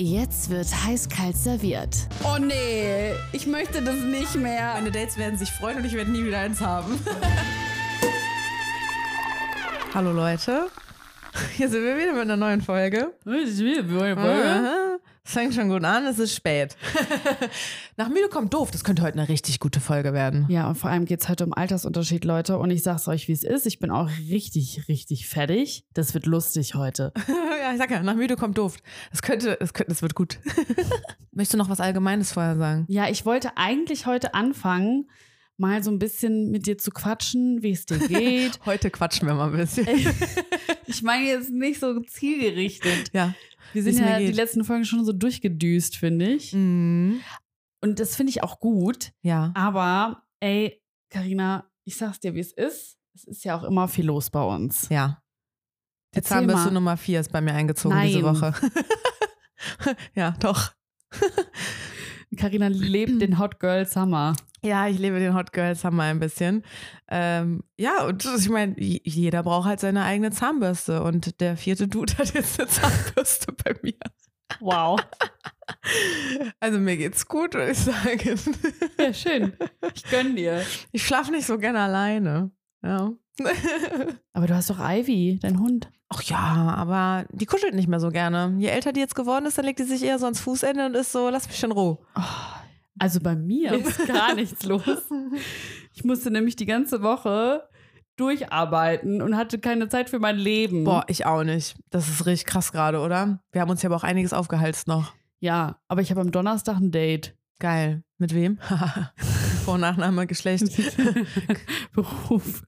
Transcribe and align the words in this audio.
Jetzt 0.00 0.48
wird 0.48 0.68
heiß-kalt 0.84 1.36
serviert. 1.36 1.96
Oh 2.22 2.38
nee, 2.38 3.14
ich 3.32 3.48
möchte 3.48 3.82
das 3.82 3.96
nicht 3.96 4.36
mehr. 4.36 4.74
Meine 4.74 4.92
Dates 4.92 5.18
werden 5.18 5.36
sich 5.36 5.50
freuen 5.50 5.78
und 5.78 5.84
ich 5.86 5.92
werde 5.94 6.12
nie 6.12 6.24
wieder 6.24 6.38
eins 6.38 6.60
haben. 6.60 7.00
Hallo 9.94 10.12
Leute. 10.12 10.68
Hier 11.56 11.68
sind 11.68 11.82
wir 11.82 11.96
wieder 11.98 12.12
mit 12.12 12.22
einer 12.22 12.36
neuen 12.36 12.62
Folge. 12.62 13.12
Aha. 14.30 14.98
Es 15.24 15.32
fängt 15.32 15.54
schon 15.54 15.68
gut 15.68 15.82
an, 15.82 16.06
es 16.06 16.20
ist 16.20 16.32
spät. 16.36 16.76
Nach 17.98 18.08
müde 18.08 18.28
kommt 18.28 18.54
doof. 18.54 18.70
Das 18.70 18.84
könnte 18.84 19.02
heute 19.02 19.18
eine 19.18 19.28
richtig 19.28 19.58
gute 19.58 19.80
Folge 19.80 20.12
werden. 20.12 20.46
Ja, 20.48 20.68
und 20.68 20.76
vor 20.76 20.88
allem 20.88 21.04
geht 21.04 21.20
es 21.20 21.28
heute 21.28 21.44
um 21.44 21.52
Altersunterschied, 21.52 22.24
Leute. 22.24 22.56
Und 22.56 22.70
ich 22.70 22.84
sag's 22.84 23.08
euch, 23.08 23.26
wie 23.26 23.32
es 23.32 23.42
ist. 23.42 23.66
Ich 23.66 23.80
bin 23.80 23.90
auch 23.90 24.08
richtig, 24.30 24.86
richtig 24.86 25.26
fertig. 25.26 25.84
Das 25.94 26.14
wird 26.14 26.26
lustig 26.26 26.76
heute. 26.76 27.12
ja, 27.26 27.72
ich 27.72 27.78
sag 27.78 27.90
ja, 27.90 28.00
nach 28.00 28.14
müde 28.14 28.36
kommt 28.36 28.56
doof. 28.56 28.76
Das 29.10 29.20
könnte, 29.20 29.60
es 29.60 29.72
könnte, 29.74 29.90
das 29.90 30.00
wird 30.00 30.14
gut. 30.14 30.38
Möchtest 31.32 31.54
du 31.54 31.58
noch 31.58 31.70
was 31.70 31.80
Allgemeines 31.80 32.30
vorher 32.30 32.56
sagen? 32.56 32.84
Ja, 32.86 33.08
ich 33.08 33.26
wollte 33.26 33.56
eigentlich 33.56 34.06
heute 34.06 34.32
anfangen, 34.32 35.10
mal 35.56 35.82
so 35.82 35.90
ein 35.90 35.98
bisschen 35.98 36.52
mit 36.52 36.68
dir 36.68 36.78
zu 36.78 36.92
quatschen, 36.92 37.64
wie 37.64 37.72
es 37.72 37.84
dir 37.84 37.98
geht. 37.98 38.60
Heute 38.64 38.90
quatschen 38.90 39.26
wir 39.26 39.34
mal 39.34 39.50
ein 39.50 39.56
bisschen. 39.56 39.88
ich 40.86 41.02
meine 41.02 41.26
jetzt 41.26 41.50
nicht 41.50 41.80
so 41.80 41.98
zielgerichtet. 41.98 43.10
Ja. 43.12 43.34
Wir 43.72 43.82
sind 43.82 43.98
ja 43.98 44.20
die 44.20 44.30
letzten 44.30 44.62
Folgen 44.62 44.84
schon 44.84 45.04
so 45.04 45.12
durchgedüst, 45.12 45.96
finde 45.96 46.28
ich. 46.28 46.52
Mhm. 46.52 47.20
Und 47.80 48.00
das 48.00 48.16
finde 48.16 48.30
ich 48.30 48.42
auch 48.42 48.60
gut. 48.60 49.12
Ja. 49.22 49.52
Aber, 49.54 50.24
ey, 50.40 50.82
Karina, 51.10 51.70
ich 51.84 51.96
sag's 51.96 52.20
dir, 52.20 52.34
wie 52.34 52.40
es 52.40 52.52
ist. 52.52 52.98
Es 53.14 53.24
ist 53.24 53.44
ja 53.44 53.58
auch 53.58 53.64
immer 53.64 53.88
viel 53.88 54.06
los 54.06 54.30
bei 54.30 54.42
uns. 54.42 54.88
Ja. 54.88 55.22
Die 56.14 56.18
Erzähl 56.18 56.38
Zahnbürste 56.38 56.66
mal. 56.66 56.74
Nummer 56.74 56.96
4 56.96 57.20
ist 57.20 57.32
bei 57.32 57.40
mir 57.40 57.54
eingezogen 57.54 57.96
Nein. 57.96 58.08
diese 58.08 58.22
Woche. 58.22 58.54
ja, 60.14 60.32
doch. 60.40 60.72
Karina 62.36 62.68
lebt 62.68 63.20
den 63.20 63.38
Hot 63.38 63.58
Girl 63.58 63.86
Summer. 63.86 64.34
Ja, 64.62 64.88
ich 64.88 64.98
lebe 64.98 65.18
den 65.18 65.34
Hot 65.34 65.52
Girl 65.52 65.74
Summer 65.74 66.04
ein 66.04 66.18
bisschen. 66.18 66.64
Ähm, 67.08 67.62
ja, 67.78 68.04
und 68.04 68.24
ich 68.24 68.48
meine, 68.48 68.74
jeder 68.78 69.42
braucht 69.42 69.66
halt 69.66 69.80
seine 69.80 70.04
eigene 70.04 70.30
Zahnbürste. 70.30 71.02
Und 71.02 71.40
der 71.40 71.56
vierte 71.56 71.88
Dude 71.88 72.12
hat 72.18 72.34
jetzt 72.34 72.58
eine 72.60 72.68
Zahnbürste 72.68 73.52
bei 73.52 73.74
mir. 73.82 73.94
Wow. 74.60 75.00
Also 76.60 76.78
mir 76.78 76.96
geht's 76.96 77.26
gut, 77.26 77.54
würde 77.54 77.72
ich 77.72 77.78
sagen. 77.78 78.38
Ja, 78.98 79.12
schön. 79.12 79.52
Ich 79.94 80.04
gönn 80.04 80.36
dir. 80.36 80.64
Ich 80.92 81.06
schlafe 81.06 81.30
nicht 81.30 81.46
so 81.46 81.58
gerne 81.58 81.80
alleine. 81.80 82.50
Ja. 82.82 83.12
Aber 84.32 84.46
du 84.46 84.54
hast 84.54 84.70
doch 84.70 84.78
Ivy, 84.80 85.38
dein 85.40 85.60
Hund. 85.60 85.90
Ach 86.08 86.22
ja, 86.22 86.74
aber 86.76 87.26
die 87.30 87.46
kuschelt 87.46 87.74
nicht 87.74 87.88
mehr 87.88 88.00
so 88.00 88.10
gerne. 88.10 88.54
Je 88.58 88.68
älter 88.68 88.92
die 88.92 89.00
jetzt 89.00 89.14
geworden 89.14 89.46
ist, 89.46 89.58
dann 89.58 89.66
legt 89.66 89.78
die 89.78 89.84
sich 89.84 90.02
eher 90.02 90.18
so 90.18 90.24
ans 90.24 90.40
Fußende 90.40 90.86
und 90.86 90.94
ist 90.94 91.12
so, 91.12 91.28
lass 91.28 91.46
mich 91.46 91.62
in 91.62 91.72
Ruhe. 91.72 91.98
Also 92.98 93.20
bei 93.20 93.36
mir 93.36 93.72
ist 93.86 94.06
gar 94.06 94.34
nichts 94.34 94.64
los. 94.64 94.82
Ich 95.94 96.04
musste 96.04 96.30
nämlich 96.30 96.56
die 96.56 96.66
ganze 96.66 97.02
Woche 97.02 97.68
durcharbeiten 98.16 99.22
und 99.22 99.36
hatte 99.36 99.58
keine 99.58 99.88
Zeit 99.88 100.10
für 100.10 100.18
mein 100.18 100.36
Leben. 100.36 100.84
Boah, 100.84 101.04
ich 101.08 101.26
auch 101.26 101.44
nicht. 101.44 101.76
Das 101.90 102.08
ist 102.08 102.26
richtig 102.26 102.46
krass 102.46 102.72
gerade, 102.72 103.00
oder? 103.00 103.40
Wir 103.52 103.60
haben 103.60 103.70
uns 103.70 103.82
ja 103.82 103.88
aber 103.88 103.96
auch 103.96 104.04
einiges 104.04 104.32
aufgehalst 104.32 104.88
noch. 104.88 105.12
Ja, 105.40 105.80
aber 105.88 106.00
ich 106.00 106.10
habe 106.10 106.20
am 106.20 106.30
Donnerstag 106.30 106.76
ein 106.76 106.90
Date. 106.90 107.36
Geil. 107.60 108.02
Mit 108.18 108.34
wem? 108.34 108.58
Vor- 109.64 109.78
Nachname, 109.78 110.26
Geschlecht. 110.26 110.64
Beruf. 111.92 112.62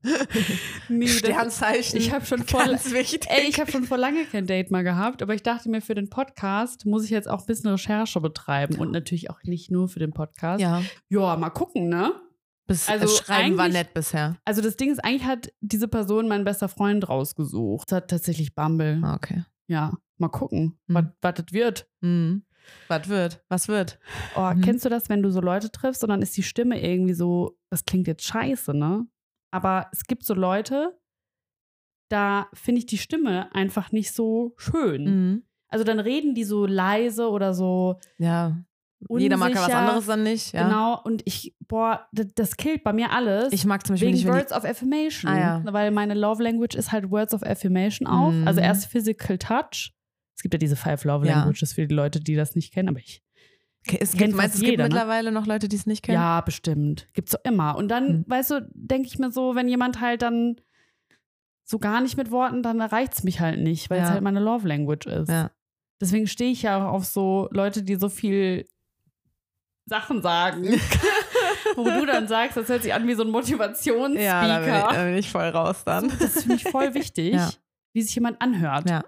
Nee, 0.89 1.07
Sternzeichen. 1.09 1.98
Ich 1.98 2.13
habe 2.13 2.25
schon 2.27 2.43
voll. 2.45 2.65
Ganz 2.67 2.93
wichtig. 2.93 3.27
Ey, 3.29 3.48
ich 3.48 3.61
habe 3.61 3.71
schon 3.71 3.85
vor 3.85 3.97
lange 3.98 4.25
kein 4.27 4.47
Date 4.47 4.71
mal 4.71 4.83
gehabt, 4.83 5.23
aber 5.23 5.35
ich 5.35 5.43
dachte 5.43 5.69
mir, 5.71 5.81
für 5.81 5.95
den 5.95 6.11
Podcast 6.11 6.87
muss 6.87 7.05
ich 7.05 7.11
jetzt 7.11 7.29
auch 7.29 7.41
ein 7.41 7.47
bisschen 7.47 7.71
Recherche 7.71 8.21
betreiben 8.21 8.77
und 8.77 8.91
natürlich 8.93 9.31
auch 9.31 9.43
nicht 9.45 9.71
nur 9.71 9.89
für 9.89 9.98
den 9.98 10.13
Podcast. 10.13 10.61
ja. 10.61 10.83
Ja, 11.09 11.37
mal 11.37 11.51
gucken, 11.51 11.89
ne? 11.89 12.13
Bis, 12.67 12.89
Also 12.89 13.05
das 13.07 13.19
Schreiben 13.19 13.57
war 13.57 13.69
nett 13.69 13.95
bisher. 13.95 14.37
Also 14.45 14.61
das 14.63 14.77
Ding 14.77 14.91
ist, 14.93 15.05
eigentlich 15.05 15.25
hat 15.25 15.53
diese 15.61 15.89
Person 15.89 16.29
mein 16.29 16.45
bester 16.45 16.69
Freund 16.69 17.09
rausgesucht. 17.09 17.91
Das 17.91 17.97
hat 17.97 18.09
tatsächlich 18.11 18.55
Bumble. 18.55 19.01
Ah, 19.03 19.14
Okay. 19.17 19.45
Ja, 19.67 19.92
mal 20.19 20.29
gucken, 20.29 20.79
Mhm. 20.89 21.13
was 21.20 21.35
das 21.35 21.47
wird. 21.53 21.89
Mhm. 22.01 22.45
Was 22.89 23.09
wird? 23.09 23.43
Was 23.48 23.69
wird? 23.69 23.98
Oh, 24.37 24.51
Mhm. 24.55 24.61
kennst 24.63 24.85
du 24.85 24.89
das, 24.89 25.09
wenn 25.09 25.23
du 25.23 25.31
so 25.31 25.41
Leute 25.41 25.71
triffst 25.71 26.03
und 26.03 26.11
dann 26.11 26.23
ist 26.23 26.37
die 26.37 26.43
Stimme 26.43 26.81
irgendwie 26.83 27.15
so, 27.15 27.57
das 27.71 27.85
klingt 27.85 28.07
jetzt 28.07 28.25
scheiße, 28.25 28.75
ne? 28.75 29.07
Aber 29.53 29.89
es 29.93 30.05
gibt 30.05 30.25
so 30.25 30.35
Leute, 30.35 30.97
da 32.11 32.48
finde 32.53 32.81
ich 32.81 32.87
die 32.87 32.98
Stimme 32.98 33.55
einfach 33.55 33.93
nicht 33.93 34.13
so 34.13 34.55
schön. 34.57 35.05
Mhm. 35.05 35.43
Also 35.69 35.85
dann 35.85 36.01
reden 36.01 36.35
die 36.35 36.45
so 36.45 36.67
leise 36.67 37.29
oder 37.31 37.55
so 37.55 37.98
Ja. 38.19 38.57
Jeder 39.09 39.39
mag 39.39 39.51
ja 39.51 39.55
was 39.55 39.63
unsicher. 39.63 39.79
anderes 39.79 40.07
dann 40.07 40.23
nicht. 40.25 40.53
Ja. 40.53 40.65
Genau, 40.65 41.01
und 41.03 41.23
ich, 41.25 41.57
boah, 41.67 42.07
das, 42.13 42.27
das 42.35 42.57
killt 42.59 42.85
bei 42.85 42.92
mir 42.92 43.13
alles. 43.13 43.51
Ich 43.51 43.65
mag 43.65 43.87
zum 43.87 43.95
Beispiel 43.95 44.09
wegen 44.09 44.19
nicht, 44.19 44.29
Words 44.29 44.53
of 44.53 44.65
Affirmation. 44.65 45.31
Ah, 45.33 45.39
ja. 45.39 45.63
Weil 45.73 45.91
meine 45.91 46.13
Love 46.13 46.42
Language 46.42 46.75
ist 46.75 46.92
halt 46.92 47.11
Words 47.11 47.33
of 47.33 47.42
Affirmation 47.42 48.07
auch. 48.07 48.31
Mhm. 48.31 48.47
Also 48.47 48.61
erst 48.61 48.87
Physical 48.89 49.39
Touch. 49.39 49.95
Es 50.40 50.42
gibt 50.42 50.55
ja 50.55 50.58
diese 50.58 50.74
Five 50.77 51.05
Love 51.05 51.27
Ja. 51.27 51.40
Languages 51.40 51.74
für 51.74 51.86
die 51.86 51.95
Leute, 51.95 52.18
die 52.18 52.34
das 52.34 52.55
nicht 52.56 52.73
kennen, 52.73 52.89
aber 52.89 52.98
ich. 52.98 53.23
es 53.86 54.12
kennt 54.12 54.18
gibt, 54.28 54.36
meinst, 54.36 54.55
es 54.55 54.61
gibt 54.62 54.70
jeder, 54.70 54.84
ne? 54.84 54.89
mittlerweile 54.89 55.33
noch 55.33 55.45
Leute, 55.45 55.68
die 55.68 55.77
es 55.77 55.84
nicht 55.84 56.01
kennen? 56.02 56.14
Ja, 56.17 56.40
bestimmt. 56.40 57.08
Gibt's 57.12 57.33
so 57.33 57.39
immer. 57.45 57.77
Und 57.77 57.89
dann, 57.89 58.20
Mhm. 58.20 58.24
weißt 58.27 58.50
du, 58.52 58.70
denke 58.73 59.06
ich 59.06 59.18
mir 59.18 59.30
so, 59.30 59.55
wenn 59.55 59.68
jemand 59.68 60.00
halt 60.00 60.23
dann 60.23 60.56
so 61.64 61.79
gar 61.79 62.00
nicht 62.00 62.17
mit 62.17 62.30
Worten, 62.30 62.62
dann 62.62 62.80
erreicht 62.80 63.12
es 63.12 63.23
mich 63.23 63.40
halt 63.40 63.61
nicht, 63.61 63.90
weil 63.90 64.00
es 64.00 64.08
Ja. 64.08 64.14
halt 64.14 64.23
meine 64.23 64.40
Love 64.40 64.67
Language 64.67 65.06
ist. 65.06 65.29
Ja. 65.29 65.50
Deswegen 66.00 66.27
stehe 66.27 66.50
ich 66.52 66.62
ja 66.62 66.89
auch 66.89 66.95
auf 66.95 67.05
so 67.05 67.48
Leute, 67.52 67.83
die 67.83 67.96
so 67.96 68.08
viel 68.08 68.67
Sachen 69.84 70.23
sagen. 70.23 70.64
Wo 71.77 71.84
du 71.84 72.06
dann 72.06 72.29
sagst, 72.29 72.56
das 72.56 72.67
hört 72.70 72.83
sich 72.83 72.95
an 72.95 73.06
wie 73.06 73.12
so 73.14 73.24
ein 73.24 73.30
Motivationsspeaker. 73.30 74.24
Ja, 74.24 74.48
da 74.48 74.58
bin, 74.61 74.74
ich, 74.74 74.96
da 74.96 75.05
bin 75.05 75.17
ich 75.18 75.30
voll 75.30 75.48
raus 75.50 75.84
dann. 75.84 76.11
Das 76.18 76.40
finde 76.45 76.55
ich 76.56 76.64
voll 76.64 76.95
wichtig, 76.95 77.34
Ja. 77.34 77.50
wie 77.92 78.00
sich 78.00 78.14
jemand 78.14 78.40
anhört. 78.40 78.89
Ja. 78.89 79.05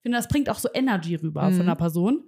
Ich 0.00 0.02
finde, 0.02 0.16
das 0.18 0.28
bringt 0.28 0.48
auch 0.48 0.58
so 0.58 0.68
Energy 0.72 1.14
rüber 1.16 1.48
Mhm. 1.50 1.52
von 1.54 1.62
einer 1.62 1.76
Person. 1.76 2.24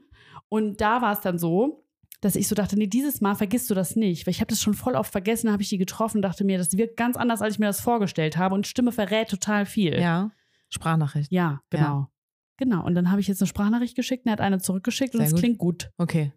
Und 0.49 0.81
da 0.83 1.01
war 1.01 1.13
es 1.15 1.21
dann 1.21 1.39
so, 1.39 1.87
dass 2.21 2.37
ich 2.37 2.47
so 2.47 2.55
dachte, 2.55 2.77
nee, 2.77 2.87
dieses 2.87 3.21
Mal 3.23 3.35
vergisst 3.35 3.71
du 3.71 3.75
das 3.75 3.97
nicht. 3.97 4.27
Weil 4.27 4.33
ich 4.33 4.41
habe 4.41 4.49
das 4.49 4.61
schon 4.61 4.75
voll 4.75 4.95
oft 4.95 5.11
vergessen, 5.11 5.51
habe 5.51 5.63
ich 5.63 5.71
die 5.71 5.79
getroffen 5.79 6.19
und 6.19 6.23
dachte 6.23 6.45
mir, 6.45 6.59
das 6.59 6.77
wirkt 6.77 6.97
ganz 6.97 7.17
anders, 7.17 7.41
als 7.43 7.55
ich 7.55 7.59
mir 7.59 7.67
das 7.67 7.81
vorgestellt 7.81 8.37
habe. 8.37 8.55
Und 8.55 8.67
Stimme 8.67 8.93
verrät 8.93 9.29
total 9.29 9.65
viel. 9.67 9.99
Ja. 9.99 10.31
Sprachnachricht. 10.69 11.33
Ja, 11.33 11.61
genau. 11.71 12.09
Genau. 12.59 12.85
Und 12.85 12.95
dann 12.95 13.11
habe 13.11 13.21
ich 13.21 13.27
jetzt 13.29 13.41
eine 13.43 13.49
Sprachnachricht 13.49 13.97
geschickt 13.97 14.25
und 14.27 14.29
er 14.31 14.33
hat 14.33 14.41
eine 14.41 14.59
zurückgeschickt 14.61 15.15
und 15.15 15.23
es 15.23 15.35
klingt 15.35 15.59
gut. 15.59 15.91
Okay. 15.99 16.33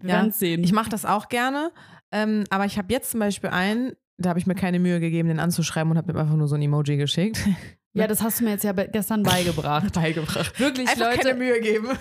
Wir 0.00 0.10
Ja. 0.10 0.16
werden 0.16 0.32
sehen. 0.32 0.64
Ich 0.64 0.72
mache 0.72 0.90
das 0.90 1.04
auch 1.04 1.28
gerne, 1.28 1.70
ähm, 2.10 2.44
aber 2.50 2.64
ich 2.64 2.78
habe 2.78 2.92
jetzt 2.92 3.10
zum 3.12 3.20
Beispiel 3.20 3.50
einen, 3.50 3.92
da 4.18 4.30
habe 4.30 4.38
ich 4.38 4.46
mir 4.46 4.54
keine 4.54 4.78
Mühe 4.80 4.98
gegeben, 4.98 5.28
den 5.28 5.38
anzuschreiben 5.38 5.90
und 5.90 5.98
habe 5.98 6.10
ihm 6.12 6.16
einfach 6.18 6.34
nur 6.36 6.48
so 6.48 6.54
ein 6.56 6.62
Emoji 6.62 6.96
geschickt. 6.96 7.38
ja, 7.96 8.06
das 8.06 8.22
hast 8.22 8.40
du 8.40 8.44
mir 8.44 8.50
jetzt 8.50 8.64
ja 8.64 8.72
gestern 8.72 9.22
beigebracht. 9.22 9.92
Beigebracht. 9.94 10.58
Wirklich, 10.60 10.88
Einfach 10.88 11.12
Leute. 11.12 11.18
keine 11.18 11.34
Mühe 11.38 11.60
geben. 11.60 11.88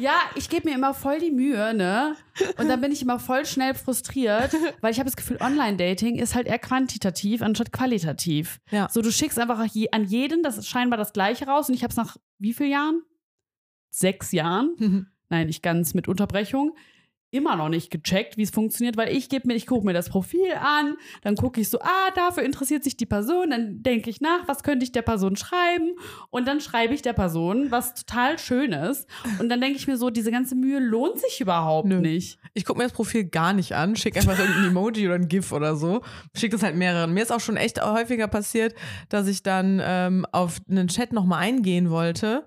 Ja, 0.00 0.14
ich 0.36 0.48
gebe 0.48 0.68
mir 0.68 0.76
immer 0.76 0.94
voll 0.94 1.18
die 1.18 1.32
Mühe, 1.32 1.74
ne? 1.74 2.14
Und 2.56 2.68
dann 2.68 2.80
bin 2.80 2.92
ich 2.92 3.02
immer 3.02 3.18
voll 3.18 3.44
schnell 3.44 3.74
frustriert, 3.74 4.54
weil 4.80 4.92
ich 4.92 5.00
habe 5.00 5.08
das 5.08 5.16
Gefühl, 5.16 5.38
Online-Dating 5.40 6.20
ist 6.20 6.36
halt 6.36 6.46
eher 6.46 6.60
quantitativ 6.60 7.42
anstatt 7.42 7.72
qualitativ. 7.72 8.60
Ja. 8.70 8.88
So, 8.92 9.02
du 9.02 9.10
schickst 9.10 9.40
einfach 9.40 9.58
an 9.58 10.04
jeden 10.04 10.44
das 10.44 10.56
ist 10.56 10.68
scheinbar 10.68 10.98
das 10.98 11.12
Gleiche 11.12 11.46
raus 11.46 11.68
und 11.68 11.74
ich 11.74 11.82
habe 11.82 11.90
es 11.90 11.96
nach 11.96 12.16
wie 12.38 12.52
vielen 12.52 12.70
Jahren? 12.70 13.02
Sechs 13.90 14.30
Jahren? 14.30 15.08
Nein, 15.30 15.48
nicht 15.48 15.64
ganz 15.64 15.94
mit 15.94 16.06
Unterbrechung. 16.06 16.76
Immer 17.30 17.56
noch 17.56 17.68
nicht 17.68 17.90
gecheckt, 17.90 18.38
wie 18.38 18.42
es 18.42 18.50
funktioniert, 18.50 18.96
weil 18.96 19.14
ich 19.14 19.28
gebe 19.28 19.46
mir, 19.48 19.54
ich 19.54 19.66
gucke 19.66 19.84
mir 19.84 19.92
das 19.92 20.08
Profil 20.08 20.50
an, 20.58 20.96
dann 21.20 21.34
gucke 21.36 21.60
ich 21.60 21.68
so, 21.68 21.78
ah, 21.80 22.10
dafür 22.14 22.42
interessiert 22.42 22.82
sich 22.84 22.96
die 22.96 23.04
Person, 23.04 23.50
dann 23.50 23.82
denke 23.82 24.08
ich 24.08 24.22
nach, 24.22 24.48
was 24.48 24.62
könnte 24.62 24.84
ich 24.84 24.92
der 24.92 25.02
Person 25.02 25.36
schreiben 25.36 25.92
und 26.30 26.48
dann 26.48 26.60
schreibe 26.62 26.94
ich 26.94 27.02
der 27.02 27.12
Person 27.12 27.70
was 27.70 27.92
total 27.94 28.38
Schönes 28.38 29.06
und 29.40 29.50
dann 29.50 29.60
denke 29.60 29.76
ich 29.76 29.86
mir 29.86 29.98
so, 29.98 30.08
diese 30.08 30.30
ganze 30.30 30.54
Mühe 30.54 30.78
lohnt 30.78 31.18
sich 31.20 31.38
überhaupt 31.42 31.86
Nö. 31.86 32.00
nicht. 32.00 32.38
Ich 32.54 32.64
gucke 32.64 32.78
mir 32.78 32.84
das 32.84 32.94
Profil 32.94 33.24
gar 33.26 33.52
nicht 33.52 33.74
an, 33.74 33.94
schicke 33.94 34.18
einfach 34.20 34.38
irgendein 34.38 34.64
Emoji 34.70 35.04
oder 35.06 35.16
ein 35.16 35.28
GIF 35.28 35.52
oder 35.52 35.76
so. 35.76 36.00
Schicke 36.34 36.56
das 36.56 36.62
halt 36.62 36.76
mehreren. 36.76 37.12
Mir 37.12 37.22
ist 37.22 37.30
auch 37.30 37.40
schon 37.40 37.58
echt 37.58 37.84
häufiger 37.84 38.28
passiert, 38.28 38.74
dass 39.10 39.26
ich 39.28 39.42
dann 39.42 39.82
ähm, 39.84 40.24
auf 40.32 40.60
einen 40.70 40.88
Chat 40.88 41.12
nochmal 41.12 41.40
eingehen 41.42 41.90
wollte 41.90 42.46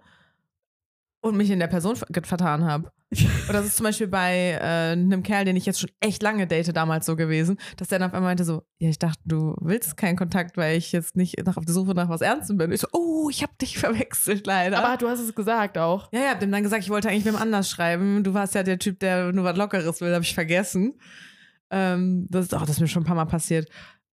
und 1.21 1.37
mich 1.37 1.51
in 1.51 1.59
der 1.59 1.67
Person 1.67 1.95
ver- 1.95 2.07
vertan 2.23 2.65
habe. 2.65 2.91
Und 3.11 3.53
das 3.53 3.65
ist 3.65 3.75
zum 3.75 3.83
Beispiel 3.83 4.07
bei 4.07 4.57
äh, 4.61 4.91
einem 4.93 5.21
Kerl, 5.21 5.43
den 5.43 5.57
ich 5.57 5.65
jetzt 5.65 5.81
schon 5.81 5.89
echt 5.99 6.23
lange 6.23 6.47
date, 6.47 6.73
damals 6.73 7.05
so 7.05 7.17
gewesen, 7.17 7.57
dass 7.75 7.89
der 7.89 7.99
dann 7.99 8.09
auf 8.09 8.13
einmal 8.13 8.29
meinte 8.29 8.45
so, 8.45 8.63
ja, 8.79 8.89
ich 8.89 8.99
dachte, 8.99 9.19
du 9.25 9.53
willst 9.59 9.97
keinen 9.97 10.15
Kontakt, 10.15 10.55
weil 10.55 10.77
ich 10.77 10.93
jetzt 10.93 11.17
nicht 11.17 11.37
nach, 11.45 11.57
auf 11.57 11.65
der 11.65 11.73
Suche 11.73 11.93
nach 11.93 12.07
was 12.07 12.21
Ernstem 12.21 12.57
bin. 12.57 12.71
Ich 12.71 12.79
so, 12.79 12.87
oh, 12.93 13.29
ich 13.29 13.43
habe 13.43 13.51
dich 13.59 13.77
verwechselt, 13.79 14.47
leider. 14.47 14.83
Aber 14.83 14.95
du 14.95 15.09
hast 15.09 15.19
es 15.19 15.35
gesagt 15.35 15.77
auch. 15.77 16.09
Ja, 16.13 16.21
ja, 16.21 16.29
hab 16.29 16.39
dem 16.39 16.51
dann 16.51 16.63
gesagt, 16.63 16.83
ich 16.83 16.89
wollte 16.89 17.09
eigentlich 17.09 17.25
wem 17.25 17.35
anders 17.35 17.69
schreiben. 17.69 18.23
Du 18.23 18.33
warst 18.33 18.55
ja 18.55 18.63
der 18.63 18.79
Typ, 18.79 18.99
der 18.99 19.33
nur 19.33 19.43
was 19.43 19.57
Lockeres 19.57 19.99
will, 19.99 20.13
habe 20.13 20.23
ich 20.23 20.33
vergessen. 20.33 20.93
Ähm, 21.69 22.27
das, 22.29 22.45
ist, 22.45 22.53
oh, 22.53 22.59
das 22.59 22.71
ist 22.71 22.79
mir 22.79 22.87
schon 22.87 23.03
ein 23.03 23.07
paar 23.07 23.15
Mal 23.15 23.25
passiert. 23.25 23.69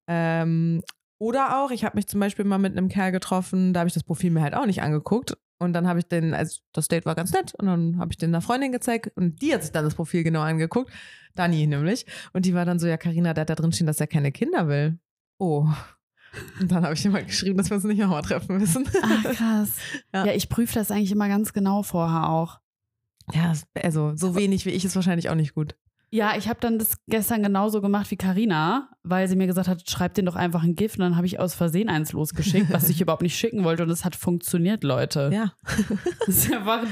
Ähm, 0.08 0.82
oder 1.20 1.62
auch, 1.62 1.70
ich 1.70 1.84
habe 1.84 1.96
mich 1.96 2.08
zum 2.08 2.18
Beispiel 2.18 2.44
mal 2.44 2.58
mit 2.58 2.76
einem 2.76 2.88
Kerl 2.88 3.12
getroffen, 3.12 3.72
da 3.72 3.80
habe 3.80 3.88
ich 3.88 3.94
das 3.94 4.04
Profil 4.04 4.30
mir 4.30 4.42
halt 4.42 4.54
auch 4.54 4.66
nicht 4.66 4.82
angeguckt. 4.82 5.36
Und 5.58 5.72
dann 5.72 5.88
habe 5.88 5.98
ich 5.98 6.06
den, 6.06 6.34
also 6.34 6.60
das 6.72 6.88
Date 6.88 7.04
war 7.04 7.14
ganz 7.14 7.32
nett 7.32 7.54
und 7.56 7.66
dann 7.66 7.98
habe 7.98 8.12
ich 8.12 8.16
den 8.16 8.30
einer 8.30 8.40
Freundin 8.40 8.70
gezeigt 8.70 9.10
und 9.16 9.42
die 9.42 9.52
hat 9.52 9.62
sich 9.62 9.72
dann 9.72 9.84
das 9.84 9.94
Profil 9.94 10.22
genau 10.22 10.40
angeguckt. 10.40 10.92
Dani 11.34 11.66
nämlich. 11.66 12.06
Und 12.32 12.46
die 12.46 12.54
war 12.54 12.64
dann 12.64 12.78
so, 12.78 12.86
ja, 12.86 12.96
Karina, 12.96 13.34
der 13.34 13.42
hat 13.42 13.50
da 13.50 13.54
drin 13.54 13.72
stehen, 13.72 13.86
dass 13.86 14.00
er 14.00 14.06
keine 14.06 14.30
Kinder 14.30 14.68
will. 14.68 14.98
Oh. 15.38 15.66
Und 16.60 16.70
dann 16.70 16.84
habe 16.84 16.94
ich 16.94 17.04
immer 17.04 17.22
geschrieben, 17.22 17.58
dass 17.58 17.70
wir 17.70 17.76
uns 17.76 17.84
nicht 17.84 17.98
nochmal 17.98 18.22
treffen 18.22 18.58
müssen. 18.58 18.88
Ach, 19.02 19.22
krass. 19.32 19.70
Ja. 20.12 20.26
ja. 20.26 20.32
ich 20.32 20.48
prüfe 20.48 20.74
das 20.74 20.90
eigentlich 20.90 21.12
immer 21.12 21.28
ganz 21.28 21.52
genau 21.52 21.82
vorher 21.82 22.28
auch. 22.28 22.60
Ja, 23.32 23.52
also 23.82 24.14
so 24.16 24.34
wenig 24.34 24.64
wie 24.64 24.70
ich 24.70 24.84
ist 24.84 24.96
wahrscheinlich 24.96 25.28
auch 25.28 25.34
nicht 25.34 25.54
gut. 25.54 25.76
Ja, 26.10 26.36
ich 26.38 26.48
habe 26.48 26.58
dann 26.60 26.78
das 26.78 26.96
gestern 27.06 27.42
genauso 27.42 27.80
gemacht 27.82 28.10
wie 28.10 28.16
Karina, 28.16 28.88
weil 29.02 29.28
sie 29.28 29.36
mir 29.36 29.46
gesagt 29.46 29.68
hat, 29.68 29.88
schreib 29.90 30.14
den 30.14 30.24
doch 30.26 30.36
einfach 30.36 30.62
ein 30.62 30.74
Gift 30.74 30.96
und 30.98 31.02
dann 31.04 31.16
habe 31.16 31.26
ich 31.26 31.38
aus 31.38 31.54
Versehen 31.54 31.88
eins 31.90 32.12
losgeschickt, 32.12 32.72
was 32.72 32.88
ich 32.88 33.00
überhaupt 33.02 33.22
nicht 33.22 33.36
schicken 33.36 33.62
wollte 33.64 33.82
und 33.82 33.90
es 33.90 34.04
hat 34.04 34.16
funktioniert, 34.16 34.84
Leute. 34.84 35.30
Ja. 35.32 35.52
Das 36.26 36.36
ist 36.36 36.52
einfach 36.52 36.82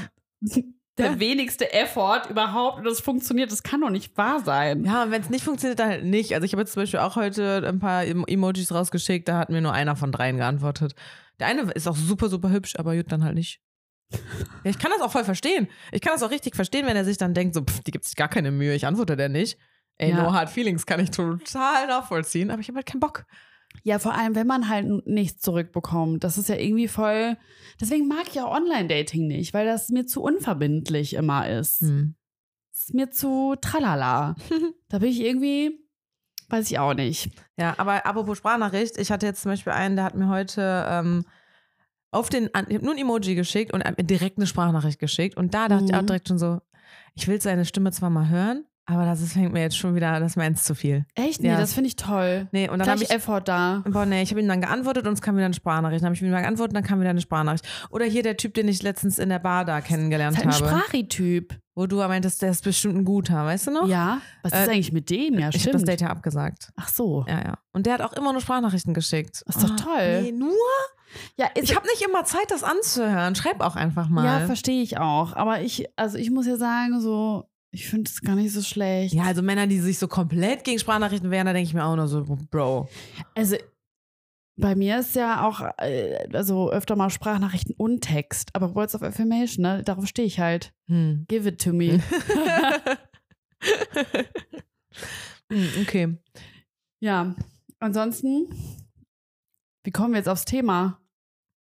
der 0.97 1.05
Ja. 1.13 1.19
wenigste 1.19 1.73
Effort 1.73 2.23
überhaupt 2.29 2.79
und 2.79 2.83
das 2.85 2.99
funktioniert. 3.01 3.51
Das 3.51 3.63
kann 3.63 3.81
doch 3.81 3.89
nicht 3.89 4.15
wahr 4.17 4.39
sein. 4.43 4.83
Ja, 4.85 5.03
und 5.03 5.11
wenn 5.11 5.21
es 5.21 5.29
nicht 5.29 5.43
funktioniert, 5.45 5.79
dann 5.79 5.89
halt 5.89 6.05
nicht. 6.05 6.33
Also 6.33 6.45
ich 6.45 6.53
habe 6.53 6.61
jetzt 6.61 6.73
zum 6.73 6.83
Beispiel 6.83 6.99
auch 6.99 7.15
heute 7.15 7.63
ein 7.67 7.79
paar 7.79 8.03
Em- 8.05 8.25
Emojis 8.27 8.71
rausgeschickt, 8.71 9.27
da 9.27 9.37
hat 9.39 9.49
mir 9.49 9.61
nur 9.61 9.73
einer 9.73 9.95
von 9.95 10.11
dreien 10.11 10.37
geantwortet. 10.37 10.93
Der 11.39 11.47
eine 11.47 11.61
ist 11.73 11.87
auch 11.87 11.95
super, 11.95 12.29
super 12.29 12.49
hübsch, 12.51 12.75
aber 12.77 12.95
gut, 12.95 13.11
dann 13.11 13.23
halt 13.23 13.35
nicht. 13.35 13.61
Ja, 14.11 14.69
ich 14.71 14.79
kann 14.79 14.91
das 14.91 15.01
auch 15.01 15.11
voll 15.11 15.23
verstehen. 15.25 15.67
Ich 15.91 16.01
kann 16.01 16.13
das 16.13 16.23
auch 16.23 16.31
richtig 16.31 16.55
verstehen, 16.55 16.85
wenn 16.85 16.95
er 16.95 17.05
sich 17.05 17.17
dann 17.17 17.33
denkt, 17.33 17.53
so, 17.55 17.61
pff, 17.61 17.81
die 17.83 17.91
gibt 17.91 18.05
sich 18.05 18.15
gar 18.15 18.29
keine 18.29 18.51
Mühe, 18.51 18.73
ich 18.73 18.85
antworte 18.85 19.15
der 19.17 19.29
nicht. 19.29 19.57
Ey, 19.97 20.11
Ja. 20.11 20.23
no 20.23 20.31
hard 20.33 20.49
feelings 20.49 20.85
kann 20.85 20.99
ich 20.99 21.11
total 21.11 21.87
nachvollziehen, 21.87 22.51
aber 22.51 22.61
ich 22.61 22.67
habe 22.67 22.77
halt 22.77 22.85
keinen 22.85 22.99
Bock. 22.99 23.25
Ja, 23.83 23.99
vor 23.99 24.13
allem, 24.13 24.35
wenn 24.35 24.47
man 24.47 24.69
halt 24.69 24.87
nichts 25.07 25.41
zurückbekommt. 25.41 26.23
Das 26.23 26.37
ist 26.37 26.49
ja 26.49 26.55
irgendwie 26.55 26.87
voll. 26.87 27.37
Deswegen 27.81 28.07
mag 28.07 28.25
ich 28.29 28.39
auch 28.41 28.55
Online-Dating 28.55 29.27
nicht, 29.27 29.53
weil 29.53 29.65
das 29.65 29.89
mir 29.89 30.05
zu 30.05 30.21
unverbindlich 30.21 31.13
immer 31.13 31.49
ist. 31.49 31.81
Hm. 31.81 32.15
Das 32.71 32.81
ist 32.83 32.93
mir 32.93 33.09
zu 33.11 33.55
tralala. 33.59 34.35
da 34.89 34.99
bin 34.99 35.09
ich 35.09 35.19
irgendwie, 35.19 35.79
weiß 36.49 36.69
ich 36.71 36.79
auch 36.79 36.93
nicht. 36.93 37.29
Ja, 37.57 37.75
aber 37.77 38.05
apropos 38.05 38.37
Sprachnachricht, 38.37 38.97
ich 38.97 39.11
hatte 39.11 39.25
jetzt 39.25 39.41
zum 39.41 39.51
Beispiel 39.51 39.73
einen, 39.73 39.95
der 39.95 40.05
hat 40.05 40.15
mir 40.15 40.29
heute 40.29 40.85
ähm, 40.89 41.25
auf 42.17 42.29
den, 42.29 42.45
ich 42.45 42.75
habe 42.75 42.83
nur 42.85 42.93
ein 42.93 42.97
Emoji 42.99 43.35
geschickt 43.35 43.73
und 43.73 43.83
mir 43.85 44.03
direkt 44.03 44.37
eine 44.37 44.47
Sprachnachricht 44.47 44.99
geschickt. 44.99 45.37
Und 45.37 45.53
da 45.53 45.67
dachte 45.67 45.85
ich 45.85 45.95
auch 45.95 46.01
Mhm. 46.01 46.07
direkt 46.07 46.27
schon 46.27 46.39
so, 46.39 46.59
ich 47.15 47.27
will 47.27 47.41
seine 47.41 47.65
Stimme 47.65 47.91
zwar 47.91 48.09
mal 48.09 48.29
hören, 48.29 48.65
aber 48.89 49.05
das 49.05 49.21
ist, 49.21 49.33
fängt 49.33 49.53
mir 49.53 49.61
jetzt 49.61 49.77
schon 49.77 49.93
wieder, 49.95 50.19
das 50.19 50.31
ist 50.31 50.35
mir 50.37 50.43
eins 50.43 50.63
zu 50.63 50.73
viel. 50.73 51.05
Echt? 51.13 51.41
Nee, 51.43 51.49
Ja. 51.49 51.57
das 51.57 51.73
finde 51.73 51.89
ich 51.89 51.95
toll. 51.97 52.47
Nee, 52.51 52.69
und 52.69 52.79
dann 52.79 52.89
habe 52.89 53.03
ich, 53.03 53.11
Effort 53.11 53.41
da. 53.41 53.83
boah, 53.87 54.05
nee, 54.05 54.21
ich 54.23 54.31
habe 54.31 54.39
ihm 54.41 54.47
dann 54.47 54.61
geantwortet 54.61 55.05
und 55.05 55.13
es 55.13 55.21
kam 55.21 55.35
wieder 55.35 55.45
eine 55.45 55.53
Sprachnachricht. 55.53 56.01
Dann 56.01 56.07
habe 56.07 56.15
ich 56.15 56.21
ihm 56.21 56.31
mal 56.31 56.41
geantwortet, 56.41 56.75
dann 56.75 56.83
kam 56.83 56.99
wieder 56.99 57.09
eine 57.11 57.21
Sprachnachricht. 57.21 57.67
Oder 57.89 58.05
hier 58.05 58.23
der 58.23 58.37
Typ, 58.37 58.53
den 58.53 58.67
ich 58.67 58.81
letztens 58.81 59.19
in 59.19 59.29
der 59.29 59.39
Bar 59.39 59.65
da 59.65 59.81
kennengelernt 59.81 60.37
Das 60.37 60.43
ist 60.57 60.61
halt 60.61 60.73
ein 60.73 60.79
habe. 60.79 61.59
Wo 61.75 61.85
du 61.85 61.97
meintest, 61.97 62.41
der 62.41 62.49
ist 62.49 62.63
bestimmt 62.63 62.95
ein 62.95 63.05
guter, 63.05 63.45
weißt 63.45 63.67
du 63.67 63.71
noch? 63.71 63.87
Ja. 63.87 64.19
Was 64.41 64.51
ist 64.53 64.67
Äh, 64.67 64.71
eigentlich 64.71 64.91
mit 64.93 65.09
dem? 65.11 65.33
Ja, 65.35 65.39
ich 65.39 65.45
habe 65.55 65.59
stimmt. 65.59 65.75
das 65.75 65.83
Date 65.83 66.01
ja 66.01 66.07
abgesagt. 66.07 66.71
Ach 66.75 66.87
so. 66.87 67.23
Ja, 67.27 67.39
ja. 67.43 67.57
Und 67.71 67.85
der 67.85 67.93
hat 67.93 68.01
auch 68.01 68.13
immer 68.13 68.31
nur 68.31 68.41
Sprachnachrichten 68.41 68.95
geschickt. 68.95 69.43
Das 69.45 69.57
ist 69.57 69.63
doch 69.63 69.73
Ah, 69.73 69.75
toll. 69.75 70.21
Nee, 70.23 70.31
nur? 70.31 70.53
Ja, 71.35 71.45
ist, 71.55 71.63
Ich 71.69 71.75
habe 71.75 71.85
nicht 71.87 72.01
immer 72.01 72.25
Zeit, 72.25 72.49
das 72.49 72.63
anzuhören. 72.63 73.35
Schreib 73.35 73.61
auch 73.61 73.75
einfach 73.75 74.09
mal. 74.09 74.25
ja 74.25 74.45
verstehe 74.47 74.81
ich 74.81 74.97
auch. 74.97 75.33
Aber 75.35 75.61
ich, 75.61 75.87
also 75.97 76.17
ich 76.17 76.31
muss 76.31 76.47
ja 76.47 76.57
sagen, 76.57 76.99
so, 76.99 77.45
ich 77.71 77.87
finde 77.87 78.09
es 78.09 78.21
gar 78.21 78.35
nicht 78.35 78.53
so 78.53 78.61
schlecht. 78.61 79.13
Ja, 79.13 79.23
also 79.23 79.41
Männer, 79.41 79.67
die 79.67 79.79
sich 79.79 79.99
so 79.99 80.07
komplett 80.07 80.63
gegen 80.63 80.79
Sprachnachrichten 80.79 81.31
wehren, 81.31 81.45
da 81.45 81.53
denke 81.53 81.67
ich 81.67 81.73
mir 81.73 81.85
auch 81.85 81.95
nur 81.95 82.07
so, 82.07 82.23
Bro. 82.49 82.89
Also 83.35 83.57
bei 84.55 84.75
mir 84.75 84.99
ist 84.99 85.15
ja 85.15 85.47
auch 85.47 85.61
äh, 85.77 86.27
also 86.33 86.71
öfter 86.71 86.95
mal 86.95 87.09
Sprachnachrichten 87.09 87.75
und 87.77 88.01
Text, 88.01 88.49
aber 88.53 88.73
Words 88.73 88.95
of 88.95 89.03
Affirmation, 89.03 89.63
ne? 89.63 89.83
darauf 89.83 90.07
stehe 90.07 90.27
ich 90.27 90.39
halt. 90.39 90.73
Hm. 90.87 91.25
Give 91.27 91.47
it 91.47 91.61
to 91.61 91.73
me. 91.73 92.01
Hm, 95.49 95.69
okay. 95.81 96.17
ja, 96.99 97.33
ansonsten, 97.79 98.49
wie 99.85 99.91
kommen 99.91 100.11
wir 100.11 100.17
jetzt 100.17 100.27
aufs 100.27 100.43
Thema? 100.43 100.99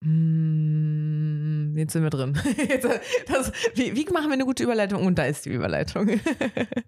Hm, 0.03 1.75
Jetzt 1.77 1.93
sind 1.93 2.03
wir 2.03 2.11
drin. 2.11 2.39
Das, 3.27 3.53
wie, 3.75 3.95
wie 3.95 4.05
machen 4.13 4.27
wir 4.29 4.35
eine 4.35 4.45
gute 4.45 4.63
Überleitung? 4.65 5.07
Und 5.07 5.17
da 5.19 5.25
ist 5.25 5.45
die 5.47 5.51
Überleitung. 5.51 6.21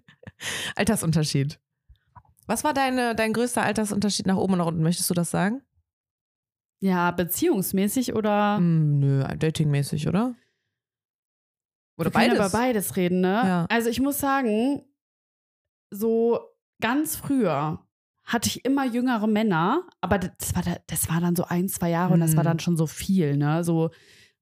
Altersunterschied. 0.75 1.59
Was 2.47 2.63
war 2.63 2.73
deine, 2.73 3.15
dein 3.15 3.33
größter 3.33 3.63
Altersunterschied 3.63 4.27
nach 4.27 4.37
oben 4.37 4.53
und 4.53 4.59
nach 4.59 4.67
unten? 4.67 4.83
Möchtest 4.83 5.09
du 5.09 5.13
das 5.13 5.31
sagen? 5.31 5.61
Ja, 6.81 7.11
beziehungsmäßig 7.11 8.13
oder? 8.13 8.57
Hm, 8.57 8.99
nö, 8.99 9.23
datingmäßig, 9.37 10.07
oder? 10.07 10.35
Oder 11.97 12.09
wir 12.09 12.19
können 12.19 12.37
beides? 12.37 12.37
über 12.37 12.49
beides 12.49 12.95
reden, 12.97 13.21
ne? 13.21 13.41
Ja. 13.45 13.65
Also 13.69 13.89
ich 13.89 14.01
muss 14.01 14.19
sagen, 14.19 14.83
so 15.89 16.39
ganz 16.81 17.15
früher 17.15 17.84
hatte 18.25 18.49
ich 18.49 18.65
immer 18.65 18.85
jüngere 18.85 19.27
Männer, 19.27 19.83
aber 20.01 20.17
das 20.17 20.55
war, 20.55 20.63
da- 20.63 20.77
das 20.87 21.09
war 21.09 21.21
dann 21.21 21.35
so 21.35 21.45
ein, 21.45 21.69
zwei 21.69 21.89
Jahre 21.91 22.13
und 22.13 22.19
das 22.19 22.35
war 22.35 22.43
Mhm. 22.43 22.47
dann 22.47 22.59
schon 22.59 22.75
so 22.77 22.87
viel, 22.87 23.37
ne? 23.37 23.63
So 23.63 23.91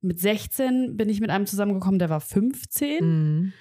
mit 0.02 0.20
16 0.20 0.98
bin 0.98 1.10
ich 1.10 1.20
mit 1.22 1.30
einem 1.30 1.46
zusammengekommen, 1.46 2.00
der 2.00 2.10
war 2.10 2.20
15. 2.22 3.00
Hm. 3.00 3.54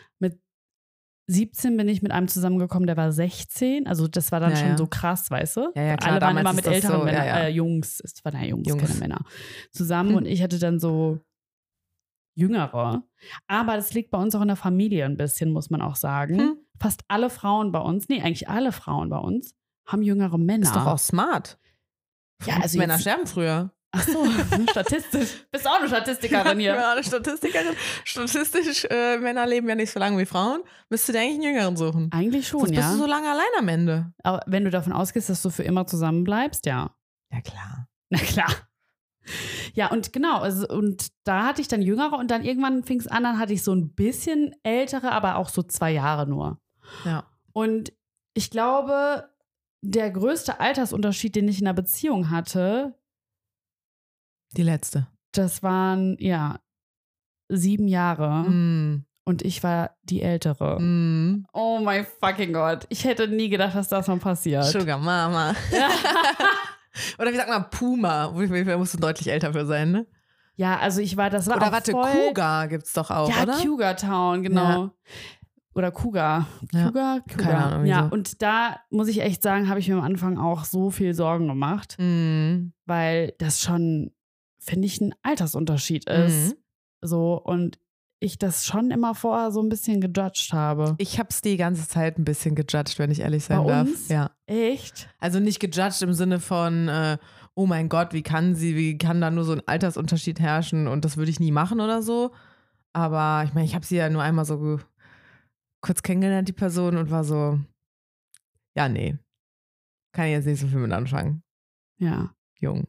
17 1.29 1.77
bin 1.77 1.89
ich 1.89 2.03
mit 2.03 2.11
einem 2.11 2.27
zusammengekommen, 2.27 2.87
der 2.89 2.97
war 2.97 3.13
16. 3.13 3.87
Also 3.87 4.09
das 4.09 4.33
war 4.33 4.41
dann 4.41 4.51
Ja, 4.51 4.57
schon 4.57 4.69
ja. 4.71 4.77
so 4.77 4.89
krass, 4.89 5.31
weißt 5.31 5.57
du? 5.57 5.61
Ja, 5.77 5.97
klar, 5.97 6.13
Alle 6.15 6.21
waren 6.21 6.37
immer 6.37 6.53
mit 6.53 6.67
älteren 6.67 6.99
so, 6.99 7.05
Männern. 7.05 7.23
Äh, 7.27 7.49
Jungs, 7.49 8.01
es 8.01 8.25
waren 8.25 8.35
ja 8.43 8.49
Jungs, 8.49 8.69
Jungs. 8.69 8.83
keine 8.83 8.99
Männer, 8.99 9.25
zusammen. 9.71 10.11
Hm. 10.11 10.17
Und 10.17 10.27
ich 10.27 10.43
hatte 10.43 10.59
dann 10.59 10.81
so 10.81 11.21
jüngere. 12.35 13.05
Aber 13.47 13.77
das 13.77 13.95
liegt 13.95 14.11
bei 14.11 14.19
uns 14.19 14.35
auch 14.35 14.43
in 14.43 14.49
der 14.49 14.57
Familie 14.57 15.05
ein 15.05 15.17
bisschen, 15.17 15.53
muss 15.53 15.71
man 15.71 15.81
auch 15.81 15.97
sagen. 15.97 16.39
Hm. 16.39 16.57
Fast 16.81 17.03
alle 17.09 17.31
Frauen 17.31 17.71
bei 17.71 17.79
uns, 17.79 18.09
nee, 18.09 18.21
eigentlich 18.21 18.49
alle 18.49 18.73
Frauen 18.73 19.09
bei 19.09 19.19
uns, 19.19 19.55
haben 19.87 20.03
jüngere 20.03 20.39
Männer. 20.39 20.65
Ist 20.65 20.77
doch 20.77 20.87
auch 20.87 20.99
smart. 20.99 21.59
Ja, 22.47 22.57
also 22.61 22.79
Männer 22.79 22.99
sterben 22.99 23.27
früher. 23.27 23.73
Ach 23.95 24.09
so, 24.09 24.25
statistisch. 24.71 25.47
Bist 25.51 25.69
auch 25.69 25.79
eine 25.79 25.89
Statistikerin 25.89 26.59
hier. 26.59 26.75
Ja, 26.77 26.93
eine 26.93 27.05
Statistikerin. 27.05 27.77
Statistisch, 28.05 28.87
äh, 28.91 29.19
Männer 29.19 29.47
leben 29.47 29.69
ja 29.69 29.75
nicht 29.75 29.91
so 29.91 30.01
lange 30.01 30.17
wie 30.19 30.25
Frauen. 30.25 30.63
Müsste 30.89 31.13
dir 31.13 31.21
eigentlich 31.21 31.35
einen 31.35 31.55
Jüngeren 31.55 31.77
suchen. 31.77 32.11
Eigentlich 32.11 32.49
schon, 32.49 32.61
Sonst 32.61 32.71
bist 32.73 32.83
ja. 32.83 32.93
du 32.93 32.99
so 32.99 33.07
lange 33.07 33.31
allein 33.31 33.45
am 33.59 33.69
Ende. 33.69 34.13
Aber 34.23 34.41
wenn 34.47 34.65
du 34.65 34.71
davon 34.71 34.95
ausgehst, 34.95 35.29
dass 35.29 35.43
du 35.43 35.51
für 35.51 35.63
immer 35.63 35.87
zusammen 35.87 36.25
bleibst, 36.25 36.65
ja. 36.65 36.95
Ja, 37.31 37.41
klar. 37.43 37.89
Na 38.09 38.19
klar. 38.19 38.51
Ja, 39.75 39.91
und 39.91 40.13
genau, 40.13 40.41
also, 40.41 40.67
und 40.69 41.09
da 41.25 41.45
hatte 41.45 41.61
ich 41.61 41.69
dann 41.69 41.83
Jüngere 41.83 42.19
und 42.19 42.31
dann 42.31 42.45
irgendwann 42.45 42.83
fing 42.85 42.99
es 42.99 43.07
an, 43.07 43.23
dann 43.23 43.39
hatte 43.39 43.53
ich 43.53 43.63
so 43.63 43.73
ein 43.73 43.95
bisschen 43.95 44.55
ältere, 44.63 45.13
aber 45.13 45.37
auch 45.37 45.49
so 45.49 45.63
zwei 45.63 45.93
Jahre 45.93 46.27
nur. 46.27 46.59
Ja. 47.05 47.25
Und 47.53 47.93
ich 48.35 48.51
glaube, 48.51 49.31
der 49.83 50.11
größte 50.11 50.61
Altersunterschied, 50.61 51.35
den 51.37 51.49
ich 51.49 51.61
in 51.61 51.67
einer 51.67 51.75
Beziehung 51.75 52.31
hatte, 52.31 52.95
Die 54.57 54.63
letzte. 54.63 55.07
das 55.33 55.63
waren, 55.63 56.17
ja, 56.19 56.61
sieben 57.49 57.89
Jahre 57.89 58.49
Mm. 58.49 59.05
und 59.25 59.43
ich 59.43 59.63
war 59.63 59.97
die 60.05 60.23
Ältere. 60.23 60.81
Mm. 60.81 61.47
Oh 61.53 61.81
mein 61.83 62.07
fucking 62.21 62.53
Gott. 62.53 62.87
Ich 62.89 63.05
hätte 63.05 63.29
nie 63.29 63.49
gedacht, 63.49 63.75
dass 63.75 63.89
das 63.89 64.07
noch 64.09 64.21
passiert. 64.21 64.65
Sugar 64.65 64.99
Mama. 64.99 65.55
Oder 67.19 67.33
wie 67.33 67.37
sagt 67.37 67.49
man 67.49 67.71
Puma? 67.71 68.35
Wofür 68.35 68.79
musst 68.79 68.95
du 68.95 68.99
deutlich 68.99 69.29
älter 69.29 69.53
für 69.53 69.65
sein, 69.67 69.91
ne? 69.93 70.07
ja, 70.57 70.79
also 70.79 71.01
ich 71.01 71.17
war, 71.17 71.31
das 71.31 71.47
war 71.49 71.57
Oder 71.57 71.69
auch 71.69 71.73
warte, 71.73 71.93
voll, 71.93 72.11
Cougar 72.29 72.69
gibt's 72.69 72.93
doch 72.93 73.11
auch, 73.11 73.29
ja, 73.29 73.43
oder? 73.43 73.55
Cougar 73.55 73.97
Town, 73.97 74.43
genau. 74.43 74.61
Ja. 74.85 74.91
Oder 75.75 75.91
Cougar. 75.91 76.47
Ja. 76.73 76.87
Cougar, 76.87 77.21
Cougar. 77.23 77.37
Keine 77.53 77.65
Ahnung, 77.65 77.87
ja, 77.87 78.05
wieso. 78.05 78.15
und 78.15 78.43
da 78.43 78.77
muss 78.91 79.09
ich 79.09 79.21
echt 79.23 79.43
sagen, 79.43 79.69
habe 79.69 79.81
ich 79.81 79.89
mir 79.89 79.95
am 79.97 80.03
Anfang 80.05 80.39
auch 80.39 80.65
so 80.65 80.91
viel 80.91 81.15
Sorgen 81.15 81.49
gemacht, 81.49 81.97
Mm. 81.99 82.73
weil 82.85 83.33
das 83.39 83.61
schon, 83.61 84.11
finde 84.59 84.87
ich, 84.87 85.01
ein 85.01 85.15
Altersunterschied 85.23 86.09
ist. 86.09 86.51
Mhm. 86.51 86.59
So, 87.01 87.41
und 87.43 87.79
ich 88.21 88.39
das 88.39 88.65
schon 88.67 88.93
immer 88.93 89.15
vorher 89.17 89.51
so 89.51 89.61
ein 89.61 89.69
bisschen 89.69 90.01
gejudged 90.01 90.53
habe. 90.53 90.95
Ich 90.99 91.19
hab's 91.19 91.41
die 91.43 91.57
ganze 91.57 91.89
Zeit 91.89 92.19
ein 92.19 92.25
bisschen 92.25 92.55
gejudged, 92.55 92.99
wenn 93.01 93.11
ich 93.11 93.21
ehrlich 93.21 93.43
sein 93.45 93.65
Bei 93.65 93.69
darf. 93.73 93.89
uns? 93.89 94.09
Ja. 94.09 94.31
Echt? 94.47 95.09
Also 95.19 95.41
nicht 95.41 95.59
gejudged 95.59 96.03
im 96.03 96.13
Sinne 96.13 96.39
von, 96.39 96.87
äh, 96.89 97.19
oh 97.55 97.67
mein 97.67 97.89
Gott, 97.89 98.13
wie 98.13 98.23
kann 98.23 98.55
sie, 98.55 98.77
wie 98.77 98.97
kann 98.97 99.21
da 99.21 99.31
nur 99.33 99.43
so 99.45 99.53
ein 99.53 99.63
Altersunterschied 99.67 100.39
herrschen 100.39 100.87
und 100.87 101.05
das 101.05 101.17
würde 101.17 101.31
ich 101.33 101.41
nie 101.41 101.51
machen 101.51 101.81
oder 101.81 102.01
so. 102.03 102.31
Aber 102.93 103.43
ich 103.45 103.55
meine, 103.55 103.65
ich 103.67 103.75
habe 103.75 103.85
sie 103.87 103.97
ja 103.97 104.09
nur 104.11 104.23
einmal 104.23 104.45
so 104.45 104.79
kurz 105.83 106.03
kennengelernt, 106.03 106.49
die 106.49 106.53
Person, 106.53 106.97
und 106.97 107.11
war 107.11 107.25
so, 107.25 107.61
ja, 108.75 108.89
nee. 108.89 109.19
Kann 110.13 110.27
ich 110.27 110.33
jetzt 110.33 110.47
nicht 110.47 110.61
so 110.61 110.67
viel 110.67 110.79
mit 110.79 110.93
anfangen. 110.93 111.43
Ja. 111.99 112.35
Jung. 112.59 112.87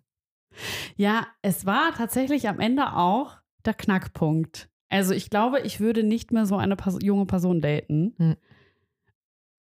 Ja, 0.96 1.28
es 1.42 1.66
war 1.66 1.94
tatsächlich 1.94 2.48
am 2.48 2.60
Ende 2.60 2.94
auch 2.96 3.38
der 3.66 3.74
Knackpunkt. 3.74 4.70
Also 4.90 5.14
ich 5.14 5.30
glaube, 5.30 5.62
ich 5.62 5.80
würde 5.80 6.04
nicht 6.04 6.32
mehr 6.32 6.46
so 6.46 6.58
eine 6.58 6.76
Pers 6.76 7.00
junge 7.02 7.26
Person 7.26 7.62
daten. 7.62 8.14
Hm. 8.18 8.36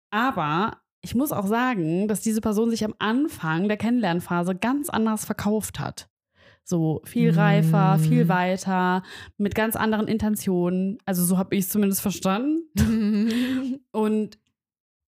Aber 0.09 0.81
ich 1.01 1.13
muss 1.13 1.31
auch 1.31 1.45
sagen, 1.45 2.07
dass 2.07 2.21
diese 2.21 2.41
Person 2.41 2.71
sich 2.71 2.83
am 2.83 2.95
Anfang 2.97 3.67
der 3.67 3.77
Kennenlernphase 3.77 4.55
ganz 4.55 4.89
anders 4.89 5.25
verkauft 5.25 5.79
hat. 5.79 6.09
So 6.69 7.01
viel 7.03 7.31
reifer, 7.31 7.97
Mm. 7.97 7.99
viel 7.99 8.27
weiter, 8.29 9.01
mit 9.37 9.55
ganz 9.55 9.75
anderen 9.75 10.07
Intentionen. 10.07 10.99
Also 11.05 11.23
so 11.25 11.37
habe 11.39 11.55
ich 11.55 11.61
es 11.65 11.69
zumindest 11.69 12.01
verstanden. 12.01 12.61
Und 13.91 14.37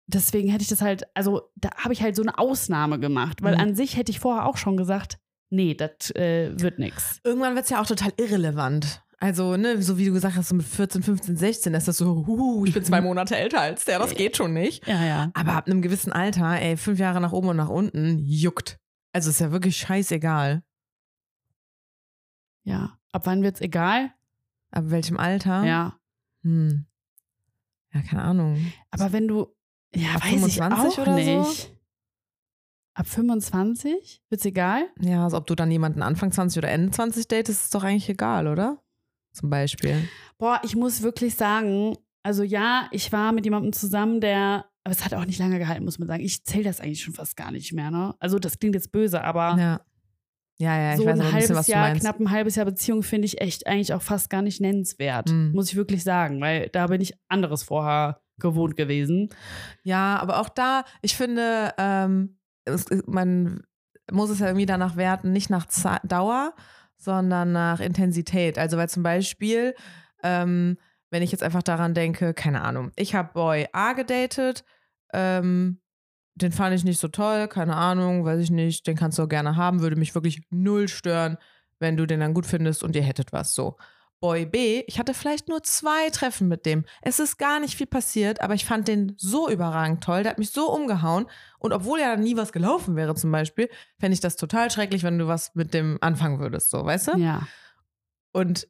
deswegen 0.06 0.48
hätte 0.50 0.62
ich 0.62 0.68
das 0.68 0.80
halt, 0.80 1.04
also 1.14 1.42
da 1.56 1.70
habe 1.76 1.92
ich 1.92 2.02
halt 2.02 2.14
so 2.16 2.22
eine 2.22 2.38
Ausnahme 2.38 2.98
gemacht, 3.00 3.42
weil 3.42 3.54
Mhm. 3.54 3.60
an 3.60 3.74
sich 3.74 3.96
hätte 3.96 4.10
ich 4.12 4.20
vorher 4.20 4.46
auch 4.46 4.56
schon 4.56 4.76
gesagt, 4.76 5.18
nee, 5.50 5.74
das 5.74 6.10
äh, 6.14 6.52
wird 6.60 6.78
nix. 6.78 7.20
Irgendwann 7.24 7.54
wird 7.56 7.64
es 7.64 7.70
ja 7.70 7.80
auch 7.82 7.86
total 7.86 8.12
irrelevant. 8.18 9.02
Also, 9.20 9.56
ne, 9.56 9.82
so 9.82 9.98
wie 9.98 10.04
du 10.04 10.12
gesagt 10.12 10.36
hast, 10.36 10.50
so 10.50 10.54
mit 10.54 10.64
14, 10.64 11.02
15, 11.02 11.36
16 11.36 11.74
ist 11.74 11.88
das 11.88 11.96
so, 11.96 12.24
huhu, 12.24 12.64
ich 12.66 12.72
bin 12.72 12.84
zwei 12.84 13.00
Monate 13.00 13.36
älter 13.36 13.60
als 13.60 13.84
der, 13.84 13.98
das 13.98 14.14
geht 14.14 14.36
schon 14.36 14.52
nicht. 14.54 14.86
Ja, 14.86 15.04
ja. 15.04 15.30
Aber 15.34 15.54
ab 15.54 15.66
einem 15.66 15.82
gewissen 15.82 16.12
Alter, 16.12 16.60
ey, 16.60 16.76
fünf 16.76 17.00
Jahre 17.00 17.20
nach 17.20 17.32
oben 17.32 17.48
und 17.48 17.56
nach 17.56 17.68
unten, 17.68 18.18
juckt. 18.20 18.78
Also 19.12 19.30
ist 19.30 19.40
ja 19.40 19.50
wirklich 19.50 19.76
scheißegal. 19.76 20.62
Ja. 22.68 22.98
Ab 23.12 23.22
wann 23.24 23.42
wird's 23.42 23.60
egal? 23.60 24.12
Ab 24.70 24.84
welchem 24.88 25.16
Alter? 25.16 25.64
Ja. 25.64 25.98
Hm. 26.42 26.84
Ja, 27.94 28.02
keine 28.02 28.22
Ahnung. 28.22 28.72
Aber 28.90 29.12
wenn 29.12 29.26
du, 29.26 29.48
ja, 29.94 30.10
Ab 30.14 30.24
weiß 30.24 30.30
25 30.40 30.58
ich 30.92 30.98
auch 30.98 31.02
oder 31.02 31.22
so? 31.22 31.38
nicht. 31.40 31.72
Ab 32.94 33.06
25 33.06 34.22
wird's 34.28 34.44
egal? 34.44 34.88
Ja, 35.00 35.24
also 35.24 35.36
ob 35.38 35.46
du 35.46 35.54
dann 35.54 35.70
jemanden 35.70 36.02
Anfang 36.02 36.30
20 36.32 36.58
oder 36.58 36.68
Ende 36.70 36.90
20 36.90 37.26
datest, 37.28 37.64
ist 37.64 37.74
doch 37.74 37.84
eigentlich 37.84 38.08
egal, 38.08 38.46
oder? 38.48 38.82
Zum 39.32 39.48
Beispiel. 39.50 40.06
Boah, 40.36 40.60
ich 40.64 40.76
muss 40.76 41.02
wirklich 41.02 41.34
sagen, 41.36 41.96
also 42.22 42.42
ja, 42.42 42.88
ich 42.90 43.10
war 43.12 43.32
mit 43.32 43.44
jemandem 43.46 43.72
zusammen, 43.72 44.20
der, 44.20 44.66
aber 44.84 44.92
es 44.92 45.04
hat 45.04 45.14
auch 45.14 45.24
nicht 45.24 45.38
lange 45.38 45.58
gehalten, 45.58 45.84
muss 45.84 45.98
man 45.98 46.08
sagen. 46.08 46.22
Ich 46.24 46.44
zähle 46.44 46.64
das 46.64 46.80
eigentlich 46.80 47.02
schon 47.02 47.14
fast 47.14 47.36
gar 47.36 47.50
nicht 47.52 47.72
mehr, 47.72 47.90
ne? 47.90 48.14
Also 48.18 48.38
das 48.38 48.58
klingt 48.58 48.74
jetzt 48.74 48.92
böse, 48.92 49.22
aber 49.24 49.56
Ja. 49.58 49.80
Ja, 50.60 50.76
ja, 50.76 50.92
ich 50.92 50.98
so 50.98 51.06
weiß 51.06 51.20
ein 51.20 51.26
ein 51.26 51.34
bisschen, 51.34 51.54
halbes 51.54 51.66
du 51.66 51.72
Jahr, 51.72 51.94
knapp 51.94 52.20
ein 52.20 52.30
halbes 52.30 52.56
Jahr 52.56 52.66
Beziehung 52.66 53.02
finde 53.02 53.26
ich 53.26 53.40
echt 53.40 53.66
eigentlich 53.66 53.94
auch 53.94 54.02
fast 54.02 54.28
gar 54.28 54.42
nicht 54.42 54.60
nennenswert. 54.60 55.30
Mhm. 55.30 55.52
Muss 55.52 55.70
ich 55.70 55.76
wirklich 55.76 56.02
sagen, 56.02 56.40
weil 56.40 56.68
da 56.70 56.88
bin 56.88 57.00
ich 57.00 57.14
anderes 57.28 57.62
vorher 57.62 58.20
gewohnt 58.38 58.76
gewesen. 58.76 59.28
Ja, 59.82 60.18
aber 60.18 60.40
auch 60.40 60.48
da, 60.48 60.84
ich 61.00 61.16
finde, 61.16 61.72
ähm, 61.78 62.38
es, 62.64 62.86
man 63.06 63.62
muss 64.10 64.30
es 64.30 64.40
ja 64.40 64.46
irgendwie 64.46 64.66
danach 64.66 64.96
werten, 64.96 65.32
nicht 65.32 65.50
nach 65.50 65.66
Za 65.66 66.00
Dauer, 66.04 66.54
sondern 66.96 67.52
nach 67.52 67.80
Intensität. 67.80 68.58
Also 68.58 68.76
weil 68.76 68.88
zum 68.88 69.02
Beispiel, 69.02 69.74
ähm, 70.22 70.76
wenn 71.10 71.22
ich 71.22 71.30
jetzt 71.30 71.42
einfach 71.42 71.62
daran 71.62 71.94
denke, 71.94 72.34
keine 72.34 72.62
Ahnung, 72.62 72.90
ich 72.96 73.14
habe 73.14 73.32
Boy 73.32 73.68
A 73.72 73.92
gedatet, 73.92 74.64
ähm, 75.12 75.80
den 76.42 76.52
fand 76.52 76.74
ich 76.74 76.84
nicht 76.84 77.00
so 77.00 77.08
toll, 77.08 77.48
keine 77.48 77.76
Ahnung, 77.76 78.24
weiß 78.24 78.40
ich 78.40 78.50
nicht, 78.50 78.86
den 78.86 78.96
kannst 78.96 79.18
du 79.18 79.24
auch 79.24 79.28
gerne 79.28 79.56
haben, 79.56 79.80
würde 79.80 79.96
mich 79.96 80.14
wirklich 80.14 80.42
null 80.50 80.88
stören, 80.88 81.38
wenn 81.78 81.96
du 81.96 82.06
den 82.06 82.20
dann 82.20 82.34
gut 82.34 82.46
findest 82.46 82.82
und 82.82 82.96
ihr 82.96 83.02
hättet 83.02 83.32
was 83.32 83.54
so. 83.54 83.76
Boy 84.20 84.46
B, 84.46 84.82
ich 84.88 84.98
hatte 84.98 85.14
vielleicht 85.14 85.48
nur 85.48 85.62
zwei 85.62 86.10
Treffen 86.10 86.48
mit 86.48 86.66
dem. 86.66 86.84
Es 87.02 87.20
ist 87.20 87.38
gar 87.38 87.60
nicht 87.60 87.76
viel 87.76 87.86
passiert, 87.86 88.40
aber 88.40 88.54
ich 88.54 88.64
fand 88.64 88.88
den 88.88 89.14
so 89.16 89.48
überragend 89.48 90.02
toll, 90.02 90.24
der 90.24 90.30
hat 90.30 90.38
mich 90.38 90.50
so 90.50 90.72
umgehauen. 90.72 91.26
Und 91.60 91.72
obwohl 91.72 92.00
ja 92.00 92.16
nie 92.16 92.36
was 92.36 92.52
gelaufen 92.52 92.96
wäre 92.96 93.14
zum 93.14 93.30
Beispiel, 93.30 93.68
fände 94.00 94.14
ich 94.14 94.20
das 94.20 94.34
total 94.34 94.72
schrecklich, 94.72 95.04
wenn 95.04 95.18
du 95.18 95.28
was 95.28 95.54
mit 95.54 95.72
dem 95.72 95.98
anfangen 96.00 96.40
würdest, 96.40 96.70
so, 96.70 96.84
weißt 96.84 97.08
du? 97.08 97.18
Ja. 97.18 97.46
Und 98.32 98.66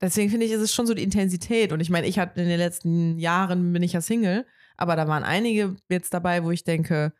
deswegen 0.00 0.30
finde 0.30 0.46
ich, 0.46 0.52
ist 0.52 0.60
es 0.60 0.72
schon 0.72 0.86
so 0.86 0.94
die 0.94 1.02
Intensität. 1.02 1.72
Und 1.72 1.80
ich 1.80 1.90
meine, 1.90 2.06
ich 2.06 2.20
hatte 2.20 2.40
in 2.40 2.48
den 2.48 2.58
letzten 2.58 3.18
Jahren 3.18 3.72
bin 3.72 3.82
ich 3.82 3.94
ja 3.94 4.00
Single, 4.00 4.46
aber 4.80 4.96
da 4.96 5.06
waren 5.06 5.24
einige 5.24 5.76
jetzt 5.88 6.14
dabei, 6.14 6.42
wo 6.42 6.50
ich 6.50 6.64
denke, 6.64 7.12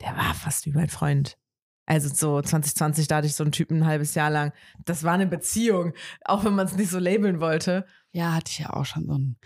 der 0.00 0.16
war 0.16 0.34
fast 0.34 0.66
wie 0.66 0.72
mein 0.72 0.88
Freund. 0.88 1.38
Also 1.86 2.08
so 2.08 2.40
2020, 2.40 3.08
da 3.08 3.16
hatte 3.16 3.26
ich 3.26 3.34
so 3.34 3.42
einen 3.42 3.52
Typen 3.52 3.78
ein 3.78 3.86
halbes 3.86 4.14
Jahr 4.14 4.30
lang. 4.30 4.52
Das 4.84 5.02
war 5.02 5.14
eine 5.14 5.26
Beziehung, 5.26 5.94
auch 6.24 6.44
wenn 6.44 6.54
man 6.54 6.66
es 6.66 6.76
nicht 6.76 6.90
so 6.90 6.98
labeln 6.98 7.40
wollte. 7.40 7.86
Ja, 8.12 8.34
hatte 8.34 8.50
ich 8.50 8.58
ja 8.60 8.70
auch 8.70 8.84
schon 8.84 9.06
so 9.06 9.14
ein, 9.14 9.36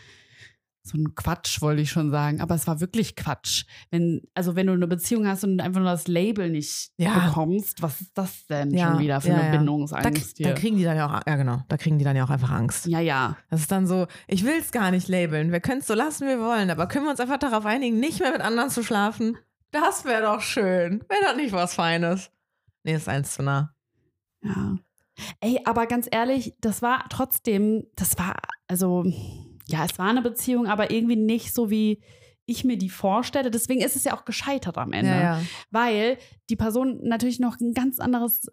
so 0.86 0.98
ein 0.98 1.14
Quatsch, 1.14 1.62
wollte 1.62 1.80
ich 1.80 1.90
schon 1.90 2.10
sagen. 2.10 2.42
Aber 2.42 2.54
es 2.54 2.66
war 2.66 2.78
wirklich 2.80 3.16
Quatsch. 3.16 3.64
Wenn, 3.90 4.20
also 4.34 4.54
wenn 4.54 4.66
du 4.66 4.74
eine 4.74 4.86
Beziehung 4.86 5.26
hast 5.26 5.42
und 5.42 5.60
einfach 5.60 5.80
nur 5.80 5.90
das 5.90 6.08
Label 6.08 6.50
nicht 6.50 6.90
Ja. 6.98 7.26
bekommst, 7.26 7.80
was 7.80 8.02
ist 8.02 8.10
das 8.18 8.46
denn 8.48 8.70
Ja, 8.74 8.90
schon 8.90 8.98
wieder 9.00 9.20
für 9.22 9.28
ja, 9.28 9.36
eine. 9.36 9.50
Da, 9.52 9.56
Bindungsangst 9.56 10.40
da 10.40 10.44
hier? 10.44 10.54
kriegen 10.54 10.76
die 10.76 10.84
dann 10.84 10.96
ja 10.98 11.06
auch, 11.06 11.22
ja 11.26 11.36
genau, 11.36 11.62
da 11.68 11.76
kriegen 11.78 11.98
die 11.98 12.04
dann 12.04 12.16
ja 12.16 12.24
auch 12.24 12.30
einfach 12.30 12.50
Angst. 12.50 12.84
ja, 12.86 13.00
ja. 13.00 13.36
Das 13.48 13.60
ist 13.62 13.72
dann 13.72 13.86
so, 13.86 14.06
ich 14.28 14.44
will 14.44 14.58
es 14.60 14.72
gar 14.72 14.90
nicht 14.90 15.08
labeln. 15.08 15.52
Wir 15.52 15.60
können 15.60 15.80
es 15.80 15.86
so 15.86 15.94
lassen, 15.94 16.24
wie 16.26 16.32
wir 16.32 16.40
wollen, 16.40 16.70
aber 16.70 16.86
können 16.86 17.06
wir 17.06 17.10
uns 17.12 17.20
einfach 17.20 17.38
darauf 17.38 17.64
einigen, 17.64 17.98
nicht 17.98 18.20
mehr 18.20 18.32
mit 18.32 18.42
anderen 18.42 18.68
zu 18.68 18.82
schlafen? 18.84 19.38
Das 19.70 20.04
wäre 20.04 20.22
doch 20.22 20.42
schön. 20.42 21.00
Wäre 21.08 21.22
das 21.22 21.36
nicht 21.36 21.52
was 21.52 21.74
Feines? 21.74 22.30
Nee, 22.82 22.94
ist 22.94 23.08
eins 23.08 23.32
zu 23.34 23.42
nah. 23.42 23.74
Ja. 24.42 24.76
Ey, 25.40 25.60
aber 25.64 25.86
ganz 25.86 26.08
ehrlich, 26.10 26.52
das 26.60 26.82
war 26.82 27.06
trotzdem, 27.08 27.84
das 27.96 28.18
war, 28.18 28.34
also, 28.68 29.04
ja, 29.68 29.84
es 29.84 29.98
war 29.98 30.08
eine 30.10 30.22
Beziehung, 30.22 30.66
aber 30.66 30.90
irgendwie 30.90 31.16
nicht 31.16 31.54
so, 31.54 31.70
wie 31.70 32.02
ich 32.46 32.64
mir 32.64 32.76
die 32.76 32.90
vorstelle. 32.90 33.50
Deswegen 33.50 33.80
ist 33.80 33.96
es 33.96 34.04
ja 34.04 34.14
auch 34.16 34.24
gescheitert 34.24 34.76
am 34.78 34.92
Ende. 34.92 35.10
Ja, 35.10 35.20
ja. 35.38 35.42
Weil 35.70 36.18
die 36.50 36.56
Person 36.56 37.00
natürlich 37.02 37.40
noch 37.40 37.58
ein 37.60 37.72
ganz 37.72 37.98
anderes 37.98 38.46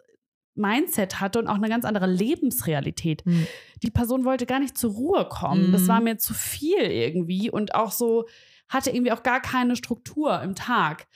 Mindset 0.54 1.20
hatte 1.20 1.38
und 1.38 1.46
auch 1.48 1.54
eine 1.54 1.68
ganz 1.68 1.84
andere 1.84 2.06
Lebensrealität. 2.06 3.24
Hm. 3.24 3.46
Die 3.82 3.90
Person 3.90 4.24
wollte 4.24 4.46
gar 4.46 4.60
nicht 4.60 4.76
zur 4.76 4.92
Ruhe 4.92 5.26
kommen. 5.28 5.72
Das 5.72 5.82
Mhm. 5.82 5.88
war 5.88 6.00
mir 6.00 6.18
zu 6.18 6.34
viel 6.34 6.80
irgendwie 6.82 7.50
und 7.50 7.74
auch 7.74 7.90
so 7.90 8.26
hatte 8.68 8.90
irgendwie 8.90 9.12
auch 9.12 9.22
gar 9.22 9.40
keine 9.40 9.76
Struktur 9.76 10.40
im 10.42 10.54
Tag. 10.54 11.06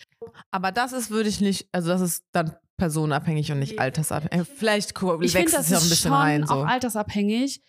Aber 0.50 0.72
das 0.72 0.92
ist, 0.92 1.10
würde 1.10 1.28
ich 1.28 1.40
nicht, 1.40 1.68
also 1.72 1.88
das 1.88 2.00
ist 2.02 2.24
dann 2.32 2.54
personenabhängig 2.76 3.50
und 3.52 3.58
nicht 3.58 3.78
altersabhängig. 3.78 4.46
Äh, 4.46 4.50
Vielleicht 4.56 4.90
Ich 5.22 5.34
wächst 5.34 5.54
das 5.54 5.66
es 5.66 5.70
ja 5.70 5.78
auch 5.78 5.82
ein 5.82 5.88
bisschen 5.88 6.10
schon 6.10 6.12
rein. 6.12 6.44
auch 6.44 6.48
So. 6.48 6.62
altersabhängig, 6.64 7.62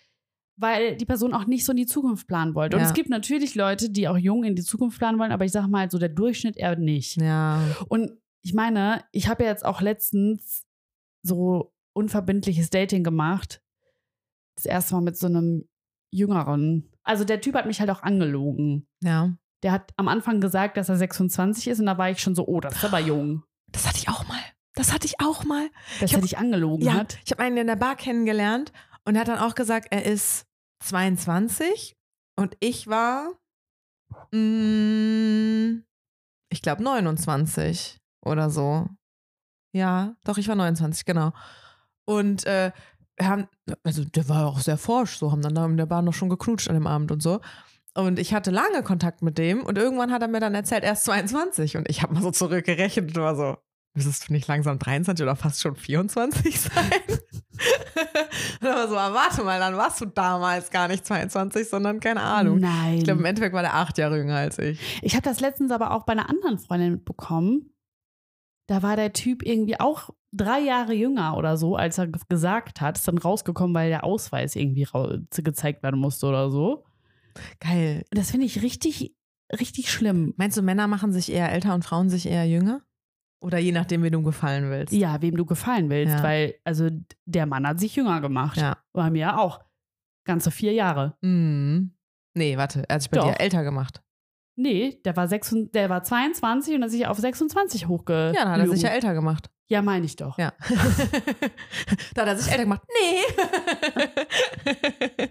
weil 0.57 0.97
die 0.97 1.05
Person 1.05 1.33
auch 1.33 1.45
nicht 1.45 1.63
so 1.65 1.71
in 1.71 1.77
die 1.77 1.85
Zukunft 1.85 2.27
planen 2.27 2.55
wollte. 2.55 2.77
Und 2.77 2.81
Ja. 2.83 2.87
es 2.89 2.93
gibt 2.93 3.09
natürlich 3.09 3.55
Leute, 3.55 3.89
die 3.89 4.07
auch 4.07 4.17
jung 4.17 4.43
in 4.43 4.55
die 4.55 4.63
Zukunft 4.63 4.97
planen 4.99 5.19
wollen, 5.19 5.31
aber 5.31 5.45
ich 5.45 5.51
sage 5.51 5.67
mal, 5.67 5.89
so 5.89 5.97
der 5.99 6.09
Durchschnitt 6.09 6.57
eher 6.57 6.75
nicht. 6.75 7.17
Ja. 7.17 7.61
Und 7.89 8.11
ich 8.43 8.53
meine, 8.53 9.03
ich 9.11 9.27
habe 9.27 9.43
ja 9.43 9.49
jetzt 9.49 9.65
auch 9.65 9.81
letztens 9.81 10.63
so 11.23 11.73
unverbindliches 11.93 12.69
Dating 12.69 13.03
gemacht. 13.03 13.61
Das 14.55 14.65
erste 14.65 14.95
Mal 14.95 15.01
mit 15.01 15.17
so 15.17 15.27
einem 15.27 15.67
Jüngeren. 16.11 16.91
Also 17.03 17.23
der 17.23 17.41
Typ 17.41 17.55
hat 17.55 17.65
mich 17.65 17.79
halt 17.79 17.89
auch 17.89 18.03
angelogen. 18.03 18.87
Ja. 19.01 19.35
Der 19.63 19.71
hat 19.71 19.91
am 19.97 20.07
Anfang 20.07 20.39
gesagt, 20.39 20.77
dass 20.77 20.89
er 20.89 20.97
26 20.97 21.67
ist 21.67 21.79
und 21.79 21.85
da 21.87 21.97
war 21.97 22.09
ich 22.09 22.19
schon 22.19 22.35
so, 22.35 22.47
oh, 22.47 22.59
das 22.59 22.75
ist 22.77 22.85
aber 22.85 22.99
jung. 22.99 23.43
Das 23.71 23.87
hatte 23.87 23.97
ich 23.97 24.07
auch 24.09 24.27
mal. 24.27 24.39
Das 24.75 24.93
hatte 24.93 25.05
ich 25.07 25.19
auch 25.19 25.43
mal. 25.43 25.67
Dass 25.99 26.09
Ich 26.09 26.13
er 26.13 26.17
hab- 26.17 26.23
dich 26.23 26.37
angelogen 26.37 26.85
Ja, 26.85 26.93
hat. 26.93 27.17
ich 27.25 27.31
habe 27.31 27.43
einen 27.43 27.57
in 27.57 27.67
der 27.67 27.75
Bar 27.75 27.95
kennengelernt 27.95 28.71
und 29.07 29.15
er 29.15 29.21
hat 29.21 29.29
dann 29.29 29.39
auch 29.39 29.55
gesagt, 29.55 29.87
er 29.91 30.05
ist 30.05 30.45
22 30.83 31.95
und 32.35 32.57
ich 32.59 32.87
war, 32.87 33.31
mm, 34.33 35.79
ich 36.49 36.61
glaube 36.61 36.83
29 36.83 38.01
oder 38.25 38.49
so. 38.49 38.89
Ja, 39.73 40.17
doch, 40.25 40.37
ich 40.37 40.49
war 40.49 40.55
29, 40.55 41.05
genau. 41.05 41.31
Und 42.05 42.45
äh, 42.47 42.73
haben, 43.21 43.47
also 43.83 44.03
der 44.03 44.27
war 44.27 44.45
auch 44.45 44.59
sehr 44.59 44.77
forsch, 44.77 45.17
so 45.17 45.31
haben 45.31 45.41
dann 45.41 45.55
da 45.55 45.65
in 45.65 45.77
der 45.77 45.85
Bar 45.85 46.01
noch 46.01 46.13
schon 46.13 46.27
geknutscht 46.27 46.67
an 46.67 46.75
dem 46.75 46.87
Abend 46.87 47.09
und 47.09 47.23
so. 47.23 47.39
Und 47.95 48.19
ich 48.19 48.33
hatte 48.33 48.51
lange 48.51 48.83
Kontakt 48.83 49.21
mit 49.21 49.37
dem 49.37 49.65
und 49.65 49.77
irgendwann 49.77 50.11
hat 50.11 50.21
er 50.21 50.27
mir 50.27 50.41
dann 50.41 50.53
erzählt, 50.53 50.83
er 50.83 50.93
ist 50.93 51.05
22 51.05 51.77
und 51.77 51.89
ich 51.89 52.03
habe 52.03 52.13
mal 52.13 52.21
so 52.21 52.31
zurückgerechnet 52.31 53.15
und 53.15 53.23
war 53.23 53.37
so, 53.37 53.57
müsstest 53.93 54.29
du 54.29 54.33
nicht 54.33 54.47
langsam 54.47 54.77
23 54.79 55.23
oder 55.23 55.35
fast 55.35 55.61
schon 55.61 55.75
24 55.75 56.59
sein? 56.59 56.91
und 57.09 58.61
dann 58.61 58.75
war 58.75 58.87
so, 58.87 58.97
aber 58.97 59.15
warte 59.15 59.43
mal, 59.43 59.59
dann 59.59 59.75
warst 59.77 59.99
du 60.01 60.05
damals 60.05 60.69
gar 60.69 60.87
nicht 60.87 61.05
22, 61.05 61.67
sondern 61.69 61.99
keine 61.99 62.21
Ahnung. 62.21 62.59
Nein. 62.59 62.97
Ich 62.99 63.03
glaube, 63.03 63.19
im 63.19 63.25
Endeffekt 63.25 63.53
war 63.55 63.61
der 63.63 63.75
acht 63.75 63.97
Jahre 63.97 64.17
jünger 64.17 64.35
als 64.37 64.59
ich. 64.59 64.79
Ich 65.01 65.13
habe 65.15 65.23
das 65.23 65.39
letztens 65.39 65.71
aber 65.71 65.91
auch 65.91 66.03
bei 66.05 66.13
einer 66.13 66.29
anderen 66.29 66.59
Freundin 66.59 66.93
mitbekommen. 66.93 67.73
Da 68.67 68.83
war 68.83 68.95
der 68.95 69.13
Typ 69.13 69.43
irgendwie 69.43 69.79
auch 69.79 70.09
drei 70.33 70.59
Jahre 70.59 70.93
jünger 70.93 71.37
oder 71.37 71.57
so, 71.57 71.75
als 71.77 71.97
er 71.97 72.07
ge- 72.07 72.21
gesagt 72.29 72.81
hat. 72.81 72.97
Ist 72.97 73.07
dann 73.07 73.17
rausgekommen, 73.17 73.73
weil 73.73 73.89
der 73.89 74.03
Ausweis 74.03 74.55
irgendwie 74.55 74.85
gezeigt 75.31 75.83
werden 75.83 75.99
musste 75.99 76.27
oder 76.27 76.51
so. 76.51 76.83
Geil. 77.61 78.03
Das 78.11 78.31
finde 78.31 78.45
ich 78.45 78.61
richtig, 78.61 79.15
richtig 79.57 79.89
schlimm. 79.91 80.33
Meinst 80.37 80.57
du, 80.57 80.61
Männer 80.61 80.87
machen 80.87 81.13
sich 81.13 81.31
eher 81.31 81.51
älter 81.51 81.73
und 81.73 81.85
Frauen 81.85 82.09
sich 82.09 82.25
eher 82.27 82.45
jünger? 82.45 82.81
Oder 83.39 83.59
je 83.59 83.71
nachdem, 83.71 84.03
wie 84.03 84.09
du 84.09 84.23
gefallen 84.23 84.69
willst? 84.71 84.93
Ja, 84.93 85.21
wem 85.21 85.35
du 85.37 85.45
gefallen 85.45 85.89
willst, 85.89 86.15
Ja. 86.15 86.23
weil, 86.23 86.55
also 86.63 86.89
der 87.25 87.45
Mann 87.45 87.67
hat 87.67 87.79
sich 87.79 87.95
jünger 87.95 88.19
gemacht. 88.21 88.57
Ja. 88.57 88.77
Bei 88.93 89.09
mir 89.11 89.37
auch. 89.39 89.59
Ganze 90.25 90.49
vier 90.51 90.73
Jahre. 90.73 91.15
Mhm. 91.21 91.93
Nee, 92.33 92.57
warte, 92.57 92.83
er 92.87 92.95
hat 92.95 93.01
sich 93.01 93.11
bei 93.11 93.17
Doch. 93.17 93.27
dir 93.31 93.39
älter 93.39 93.63
gemacht. 93.63 94.01
Nee, 94.59 94.99
der 95.05 95.15
war, 95.15 95.27
26, 95.27 95.71
der 95.71 95.89
war 95.89 96.01
22 96.03 96.75
und 96.75 96.83
hat 96.83 96.89
sich 96.89 97.05
auf 97.05 97.17
26 97.19 97.87
hochge. 97.87 98.33
Ja, 98.35 98.43
dann 98.43 98.53
hat 98.53 98.59
er 98.59 98.67
sich 98.69 98.81
ja 98.81 98.89
älter 98.89 99.13
gemacht. 99.13 99.51
Ja, 99.69 99.81
meine 99.83 100.05
ich 100.05 100.15
doch. 100.15 100.37
Ja. 100.39 100.53
da 102.15 102.21
hat 102.21 102.27
er 102.29 102.37
sich 102.37 102.49
älter 102.51 102.63
gemacht. 102.63 102.81
Nee. 102.87 103.21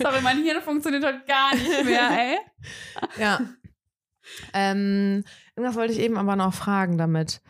Sorry, 0.00 0.20
mein 0.22 0.42
Hirn 0.42 0.62
funktioniert 0.62 1.04
heute 1.04 1.22
gar 1.26 1.54
nicht 1.54 1.84
mehr, 1.84 2.10
ey. 2.10 2.38
ja. 3.18 3.40
Ähm, 4.52 5.24
irgendwas 5.58 5.76
wollte 5.76 5.92
ich 5.92 6.00
eben 6.00 6.16
aber 6.16 6.36
noch 6.36 6.54
fragen 6.54 6.98
damit. 6.98 7.40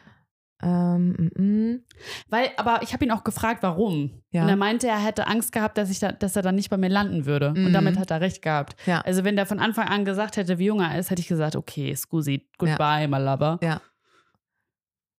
Ähm, 0.60 1.30
mm, 1.36 1.42
mm. 1.42 1.84
Weil, 2.28 2.50
aber 2.56 2.82
ich 2.82 2.92
habe 2.92 3.04
ihn 3.04 3.12
auch 3.12 3.22
gefragt, 3.22 3.62
warum. 3.62 4.22
Ja. 4.32 4.42
Und 4.42 4.48
er 4.48 4.56
meinte, 4.56 4.88
er 4.88 4.98
hätte 4.98 5.28
Angst 5.28 5.52
gehabt, 5.52 5.78
dass, 5.78 5.88
ich 5.88 6.00
da, 6.00 6.10
dass 6.10 6.34
er 6.34 6.42
dann 6.42 6.56
nicht 6.56 6.70
bei 6.70 6.76
mir 6.76 6.88
landen 6.88 7.26
würde. 7.26 7.52
Mhm. 7.54 7.66
Und 7.66 7.72
damit 7.72 7.98
hat 7.98 8.10
er 8.10 8.20
recht 8.20 8.42
gehabt. 8.42 8.74
Ja. 8.86 9.00
Also, 9.02 9.22
wenn 9.22 9.36
der 9.36 9.46
von 9.46 9.60
Anfang 9.60 9.86
an 9.86 10.04
gesagt 10.04 10.36
hätte, 10.36 10.58
wie 10.58 10.66
jung 10.66 10.80
er 10.80 10.98
ist, 10.98 11.10
hätte 11.10 11.20
ich 11.20 11.28
gesagt, 11.28 11.54
okay, 11.54 11.94
Scusi, 11.94 12.48
goodbye, 12.58 13.06
my 13.06 13.18
lover. 13.18 13.58
Ja. 13.62 13.80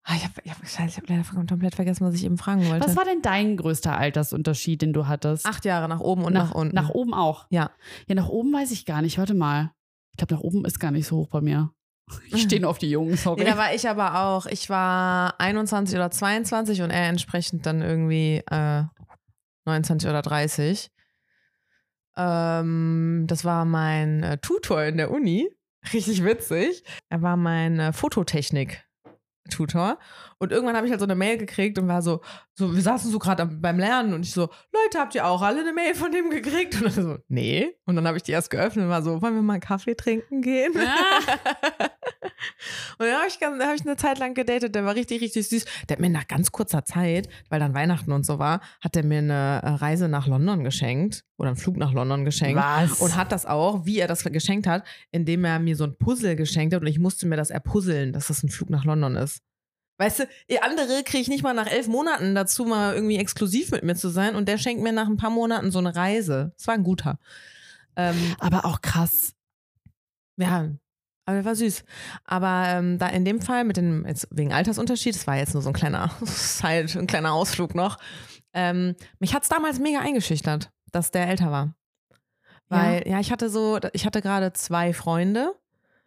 Ah, 0.02 0.14
ich 0.16 0.24
habe 0.24 0.34
ich 0.42 0.50
hab, 0.50 0.88
ich 0.88 0.96
hab 0.96 1.08
leider 1.08 1.22
komplett 1.22 1.74
vergessen, 1.74 2.06
was 2.06 2.14
ich 2.14 2.24
eben 2.24 2.38
fragen 2.38 2.66
wollte. 2.66 2.86
Was 2.86 2.96
war 2.96 3.04
denn 3.04 3.20
dein 3.20 3.58
größter 3.58 3.96
Altersunterschied, 3.96 4.80
den 4.80 4.94
du 4.94 5.06
hattest? 5.06 5.44
Acht 5.44 5.66
Jahre 5.66 5.86
nach 5.86 6.00
oben 6.00 6.24
und 6.24 6.32
nach, 6.32 6.54
unten. 6.54 6.74
Nach 6.74 6.88
oben 6.88 7.12
auch. 7.12 7.46
Ja. 7.50 7.70
Ja, 8.06 8.14
nach 8.14 8.28
oben 8.28 8.52
weiß 8.52 8.70
ich 8.70 8.86
gar 8.86 9.02
nicht. 9.02 9.18
Warte 9.18 9.34
mal. 9.34 9.72
Ich 10.12 10.16
glaube, 10.16 10.34
nach 10.34 10.40
oben 10.40 10.64
ist 10.64 10.80
gar 10.80 10.90
nicht 10.90 11.06
so 11.06 11.18
hoch 11.18 11.28
bei 11.28 11.42
mir. 11.42 11.72
Ich 12.30 12.42
stehe 12.42 12.66
auf 12.66 12.78
die 12.78 12.90
Jungen, 12.90 13.16
sorry. 13.16 13.42
Nee, 13.42 13.50
da 13.50 13.56
war 13.56 13.74
ich 13.74 13.88
aber 13.88 14.20
auch. 14.20 14.46
Ich 14.46 14.70
war 14.70 15.38
21 15.40 15.96
oder 15.96 16.10
22 16.10 16.82
und 16.82 16.90
er 16.90 17.08
entsprechend 17.08 17.66
dann 17.66 17.82
irgendwie 17.82 18.42
äh, 18.50 18.84
29 19.64 20.08
oder 20.08 20.22
30. 20.22 20.90
Ähm, 22.16 23.24
das 23.28 23.44
war 23.44 23.64
mein 23.64 24.22
äh, 24.24 24.38
Tutor 24.38 24.82
in 24.82 24.96
der 24.96 25.10
Uni. 25.10 25.48
Richtig 25.92 26.24
witzig. 26.24 26.82
Er 27.08 27.22
war 27.22 27.36
mein 27.36 27.78
äh, 27.78 27.92
Fototechnik-Tutor. 27.92 29.98
Und 30.38 30.52
irgendwann 30.52 30.76
habe 30.76 30.86
ich 30.86 30.90
halt 30.90 31.00
so 31.00 31.06
eine 31.06 31.14
Mail 31.14 31.38
gekriegt 31.38 31.78
und 31.78 31.86
war 31.86 32.02
so, 32.02 32.20
so 32.54 32.74
wir 32.74 32.82
saßen 32.82 33.10
so 33.10 33.20
gerade 33.20 33.46
beim 33.46 33.78
Lernen 33.78 34.14
und 34.14 34.24
ich 34.24 34.32
so, 34.32 34.48
Leute, 34.72 34.98
habt 34.98 35.14
ihr 35.14 35.26
auch 35.26 35.42
alle 35.42 35.60
eine 35.60 35.72
Mail 35.72 35.94
von 35.94 36.10
dem 36.10 36.30
gekriegt? 36.30 36.74
Und 36.74 36.84
dann 36.84 37.04
so, 37.04 37.18
nee. 37.28 37.76
Und 37.86 37.94
dann 37.94 38.06
habe 38.06 38.16
ich 38.16 38.24
die 38.24 38.32
erst 38.32 38.50
geöffnet 38.50 38.86
und 38.86 38.90
war 38.90 39.02
so, 39.02 39.22
wollen 39.22 39.36
wir 39.36 39.42
mal 39.42 39.52
einen 39.54 39.62
Kaffee 39.62 39.94
trinken 39.94 40.42
gehen? 40.42 40.72
Und 42.98 43.06
dann 43.06 43.16
habe 43.16 43.26
ich, 43.28 43.40
ganz- 43.40 43.62
hab 43.62 43.74
ich 43.74 43.82
eine 43.82 43.96
Zeit 43.96 44.18
lang 44.18 44.34
gedatet, 44.34 44.74
der 44.74 44.84
war 44.84 44.94
richtig, 44.94 45.20
richtig 45.20 45.48
süß. 45.48 45.64
Der 45.88 45.96
hat 45.96 46.00
mir 46.00 46.10
nach 46.10 46.26
ganz 46.28 46.52
kurzer 46.52 46.84
Zeit, 46.84 47.28
weil 47.48 47.60
dann 47.60 47.74
Weihnachten 47.74 48.12
und 48.12 48.24
so 48.24 48.38
war, 48.38 48.60
hat 48.80 48.96
er 48.96 49.04
mir 49.04 49.18
eine 49.18 49.60
äh, 49.62 49.68
Reise 49.70 50.08
nach 50.08 50.26
London 50.26 50.64
geschenkt 50.64 51.24
oder 51.36 51.48
einen 51.50 51.56
Flug 51.56 51.76
nach 51.76 51.92
London 51.92 52.24
geschenkt. 52.24 52.56
Was? 52.62 53.00
Und 53.00 53.16
hat 53.16 53.32
das 53.32 53.46
auch, 53.46 53.84
wie 53.86 53.98
er 53.98 54.08
das 54.08 54.22
geschenkt 54.24 54.66
hat, 54.66 54.84
indem 55.10 55.44
er 55.44 55.58
mir 55.58 55.76
so 55.76 55.84
ein 55.84 55.96
Puzzle 55.96 56.36
geschenkt 56.36 56.74
hat 56.74 56.80
und 56.82 56.86
ich 56.86 56.98
musste 56.98 57.26
mir 57.26 57.36
das 57.36 57.50
erpuzzeln, 57.50 58.12
dass 58.12 58.28
das 58.28 58.42
ein 58.42 58.48
Flug 58.50 58.70
nach 58.70 58.84
London 58.84 59.16
ist. 59.16 59.40
Weißt 60.00 60.20
du, 60.20 60.28
ihr 60.46 60.62
andere 60.62 61.02
kriege 61.02 61.22
ich 61.22 61.28
nicht 61.28 61.42
mal 61.42 61.54
nach 61.54 61.66
elf 61.66 61.88
Monaten 61.88 62.36
dazu, 62.36 62.64
mal 62.64 62.94
irgendwie 62.94 63.16
exklusiv 63.16 63.72
mit 63.72 63.82
mir 63.82 63.96
zu 63.96 64.10
sein 64.10 64.36
und 64.36 64.48
der 64.48 64.56
schenkt 64.56 64.80
mir 64.82 64.92
nach 64.92 65.08
ein 65.08 65.16
paar 65.16 65.30
Monaten 65.30 65.72
so 65.72 65.80
eine 65.80 65.96
Reise. 65.96 66.52
Das 66.56 66.68
war 66.68 66.74
ein 66.74 66.84
guter. 66.84 67.18
Ähm, 67.96 68.14
aber 68.38 68.64
auch 68.64 68.80
krass. 68.80 69.32
ja, 70.36 70.68
aber 71.28 71.36
der 71.36 71.44
war 71.44 71.54
süß. 71.54 71.84
Aber 72.24 72.64
ähm, 72.68 72.98
da 72.98 73.06
in 73.08 73.26
dem 73.26 73.42
Fall 73.42 73.64
mit 73.64 73.76
dem, 73.76 74.06
jetzt 74.06 74.28
wegen 74.30 74.50
Altersunterschied, 74.50 75.14
das 75.14 75.26
war 75.26 75.36
jetzt 75.36 75.52
nur 75.52 75.62
so 75.62 75.68
ein 75.68 75.74
kleiner 75.74 76.10
Side, 76.22 76.86
ein 76.98 77.06
kleiner 77.06 77.34
Ausflug 77.34 77.74
noch. 77.74 77.98
Ähm, 78.54 78.96
mich 79.18 79.34
hat 79.34 79.42
es 79.42 79.50
damals 79.50 79.78
mega 79.78 80.00
eingeschüchtert, 80.00 80.70
dass 80.90 81.10
der 81.10 81.28
älter 81.28 81.50
war. 81.50 81.74
Weil, 82.70 83.06
ja, 83.06 83.20
ich 83.20 83.30
hatte 83.30 83.50
so, 83.50 83.78
ich 83.92 84.06
hatte 84.06 84.22
gerade 84.22 84.54
zwei 84.54 84.94
Freunde. 84.94 85.52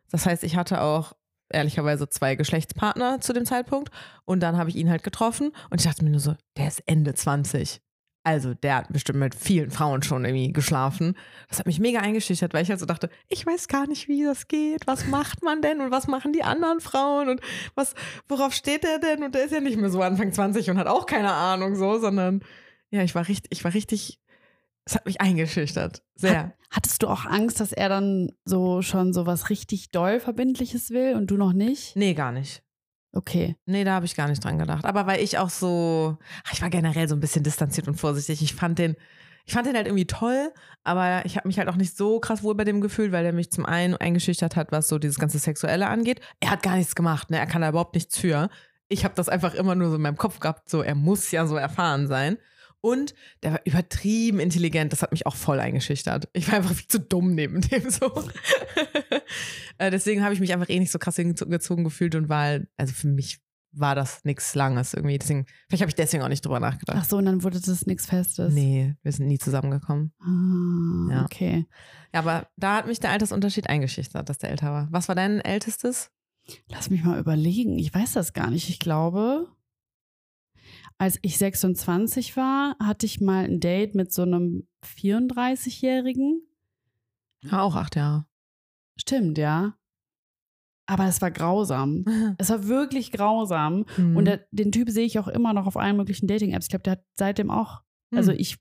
Das 0.10 0.26
heißt, 0.26 0.44
ich 0.44 0.56
hatte 0.56 0.82
auch 0.82 1.14
ehrlicherweise 1.50 2.10
zwei 2.10 2.34
Geschlechtspartner 2.34 3.22
zu 3.22 3.32
dem 3.34 3.46
Zeitpunkt. 3.46 3.92
Und 4.26 4.40
dann 4.40 4.58
habe 4.58 4.72
ich 4.72 4.76
ihn 4.76 4.90
halt 4.90 5.04
getroffen 5.04 5.52
und 5.70 5.82
ich 5.82 5.86
dachte 5.86 6.04
mir 6.04 6.10
nur 6.10 6.20
so, 6.20 6.36
der 6.58 6.68
ist 6.68 6.82
Ende 6.88 7.14
20. 7.14 7.80
Also 8.24 8.54
der 8.54 8.76
hat 8.76 8.94
bestimmt 8.94 9.20
mit 9.20 9.34
vielen 9.34 9.72
Frauen 9.72 10.04
schon 10.04 10.26
irgendwie 10.26 10.54
geschlafen. 10.54 11.16
Das 11.50 11.58
hat 11.58 11.66
mich 11.66 11.80
mega 11.80 12.00
eingeschüchtert, 12.00 12.54
weil 12.54 12.62
ich 12.62 12.70
halt 12.70 12.80
so 12.80 12.86
dachte, 12.86 13.10
ich 13.28 13.46
weiß 13.46 13.68
gar 13.68 13.88
nicht, 13.88 14.08
wie 14.08 14.24
das 14.24 14.48
geht. 14.48 14.86
Was 14.86 15.08
macht 15.08 15.44
man 15.44 15.62
denn 15.62 15.82
und 15.82 15.90
was 15.90 16.08
machen 16.08 16.32
die 16.32 16.44
anderen 16.44 16.82
Frauen 16.82 17.30
und 17.30 17.42
was, 17.74 17.96
worauf 18.28 18.54
steht 18.54 18.84
der 18.84 19.00
denn? 19.00 19.24
Und 19.24 19.34
der 19.34 19.46
ist 19.46 19.54
ja 19.54 19.60
nicht 19.60 19.78
mehr 19.78 19.90
so 19.90 20.02
Anfang 20.04 20.32
20 20.32 20.70
und 20.70 20.78
hat 20.78 20.88
auch 20.88 21.08
keine 21.08 21.32
Ahnung 21.32 21.76
so, 21.76 21.98
sondern 21.98 22.44
ja, 22.92 23.02
ich 23.02 23.16
war 23.16 23.28
richtig, 23.28 23.52
ich 23.52 23.64
war 23.64 23.74
richtig, 23.74 24.20
es 24.86 24.96
hat 24.96 25.06
mich 25.06 25.20
eingeschüchtert. 25.20 26.04
Sehr. 26.14 26.54
Hattest 26.70 27.02
du 27.02 27.08
auch 27.08 27.26
Angst, 27.26 27.60
dass 27.60 27.72
er 27.72 27.90
dann 27.90 28.32
so 28.46 28.84
schon 28.84 29.14
so 29.14 29.26
was 29.26 29.50
richtig 29.50 29.90
doll 29.90 30.20
Verbindliches 30.20 30.92
will 30.92 31.16
und 31.16 31.28
du 31.28 31.38
noch 31.38 31.54
nicht? 31.54 31.96
Nee, 31.96 32.14
gar 32.14 32.32
nicht. 32.32 32.62
Okay. 33.14 33.58
Nee, 33.66 33.84
da 33.84 33.94
habe 33.96 34.06
ich 34.06 34.16
gar 34.16 34.28
nicht 34.28 34.44
dran 34.44 34.58
gedacht. 34.58 34.86
Aber 34.86 35.06
weil 35.06 35.22
ich 35.22 35.38
auch 35.38 35.50
so, 35.50 36.18
ach, 36.46 36.54
ich 36.54 36.62
war 36.62 36.70
generell 36.70 37.10
so 37.10 37.16
ein 37.16 37.20
bisschen 37.20 37.44
distanziert 37.44 37.88
und 37.88 38.00
vorsichtig. 38.00 38.42
Ich 38.42 38.56
fand 38.56 38.80
den, 38.80 38.96
ich 39.46 39.54
fand 39.54 39.68
den 39.68 39.76
halt 39.76 39.88
irgendwie 39.88 40.08
toll, 40.08 40.54
aber 40.84 41.26
ich 41.26 41.36
habe 41.36 41.48
mich 41.48 41.58
halt 41.60 41.68
auch 41.68 41.76
nicht 41.76 41.98
so 41.98 42.20
krass 42.20 42.42
wohl 42.44 42.56
bei 42.56 42.64
dem 42.64 42.80
gefühlt, 42.80 43.12
weil 43.12 43.26
er 43.26 43.34
mich 43.34 43.52
zum 43.52 43.66
einen 43.66 43.96
eingeschüchtert 43.96 44.56
hat, 44.56 44.72
was 44.72 44.88
so 44.88 44.98
dieses 44.98 45.20
ganze 45.20 45.40
Sexuelle 45.40 45.88
angeht. 45.88 46.22
Er 46.40 46.52
hat 46.52 46.64
gar 46.64 46.78
nichts 46.78 46.96
gemacht, 46.96 47.30
ne? 47.30 47.38
Er 47.38 47.48
kann 47.48 47.62
da 47.62 47.70
überhaupt 47.70 47.96
nichts 47.96 48.18
für. 48.18 48.50
Ich 48.88 49.04
habe 49.04 49.16
das 49.16 49.30
einfach 49.30 49.54
immer 49.56 49.76
nur 49.76 49.90
so 49.90 49.96
in 49.96 50.02
meinem 50.02 50.18
Kopf 50.18 50.40
gehabt, 50.40 50.70
so 50.70 50.82
er 50.82 50.96
muss 50.96 51.32
ja 51.32 51.46
so 51.48 51.56
erfahren 51.58 52.08
sein. 52.08 52.38
Und 52.82 53.14
der 53.44 53.54
war 53.54 53.62
übertrieben 53.66 54.40
intelligent, 54.40 54.92
das 54.92 55.02
hat 55.04 55.12
mich 55.12 55.26
auch 55.28 55.36
voll 55.36 55.60
eingeschüchtert. 55.60 56.28
Ich 56.34 56.48
war 56.48 56.56
einfach 56.56 56.74
viel 56.74 56.88
zu 56.88 57.00
dumm 57.00 57.36
neben 57.36 57.62
dem 57.70 57.90
so. 57.90 58.12
Äh, 59.78 59.92
Deswegen 59.92 60.24
habe 60.24 60.34
ich 60.34 60.40
mich 60.40 60.54
einfach 60.54 60.70
eh 60.70 60.80
nicht 60.80 60.92
so 60.92 61.00
krass 61.00 61.16
hingezogen 61.16 61.84
gefühlt 61.84 62.16
und 62.16 62.30
war, 62.30 62.60
also 62.78 62.94
für 62.94 63.08
mich 63.08 63.40
war 63.74 63.96
das 63.96 64.26
nichts 64.26 64.54
Langes 64.56 64.94
irgendwie. 64.94 65.18
Deswegen, 65.18 65.46
vielleicht 65.70 65.82
habe 65.82 65.90
ich 65.90 65.96
deswegen 65.96 66.24
auch 66.24 66.28
nicht 66.28 66.44
drüber 66.46 66.58
Ach 66.58 66.62
nachgedacht. 66.62 67.10
so, 67.10 67.18
und 67.18 67.26
dann 67.26 67.44
wurde 67.44 67.62
das 67.62 67.86
nichts 67.86 68.06
Festes. 68.06 68.54
Nee, 68.54 68.96
wir 69.02 69.12
sind 69.14 69.28
nie 69.28 69.38
zusammengekommen. 69.40 70.12
Ah, 70.20 71.14
Ja. 71.14 71.24
okay. 71.26 71.66
Ja, 72.14 72.20
aber 72.20 72.48
da 72.58 72.76
hat 72.78 72.88
mich 72.88 73.00
der 73.00 73.12
Altersunterschied 73.12 73.70
eingeschüchtert, 73.70 74.28
dass 74.28 74.40
der 74.40 74.50
älter 74.50 74.72
war. 74.72 74.88
Was 74.92 75.08
war 75.08 75.16
dein 75.16 75.40
ältestes? 75.40 76.12
Lass 76.68 76.90
mich 76.90 77.04
mal 77.04 77.20
überlegen. 77.20 77.78
Ich 77.80 77.94
weiß 77.94 78.14
das 78.14 78.34
gar 78.34 78.50
nicht. 78.50 78.68
Ich 78.70 78.80
glaube, 78.80 79.48
als 81.02 81.18
ich 81.24 81.38
26 81.40 82.38
war, 82.38 82.76
hatte 82.80 83.08
ich 83.08 83.20
mal 83.22 83.46
ein 83.46 83.60
Date 83.60 83.96
mit 83.96 84.14
so 84.14 84.22
einem 84.22 84.68
34-Jährigen. 84.86 86.42
Ja, 87.44 87.62
auch 87.64 87.76
acht 87.76 87.96
Jahre. 87.96 88.26
Stimmt, 89.00 89.38
ja. 89.40 89.76
Aber 90.88 91.06
es 91.08 91.22
war 91.22 91.32
grausam. 91.32 92.06
Es 92.38 92.50
war 92.50 92.68
wirklich 92.68 93.12
grausam. 93.12 93.86
Mhm. 93.98 94.16
Und 94.18 94.26
der, 94.26 94.46
den 94.52 94.72
Typ 94.72 94.90
sehe 94.90 95.06
ich 95.06 95.18
auch 95.18 95.28
immer 95.28 95.54
noch 95.54 95.66
auf 95.66 95.78
allen 95.78 95.98
möglichen 95.98 96.28
Dating-Apps. 96.28 96.66
Ich 96.66 96.70
glaube, 96.70 96.84
der 96.84 96.92
hat 96.94 97.04
seitdem 97.18 97.50
auch, 97.50 97.82
Mhm. 98.12 98.18
also 98.18 98.32
ich, 98.34 98.58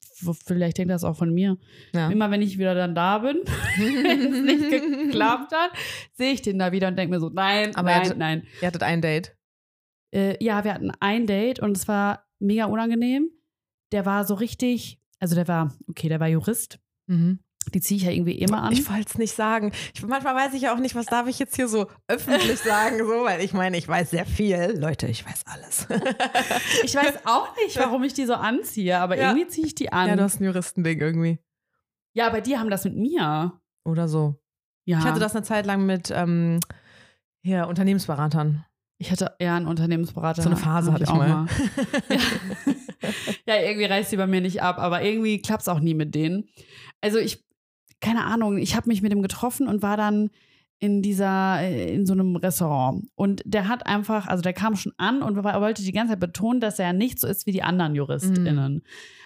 vielleicht 0.46 0.78
denkt 0.78 0.92
das 0.92 1.02
auch 1.04 1.16
von 1.16 1.34
mir. 1.34 1.58
ja. 1.92 2.08
Immer 2.08 2.30
wenn 2.30 2.40
ich 2.40 2.56
wieder 2.56 2.74
dann 2.74 2.94
da 2.94 3.18
bin, 3.18 3.36
wenn 3.76 4.32
es 4.32 4.42
nicht 4.42 4.70
geklappt 4.70 5.52
hat, 5.52 5.72
sehe 6.14 6.32
ich 6.32 6.40
den 6.40 6.58
da 6.58 6.70
wieder 6.72 6.88
und 6.88 6.96
denke 6.96 7.12
mir 7.14 7.20
so, 7.20 7.28
nein, 7.30 7.74
Aber 7.74 7.90
er 7.90 7.98
nein, 8.00 8.08
hat- 8.10 8.16
nein. 8.16 8.46
Ihr 8.62 8.68
hattet 8.68 8.82
ein 8.84 9.02
Date. 9.02 9.36
Äh, 10.14 10.42
ja, 10.42 10.62
wir 10.64 10.72
hatten 10.72 10.90
ein 11.00 11.26
Date 11.26 11.58
und 11.60 11.76
es 11.76 11.86
war 11.88 12.26
mega 12.40 12.64
unangenehm. 12.66 13.30
Der 13.92 14.06
war 14.06 14.24
so 14.24 14.34
richtig, 14.34 15.00
also 15.18 15.34
der 15.34 15.48
war, 15.48 15.74
okay, 15.88 16.08
der 16.08 16.20
war 16.20 16.28
Jurist. 16.28 16.78
Mhm. 17.06 17.40
Die 17.74 17.80
ziehe 17.80 17.98
ich 17.98 18.04
ja 18.04 18.10
irgendwie 18.10 18.38
immer 18.38 18.62
an. 18.62 18.72
Ich 18.72 18.88
wollte 18.90 19.06
es 19.10 19.18
nicht 19.18 19.34
sagen. 19.34 19.70
Ich, 19.94 20.02
manchmal 20.06 20.34
weiß 20.34 20.54
ich 20.54 20.62
ja 20.62 20.74
auch 20.74 20.78
nicht, 20.78 20.94
was 20.94 21.04
darf 21.06 21.28
ich 21.28 21.38
jetzt 21.38 21.56
hier 21.56 21.68
so 21.68 21.88
öffentlich 22.08 22.58
sagen, 22.58 22.98
so, 22.98 23.24
weil 23.24 23.42
ich 23.44 23.52
meine, 23.52 23.76
ich 23.76 23.86
weiß 23.86 24.10
sehr 24.10 24.24
viel. 24.24 24.76
Leute, 24.78 25.06
ich 25.08 25.26
weiß 25.26 25.42
alles. 25.46 25.86
Ich 26.84 26.94
weiß 26.94 27.26
auch 27.26 27.54
nicht, 27.56 27.76
warum 27.78 28.02
ich 28.04 28.14
die 28.14 28.24
so 28.24 28.34
anziehe, 28.34 28.98
aber 28.98 29.16
Ja. 29.18 29.30
irgendwie 29.30 29.46
ziehe 29.48 29.66
ich 29.66 29.74
die 29.74 29.92
an. 29.92 30.08
ja, 30.08 30.16
du 30.16 30.22
hast 30.22 30.40
ein 30.40 30.44
Juristending 30.44 30.98
irgendwie. 31.00 31.38
Ja, 32.14 32.26
aber 32.28 32.40
die 32.40 32.56
haben 32.56 32.70
das 32.70 32.84
mit 32.84 32.96
mir. 32.96 33.60
Oder 33.84 34.08
so. 34.08 34.40
Ja. 34.86 34.98
Ich 35.00 35.04
hatte 35.04 35.20
das 35.20 35.36
eine 35.36 35.44
Zeit 35.44 35.66
lang 35.66 35.84
mit 35.84 36.10
ähm, 36.10 36.60
hier, 37.42 37.68
Unternehmensberatern. 37.68 38.64
Ich 39.02 39.10
hatte 39.10 39.32
eher 39.38 39.54
einen 39.54 39.66
Unternehmensberater. 39.66 40.42
So 40.42 40.50
eine 40.50 40.58
Phase 40.58 40.92
hatte 40.92 41.04
ich 41.04 41.08
auch 41.08 41.16
mal. 41.16 41.26
Ja. 41.28 41.46
ja, 43.46 43.62
irgendwie 43.62 43.86
reißt 43.86 44.10
sie 44.10 44.16
bei 44.18 44.26
mir 44.26 44.42
nicht 44.42 44.62
ab, 44.62 44.78
aber 44.78 45.02
irgendwie 45.02 45.40
klappt 45.40 45.62
es 45.62 45.68
auch 45.68 45.80
nie 45.80 45.94
mit 45.94 46.14
denen. 46.14 46.44
Also 47.00 47.18
ich, 47.18 47.42
keine 48.00 48.24
Ahnung, 48.24 48.58
ich 48.58 48.76
habe 48.76 48.88
mich 48.88 49.00
mit 49.00 49.10
ihm 49.12 49.22
getroffen 49.22 49.68
und 49.68 49.80
war 49.82 49.96
dann 49.96 50.28
in 50.82 51.00
dieser, 51.02 51.60
äh, 51.62 51.94
in 51.94 52.04
so 52.06 52.12
einem 52.12 52.36
Restaurant. 52.36 53.06
Und 53.14 53.42
der 53.46 53.68
hat 53.68 53.86
einfach, 53.86 54.26
also 54.26 54.42
der 54.42 54.52
kam 54.54 54.76
schon 54.76 54.92
an 54.96 55.22
und 55.22 55.42
wollte 55.42 55.82
die 55.82 55.92
ganze 55.92 56.12
Zeit 56.12 56.20
betonen, 56.20 56.60
dass 56.60 56.78
er 56.78 56.92
nicht 56.92 57.18
so 57.20 57.26
ist 57.26 57.46
wie 57.46 57.52
die 57.52 57.62
anderen 57.62 57.94
JuristInnen. 57.94 58.82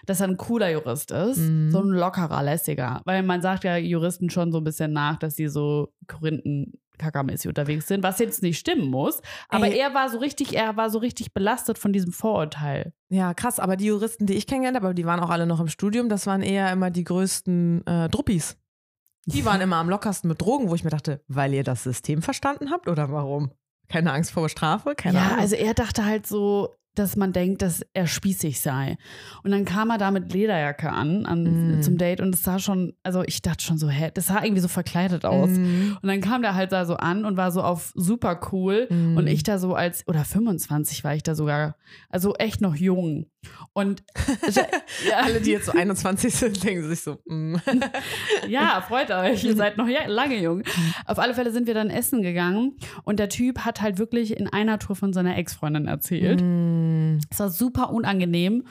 Dass 0.06 0.20
er 0.20 0.28
ein 0.28 0.36
cooler 0.36 0.70
Jurist 0.70 1.10
ist, 1.12 1.38
Mhm. 1.38 1.70
so 1.70 1.80
ein 1.80 1.88
lockerer, 1.88 2.42
lässiger. 2.42 3.02
Weil 3.04 3.22
man 3.22 3.40
sagt 3.40 3.64
ja 3.64 3.76
Juristen 3.76 4.30
schon 4.30 4.52
so 4.52 4.58
ein 4.58 4.64
bisschen 4.64 4.92
nach, 4.92 5.16
dass 5.16 5.36
sie 5.36 5.48
so 5.48 5.92
Korinthen 6.08 6.74
kackermäßig 6.98 7.48
unterwegs 7.48 7.88
sind, 7.88 8.02
was 8.02 8.18
jetzt 8.18 8.42
nicht 8.42 8.58
stimmen 8.58 8.90
muss. 8.90 9.20
Aber 9.48 9.66
Ey. 9.66 9.78
er 9.78 9.94
war 9.94 10.08
so 10.08 10.18
richtig, 10.18 10.56
er 10.56 10.76
war 10.76 10.90
so 10.90 10.98
richtig 10.98 11.34
belastet 11.34 11.78
von 11.78 11.92
diesem 11.92 12.12
Vorurteil. 12.12 12.92
Ja, 13.08 13.34
krass. 13.34 13.60
Aber 13.60 13.76
die 13.76 13.86
Juristen, 13.86 14.26
die 14.26 14.34
ich 14.34 14.46
kennengelernt 14.46 14.82
habe, 14.82 14.94
die 14.94 15.06
waren 15.06 15.20
auch 15.20 15.30
alle 15.30 15.46
noch 15.46 15.60
im 15.60 15.68
Studium, 15.68 16.08
das 16.08 16.26
waren 16.26 16.42
eher 16.42 16.70
immer 16.72 16.90
die 16.90 17.04
größten 17.04 17.86
äh, 17.86 18.08
Druppis. 18.08 18.56
Die 19.26 19.44
waren 19.44 19.60
immer 19.60 19.76
am 19.76 19.88
lockersten 19.88 20.28
mit 20.28 20.40
Drogen, 20.40 20.68
wo 20.68 20.74
ich 20.74 20.84
mir 20.84 20.90
dachte, 20.90 21.22
weil 21.28 21.54
ihr 21.54 21.64
das 21.64 21.82
System 21.82 22.20
verstanden 22.20 22.70
habt 22.70 22.88
oder 22.88 23.10
warum? 23.10 23.52
Keine 23.88 24.12
Angst 24.12 24.32
vor 24.32 24.48
Strafe? 24.48 24.94
Keine 24.94 25.18
ja, 25.18 25.24
Ahnung. 25.24 25.38
also 25.38 25.56
er 25.56 25.74
dachte 25.74 26.04
halt 26.04 26.26
so, 26.26 26.74
dass 26.98 27.16
man 27.16 27.32
denkt, 27.32 27.62
dass 27.62 27.82
er 27.92 28.06
spießig 28.06 28.60
sei. 28.60 28.96
Und 29.42 29.50
dann 29.50 29.64
kam 29.64 29.90
er 29.90 29.98
da 29.98 30.10
mit 30.10 30.32
Lederjacke 30.32 30.90
an, 30.90 31.26
an 31.26 31.78
Mm. 31.78 31.82
zum 31.82 31.98
Date 31.98 32.20
und 32.20 32.34
es 32.34 32.42
sah 32.42 32.58
schon, 32.58 32.94
also 33.02 33.22
ich 33.24 33.42
dachte 33.42 33.64
schon 33.64 33.78
so, 33.78 33.88
hä, 33.88 34.10
das 34.14 34.26
sah 34.26 34.42
irgendwie 34.42 34.60
so 34.62 34.68
verkleidet 34.68 35.24
aus. 35.24 35.50
Mhm. 35.50 35.98
Und 36.00 36.08
dann 36.08 36.20
kam 36.20 36.42
der 36.42 36.54
halt 36.54 36.72
da 36.72 36.86
so 36.86 36.96
an 36.96 37.24
und 37.24 37.36
war 37.36 37.50
so 37.50 37.62
auf 37.62 37.92
super 37.94 38.40
cool. 38.52 38.86
Mhm. 38.90 39.16
Und 39.16 39.26
ich 39.26 39.42
da 39.42 39.58
so 39.58 39.74
als, 39.74 40.06
oder 40.08 40.24
25 40.24 41.04
war 41.04 41.14
ich 41.14 41.22
da 41.22 41.34
sogar, 41.34 41.76
also 42.10 42.34
echt 42.34 42.60
noch 42.60 42.74
jung. 42.76 43.26
Und 43.72 44.02
ja, 45.08 45.16
Alle, 45.22 45.40
die 45.40 45.52
jetzt 45.52 45.66
so 45.66 45.72
21 45.72 46.34
sind, 46.34 46.64
denken 46.64 46.88
sich 46.88 47.00
so, 47.00 47.18
mm. 47.26 47.56
ja, 48.48 48.82
freut 48.86 49.10
euch, 49.10 49.44
ihr 49.44 49.56
seid 49.56 49.76
noch 49.76 49.88
lange 50.06 50.40
jung. 50.40 50.62
Auf 51.06 51.18
alle 51.18 51.34
Fälle 51.34 51.52
sind 51.52 51.66
wir 51.66 51.74
dann 51.74 51.90
essen 51.90 52.22
gegangen 52.22 52.76
und 53.04 53.18
der 53.18 53.28
Typ 53.28 53.60
hat 53.60 53.80
halt 53.80 53.98
wirklich 53.98 54.36
in 54.36 54.48
einer 54.48 54.78
Tour 54.78 54.96
von 54.96 55.12
seiner 55.12 55.36
Ex-Freundin 55.36 55.86
erzählt. 55.86 56.40
Mm. 56.42 57.18
Es 57.30 57.38
war 57.38 57.50
super 57.50 57.90
unangenehm 57.90 58.64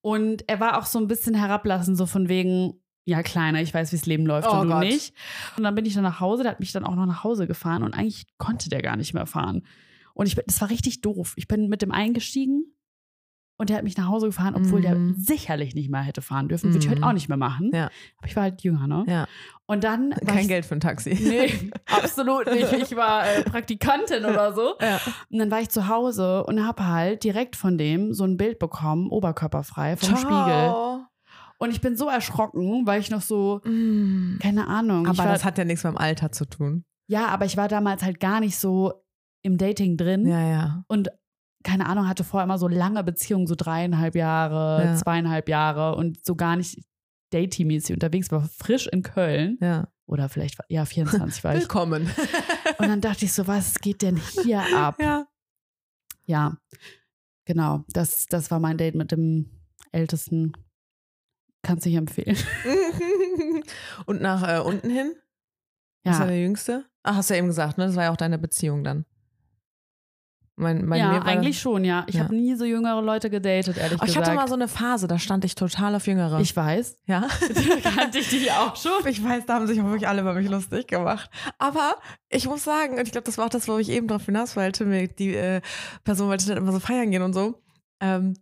und 0.00 0.48
er 0.48 0.60
war 0.60 0.78
auch 0.78 0.86
so 0.86 0.98
ein 0.98 1.08
bisschen 1.08 1.34
herablassend, 1.34 1.96
so 1.96 2.06
von 2.06 2.28
wegen, 2.28 2.74
ja, 3.04 3.22
Kleiner, 3.22 3.62
ich 3.62 3.72
weiß, 3.72 3.92
wie 3.92 3.96
das 3.96 4.06
Leben 4.06 4.26
läuft 4.26 4.48
Oh 4.48 4.58
und 4.60 4.68
du 4.68 4.74
Gott. 4.74 4.84
nicht. 4.84 5.14
Und 5.56 5.64
dann 5.64 5.74
bin 5.74 5.86
ich 5.86 5.94
dann 5.94 6.02
nach 6.02 6.20
Hause, 6.20 6.42
der 6.42 6.52
hat 6.52 6.60
mich 6.60 6.72
dann 6.72 6.84
auch 6.84 6.94
noch 6.94 7.06
nach 7.06 7.24
Hause 7.24 7.46
gefahren 7.46 7.82
und 7.82 7.94
eigentlich 7.94 8.26
konnte 8.36 8.68
der 8.68 8.82
gar 8.82 8.96
nicht 8.96 9.14
mehr 9.14 9.26
fahren. 9.26 9.62
Und 10.14 10.26
ich 10.26 10.34
bin, 10.34 10.44
das 10.46 10.60
war 10.60 10.68
richtig 10.68 11.00
doof. 11.00 11.32
Ich 11.36 11.48
bin 11.48 11.68
mit 11.68 11.80
dem 11.80 11.92
eingestiegen 11.92 12.64
und 13.58 13.68
der 13.70 13.76
hat 13.76 13.84
mich 13.84 13.96
nach 13.96 14.06
Hause 14.08 14.26
gefahren, 14.26 14.54
obwohl 14.54 14.78
Mhm. 14.80 14.82
der 14.82 14.96
sicherlich 15.16 15.74
nicht 15.74 15.90
mehr 15.90 16.00
hätte 16.00 16.22
fahren 16.22 16.48
dürfen. 16.48 16.70
Würde 16.72 16.78
ich 16.78 16.86
Mhm. 16.86 16.94
heute 16.96 17.02
auch 17.06 17.12
nicht 17.12 17.28
mehr 17.28 17.36
machen. 17.36 17.70
Ja. 17.74 17.90
Aber 18.18 18.26
ich 18.26 18.34
war 18.36 18.44
halt 18.44 18.62
jünger, 18.62 18.86
ne? 18.86 19.04
Ja. 19.06 19.26
Und 19.66 19.84
dann 19.84 20.10
war 20.12 20.18
Kein 20.34 20.38
ich, 20.38 20.48
Geld 20.48 20.64
für 20.64 20.76
ein 20.76 20.80
Taxi. 20.80 21.10
Nee, 21.20 21.70
absolut 21.86 22.46
nicht. 22.46 22.72
Ich 22.72 22.96
war 22.96 23.26
äh, 23.28 23.42
Praktikantin 23.42 24.24
oder 24.24 24.54
so. 24.54 24.74
Ja. 24.80 24.98
Und 25.30 25.38
dann 25.38 25.50
war 25.50 25.60
ich 25.60 25.68
zu 25.68 25.88
Hause 25.88 26.44
und 26.44 26.66
habe 26.66 26.86
halt 26.86 27.24
direkt 27.24 27.56
von 27.56 27.76
dem 27.76 28.14
so 28.14 28.24
ein 28.24 28.36
Bild 28.38 28.58
bekommen, 28.58 29.10
oberkörperfrei, 29.10 29.96
vom 29.96 30.16
Spiegel. 30.16 30.30
Ciao. 30.36 31.00
Und 31.58 31.70
ich 31.72 31.80
bin 31.80 31.96
so 31.96 32.08
erschrocken, 32.08 32.86
weil 32.86 33.00
ich 33.00 33.10
noch 33.10 33.20
so, 33.20 33.60
Mm. 33.64 34.38
keine 34.40 34.68
Ahnung. 34.68 35.06
Aber 35.08 35.18
war, 35.18 35.26
das 35.26 35.44
hat 35.44 35.58
ja 35.58 35.64
nichts 35.64 35.82
mit 35.82 35.92
dem 35.94 35.98
Alter 35.98 36.30
zu 36.30 36.44
tun. 36.44 36.84
ja, 37.08 37.26
aber 37.26 37.46
ich 37.46 37.56
war 37.56 37.66
damals 37.66 38.04
halt 38.04 38.20
gar 38.20 38.38
nicht 38.38 38.56
so 38.56 38.92
im 39.42 39.58
Dating 39.58 39.96
drin. 39.96 40.24
Ja, 40.26 40.40
ja. 40.48 40.84
Und 40.86 41.08
keine 41.64 41.86
Ahnung, 41.86 42.08
hatte 42.08 42.24
vorher 42.24 42.44
immer 42.44 42.58
so 42.58 42.68
lange 42.68 43.02
Beziehungen, 43.04 43.46
so 43.46 43.54
dreieinhalb 43.56 44.14
Jahre, 44.14 44.84
Ja. 44.84 44.96
zweieinhalb 44.96 45.48
Jahre 45.48 45.96
und 45.96 46.24
so 46.24 46.34
gar 46.36 46.56
nicht 46.56 46.82
dating-mäßig 47.32 47.92
unterwegs, 47.94 48.30
war 48.30 48.48
frisch 48.48 48.86
in 48.86 49.02
Köln. 49.02 49.58
Ja. 49.60 49.88
Oder 50.06 50.28
vielleicht, 50.28 50.58
war- 50.58 50.64
ja, 50.68 50.84
24 50.86 51.44
war 51.44 51.54
ich. 51.54 51.60
Willkommen. 51.62 52.08
Und 52.78 52.88
dann 52.88 53.00
dachte 53.02 53.24
ich 53.26 53.32
so, 53.32 53.46
was 53.46 53.74
geht 53.80 54.00
denn 54.02 54.16
hier 54.42 54.60
ab? 54.76 54.96
ja. 55.00 55.26
Ja, 56.24 56.56
genau. 57.46 57.84
Das, 57.88 58.26
das 58.26 58.50
war 58.50 58.60
mein 58.60 58.76
Date 58.78 58.94
mit 58.94 59.12
dem 59.12 59.50
Ältesten. 59.92 60.52
Kannst 61.62 61.84
du 61.84 61.88
nicht 61.90 61.98
empfehlen. 61.98 62.36
Und 64.06 64.20
nach 64.20 64.46
äh, 64.46 64.60
unten 64.60 64.90
hin? 64.90 65.14
Was 66.04 66.18
war 66.20 66.26
Ja, 66.26 66.32
der 66.32 66.40
Jüngste? 66.42 66.84
Ach, 67.02 67.16
hast 67.16 67.30
du 67.30 67.34
ja 67.34 67.38
eben 67.38 67.48
gesagt, 67.48 67.78
ne? 67.78 67.86
Das 67.86 67.96
war 67.96 68.04
ja 68.04 68.12
auch 68.12 68.16
deine 68.16 68.38
Beziehung 68.38 68.84
dann. 68.84 69.04
Mein, 70.60 70.84
mein 70.86 70.98
ja 70.98 71.22
eigentlich 71.22 71.60
schon, 71.60 71.84
ja. 71.84 72.04
Ich 72.08 72.16
Ja. 72.16 72.24
habe 72.24 72.34
nie 72.34 72.54
so 72.56 72.64
jüngere 72.64 73.00
Leute 73.00 73.30
gedatet, 73.30 73.76
ehrlich 73.76 74.00
Oh, 74.00 74.04
ich 74.04 74.08
gesagt. 74.08 74.26
hatte 74.26 74.36
mal 74.36 74.48
so 74.48 74.54
eine 74.54 74.66
Phase, 74.66 75.06
da 75.06 75.18
stand 75.18 75.44
ich 75.44 75.54
total 75.54 75.94
auf 75.94 76.06
Jüngere. 76.06 76.40
ich 76.40 76.54
weiß. 76.56 76.96
ja. 77.06 77.28
Kannte 77.94 78.18
ich 78.18 78.28
dich 78.28 78.50
auch 78.50 78.74
schon. 78.74 79.06
Ich 79.06 79.22
weiß, 79.22 79.46
da 79.46 79.54
haben 79.54 79.66
sich 79.68 79.80
auch 79.80 79.84
wirklich 79.86 80.08
alle 80.08 80.22
über 80.22 80.34
mich 80.34 80.48
lustig 80.48 80.88
gemacht. 80.88 81.30
Aber 81.58 81.96
ich 82.28 82.46
muss 82.46 82.64
sagen, 82.64 82.94
und 82.98 83.06
ich 83.06 83.12
glaube, 83.12 83.24
das 83.24 83.38
war 83.38 83.46
auch 83.46 83.50
das, 83.50 83.68
wo 83.68 83.78
ich 83.78 83.88
eben 83.88 84.08
drauf 84.08 84.24
hinaus 84.26 84.56
wollte, 84.56 84.84
die 85.08 85.34
äh, 85.36 85.60
Person 86.02 86.28
wollte 86.28 86.46
dann 86.46 86.56
immer 86.58 86.72
so 86.72 86.80
feiern 86.80 87.10
gehen 87.12 87.22
und 87.22 87.32
so. 87.34 87.62
Ähm, 88.00 88.34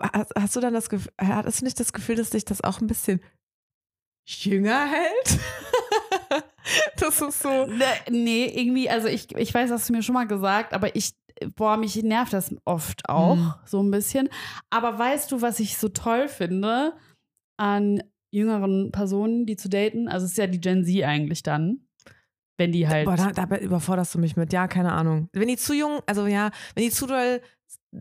hast, 0.00 0.32
hast 0.38 0.54
du 0.54 0.60
dann 0.60 0.74
das 0.74 0.88
Gefühl, 0.88 1.10
hattest 1.20 1.60
du 1.60 1.64
nicht 1.64 1.80
das 1.80 1.92
Gefühl, 1.92 2.14
dass 2.16 2.30
dich 2.30 2.44
das 2.44 2.62
auch 2.62 2.80
ein 2.80 2.86
bisschen 2.86 3.20
jünger 4.24 4.86
hält? 4.86 5.40
das 6.98 7.20
ist 7.20 7.40
so. 7.42 7.66
Ne, 7.66 7.84
Nee, 8.10 8.46
irgendwie, 8.54 8.88
also 8.90 9.08
ich, 9.08 9.34
ich 9.36 9.52
weiß, 9.54 9.70
hast 9.70 9.88
du 9.88 9.92
mir 9.92 10.02
schon 10.02 10.14
mal 10.14 10.26
gesagt, 10.26 10.72
aber 10.72 10.94
ich, 10.96 11.12
boah, 11.54 11.76
mich 11.76 12.02
nervt 12.02 12.32
das 12.32 12.54
oft 12.64 13.08
auch 13.08 13.36
Mhm. 13.36 13.54
so 13.64 13.82
ein 13.82 13.90
bisschen. 13.90 14.28
Aber 14.70 14.98
weißt 14.98 15.30
du, 15.32 15.42
was 15.42 15.60
ich 15.60 15.76
so 15.78 15.88
toll 15.88 16.28
finde 16.28 16.94
an 17.58 18.02
jüngeren 18.32 18.90
Personen, 18.92 19.46
die 19.46 19.56
zu 19.56 19.68
daten? 19.68 20.08
Also 20.08 20.26
es 20.26 20.32
ist 20.32 20.38
ja 20.38 20.46
die 20.46 20.60
Gen 20.60 20.84
Z 20.84 21.02
eigentlich 21.04 21.42
dann. 21.42 21.80
Wenn 22.58 22.72
die 22.72 22.88
halt. 22.88 23.04
Boah, 23.04 23.16
da, 23.16 23.32
da 23.46 23.56
überforderst 23.58 24.14
du 24.14 24.18
mich 24.18 24.34
mit. 24.36 24.50
Ja, 24.52 24.66
keine 24.66 24.92
Ahnung. 24.92 25.28
Wenn 25.32 25.48
die 25.48 25.58
zu 25.58 25.74
jung, 25.74 26.00
also 26.06 26.26
ja, 26.26 26.50
wenn 26.74 26.84
die 26.84 26.90
zu 26.90 27.06
doll 27.06 27.42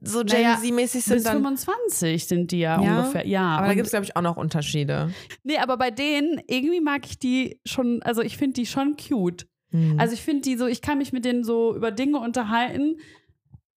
so 0.01 0.23
Gen 0.23 0.41
Naja, 0.41 0.57
Z-mäßig 0.61 1.03
sind, 1.03 1.15
bis 1.15 1.23
dann. 1.23 1.37
25 1.37 2.25
sind 2.25 2.51
die 2.51 2.59
ja, 2.59 2.81
Ja? 2.81 2.99
ungefähr. 2.99 3.25
Ja. 3.27 3.57
Aber 3.57 3.67
da 3.67 3.73
gibt 3.73 3.85
es, 3.85 3.91
glaube 3.91 4.05
ich, 4.05 4.15
auch 4.15 4.21
noch 4.21 4.37
Unterschiede. 4.37 5.11
nee, 5.43 5.57
aber 5.57 5.77
bei 5.77 5.91
denen, 5.91 6.41
irgendwie 6.47 6.81
mag 6.81 7.05
ich 7.05 7.17
die 7.19 7.59
schon, 7.65 8.01
also 8.03 8.21
ich 8.21 8.37
finde 8.37 8.53
die 8.55 8.65
schon 8.65 8.97
cute. 8.97 9.47
Mhm. 9.71 9.99
Also 9.99 10.13
ich 10.13 10.21
finde 10.21 10.41
die 10.41 10.57
so, 10.57 10.67
ich 10.67 10.81
kann 10.81 10.97
mich 10.97 11.13
mit 11.13 11.23
denen 11.25 11.43
so 11.43 11.75
über 11.75 11.91
Dinge 11.91 12.19
unterhalten, 12.19 12.97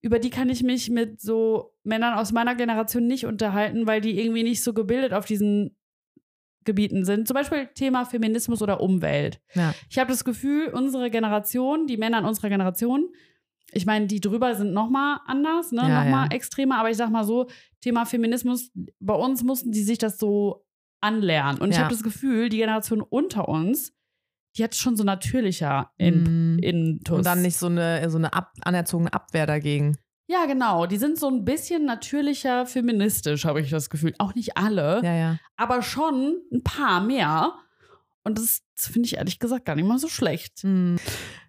über 0.01 0.18
die 0.18 0.31
kann 0.31 0.49
ich 0.49 0.62
mich 0.62 0.90
mit 0.90 1.21
so 1.21 1.75
Männern 1.83 2.14
aus 2.14 2.33
meiner 2.33 2.55
Generation 2.55 3.07
nicht 3.07 3.27
unterhalten, 3.27 3.87
weil 3.87 4.01
die 4.01 4.18
irgendwie 4.21 4.44
nicht 4.44 4.62
so 4.62 4.73
gebildet 4.73 5.12
auf 5.12 5.25
diesen 5.27 5.77
Gebieten 6.64 7.05
sind. 7.05 7.27
Zum 7.27 7.35
Beispiel 7.35 7.68
Thema 7.75 8.05
Feminismus 8.05 8.61
oder 8.62 8.81
Umwelt. 8.81 9.40
ja. 9.55 9.75
Ich 9.90 9.99
habe 9.99 10.11
das 10.11 10.25
Gefühl, 10.25 10.68
unsere 10.68 11.11
Generation, 11.11 11.87
die 11.87 11.97
Männer 11.97 12.18
in 12.18 12.25
unserer 12.27 12.49
Generation, 12.49 13.09
ich 13.73 13.87
meine, 13.87 14.07
die 14.07 14.21
drüber 14.21 14.55
sind 14.55 14.73
noch 14.73 14.89
mal 14.91 15.21
anders, 15.27 15.73
ne? 15.73 15.83
Ja, 15.83 16.05
noch 16.05 16.11
mal 16.11 16.25
ja. 16.27 16.31
extremer, 16.33 16.79
aber 16.79 16.91
ich 16.91 16.97
sag 16.97 17.11
mal 17.11 17.25
so, 17.25 17.49
Thema 17.81 18.07
Feminismus, 18.07 18.71
bei 19.01 19.15
uns 19.15 19.43
mussten 19.45 19.73
die 19.73 19.83
sich 19.83 19.99
das 19.99 20.19
so 20.19 20.65
anlernen. 21.01 21.61
Und 21.61 21.71
ich 21.71 21.77
Ja. 21.77 21.83
habe 21.85 21.95
das 21.95 22.03
Gefühl, 22.03 22.49
die 22.49 22.57
Generation 22.59 23.01
unter 23.03 23.49
uns, 23.49 23.93
die 24.57 24.65
hat 24.65 24.75
schon 24.75 24.97
so 24.97 25.05
natürlicher 25.05 25.93
in, 25.99 26.55
Mhm. 26.55 26.59
Intus. 26.61 27.19
Und 27.19 27.27
dann 27.27 27.43
nicht 27.43 27.57
so 27.57 27.67
eine, 27.67 28.09
so 28.11 28.19
eine 28.19 28.33
ab, 28.33 28.53
anerzogene 28.63 29.13
Abwehr 29.13 29.47
dagegen. 29.47 29.97
Ja, 30.31 30.47
genau. 30.47 30.87
Die 30.87 30.97
sind 30.99 31.19
so 31.19 31.29
ein 31.29 31.45
bisschen 31.45 31.85
natürlicher 31.85 32.67
feministisch, 32.67 33.45
habe 33.45 33.61
ich 33.61 33.71
das 33.71 33.89
Gefühl. 33.91 34.15
Auch 34.19 34.35
nicht 34.35 34.57
alle, 34.57 35.01
Ja, 35.05 35.15
ja. 35.15 35.39
aber 35.57 35.83
schon 35.83 36.37
ein 36.53 36.63
paar 36.65 37.01
mehr. 37.03 37.55
Und 38.25 38.37
das, 38.39 38.63
das 38.77 38.89
finde 38.89 39.07
ich 39.07 39.17
ehrlich 39.17 39.39
gesagt 39.39 39.65
gar 39.65 39.75
nicht 39.77 39.87
mal 39.87 39.99
so 39.99 40.09
schlecht. 40.09 40.63
Hm. 40.63 40.97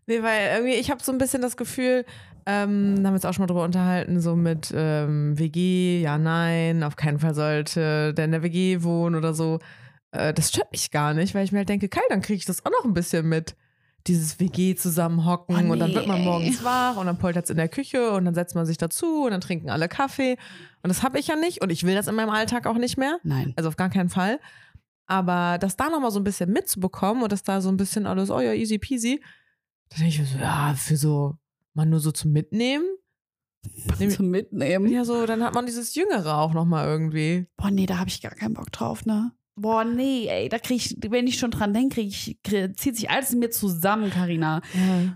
Nee, 0.10 0.24
weil 0.24 0.50
irgendwie, 0.56 0.74
ich 0.74 0.90
habe 0.90 1.04
so 1.04 1.12
ein 1.12 1.20
bisschen 1.20 1.44
das 1.44 1.56
Gefühl, 1.56 2.04
ähm, 2.48 2.96
da 2.96 3.04
haben 3.04 3.04
wir 3.04 3.12
uns 3.14 3.26
auch 3.26 3.34
schon 3.34 3.44
mal 3.44 3.48
drüber 3.48 3.64
unterhalten, 3.64 4.20
so 4.22 4.36
mit 4.36 4.74
ähm, 4.76 5.38
WG, 5.38 6.02
ja, 6.02 6.18
nein, 6.18 6.82
auf 6.82 6.96
keinen 6.96 7.20
Fall 7.20 7.36
sollte 7.36 8.16
der 8.16 8.26
in 8.26 8.32
der 8.32 8.42
WG 8.42 8.82
wohnen 8.82 9.16
oder 9.16 9.36
so. 9.36 9.60
Äh, 10.12 10.34
das 10.34 10.50
stört 10.50 10.72
mich 10.72 10.90
gar 10.90 11.14
nicht, 11.14 11.36
weil 11.36 11.44
ich 11.44 11.52
mir 11.52 11.60
halt 11.60 11.70
denke, 11.70 11.90
geil, 11.90 12.02
dann 12.10 12.24
kriege 12.24 12.38
ich 12.38 12.46
das 12.46 12.66
auch 12.66 12.72
noch 12.72 12.86
ein 12.86 12.96
bisschen 12.96 13.30
mit. 13.30 13.56
Dieses 14.08 14.40
WG 14.40 14.74
zusammenhocken 14.76 15.70
Oh, 15.70 15.74
und 15.74 15.80
dann 15.80 15.94
wird 15.94 16.08
man 16.08 16.22
nee. 16.22 16.26
morgens 16.26 16.64
wach 16.64 16.96
und 16.96 17.06
dann 17.06 17.20
poltert 17.20 17.44
es 17.44 17.52
in 17.52 17.58
der 17.58 17.68
Küche 17.68 18.12
und 18.12 18.26
dann 18.26 18.34
setzt 18.34 18.56
man 18.56 18.66
sich 18.66 18.78
dazu 18.78 19.26
und 19.26 19.32
dann 19.32 19.42
trinken 19.42 19.70
alle 19.70 19.90
Kaffee. 19.90 20.38
Und 20.82 20.88
das 20.88 21.04
habe 21.04 21.20
ich 21.20 21.28
ja 21.28 21.36
nicht 21.36 21.62
und 21.62 21.70
ich 21.70 21.84
will 21.84 21.94
das 21.94 22.08
in 22.08 22.16
meinem 22.16 22.30
Alltag 22.30 22.66
auch 22.66 22.78
nicht 22.78 22.98
mehr. 22.98 23.20
Nein. 23.22 23.54
Also 23.58 23.68
auf 23.68 23.76
gar 23.76 23.90
keinen 23.90 24.10
Fall. 24.10 24.40
Aber 25.06 25.58
das 25.60 25.76
da 25.76 25.90
nochmal 25.90 26.12
so 26.12 26.20
ein 26.20 26.24
bisschen 26.24 26.52
mitzubekommen 26.52 27.22
und 27.22 27.32
das 27.32 27.44
da 27.44 27.62
so 27.62 27.70
ein 27.70 27.78
bisschen 27.78 28.08
alles, 28.08 28.32
oh 28.32 28.40
ja, 28.40 28.54
easy 28.54 28.80
peasy, 28.80 29.22
da 29.90 29.98
denke 29.98 30.10
ich 30.10 30.20
mir 30.20 30.26
so, 30.26 30.38
ja, 30.38 30.74
für 30.76 30.98
so, 30.98 31.38
mal 31.74 31.86
nur 31.86 32.00
so 32.00 32.12
zum 32.12 32.32
Mitnehmen. 32.32 32.86
Nehm- 34.00 34.10
Zum 34.12 34.30
Mitnehmen. 34.30 34.88
Ja, 34.92 35.04
so, 35.04 35.26
dann 35.26 35.44
hat 35.44 35.54
man 35.54 35.66
dieses 35.66 35.94
Jüngere 35.96 36.38
auch 36.38 36.54
nochmal 36.54 36.88
irgendwie. 36.88 37.48
Boah, 37.58 37.70
nee, 37.72 37.86
da 37.86 37.98
habe 37.98 38.10
ich 38.10 38.22
gar 38.22 38.32
keinen 38.34 38.54
Bock 38.54 38.72
drauf, 38.72 39.06
ne? 39.06 39.34
Boah, 39.56 39.84
nee, 39.84 40.28
ey, 40.30 40.48
da 40.48 40.58
krieg 40.58 40.78
ich, 40.78 40.96
wenn 41.10 41.28
ich 41.28 41.38
schon 41.38 41.52
dran 41.52 41.74
denke, 41.74 41.96
krieg 41.96 42.08
ich, 42.08 42.40
krieg, 42.44 42.80
zieht 42.80 42.96
sich 42.96 43.10
alles 43.10 43.34
in 43.34 43.40
mir 43.40 43.50
zusammen, 43.50 44.10
Karina. 44.10 44.62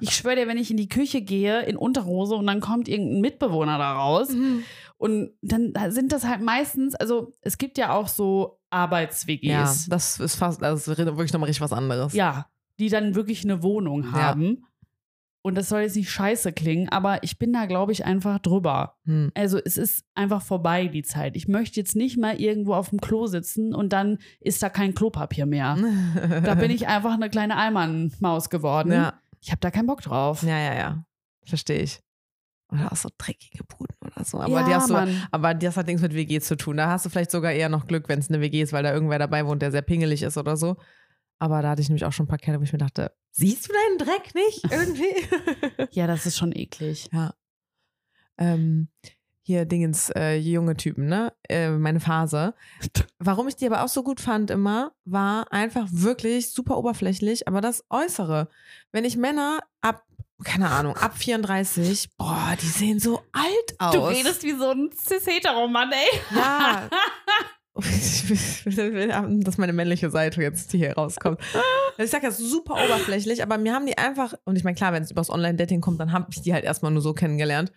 Ich 0.02 0.14
schwöre 0.14 0.36
dir, 0.36 0.48
wenn 0.50 0.58
ich 0.58 0.70
in 0.70 0.76
die 0.76 0.90
Küche 0.90 1.22
gehe, 1.22 1.62
in 1.62 1.78
Unterhose 1.78 2.36
und 2.36 2.46
dann 2.48 2.60
kommt 2.60 2.90
irgendein 2.90 3.22
Mitbewohner 3.22 3.78
da 3.78 3.94
raus 3.94 4.28
Mhm. 4.32 4.64
und 4.98 5.32
dann 5.42 5.72
sind 5.88 6.12
das 6.12 6.26
halt 6.26 6.42
meistens, 6.42 6.94
also 6.96 7.32
es 7.40 7.58
gibt 7.58 7.78
ja 7.78 7.94
auch 7.94 8.10
so 8.10 8.60
Ja, 8.74 8.80
Arbeits-WGs, 8.82 9.86
das 9.88 10.20
ist 10.20 10.36
fast, 10.36 10.62
das 10.62 10.88
ist 10.90 10.98
wirklich 10.98 11.32
nochmal 11.32 11.48
richtig 11.48 11.62
was 11.62 11.72
anderes. 11.72 12.12
ja, 12.14 12.46
die 12.80 12.90
dann 12.90 13.16
wirklich 13.16 13.44
eine 13.44 13.62
Wohnung 13.64 14.04
Ja. 14.04 14.12
haben. 14.14 14.66
Und 15.46 15.56
das 15.56 15.68
soll 15.68 15.82
jetzt 15.82 15.98
nicht 15.98 16.10
scheiße 16.10 16.54
klingen, 16.54 16.88
aber 16.88 17.22
ich 17.22 17.38
bin 17.38 17.52
da, 17.52 17.66
glaube 17.66 17.92
ich, 17.92 18.06
einfach 18.06 18.40
drüber. 18.40 18.96
Hm. 19.06 19.30
Also 19.36 19.60
es 19.64 19.76
ist 19.76 20.06
einfach 20.16 20.42
vorbei, 20.42 20.88
die 20.88 21.04
Zeit. 21.04 21.36
Ich 21.36 21.50
möchte 21.50 21.82
jetzt 21.82 21.98
nicht 21.98 22.18
mal 22.18 22.40
irgendwo 22.40 22.74
auf 22.76 22.92
dem 22.92 23.02
Klo 23.02 23.28
sitzen 23.28 23.76
und 23.76 23.92
dann 23.92 24.20
ist 24.40 24.64
da 24.64 24.70
kein 24.70 24.94
Klopapier 24.96 25.46
mehr. 25.46 25.78
Da 26.46 26.56
bin 26.56 26.72
ich 26.72 26.88
einfach 26.88 27.14
eine 27.16 27.30
kleine 27.30 27.58
Allmann-Maus 27.58 28.50
geworden. 28.50 28.94
Ja, 28.94 29.20
Ich 29.42 29.52
habe 29.52 29.60
da 29.60 29.70
keinen 29.70 29.88
Bock 29.88 30.00
drauf. 30.02 30.44
ja, 30.44 30.58
ja, 30.58 30.74
ja. 30.76 31.06
Verstehe 31.46 31.82
ich. 31.82 32.00
Oder 32.72 32.94
auch 32.94 32.96
so 32.96 33.10
dreckige 33.18 33.66
Buden 33.66 33.98
oder 34.02 34.24
so. 34.24 34.40
Aber, 34.40 34.50
Ja, 34.62 34.66
die 34.66 34.74
hast 34.74 34.90
du, 34.90 34.94
Mann. 34.94 35.28
aber 35.30 35.54
das 35.54 35.76
hat 35.76 35.88
nichts 35.88 36.02
mit 36.02 36.14
WG 36.16 36.40
zu 36.40 36.56
tun. 36.56 36.78
Da 36.78 36.88
hast 36.90 37.06
du 37.06 37.10
vielleicht 37.10 37.32
sogar 37.32 37.52
eher 37.52 37.68
noch 37.68 37.86
Glück, 37.86 38.08
wenn 38.08 38.20
es 38.20 38.30
eine 38.30 38.40
WG 38.40 38.62
ist, 38.62 38.72
weil 38.72 38.84
da 38.84 38.94
irgendwer 38.94 39.20
dabei 39.20 39.46
wohnt, 39.46 39.62
der 39.62 39.72
sehr 39.72 39.82
pingelig 39.82 40.24
ist 40.24 40.38
oder 40.38 40.56
so. 40.56 40.78
Aber 41.44 41.62
da 41.62 41.72
hatte 41.72 41.82
ich 41.82 41.90
nämlich 41.90 42.06
auch 42.06 42.14
schon 42.14 42.24
ein 42.24 42.30
paar 42.30 42.38
Kerle, 42.38 42.62
wo 42.62 42.64
ich 42.64 42.72
mir 42.72 42.80
dachte, 42.80 43.12
siehst 43.32 43.68
du 43.68 43.74
deinen 43.74 43.98
Dreck 43.98 44.34
nicht 44.34 44.64
irgendwie? 44.72 45.14
Ja, 45.92 46.08
das 46.08 46.26
ist 46.26 46.38
schon 46.38 46.54
eklig. 46.56 47.10
Ja. 47.12 47.34
Ähm, 48.38 48.88
hier 49.42 49.66
Dingens, 49.66 50.10
äh, 50.16 50.38
junge 50.38 50.78
Typen, 50.78 51.08
ne? 51.08 51.34
Äh, 51.50 51.72
meine 51.72 52.00
Phase. 52.00 52.54
Warum 53.20 53.50
ich 53.50 53.58
die 53.58 53.66
aber 53.66 53.84
auch 53.84 53.90
so 53.90 54.04
gut 54.04 54.22
fand 54.22 54.52
immer, 54.52 54.94
war 55.04 55.52
einfach 55.52 55.86
wirklich 55.92 56.54
super 56.54 56.78
oberflächlich, 56.78 57.46
aber 57.46 57.60
das 57.60 57.84
Äußere. 57.90 58.48
Wenn 58.94 59.04
ich 59.04 59.18
Männer 59.18 59.60
ab, 59.82 60.06
keine 60.46 60.70
Ahnung, 60.70 60.96
ab 60.96 61.18
34, 61.18 62.16
boah, 62.16 62.56
die 62.62 62.68
sehen 62.68 63.02
so 63.02 63.22
alt 63.34 63.80
aus. 63.80 63.94
Du 63.94 64.00
redest 64.00 64.44
wie 64.44 64.54
so 64.54 64.72
ein 64.72 64.92
cis-hetero-Mann, 64.94 65.92
ey. 65.92 66.38
Ja. 66.38 66.90
Ich 67.76 68.30
will, 68.66 69.08
dass 69.44 69.58
meine 69.58 69.74
männliche 69.74 70.10
Seite 70.10 70.42
jetzt 70.42 70.72
hier 70.72 70.94
rauskommt. 70.94 71.40
Ich 71.98 72.12
sag 72.12 72.22
das 72.22 72.38
super 72.38 72.76
oberflächlich, 72.76 73.42
aber 73.42 73.58
mir 73.58 73.74
haben 73.74 73.86
die 73.86 73.98
einfach, 73.98 74.36
und 74.46 74.56
ich 74.56 74.64
meine, 74.64 74.76
klar, 74.76 74.94
wenn 74.94 75.04
es 75.04 75.12
übers 75.12 75.30
Online-Dating 75.30 75.82
kommt, 75.82 76.00
dann 76.00 76.12
habe 76.12 76.28
ich 76.30 76.42
die 76.42 76.54
halt 76.54 76.66
erstmal 76.66 76.92
nur 76.92 77.02
so 77.02 77.14
kennengelernt. 77.14 77.72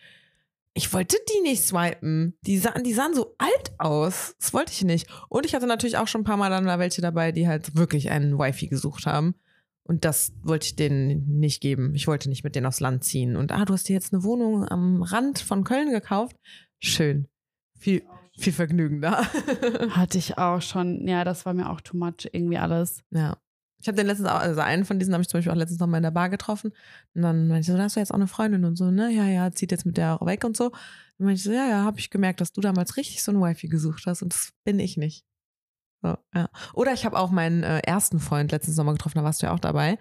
Ich 0.74 0.92
wollte 0.92 1.16
die 1.30 1.40
nicht 1.40 1.62
swipen. 1.64 2.36
Die 2.42 2.58
sahen, 2.58 2.84
die 2.84 2.92
sahen 2.92 3.14
so 3.14 3.34
alt 3.38 3.72
aus. 3.78 4.36
Das 4.38 4.52
wollte 4.52 4.72
ich 4.72 4.84
nicht. 4.84 5.08
Und 5.30 5.46
ich 5.46 5.54
hatte 5.54 5.66
natürlich 5.66 5.96
auch 5.96 6.08
schon 6.08 6.20
ein 6.20 6.24
paar 6.24 6.36
Mal 6.36 6.50
dann 6.50 6.66
da 6.66 6.78
welche 6.78 7.00
dabei, 7.00 7.32
die 7.32 7.48
halt 7.48 7.76
wirklich 7.76 8.10
einen 8.10 8.38
Wifi 8.38 8.66
gesucht 8.66 9.06
haben. 9.06 9.34
Und 9.84 10.04
das 10.04 10.32
wollte 10.42 10.66
ich 10.66 10.76
denen 10.76 11.38
nicht 11.38 11.62
geben. 11.62 11.94
Ich 11.94 12.06
wollte 12.06 12.28
nicht 12.28 12.44
mit 12.44 12.56
denen 12.56 12.66
aufs 12.66 12.80
Land 12.80 13.04
ziehen. 13.04 13.36
Und 13.36 13.52
ah, 13.52 13.64
du 13.64 13.72
hast 13.72 13.88
dir 13.88 13.94
jetzt 13.94 14.12
eine 14.12 14.22
Wohnung 14.22 14.68
am 14.68 15.02
Rand 15.02 15.38
von 15.38 15.64
Köln 15.64 15.92
gekauft. 15.92 16.36
Schön. 16.78 17.28
Viel, 17.78 18.02
viel 18.36 18.52
Vergnügen 18.52 19.00
da. 19.00 19.24
Hatte 19.90 20.18
ich 20.18 20.38
auch 20.38 20.60
schon. 20.60 21.06
Ja, 21.06 21.24
das 21.24 21.46
war 21.46 21.54
mir 21.54 21.70
auch 21.70 21.80
too 21.80 21.96
much, 21.96 22.28
irgendwie 22.32 22.58
alles. 22.58 23.02
Ja. 23.10 23.36
Ich 23.78 23.88
habe 23.88 23.96
den 23.96 24.06
letztens 24.06 24.28
auch, 24.28 24.40
also 24.40 24.60
einen 24.62 24.84
von 24.84 24.98
diesen 24.98 25.12
habe 25.14 25.22
ich 25.22 25.28
zum 25.28 25.38
Beispiel 25.38 25.52
auch 25.52 25.56
letztens 25.56 25.80
noch 25.80 25.86
mal 25.86 25.98
in 25.98 26.02
der 26.02 26.10
Bar 26.10 26.28
getroffen. 26.28 26.72
Und 27.14 27.22
dann 27.22 27.48
meinte 27.48 27.60
ich 27.60 27.66
so, 27.66 27.76
da 27.76 27.84
hast 27.84 27.96
du 27.96 28.00
jetzt 28.00 28.10
auch 28.10 28.16
eine 28.16 28.26
Freundin 28.26 28.64
und 28.64 28.76
so, 28.76 28.90
ne? 28.90 29.10
Ja, 29.12 29.26
ja, 29.26 29.52
zieht 29.52 29.70
jetzt 29.70 29.86
mit 29.86 29.96
der 29.96 30.20
auch 30.20 30.26
weg 30.26 30.44
und 30.44 30.56
so. 30.56 30.66
Und 30.66 31.26
meinte 31.26 31.34
ich 31.34 31.44
so, 31.44 31.52
ja, 31.52 31.68
ja, 31.68 31.84
habe 31.84 31.98
ich 31.98 32.10
gemerkt, 32.10 32.40
dass 32.40 32.52
du 32.52 32.60
damals 32.60 32.96
richtig 32.96 33.22
so 33.22 33.32
ein 33.32 33.40
Wifi 33.40 33.68
gesucht 33.68 34.04
hast 34.06 34.22
und 34.22 34.32
das 34.32 34.52
bin 34.64 34.78
ich 34.78 34.96
nicht. 34.96 35.24
So, 36.02 36.16
ja. 36.34 36.48
Oder 36.72 36.92
ich 36.92 37.04
habe 37.04 37.18
auch 37.18 37.30
meinen 37.30 37.62
äh, 37.62 37.78
ersten 37.80 38.18
Freund 38.18 38.52
letzten 38.52 38.72
Sommer 38.72 38.92
getroffen, 38.92 39.18
da 39.18 39.24
warst 39.24 39.42
du 39.42 39.46
ja 39.46 39.52
auch 39.52 39.60
dabei. 39.60 39.98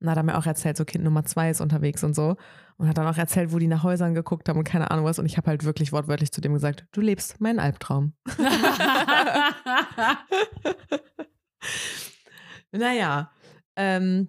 Und 0.00 0.10
hat 0.10 0.16
er 0.16 0.24
mir 0.24 0.36
auch 0.36 0.46
erzählt, 0.46 0.76
so 0.76 0.84
Kind 0.84 1.04
Nummer 1.04 1.24
zwei 1.24 1.50
ist 1.50 1.60
unterwegs 1.60 2.02
und 2.02 2.14
so. 2.14 2.36
Und 2.76 2.88
hat 2.88 2.98
dann 2.98 3.06
auch 3.06 3.16
erzählt, 3.16 3.52
wo 3.52 3.58
die 3.58 3.66
nach 3.66 3.82
Häusern 3.82 4.14
geguckt 4.14 4.48
haben 4.48 4.58
und 4.58 4.64
keine 4.64 4.90
Ahnung 4.90 5.04
was. 5.04 5.18
Und 5.18 5.26
ich 5.26 5.36
habe 5.36 5.48
halt 5.48 5.64
wirklich 5.64 5.92
wortwörtlich 5.92 6.32
zu 6.32 6.40
dem 6.40 6.54
gesagt, 6.54 6.86
du 6.92 7.00
lebst 7.00 7.40
meinen 7.40 7.58
Albtraum. 7.58 8.14
naja, 12.72 13.30
ähm, 13.76 14.28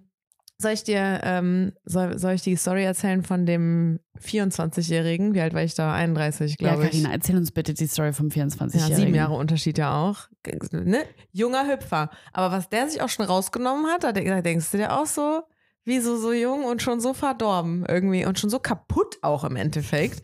soll 0.56 0.72
ich 0.72 0.84
dir, 0.84 1.20
ähm, 1.24 1.72
soll, 1.84 2.18
soll 2.18 2.34
ich 2.34 2.42
die 2.42 2.56
Story 2.56 2.84
erzählen 2.84 3.22
von 3.22 3.44
dem 3.44 3.98
24-Jährigen? 4.20 5.34
Wie 5.34 5.40
alt 5.40 5.52
war 5.52 5.62
ich 5.62 5.74
da? 5.74 5.92
31, 5.92 6.56
ja, 6.58 6.68
glaube 6.68 6.84
ich. 6.84 6.90
Carina, 6.90 7.12
erzähl 7.12 7.36
uns 7.36 7.50
bitte 7.50 7.74
die 7.74 7.86
Story 7.86 8.12
vom 8.12 8.28
24-Jährigen. 8.28 8.78
Ja, 8.78 8.96
sieben 8.96 9.14
Jahre 9.14 9.34
Unterschied 9.34 9.78
ja 9.78 9.94
auch. 9.94 10.28
Ne? 10.70 11.04
Junger 11.32 11.66
Hüpfer. 11.68 12.10
Aber 12.32 12.54
was 12.54 12.68
der 12.68 12.88
sich 12.88 13.02
auch 13.02 13.08
schon 13.08 13.26
rausgenommen 13.26 13.86
hat, 13.86 14.04
da 14.04 14.12
denkst 14.12 14.70
du 14.70 14.78
dir 14.78 14.98
auch 14.98 15.06
so, 15.06 15.42
wieso 15.84 16.16
so 16.16 16.32
jung 16.32 16.64
und 16.64 16.82
schon 16.82 17.00
so 17.00 17.14
verdorben 17.14 17.84
irgendwie 17.88 18.24
und 18.24 18.38
schon 18.38 18.50
so 18.50 18.58
kaputt 18.58 19.18
auch 19.22 19.44
im 19.44 19.56
Endeffekt. 19.56 20.22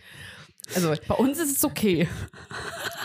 Also 0.75 0.95
Bei 1.09 1.15
uns 1.15 1.39
ist 1.39 1.57
es 1.57 1.65
okay. 1.65 2.09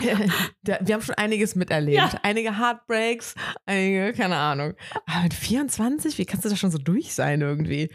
wir 0.00 0.94
haben 0.94 1.02
schon 1.02 1.16
einiges 1.16 1.56
miterlebt. 1.56 1.96
Ja. 1.96 2.20
Einige 2.22 2.58
Heartbreaks, 2.58 3.34
einige, 3.64 4.12
keine 4.12 4.36
Ahnung. 4.36 4.74
Aber 5.06 5.24
mit 5.24 5.34
24, 5.34 6.18
wie 6.18 6.26
kannst 6.26 6.44
du 6.44 6.48
da 6.48 6.56
schon 6.56 6.70
so 6.70 6.78
durch 6.78 7.14
sein 7.14 7.40
irgendwie? 7.40 7.90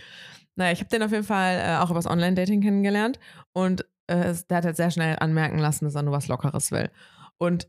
Naja, 0.56 0.74
ich 0.74 0.80
habe 0.80 0.89
den 0.89 1.04
auf 1.04 1.12
jeden 1.12 1.24
Fall 1.24 1.60
äh, 1.60 1.78
auch 1.78 1.91
übers 1.91 2.08
Online-Dating 2.08 2.62
kennengelernt 2.62 3.19
und 3.54 3.86
äh, 4.08 4.34
der 4.50 4.58
hat 4.58 4.65
halt 4.65 4.76
sehr 4.76 4.91
schnell 4.91 5.17
anmerken 5.19 5.58
lassen, 5.58 5.86
dass 5.86 5.95
er 5.95 6.04
nur 6.04 6.13
was 6.13 6.28
Lockeres 6.28 6.71
will. 6.71 6.89
Und 7.38 7.67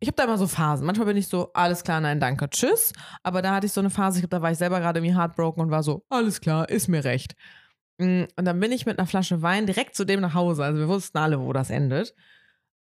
ich 0.00 0.08
habe 0.08 0.16
da 0.16 0.24
immer 0.24 0.38
so 0.38 0.46
Phasen. 0.46 0.86
Manchmal 0.86 1.06
bin 1.06 1.16
ich 1.16 1.28
so, 1.28 1.52
alles 1.52 1.84
klar, 1.84 2.00
nein, 2.00 2.20
danke, 2.20 2.48
tschüss. 2.50 2.92
Aber 3.22 3.42
da 3.42 3.54
hatte 3.54 3.66
ich 3.66 3.72
so 3.72 3.80
eine 3.80 3.90
Phase, 3.90 4.18
ich 4.18 4.22
glaube, 4.22 4.36
da 4.36 4.42
war 4.42 4.50
ich 4.50 4.58
selber 4.58 4.80
gerade 4.80 4.98
irgendwie 4.98 5.14
heartbroken 5.16 5.62
und 5.62 5.70
war 5.70 5.82
so, 5.82 6.04
alles 6.08 6.40
klar, 6.40 6.68
ist 6.68 6.88
mir 6.88 7.04
recht. 7.04 7.34
Mm, 7.98 8.24
Und 8.36 8.44
dann 8.46 8.58
bin 8.60 8.72
ich 8.72 8.86
mit 8.86 8.98
einer 8.98 9.06
Flasche 9.06 9.42
Wein 9.42 9.66
direkt 9.66 9.94
zu 9.94 10.04
dem 10.04 10.20
nach 10.20 10.34
Hause. 10.34 10.64
Also 10.64 10.78
wir 10.78 10.88
wussten 10.88 11.18
alle, 11.18 11.40
wo 11.40 11.52
das 11.52 11.70
endet. 11.70 12.14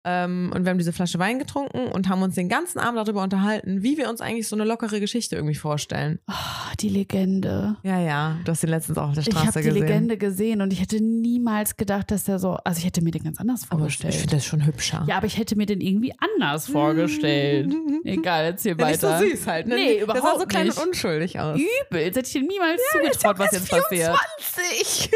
Ähm, 0.05 0.53
und 0.55 0.65
wir 0.65 0.71
haben 0.71 0.79
diese 0.79 0.93
Flasche 0.93 1.19
Wein 1.19 1.39
getrunken 1.41 1.89
und 1.89 2.09
haben 2.09 2.23
uns 2.23 2.37
den 2.37 2.49
ganzen 2.49 2.79
Abend 2.79 2.97
darüber 2.99 3.23
unterhalten, 3.23 3.83
wie 3.83 3.99
wir 3.99 4.09
uns 4.09 4.21
eigentlich 4.21 4.47
so 4.49 4.55
eine 4.55 4.65
lockere 4.65 5.01
Geschichte 5.01 5.35
irgendwie 5.35 5.57
vorstellen. 5.57 6.21
Oh, 6.31 6.33
die 6.81 6.89
Legende. 6.89 7.77
Ja, 7.83 8.01
ja, 8.01 8.39
du 8.45 8.53
hast 8.53 8.63
den 8.63 8.71
letztens 8.71 8.97
auch 8.97 9.09
auf 9.09 9.15
der 9.15 9.23
Ich 9.23 9.27
Straße 9.27 9.47
habe 9.49 9.61
die 9.63 9.67
gesehen. 9.69 9.83
Legende 9.83 10.17
gesehen 10.17 10.61
und 10.63 10.73
ich 10.73 10.81
hätte 10.81 11.03
niemals 11.03 11.77
gedacht, 11.77 12.11
dass 12.13 12.25
der 12.25 12.39
so. 12.39 12.57
Also 12.65 12.79
ich 12.79 12.87
hätte 12.87 13.03
mir 13.03 13.11
den 13.11 13.25
ganz 13.25 13.39
anders 13.41 13.63
aber 13.65 13.73
ich 13.87 13.97
vorgestellt. 13.97 14.15
finde 14.15 14.37
das 14.37 14.47
schon 14.47 14.65
hübscher. 14.65 15.05
ja, 15.09 15.17
aber 15.17 15.27
ich 15.27 15.37
hätte 15.37 15.57
mir 15.57 15.67
den 15.67 15.81
irgendwie 15.81 16.15
anders 16.37 16.69
vorgestellt. 16.69 17.75
Egal, 18.05 18.45
erzähl 18.45 18.77
Ja, 18.79 18.87
nicht 18.87 19.01
so 19.01 19.09
weiter. 19.09 19.19
süß 19.29 19.47
halt, 19.49 19.67
ne? 19.67 19.75
Nee, 19.75 19.97
Der 19.99 20.07
sah 20.07 20.13
so 20.15 20.19
überhaupt 20.21 20.49
klein 20.49 20.67
nicht. 20.69 20.79
und 20.79 20.87
unschuldig 20.89 21.41
aus. 21.41 21.59
Übel. 21.59 22.01
Jetzt 22.03 22.17
hätte 22.17 22.27
ich 22.29 22.33
dir 22.33 22.43
niemals 22.43 22.81
zugetraut, 22.93 23.39
was 23.41 23.51
jetzt 23.53 23.69
passiert. 23.69 24.17
24. 24.39 25.11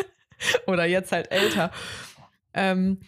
Oder 0.66 0.86
jetzt 0.86 1.12
halt 1.12 1.30
älter. 1.30 1.70
Ähm, 2.54 2.98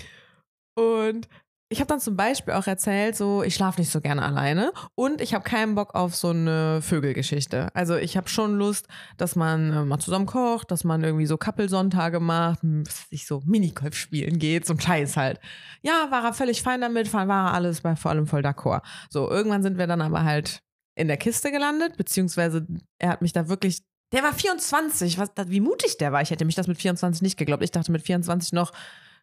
und 0.76 1.28
ich 1.68 1.80
habe 1.80 1.88
dann 1.88 1.98
zum 1.98 2.16
Beispiel 2.16 2.54
auch 2.54 2.68
erzählt, 2.68 3.16
so 3.16 3.42
ich 3.42 3.54
schlafe 3.56 3.80
nicht 3.80 3.90
so 3.90 4.00
gerne 4.00 4.22
alleine 4.22 4.72
und 4.94 5.20
ich 5.20 5.34
habe 5.34 5.42
keinen 5.42 5.74
Bock 5.74 5.96
auf 5.96 6.14
so 6.14 6.28
eine 6.28 6.80
Vögelgeschichte. 6.80 7.74
Also 7.74 7.96
ich 7.96 8.16
habe 8.16 8.28
schon 8.28 8.56
Lust, 8.56 8.86
dass 9.16 9.34
man 9.34 9.72
äh, 9.72 9.84
mal 9.84 9.98
zusammen 9.98 10.26
kocht, 10.26 10.70
dass 10.70 10.84
man 10.84 11.02
irgendwie 11.02 11.26
so 11.26 11.36
Kappelsonntage 11.36 12.20
macht, 12.20 12.62
m, 12.62 12.86
was 12.86 13.00
weiß 13.00 13.06
ich 13.10 13.26
so 13.26 13.42
Minigolf 13.44 13.96
spielen 13.96 14.38
geht, 14.38 14.64
so 14.64 14.74
ein 14.74 14.80
Scheiß 14.80 15.16
halt. 15.16 15.40
Ja, 15.82 16.06
war 16.10 16.24
er 16.24 16.34
völlig 16.34 16.62
fein 16.62 16.80
damit, 16.80 17.12
war 17.12 17.26
er 17.28 17.54
alles 17.54 17.80
bei 17.80 17.96
vor 17.96 18.12
allem 18.12 18.28
voll 18.28 18.42
d'accord. 18.42 18.82
So, 19.10 19.28
irgendwann 19.28 19.64
sind 19.64 19.76
wir 19.76 19.88
dann 19.88 20.02
aber 20.02 20.22
halt 20.22 20.60
in 20.94 21.08
der 21.08 21.16
Kiste 21.16 21.50
gelandet, 21.50 21.96
beziehungsweise 21.96 22.64
er 22.98 23.10
hat 23.10 23.22
mich 23.22 23.32
da 23.32 23.48
wirklich. 23.48 23.82
Der 24.12 24.22
war 24.22 24.32
24, 24.32 25.18
was, 25.18 25.30
wie 25.48 25.60
mutig 25.60 25.98
der 25.98 26.12
war. 26.12 26.22
Ich 26.22 26.30
hätte 26.30 26.44
mich 26.44 26.54
das 26.54 26.68
mit 26.68 26.78
24 26.78 27.22
nicht 27.22 27.36
geglaubt. 27.36 27.64
Ich 27.64 27.72
dachte 27.72 27.90
mit 27.90 28.02
24 28.02 28.52
noch, 28.52 28.70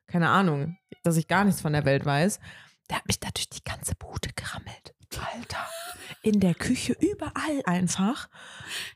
keine 0.07 0.29
Ahnung, 0.29 0.77
dass 1.03 1.17
ich 1.17 1.27
gar 1.27 1.43
nichts 1.43 1.61
von 1.61 1.73
der 1.73 1.85
Welt 1.85 2.05
weiß. 2.05 2.39
Der 2.89 2.97
hat 2.97 3.07
mich 3.07 3.19
da 3.19 3.29
durch 3.33 3.49
die 3.49 3.63
ganze 3.63 3.95
Bude 3.95 4.29
gerammelt. 4.35 4.93
Alter. 5.35 5.65
In 6.23 6.39
der 6.39 6.55
Küche, 6.55 6.95
überall 6.99 7.61
einfach. 7.65 8.29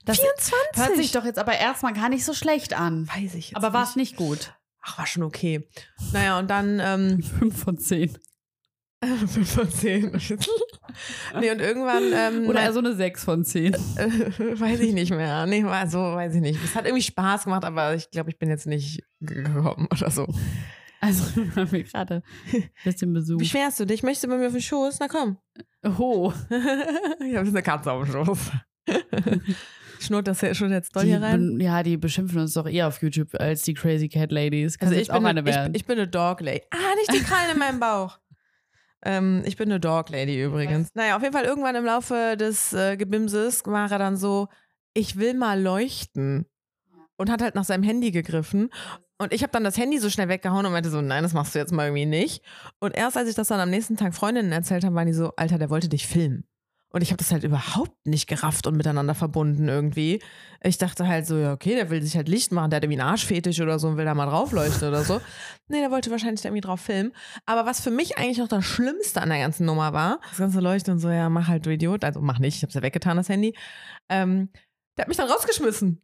Das 0.06 0.20
24. 0.20 0.52
Hört 0.76 0.96
sich 0.96 1.12
doch 1.12 1.26
jetzt 1.26 1.40
aber 1.40 1.58
erstmal 1.58 1.94
gar 1.94 2.10
nicht 2.10 2.26
so 2.26 2.34
schlecht 2.34 2.74
an. 2.74 3.08
Weiß 3.08 3.36
ich 3.36 3.50
jetzt 3.50 3.56
Aber 3.58 3.74
war 3.74 3.84
es 3.84 3.96
nicht. 3.96 4.16
gut? 4.16 4.54
Ach, 4.82 4.98
war 4.98 5.06
schon 5.06 5.24
okay. 5.24 5.68
Naja, 6.14 6.40
und 6.40 6.50
dann 6.50 6.80
ähm, 6.82 7.22
Fünf 7.22 7.62
von 7.64 7.78
zehn. 7.78 8.18
5 9.04 9.52
von 9.52 9.70
10. 9.70 10.12
nee, 11.40 11.52
und 11.52 11.60
irgendwann. 11.60 12.04
Ähm, 12.14 12.48
Oder 12.48 12.74
so 12.74 12.80
eine 12.80 12.96
sechs 12.96 13.24
von 13.24 13.46
zehn. 13.46 13.74
Äh, 13.74 13.78
weiß 14.60 14.80
ich 14.80 14.94
nicht 14.94 15.12
mehr. 15.12 15.46
Nee, 15.46 15.64
war 15.66 15.88
so, 15.88 16.00
weiß 16.00 16.34
ich 16.34 16.42
nicht. 16.42 16.64
Es 16.64 16.74
hat 16.74 16.86
irgendwie 16.86 17.04
Spaß 17.04 17.44
gemacht, 17.44 17.64
aber 17.64 17.94
ich 17.94 18.10
glaube, 18.10 18.32
ich 18.32 18.40
bin 18.40 18.50
jetzt 18.50 18.66
nicht 18.66 19.04
gekommen 19.20 19.88
oder 19.92 20.10
so. 20.10 20.28
Also 21.00 21.24
haben 21.56 21.72
wir 21.72 21.84
gerade 21.84 22.24
ein 22.54 22.70
bisschen 22.84 23.14
Besuch. 23.14 23.40
Wie 23.40 23.46
schwerst 23.46 23.80
du 23.80 23.86
dich? 23.86 24.04
Möchtest 24.04 24.26
du 24.26 24.28
bei 24.30 24.38
mir 24.38 24.48
auf 24.48 24.54
den 24.54 24.62
Schoß? 24.62 25.00
Na 25.00 25.08
komm. 25.08 25.38
Oh, 25.98 26.34
ich 26.50 27.36
habe 27.36 27.48
eine 27.48 27.64
Katze 27.64 27.92
auf 27.92 28.06
dem 28.06 28.26
Schoß. 28.26 28.52
Schnurrt 30.00 30.28
das 30.28 30.58
schon 30.58 30.72
jetzt 30.72 30.96
doll 30.96 31.04
die, 31.04 31.10
hier 31.10 31.22
rein? 31.22 31.60
ja, 31.60 31.82
die 31.82 31.98
beschimpfen 31.98 32.40
uns 32.40 32.54
doch 32.54 32.68
eher 32.68 32.88
auf 32.88 33.02
YouTube 33.02 33.34
als 33.40 33.64
die 33.64 33.74
Crazy 33.74 34.10
Cat 34.10 34.32
Ladies. 34.32 34.78
Kann 34.78 34.90
Also 34.90 35.00
ich 35.00 35.08
bin, 35.08 35.16
auch 35.16 35.24
eine, 35.24 35.40
eine 35.40 35.70
ich, 35.70 35.76
ich 35.76 35.86
bin 35.86 35.98
eine 35.98 36.08
Dog 36.08 36.42
Lady. 36.42 36.62
Ah, 36.70 36.96
nicht 36.96 37.14
die 37.14 37.24
Krallen 37.24 37.52
in 37.54 37.60
meinem 37.60 37.80
Bauch. 37.80 38.20
Ähm, 39.04 39.44
ich 39.46 39.58
bin 39.58 39.70
eine 39.70 39.80
Dog 39.80 40.10
Lady 40.10 40.42
übrigens. 40.42 40.90
Naja, 40.94 41.16
auf 41.16 41.24
jeden 41.24 41.34
Fall 41.34 41.46
irgendwann 41.46 41.76
im 41.76 41.86
Laufe 41.86 42.36
des 42.38 42.74
äh, 42.74 42.96
Gebimses 42.98 43.66
war 43.66 43.92
er 43.92 44.00
dann 44.00 44.18
so, 44.18 44.48
ich 44.94 45.18
will 45.18 45.34
mal 45.34 45.62
leuchten. 45.62 46.46
Und 47.20 47.32
hat 47.32 47.42
halt 47.42 47.56
nach 47.56 47.64
seinem 47.64 47.82
Handy 47.82 48.12
gegriffen. 48.12 48.70
Und 49.20 49.34
ich 49.34 49.42
habe 49.42 49.52
dann 49.52 49.64
das 49.64 49.78
Handy 49.78 49.98
so 49.98 50.10
schnell 50.10 50.30
weggehauen 50.30 50.66
und 50.66 50.72
meinte 50.72 50.90
so, 50.90 51.02
nein, 51.02 51.24
das 51.24 51.34
machst 51.34 51.56
du 51.56 51.60
jetzt 51.60 51.72
mal 51.72 51.86
irgendwie 51.88 52.06
nicht. 52.06 52.44
Und 52.80 52.96
erst 52.96 53.18
als 53.18 53.30
ich 53.30 53.36
das 53.36 53.48
dann 53.48 53.60
am 53.60 53.70
nächsten 53.70 53.98
Tag 53.98 54.14
Freundinnen 54.14 54.52
erzählt 54.52 54.84
habe, 54.84 54.96
waren 54.96 55.08
die 55.08 55.14
so, 55.14 55.34
Alter, 55.36 55.58
der 55.58 55.70
wollte 55.70 55.90
dich 55.90 56.06
filmen. 56.06 56.46
Und 56.90 57.02
ich 57.02 57.10
habe 57.10 57.18
das 57.18 57.32
halt 57.32 57.44
überhaupt 57.44 57.96
nicht 58.06 58.28
gerafft 58.28 58.66
und 58.66 58.78
miteinander 58.78 59.14
verbunden 59.14 59.68
irgendwie. 59.68 60.22
Ich 60.64 60.78
dachte 60.78 61.06
halt 61.06 61.28
so, 61.28 61.38
ja, 61.38 61.52
okay, 61.52 61.76
der 61.76 61.90
will 61.90 62.02
sich 62.02 62.16
halt 62.16 62.30
Licht 62.30 62.54
machen, 62.54 62.70
der 62.70 62.78
hat 62.78 62.84
irgendwie 62.86 63.02
einen 63.02 63.10
Arschfetisch 63.10 63.60
oder 63.60 63.78
so 63.78 63.90
und 63.90 63.98
will 63.98 64.06
da 64.06 64.14
mal 64.16 64.28
draufleuchten 64.28 64.88
oder 64.88 65.04
so. 65.04 65.20
Nee, 65.70 65.82
der 65.82 65.92
wollte 65.92 66.10
wahrscheinlich 66.12 66.40
da 66.40 66.48
irgendwie 66.48 66.62
drauf 66.62 66.80
filmen. 66.80 67.12
Aber 67.46 67.66
was 67.66 67.82
für 67.82 67.92
mich 67.92 68.18
eigentlich 68.18 68.38
noch 68.38 68.48
das 68.48 68.64
Schlimmste 68.64 69.22
an 69.22 69.28
der 69.28 69.40
ganzen 69.40 69.66
Nummer 69.66 69.92
war, 69.92 70.22
das 70.30 70.38
ganze 70.38 70.62
Leuchten 70.62 70.94
und 70.94 71.00
so, 71.00 71.10
ja, 71.10 71.28
mach 71.28 71.50
halt, 71.50 71.66
du 71.66 71.74
Idiot. 71.74 72.06
Also 72.06 72.22
mach 72.22 72.40
nicht, 72.40 72.56
ich 72.56 72.64
hab's 72.64 72.74
ja 72.74 72.82
weggetan, 72.82 73.18
das 73.18 73.28
Handy. 73.28 73.54
Ähm, 74.08 74.50
der 74.96 75.04
hat 75.04 75.10
mich 75.10 75.18
dann 75.18 75.30
rausgeschmissen. 75.30 76.02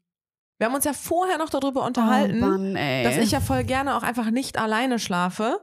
Wir 0.58 0.68
haben 0.68 0.76
uns 0.76 0.86
ja 0.86 0.94
vorher 0.94 1.38
noch 1.38 1.50
darüber 1.50 1.86
unterhalten 1.86 2.44
oh 2.44 2.48
Mann, 2.48 2.76
dass 2.76 3.18
ich 3.18 3.32
ja 3.32 3.42
voll 3.42 3.63
gerne 3.63 3.96
auch 3.96 4.04
einfach 4.04 4.30
nicht 4.32 4.58
alleine 4.58 5.00
schlafe. 5.00 5.60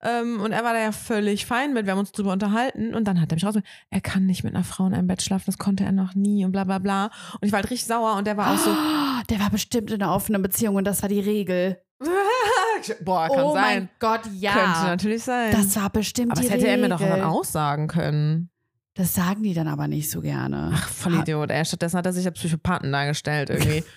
Ähm, 0.00 0.40
und 0.40 0.52
er 0.52 0.62
war 0.62 0.74
da 0.74 0.80
ja 0.80 0.92
völlig 0.92 1.44
fein 1.46 1.72
mit. 1.72 1.86
Wir 1.86 1.92
haben 1.92 1.98
uns 1.98 2.12
drüber 2.12 2.32
unterhalten 2.32 2.94
und 2.94 3.04
dann 3.06 3.20
hat 3.20 3.32
er 3.32 3.36
mich 3.36 3.44
raus. 3.44 3.56
Er 3.90 4.00
kann 4.00 4.26
nicht 4.26 4.44
mit 4.44 4.54
einer 4.54 4.62
Frau 4.62 4.86
in 4.86 4.94
einem 4.94 5.08
Bett 5.08 5.22
schlafen, 5.22 5.44
das 5.46 5.58
konnte 5.58 5.84
er 5.84 5.92
noch 5.92 6.14
nie 6.14 6.44
und 6.44 6.52
bla 6.52 6.64
bla 6.64 6.78
bla. 6.78 7.06
Und 7.06 7.46
ich 7.46 7.52
war 7.52 7.58
halt 7.60 7.70
richtig 7.70 7.88
sauer 7.88 8.16
und 8.16 8.26
der 8.26 8.36
war 8.36 8.54
auch 8.54 8.58
so, 8.58 8.70
Oh, 8.70 9.22
der 9.28 9.40
war 9.40 9.50
bestimmt 9.50 9.90
in 9.90 10.00
einer 10.00 10.14
offenen 10.14 10.42
Beziehung 10.42 10.76
und 10.76 10.84
das 10.84 11.02
war 11.02 11.08
die 11.08 11.20
Regel. 11.20 11.82
boah, 13.04 13.28
kann 13.28 13.44
oh 13.44 13.54
sein. 13.54 13.62
mein 13.62 13.88
Gott, 13.98 14.20
ja. 14.38 14.52
Könnte 14.52 14.86
natürlich 14.86 15.24
sein. 15.24 15.50
Das 15.50 15.74
war 15.74 15.90
bestimmt 15.90 16.32
aber 16.32 16.42
die 16.42 16.46
das 16.46 16.56
hätte 16.56 16.68
er 16.68 16.78
mir 16.78 16.88
doch 16.88 17.00
Regel. 17.00 17.16
dann 17.16 17.24
auch 17.24 17.44
sagen 17.44 17.88
können. 17.88 18.50
Das 18.94 19.14
sagen 19.14 19.42
die 19.42 19.54
dann 19.54 19.68
aber 19.68 19.88
nicht 19.88 20.10
so 20.10 20.20
gerne. 20.20 20.72
Ach, 20.74 20.88
voll 20.88 21.14
Idiot. 21.14 21.50
Ey. 21.50 21.64
Stattdessen 21.64 21.98
hat 21.98 22.06
er 22.06 22.12
sich 22.12 22.26
als 22.26 22.38
Psychopathen 22.38 22.92
dargestellt 22.92 23.50
irgendwie. 23.50 23.84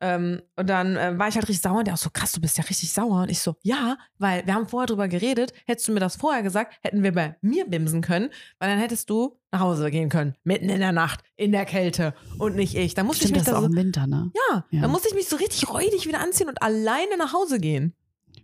ähm, 0.00 0.42
und 0.56 0.68
dann 0.68 0.96
äh, 0.96 1.18
war 1.18 1.28
ich 1.28 1.34
halt 1.36 1.48
richtig 1.48 1.62
sauer. 1.62 1.78
Und 1.78 1.86
der 1.86 1.94
auch 1.94 1.98
so, 1.98 2.10
krass, 2.10 2.32
du 2.32 2.40
bist 2.40 2.58
ja 2.58 2.64
richtig 2.64 2.92
sauer. 2.92 3.22
Und 3.22 3.30
ich 3.30 3.40
so, 3.40 3.56
ja, 3.62 3.96
weil 4.18 4.46
wir 4.46 4.54
haben 4.54 4.68
vorher 4.68 4.86
drüber 4.86 5.08
geredet. 5.08 5.52
Hättest 5.66 5.88
du 5.88 5.92
mir 5.92 6.00
das 6.00 6.16
vorher 6.16 6.42
gesagt, 6.42 6.76
hätten 6.82 7.02
wir 7.02 7.12
bei 7.12 7.36
mir 7.40 7.66
bimsen 7.66 8.02
können, 8.02 8.30
weil 8.58 8.68
dann 8.70 8.78
hättest 8.78 9.08
du 9.10 9.38
nach 9.52 9.60
Hause 9.60 9.90
gehen 9.90 10.08
können. 10.08 10.34
Mitten 10.44 10.68
in 10.68 10.80
der 10.80 10.92
Nacht, 10.92 11.20
in 11.36 11.52
der 11.52 11.64
Kälte 11.64 12.14
und 12.38 12.56
nicht 12.56 12.74
ich. 12.74 12.94
Dann 12.94 13.06
musste 13.06 13.26
Stimmt, 13.26 13.38
ich 13.38 13.42
mich 13.42 13.46
das 13.46 13.54
da 13.54 13.60
so, 13.60 13.66
im 13.66 13.76
Winter, 13.76 14.06
ne? 14.06 14.30
ja, 14.50 14.64
Ja. 14.70 14.82
dann 14.82 14.90
musste 14.90 15.08
ich 15.08 15.14
mich 15.14 15.28
so 15.28 15.36
richtig 15.36 15.68
räudig 15.70 16.06
wieder 16.06 16.20
anziehen 16.20 16.48
und 16.48 16.60
alleine 16.62 17.16
nach 17.18 17.32
Hause 17.32 17.58
gehen. 17.58 17.94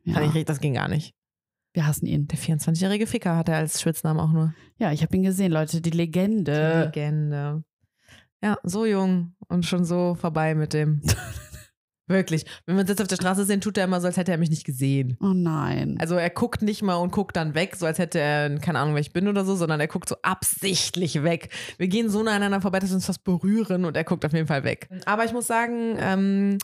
Ja. 0.04 0.20
Ich, 0.34 0.44
das 0.44 0.60
ging 0.60 0.74
gar 0.74 0.88
nicht. 0.88 1.14
Wir 1.74 1.86
hassen 1.86 2.06
ihn. 2.06 2.28
Der 2.28 2.38
24-jährige 2.38 3.06
Ficker 3.06 3.36
hat 3.36 3.48
er 3.48 3.56
als 3.56 3.80
Spitznamen 3.80 4.20
auch 4.20 4.32
nur. 4.32 4.52
Ja, 4.78 4.92
ich 4.92 5.02
habe 5.02 5.16
ihn 5.16 5.22
gesehen, 5.22 5.52
Leute. 5.52 5.80
Die 5.80 5.90
Legende. 5.90 6.84
Legende. 6.94 7.64
Ja, 8.42 8.58
so 8.64 8.84
jung 8.84 9.34
und 9.48 9.64
schon 9.64 9.84
so 9.84 10.16
vorbei 10.20 10.54
mit 10.54 10.72
dem. 10.72 11.00
Wirklich. 12.08 12.44
Wenn 12.66 12.74
wir 12.74 12.80
uns 12.80 12.90
jetzt 12.90 13.00
auf 13.00 13.06
der 13.06 13.16
Straße 13.16 13.44
sehen, 13.44 13.60
tut 13.60 13.78
er 13.78 13.84
immer 13.84 14.00
so, 14.00 14.08
als 14.08 14.16
hätte 14.16 14.32
er 14.32 14.38
mich 14.38 14.50
nicht 14.50 14.64
gesehen. 14.64 15.16
Oh 15.20 15.32
nein. 15.32 15.96
Also 16.00 16.16
er 16.16 16.30
guckt 16.30 16.60
nicht 16.60 16.82
mal 16.82 16.96
und 16.96 17.12
guckt 17.12 17.36
dann 17.36 17.54
weg, 17.54 17.76
so 17.76 17.86
als 17.86 17.98
hätte 17.98 18.18
er 18.18 18.58
keine 18.58 18.80
Ahnung, 18.80 18.94
wer 18.94 19.00
ich 19.00 19.12
bin 19.12 19.28
oder 19.28 19.44
so, 19.44 19.54
sondern 19.54 19.80
er 19.80 19.86
guckt 19.86 20.08
so 20.08 20.16
absichtlich 20.22 21.22
weg. 21.22 21.50
Wir 21.78 21.88
gehen 21.88 22.10
so 22.10 22.22
nah 22.22 22.32
aneinander 22.32 22.60
vorbei, 22.60 22.80
dass 22.80 22.90
wir 22.90 22.96
uns 22.96 23.06
fast 23.06 23.24
berühren 23.24 23.84
und 23.84 23.96
er 23.96 24.04
guckt 24.04 24.24
auf 24.24 24.32
jeden 24.32 24.48
Fall 24.48 24.64
weg. 24.64 24.88
Aber 25.06 25.24
ich 25.24 25.32
muss 25.32 25.46
sagen, 25.46 25.96
ähm, 26.00 26.58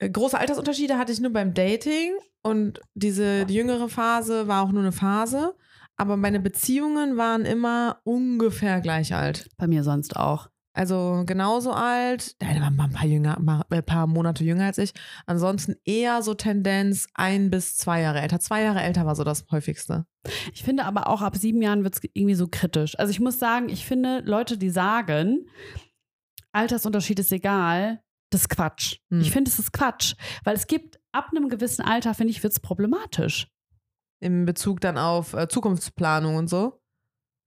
große 0.00 0.38
Altersunterschiede 0.38 0.98
hatte 0.98 1.12
ich 1.12 1.20
nur 1.20 1.32
beim 1.32 1.54
Dating 1.54 2.12
und 2.42 2.80
diese 2.94 3.46
die 3.46 3.54
jüngere 3.54 3.88
Phase 3.88 4.48
war 4.48 4.64
auch 4.64 4.72
nur 4.72 4.82
eine 4.82 4.92
Phase. 4.92 5.54
Aber 5.96 6.16
meine 6.16 6.40
Beziehungen 6.40 7.16
waren 7.16 7.44
immer 7.44 8.00
ungefähr 8.04 8.80
gleich 8.80 9.14
alt. 9.14 9.48
Bei 9.56 9.68
mir 9.68 9.84
sonst 9.84 10.16
auch. 10.16 10.48
Also 10.74 11.24
genauso 11.26 11.72
alt, 11.72 12.40
der 12.40 12.48
war 12.60 12.70
ein 12.70 12.92
paar, 12.92 13.06
jünger, 13.06 13.38
ein 13.68 13.84
paar 13.84 14.06
Monate 14.06 14.42
jünger 14.42 14.64
als 14.64 14.78
ich. 14.78 14.92
Ansonsten 15.26 15.76
eher 15.84 16.22
so 16.22 16.32
Tendenz 16.32 17.08
ein 17.14 17.50
bis 17.50 17.76
zwei 17.76 18.00
Jahre 18.00 18.20
älter. 18.20 18.40
Zwei 18.40 18.62
Jahre 18.62 18.80
älter 18.80 19.04
war 19.04 19.14
so 19.14 19.22
das 19.22 19.44
häufigste. 19.50 20.06
Ich 20.54 20.62
finde 20.62 20.84
aber 20.84 21.08
auch 21.08 21.20
ab 21.20 21.36
sieben 21.36 21.60
Jahren 21.60 21.84
wird 21.84 21.96
es 21.96 22.00
irgendwie 22.14 22.34
so 22.34 22.48
kritisch. 22.48 22.98
Also 22.98 23.10
ich 23.10 23.20
muss 23.20 23.38
sagen, 23.38 23.68
ich 23.68 23.84
finde 23.84 24.20
Leute, 24.24 24.56
die 24.56 24.70
sagen, 24.70 25.46
Altersunterschied 26.52 27.18
ist 27.18 27.32
egal, 27.32 28.02
das 28.30 28.42
ist 28.42 28.48
Quatsch. 28.48 28.98
Hm. 29.10 29.20
Ich 29.20 29.30
finde, 29.30 29.50
es 29.50 29.58
ist 29.58 29.72
Quatsch. 29.72 30.14
Weil 30.44 30.54
es 30.54 30.66
gibt, 30.66 30.98
ab 31.12 31.28
einem 31.30 31.48
gewissen 31.50 31.82
Alter, 31.82 32.14
finde 32.14 32.30
ich, 32.30 32.42
wird 32.42 32.54
es 32.54 32.60
problematisch. 32.60 33.48
Im 34.20 34.46
Bezug 34.46 34.80
dann 34.80 34.96
auf 34.96 35.34
äh, 35.34 35.48
Zukunftsplanung 35.48 36.36
und 36.36 36.48
so. 36.48 36.81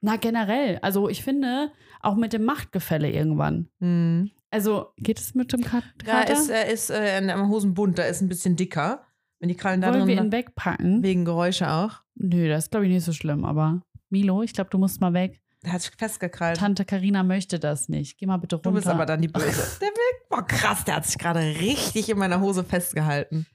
Na, 0.06 0.18
generell. 0.18 0.78
Also 0.82 1.10
ich 1.10 1.24
finde, 1.24 1.72
auch 2.02 2.16
mit 2.16 2.32
dem 2.34 2.44
Machtgefälle 2.44 3.10
irgendwann. 3.10 3.70
Hm. 3.80 4.30
Also 4.52 4.88
geht 4.98 5.20
es 5.20 5.34
mit 5.36 5.52
dem 5.52 5.62
Kat 5.62 5.84
Ja, 6.06 6.20
Kater? 6.22 6.34
ist, 6.34 6.50
er 6.50 6.68
ist 6.72 6.90
äh, 6.92 7.18
in 7.18 7.30
am 7.30 7.50
Hosenbund, 7.50 7.98
da 7.98 8.04
ist 8.04 8.22
ein 8.22 8.30
bisschen 8.30 8.56
dicker. 8.56 9.04
Wenn 9.40 9.50
die 9.50 9.56
Krallen 9.56 9.82
da 9.82 9.92
Wollen 9.94 10.08
wir 10.08 10.18
ihn 10.22 10.32
wegpacken? 10.32 11.04
wegen 11.04 11.26
Geräusche 11.26 11.70
auch. 11.70 12.02
Nö, 12.16 12.48
das 12.48 12.66
ist, 12.66 12.72
glaube 12.72 12.86
ich, 12.86 12.92
nicht 12.94 13.04
so 13.04 13.12
schlimm. 13.12 13.44
Aber 13.44 13.82
Milo, 14.10 14.44
ich 14.44 14.54
glaube, 14.54 14.70
du 14.70 14.78
musst 14.78 15.02
mal 15.02 15.14
weg. 15.14 15.42
Der 15.64 15.74
hat 15.74 15.82
sich 15.82 15.92
festgekrallt. 15.98 16.58
Tante 16.58 16.86
Karina 16.86 17.24
möchte 17.24 17.60
das 17.60 17.90
nicht. 17.90 18.18
Geh 18.20 18.28
mal 18.28 18.38
bitte 18.38 18.56
runter. 18.58 18.70
Du 18.70 18.76
bist 18.76 18.88
aber 18.88 19.06
dann 19.08 19.22
die 19.22 19.28
Böse. 19.28 19.48
Der 19.82 19.88
will, 19.90 20.20
boah 20.30 20.46
krass, 20.46 20.86
der 20.86 20.98
hat 20.98 21.06
sich 21.06 21.18
gerade 21.18 21.40
richtig 21.40 22.08
in 22.10 22.18
meiner 22.20 22.40
Hose 22.40 22.64
festgehalten. 22.64 23.48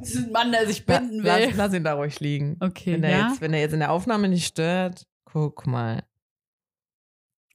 Das 0.00 0.14
ist 0.14 0.26
ein 0.26 0.32
Mann, 0.32 0.50
der 0.52 0.66
sich 0.66 0.86
binden 0.86 1.20
Lass, 1.22 1.40
will. 1.40 1.52
lass 1.56 1.74
ihn 1.74 1.84
da 1.84 1.94
ruhig 1.94 2.18
liegen. 2.20 2.56
Okay, 2.60 2.94
Wenn 2.94 3.02
er, 3.04 3.10
ja. 3.10 3.28
jetzt, 3.28 3.40
wenn 3.40 3.52
er 3.52 3.60
jetzt 3.60 3.72
in 3.72 3.80
der 3.80 3.90
Aufnahme 3.92 4.28
nicht 4.28 4.46
stört, 4.46 5.06
guck 5.32 5.66
mal. 5.66 6.04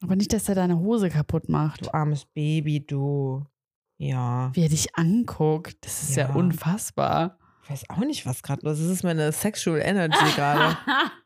Aber 0.01 0.15
nicht, 0.15 0.33
dass 0.33 0.49
er 0.49 0.55
deine 0.55 0.79
Hose 0.79 1.09
kaputt 1.09 1.49
macht. 1.49 1.85
Du 1.85 1.93
armes 1.93 2.25
Baby, 2.25 2.85
du. 2.85 3.45
Ja. 3.97 4.51
Wie 4.53 4.61
er 4.63 4.69
dich 4.69 4.95
anguckt, 4.95 5.77
das 5.85 6.03
ist 6.03 6.15
ja, 6.15 6.27
Ja. 6.29 6.35
unfassbar. 6.35 7.37
Ich 7.63 7.69
weiß 7.71 7.89
auch 7.89 7.97
nicht, 7.99 8.25
was 8.25 8.43
gerade 8.43 8.65
los 8.65 8.79
ist. 8.79 8.85
Das 8.87 8.97
ist 8.97 9.03
meine 9.03 9.31
Sexual 9.31 9.79
Energy 9.81 10.31
gerade. 10.35 10.77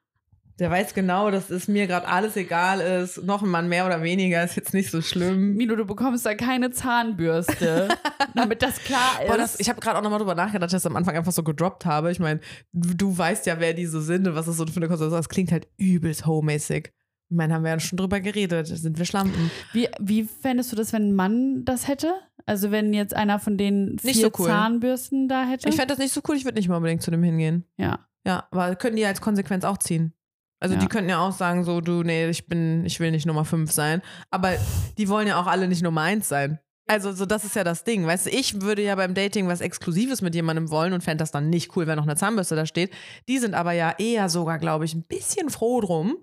Der 0.60 0.69
weiß 0.69 0.93
genau, 0.93 1.32
dass 1.32 1.50
es 1.50 1.69
mir 1.69 1.88
gerade 1.88 2.08
alles 2.08 2.36
egal 2.36 2.82
ist. 2.82 3.24
Noch 3.24 3.41
ein 3.41 3.50
Mann 3.50 3.69
mehr 3.69 3.86
oder 3.86 4.04
weniger 4.04 4.43
ist 4.43 4.58
jetzt 4.58 4.74
nicht 4.74 4.91
so 4.91 5.02
schlimm. 5.02 5.56
Milo, 5.56 5.78
du 5.78 5.86
bekommst 5.86 6.26
da 6.26 6.36
keine 6.36 6.69
Zahnbürste, 6.72 7.88
damit 8.36 8.62
das 8.62 8.78
klar 8.84 9.22
ist. 9.22 9.28
Boah, 9.28 9.38
das, 9.38 9.60
ich 9.60 9.69
habe 9.69 9.80
gerade 9.80 9.98
auch 9.98 10.04
nochmal 10.04 10.19
drüber 10.19 10.36
nachgedacht, 10.36 10.63
dass 10.63 10.74
ich 10.74 10.84
das 10.84 10.86
am 10.86 10.98
Anfang 10.98 11.15
einfach 11.15 11.32
so 11.32 11.43
gedroppt 11.43 11.86
habe. 11.86 12.12
Ich 12.12 12.19
meine, 12.19 12.41
du, 12.74 13.17
weißt 13.17 13.45
ja, 13.45 13.60
wer 13.60 13.74
die 13.74 13.86
so 13.86 14.02
sind 14.02 14.28
und 14.28 14.36
was 14.36 14.48
das 14.48 14.58
so 14.58 14.65
für 14.65 14.76
eine 14.78 14.88
Konstellation 14.88 15.19
ist. 15.19 15.28
Das 15.28 15.34
klingt 15.34 15.52
halt 15.54 15.67
übelst 15.78 16.26
homäßig. 16.26 16.91
Ich 17.32 17.38
meine, 17.38 17.54
haben 17.54 17.63
wir 17.63 17.72
ja 17.72 17.80
schon 17.80 17.98
drüber 17.98 18.19
geredet. 18.19 18.67
Sind 18.67 18.98
wir 18.98 19.06
Schlampen. 19.06 19.52
wie, 19.72 19.88
wie 20.00 20.24
fändest 20.24 20.72
du 20.74 20.76
das, 20.76 20.91
wenn 20.91 21.10
ein 21.10 21.15
Mann 21.15 21.63
das 21.63 21.88
hätte? 21.88 22.13
Also 22.45 22.72
wenn 22.72 22.93
jetzt 22.93 23.15
einer 23.15 23.39
von 23.39 23.58
den 23.58 23.98
vier 24.00 24.13
so 24.13 24.32
cool. 24.39 24.48
Zahnbürsten 24.48 25.30
da 25.30 25.45
hätte? 25.45 25.69
Ich 25.69 25.76
fände 25.76 25.93
das 25.93 26.00
nicht 26.00 26.13
so 26.13 26.22
cool. 26.28 26.36
Ich 26.36 26.43
würde 26.43 26.58
nicht 26.58 26.67
mal 26.67 26.78
unbedingt 26.78 27.02
zu 27.02 27.12
dem 27.12 27.24
hingehen. 27.24 27.63
ja. 27.78 28.00
Ja, 28.26 28.48
aber 28.52 28.76
können 28.76 28.98
die 28.98 29.06
als 29.06 29.22
Konsequenz 29.22 29.63
auch 29.63 29.78
ziehen. 29.78 30.13
Also 30.60 30.76
Ja. 30.76 30.82
die 30.82 30.88
könnten 30.88 31.10
ja 31.10 31.19
auch 31.19 31.32
sagen, 31.32 31.63
so, 31.63 31.80
du, 31.82 32.04
nee, 32.04 32.28
ich 32.30 32.48
bin, 32.48 32.86
ich 32.86 33.00
will 33.00 33.12
nicht 33.12 33.26
Nummer 33.26 33.45
5 33.45 33.72
sein. 33.72 34.02
Aber 34.30 34.54
die 34.98 35.08
wollen 35.10 35.28
ja 35.28 35.39
auch 35.39 35.48
alle 35.48 35.67
nicht 35.67 35.82
Nummer 35.82 36.02
1 36.02 36.28
sein. 36.28 36.60
Also, 36.88 37.12
so 37.13 37.26
das 37.28 37.45
ist 37.45 37.56
ja 37.56 37.63
das 37.63 37.84
Ding. 37.84 38.06
Weißt 38.08 38.26
du, 38.26 38.30
ich 38.32 38.62
würde 38.62 38.82
ja 38.82 38.95
beim 38.95 39.13
Dating 39.13 39.48
was 39.48 39.62
Exklusives 39.62 40.22
mit 40.24 40.34
jemandem 40.34 40.72
wollen 40.72 40.91
und 40.93 41.02
fände 41.04 41.22
das 41.22 41.30
dann 41.32 41.50
nicht 41.50 41.76
cool, 41.78 41.86
wenn 41.86 41.98
noch 41.98 42.04
eine 42.04 42.15
Zahnbürste 42.15 42.56
da 42.56 42.65
steht. 42.65 42.91
Die 43.28 43.38
sind 43.38 43.54
aber 43.54 43.74
ja 43.74 43.93
eher 44.00 44.28
sogar, 44.28 44.58
glaube 44.58 44.86
ich, 44.86 44.95
ein 44.95 45.04
bisschen 45.04 45.50
froh 45.52 45.82
drum, 45.82 46.17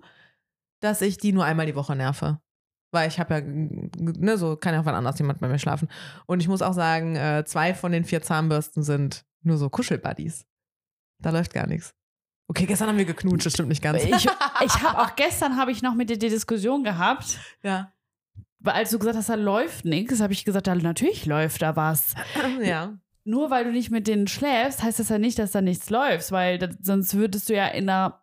dass 0.81 1.01
ich 1.01 1.17
die 1.17 1.31
nur 1.31 1.45
einmal 1.45 1.65
die 1.67 1.75
Woche 1.75 1.95
nerve. 1.95 2.39
Weil 2.91 3.07
ich 3.07 3.17
habe 3.19 3.33
ja, 3.35 3.41
ne, 3.41 4.37
so 4.37 4.55
kann 4.57 4.73
ja 4.73 4.81
auch 4.81 4.85
wann 4.85 4.95
anders 4.95 5.17
jemand 5.19 5.39
bei 5.39 5.47
mir 5.47 5.57
schlafen. 5.59 5.87
Und 6.25 6.41
ich 6.41 6.47
muss 6.49 6.61
auch 6.61 6.73
sagen, 6.73 7.15
äh, 7.15 7.43
zwei 7.45 7.73
von 7.73 7.91
den 7.93 8.03
vier 8.03 8.21
Zahnbürsten 8.21 8.83
sind 8.83 9.25
nur 9.43 9.57
so 9.57 9.69
Kuschelbuddies. 9.69 10.45
Da 11.21 11.29
läuft 11.31 11.53
gar 11.53 11.65
nichts. 11.67 11.93
Okay, 12.47 12.65
gestern 12.65 12.87
haben 12.89 12.97
wir 12.97 13.05
geknutscht, 13.05 13.45
das 13.45 13.53
stimmt 13.53 13.69
nicht 13.69 13.81
ganz. 13.81 14.03
Ich, 14.03 14.09
ich 14.65 14.83
habe 14.83 14.99
auch 15.01 15.15
gestern 15.15 15.57
habe 15.57 15.71
ich 15.71 15.81
noch 15.81 15.95
mit 15.95 16.09
dir 16.09 16.17
die 16.17 16.29
Diskussion 16.29 16.83
gehabt, 16.83 17.37
ja. 17.61 17.91
weil 18.59 18.75
als 18.75 18.89
du 18.91 18.99
gesagt 18.99 19.17
hast, 19.17 19.29
da 19.29 19.35
läuft 19.35 19.83
nichts, 19.85 20.21
habe 20.21 20.33
ich 20.33 20.45
gesagt, 20.45 20.67
ja, 20.67 20.75
natürlich 20.75 21.25
läuft 21.25 21.61
da 21.61 21.75
was. 21.75 22.13
ja. 22.61 22.97
Nur 23.25 23.49
weil 23.49 23.65
du 23.65 23.71
nicht 23.71 23.91
mit 23.91 24.07
denen 24.07 24.27
schläfst, 24.27 24.81
heißt 24.81 24.99
das 24.99 25.09
ja 25.09 25.17
nicht, 25.19 25.37
dass 25.39 25.51
da 25.51 25.61
nichts 25.61 25.89
läuft, 25.89 26.31
weil 26.31 26.57
das, 26.57 26.75
sonst 26.81 27.13
würdest 27.15 27.49
du 27.49 27.55
ja 27.55 27.67
in 27.67 27.89
einer 27.89 28.21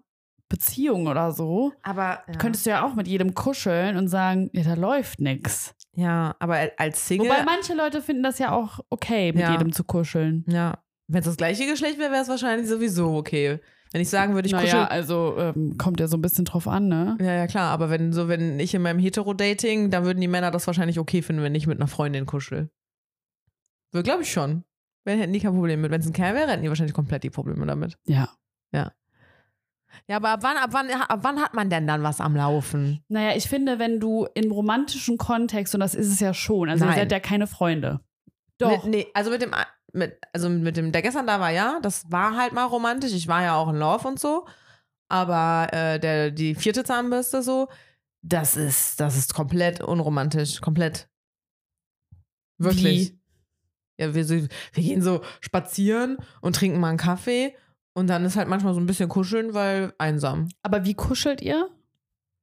Beziehung 0.48 1.06
oder 1.08 1.32
so, 1.32 1.72
Aber 1.82 2.22
ja. 2.26 2.34
könntest 2.38 2.64
du 2.64 2.70
ja 2.70 2.84
auch 2.86 2.94
mit 2.94 3.06
jedem 3.08 3.34
kuscheln 3.34 3.96
und 3.98 4.08
sagen, 4.08 4.48
ja, 4.54 4.62
da 4.62 4.74
läuft 4.74 5.20
nichts. 5.20 5.74
ja, 5.92 6.34
aber 6.38 6.70
als 6.78 7.06
Single. 7.06 7.28
Wobei 7.28 7.42
manche 7.44 7.74
Leute 7.74 8.00
finden 8.00 8.22
das 8.22 8.38
ja 8.38 8.52
auch 8.52 8.80
okay, 8.88 9.32
mit 9.32 9.42
Ja. 9.42 9.52
jedem 9.52 9.72
zu 9.72 9.84
kuscheln. 9.84 10.44
ja. 10.48 10.78
Wenn 11.06 11.20
es 11.20 11.26
das 11.26 11.36
gleiche 11.36 11.66
Geschlecht 11.66 11.98
wäre, 11.98 12.10
wäre 12.12 12.22
es 12.22 12.28
wahrscheinlich 12.30 12.66
sowieso 12.66 13.14
okay. 13.16 13.60
Wenn 13.94 14.00
ich 14.00 14.10
sagen 14.10 14.34
würde, 14.34 14.46
ich 14.46 14.52
naja, 14.52 14.64
kuschel. 14.64 14.84
also 14.86 15.36
ähm, 15.38 15.78
kommt 15.78 16.00
ja 16.00 16.08
so 16.08 16.16
ein 16.16 16.20
bisschen 16.20 16.44
drauf 16.44 16.66
an, 16.66 16.88
ne? 16.88 17.16
Ja, 17.20 17.32
ja, 17.32 17.46
klar, 17.46 17.70
aber 17.70 17.90
wenn 17.90 18.12
so, 18.12 18.26
wenn 18.26 18.58
ich 18.58 18.74
in 18.74 18.82
meinem 18.82 18.98
Hetero-Dating, 18.98 19.90
dann 19.90 20.04
würden 20.04 20.20
die 20.20 20.26
Männer 20.26 20.50
das 20.50 20.66
wahrscheinlich 20.66 20.98
okay 20.98 21.22
finden, 21.22 21.42
wenn 21.42 21.54
ich 21.54 21.68
mit 21.68 21.78
einer 21.78 21.86
Freundin 21.86 22.26
kuschel. 22.26 22.70
So, 23.92 24.02
glaube 24.02 24.22
ich 24.22 24.32
schon. 24.32 24.64
Wenn 25.04 25.18
hätten 25.18 25.32
die 25.32 25.38
kein 25.38 25.52
Problem 25.52 25.80
mit. 25.80 25.92
Wenn 25.92 26.00
es 26.00 26.06
ein 26.06 26.12
Kerl 26.12 26.34
wäre, 26.34 26.50
hätten 26.50 26.62
die 26.62 26.68
wahrscheinlich 26.68 26.94
komplett 26.94 27.22
die 27.22 27.30
Probleme 27.30 27.64
damit. 27.66 27.96
Ja. 28.06 28.30
Ja, 30.06 30.16
aber 30.16 30.30
ab 30.30 30.40
wann, 30.42 30.56
ab 30.56 30.70
wann, 30.72 30.90
ab 30.90 31.20
wann 31.22 31.40
hat 31.40 31.54
man 31.54 31.70
denn 31.70 31.86
dann 31.86 32.02
was 32.02 32.20
am 32.20 32.36
Laufen? 32.36 33.02
Naja, 33.08 33.36
ich 33.36 33.48
finde, 33.48 33.78
wenn 33.78 34.00
du 34.00 34.26
im 34.34 34.50
romantischen 34.50 35.18
Kontext, 35.18 35.74
und 35.74 35.80
das 35.80 35.94
ist 35.94 36.08
es 36.08 36.20
ja 36.20 36.34
schon, 36.34 36.68
also 36.68 36.84
ihr 36.84 36.88
Nein. 36.88 36.98
seid 36.98 37.12
ja 37.12 37.20
keine 37.20 37.46
Freunde. 37.46 38.00
Doch. 38.58 38.84
Mit, 38.84 38.92
nee, 38.92 39.06
also 39.14 39.30
mit 39.30 39.42
dem, 39.42 39.52
mit, 39.94 40.18
also 40.32 40.48
mit 40.48 40.76
dem, 40.76 40.92
der 40.92 41.02
gestern 41.02 41.26
da 41.26 41.40
war, 41.40 41.50
ja, 41.50 41.78
das 41.82 42.10
war 42.10 42.36
halt 42.36 42.52
mal 42.52 42.64
romantisch. 42.64 43.12
Ich 43.12 43.28
war 43.28 43.42
ja 43.42 43.54
auch 43.56 43.68
in 43.68 43.76
Love 43.76 44.06
und 44.08 44.18
so. 44.20 44.46
Aber 45.08 45.68
äh, 45.72 45.98
der, 46.00 46.30
die 46.30 46.54
vierte 46.54 46.82
Zahnbürste 46.84 47.42
so, 47.42 47.68
das 48.22 48.56
ist, 48.56 48.98
das 49.00 49.16
ist 49.16 49.34
komplett 49.34 49.80
unromantisch. 49.80 50.60
Komplett. 50.60 51.08
Wirklich. 52.58 53.10
Wie? 53.12 53.18
Ja, 54.02 54.14
wir, 54.14 54.28
wir 54.28 54.48
gehen 54.74 55.02
so 55.02 55.20
spazieren 55.40 56.18
und 56.40 56.56
trinken 56.56 56.80
mal 56.80 56.88
einen 56.88 56.98
Kaffee. 56.98 57.54
Und 57.96 58.08
dann 58.08 58.24
ist 58.24 58.36
halt 58.36 58.48
manchmal 58.48 58.74
so 58.74 58.80
ein 58.80 58.86
bisschen 58.86 59.08
kuscheln, 59.08 59.54
weil 59.54 59.92
einsam. 59.98 60.48
Aber 60.62 60.84
wie 60.84 60.94
kuschelt 60.94 61.40
ihr? 61.40 61.70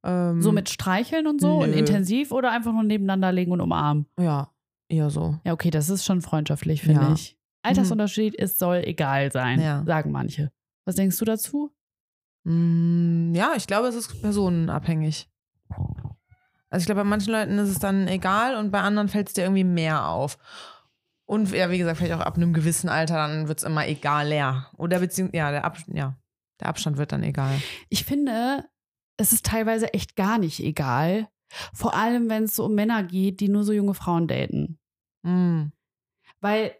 Ähm, 0.04 0.40
So 0.40 0.50
mit 0.50 0.70
Streicheln 0.70 1.26
und 1.26 1.40
so 1.40 1.58
und 1.58 1.70
Nö. 1.70 1.76
intensiv 1.76 2.32
oder 2.32 2.50
einfach 2.52 2.72
nur 2.72 2.82
nebeneinander 2.84 3.32
legen 3.32 3.52
und 3.52 3.60
umarmen? 3.60 4.06
Ja, 4.18 4.50
eher 4.88 5.10
so. 5.10 5.38
Ja, 5.44 5.52
okay, 5.52 5.70
das 5.70 5.90
ist 5.90 6.04
schon 6.06 6.22
freundschaftlich, 6.22 6.80
finde 6.82 7.02
Ja. 7.02 7.12
ich. 7.12 7.36
Altersunterschied, 7.62 8.38
es 8.38 8.58
soll 8.58 8.82
egal 8.84 9.30
sein, 9.32 9.60
Ja. 9.60 9.84
sagen 9.84 10.10
manche. 10.10 10.50
Was 10.84 10.96
denkst 10.96 11.18
du 11.18 11.24
dazu? 11.24 11.72
Mm, 12.44 13.34
Ja, 13.34 13.52
ich 13.56 13.66
glaube, 13.66 13.88
es 13.88 13.94
ist 13.94 14.20
personenabhängig. 14.20 15.28
Also 16.70 16.82
ich 16.82 16.86
glaube, 16.86 17.02
bei 17.02 17.08
manchen 17.08 17.32
Leuten 17.32 17.58
ist 17.58 17.68
es 17.68 17.78
dann 17.78 18.08
egal 18.08 18.56
und 18.56 18.70
bei 18.70 18.80
anderen 18.80 19.08
fällt 19.08 19.28
es 19.28 19.34
dir 19.34 19.42
irgendwie 19.42 19.64
mehr 19.64 20.08
auf. 20.08 20.38
Und 21.26 21.50
ja, 21.52 21.70
wie 21.70 21.78
gesagt, 21.78 21.98
vielleicht 21.98 22.14
auch 22.14 22.20
ab 22.24 22.36
einem 22.36 22.52
gewissen 22.52 22.88
Alter, 22.88 23.14
dann 23.14 23.46
wird 23.48 23.58
es 23.58 23.64
immer 23.64 23.86
egaler. 23.86 24.70
Oder 24.76 24.98
beziehungsweise, 24.98 25.36
ja, 25.38 25.50
der, 25.50 25.64
Ab 25.64 25.78
ja, 25.88 26.16
der 26.60 26.68
Abstand 26.68 26.96
wird 26.96 27.12
dann 27.12 27.22
egal. 27.22 27.60
Ich 27.88 28.04
finde, 28.04 28.64
es 29.18 29.32
ist 29.32 29.46
teilweise 29.46 29.92
echt 29.94 30.16
gar 30.16 30.38
nicht 30.38 30.60
egal. 30.60 31.28
Vor 31.74 31.94
allem, 31.94 32.28
wenn 32.30 32.44
es 32.44 32.56
so 32.56 32.64
um 32.64 32.74
Männer 32.74 33.02
geht, 33.02 33.40
die 33.40 33.48
nur 33.48 33.64
so 33.64 33.72
junge 33.72 33.94
Frauen 33.94 34.26
daten. 34.26 34.78
Mm. 35.22 35.66
Weil 36.40 36.74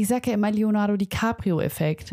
ich 0.00 0.06
sage 0.08 0.30
ja 0.30 0.34
immer 0.34 0.50
Leonardo 0.50 0.96
DiCaprio-Effekt. 0.96 2.12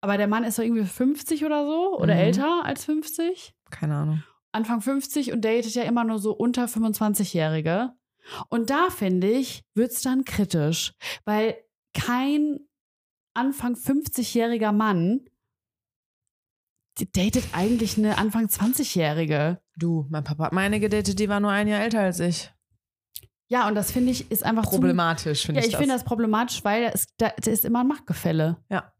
Aber 0.00 0.16
der 0.16 0.28
Mann 0.28 0.44
ist 0.44 0.58
doch 0.58 0.62
irgendwie 0.62 0.84
50 0.84 1.44
oder 1.44 1.66
so 1.66 1.98
oder 1.98 2.14
Mhm. 2.14 2.20
älter 2.20 2.64
als 2.64 2.84
50. 2.84 3.54
Keine 3.70 3.96
Ahnung. 3.96 4.22
Anfang 4.52 4.80
50 4.80 5.32
und 5.32 5.44
datet 5.44 5.74
ja 5.74 5.82
immer 5.82 6.04
nur 6.04 6.18
so 6.18 6.32
unter 6.32 6.66
25-Jährige. 6.68 7.92
Und 8.48 8.70
da 8.70 8.88
finde 8.90 9.28
ich, 9.30 9.62
wird 9.74 9.90
es 9.92 10.02
dann 10.02 10.24
kritisch, 10.24 10.92
weil 11.24 11.56
kein 11.94 12.60
Anfang 13.34 13.74
50-jähriger 13.74 14.72
Mann 14.72 15.20
datet 17.14 17.44
eigentlich 17.52 17.96
eine 17.98 18.18
Anfang 18.18 18.46
20-Jährige. 18.46 19.60
Du, 19.76 20.06
mein 20.10 20.24
Papa 20.24 20.44
hat 20.46 20.52
meine 20.52 20.80
gedatet, 20.80 21.18
die 21.18 21.28
war 21.28 21.40
nur 21.40 21.50
ein 21.50 21.68
Jahr 21.68 21.80
älter 21.80 22.00
als 22.00 22.20
ich. 22.20 22.52
Ja, 23.48 23.66
und 23.66 23.74
das 23.74 23.90
finde 23.90 24.12
ich 24.12 24.30
ist 24.30 24.44
einfach 24.44 24.64
Problematisch, 24.64 25.46
finde 25.46 25.60
Ja, 25.60 25.66
ich 25.66 25.76
finde 25.76 25.94
das 25.94 26.04
problematisch, 26.04 26.62
weil 26.64 26.84
da 26.84 26.88
ist, 26.90 27.14
da, 27.16 27.32
da 27.42 27.50
ist 27.50 27.64
immer 27.64 27.80
ein 27.80 27.88
Machtgefälle. 27.88 28.58
Ja, 28.70 28.92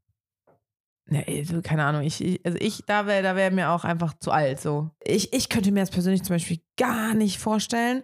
du, 1.11 1.62
keine 1.62 1.84
Ahnung, 1.84 2.03
ich, 2.03 2.22
ich 2.22 2.44
also 2.44 2.59
ich, 2.61 2.82
da 2.86 3.07
wäre 3.07 3.22
da 3.22 3.36
wär 3.36 3.51
mir 3.51 3.70
auch 3.70 3.84
einfach 3.84 4.14
zu 4.18 4.30
alt 4.30 4.61
so. 4.61 4.90
Ich, 5.05 5.32
ich 5.32 5.49
könnte 5.49 5.72
mir 5.72 5.80
das 5.80 5.90
persönlich 5.90 6.22
zum 6.22 6.34
Beispiel 6.34 6.61
gar 6.76 7.14
nicht 7.14 7.38
vorstellen, 7.38 8.03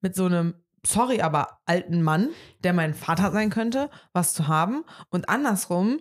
mit 0.00 0.14
so 0.14 0.26
einem, 0.26 0.54
sorry, 0.86 1.20
aber 1.20 1.60
alten 1.66 2.02
Mann, 2.02 2.30
der 2.64 2.72
mein 2.72 2.94
Vater 2.94 3.32
sein 3.32 3.50
könnte, 3.50 3.90
was 4.12 4.32
zu 4.32 4.48
haben 4.48 4.84
und 5.10 5.28
andersrum 5.28 6.00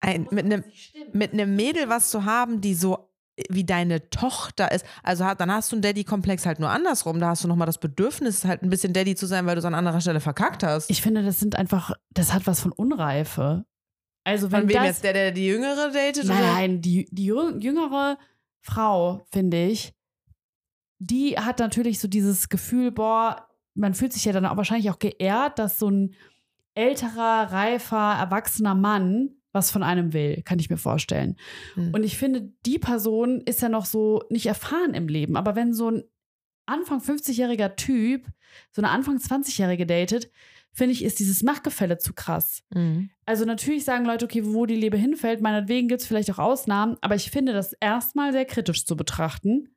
ein, 0.00 0.26
mit 0.30 0.44
einem 0.46 0.64
mit 1.12 1.32
einem 1.32 1.54
Mädel 1.54 1.88
was 1.88 2.10
zu 2.10 2.24
haben, 2.24 2.60
die 2.60 2.74
so 2.74 3.11
wie 3.48 3.64
deine 3.64 4.10
Tochter 4.10 4.72
ist. 4.72 4.84
Also 5.02 5.24
hat, 5.24 5.40
dann 5.40 5.50
hast 5.50 5.72
du 5.72 5.76
einen 5.76 5.82
Daddy-Komplex 5.82 6.44
halt 6.44 6.60
nur 6.60 6.70
andersrum. 6.70 7.18
Da 7.18 7.28
hast 7.28 7.42
du 7.44 7.48
nochmal 7.48 7.66
das 7.66 7.78
Bedürfnis, 7.78 8.44
halt 8.44 8.62
ein 8.62 8.70
bisschen 8.70 8.92
Daddy 8.92 9.14
zu 9.14 9.26
sein, 9.26 9.46
weil 9.46 9.54
du 9.54 9.60
es 9.60 9.64
an 9.64 9.74
anderer 9.74 10.00
Stelle 10.00 10.20
verkackt 10.20 10.62
hast. 10.62 10.90
Ich 10.90 11.00
finde, 11.02 11.22
das 11.22 11.40
sind 11.40 11.56
einfach, 11.56 11.92
das 12.10 12.32
hat 12.32 12.46
was 12.46 12.60
von 12.60 12.72
Unreife. 12.72 13.64
Also 14.24 14.52
wenn 14.52 14.60
Von 14.60 14.68
wem 14.68 14.76
das, 14.76 14.86
jetzt? 14.86 15.04
Der, 15.04 15.12
der 15.14 15.32
die 15.32 15.46
Jüngere 15.46 15.90
datet? 15.90 16.26
Nein, 16.26 16.38
oder? 16.38 16.52
nein, 16.52 16.80
die, 16.82 17.08
die 17.10 17.32
jü- 17.32 17.58
jüngere 17.58 18.18
Frau, 18.60 19.24
finde 19.32 19.64
ich, 19.64 19.94
die 21.00 21.36
hat 21.36 21.58
natürlich 21.58 21.98
so 21.98 22.06
dieses 22.06 22.48
Gefühl, 22.48 22.92
boah, 22.92 23.48
man 23.74 23.94
fühlt 23.94 24.12
sich 24.12 24.24
ja 24.24 24.32
dann 24.32 24.46
auch 24.46 24.56
wahrscheinlich 24.56 24.90
auch 24.90 25.00
geehrt, 25.00 25.58
dass 25.58 25.78
so 25.78 25.88
ein 25.90 26.14
älterer, 26.74 27.50
reifer, 27.50 28.14
erwachsener 28.20 28.74
Mann 28.74 29.30
was 29.52 29.70
von 29.70 29.82
einem 29.82 30.12
will, 30.12 30.42
kann 30.42 30.58
ich 30.58 30.70
mir 30.70 30.78
vorstellen. 30.78 31.36
Hm. 31.74 31.92
Und 31.94 32.04
ich 32.04 32.16
finde, 32.16 32.52
die 32.66 32.78
Person 32.78 33.40
ist 33.42 33.62
ja 33.62 33.68
noch 33.68 33.84
so 33.84 34.22
nicht 34.30 34.46
erfahren 34.46 34.94
im 34.94 35.08
Leben. 35.08 35.36
Aber 35.36 35.54
wenn 35.54 35.74
so 35.74 35.90
ein 35.90 36.02
Anfang 36.66 37.00
50-jähriger 37.00 37.76
Typ 37.76 38.26
so 38.70 38.82
eine 38.82 38.90
Anfang 38.90 39.18
20-jährige 39.18 39.86
datet, 39.86 40.30
finde 40.72 40.92
ich, 40.92 41.04
ist 41.04 41.18
dieses 41.18 41.42
Machtgefälle 41.42 41.98
zu 41.98 42.14
krass. 42.14 42.62
Mhm. 42.70 43.10
Also 43.26 43.44
natürlich 43.44 43.84
sagen 43.84 44.06
Leute, 44.06 44.24
okay, 44.24 44.42
wo 44.44 44.66
die 44.66 44.76
Liebe 44.76 44.96
hinfällt, 44.96 45.40
meinetwegen 45.40 45.88
gibt 45.88 46.00
es 46.00 46.06
vielleicht 46.06 46.30
auch 46.30 46.38
Ausnahmen, 46.38 46.96
aber 47.00 47.14
ich 47.14 47.30
finde 47.30 47.52
das 47.52 47.74
erstmal 47.74 48.32
sehr 48.32 48.46
kritisch 48.46 48.86
zu 48.86 48.96
betrachten, 48.96 49.74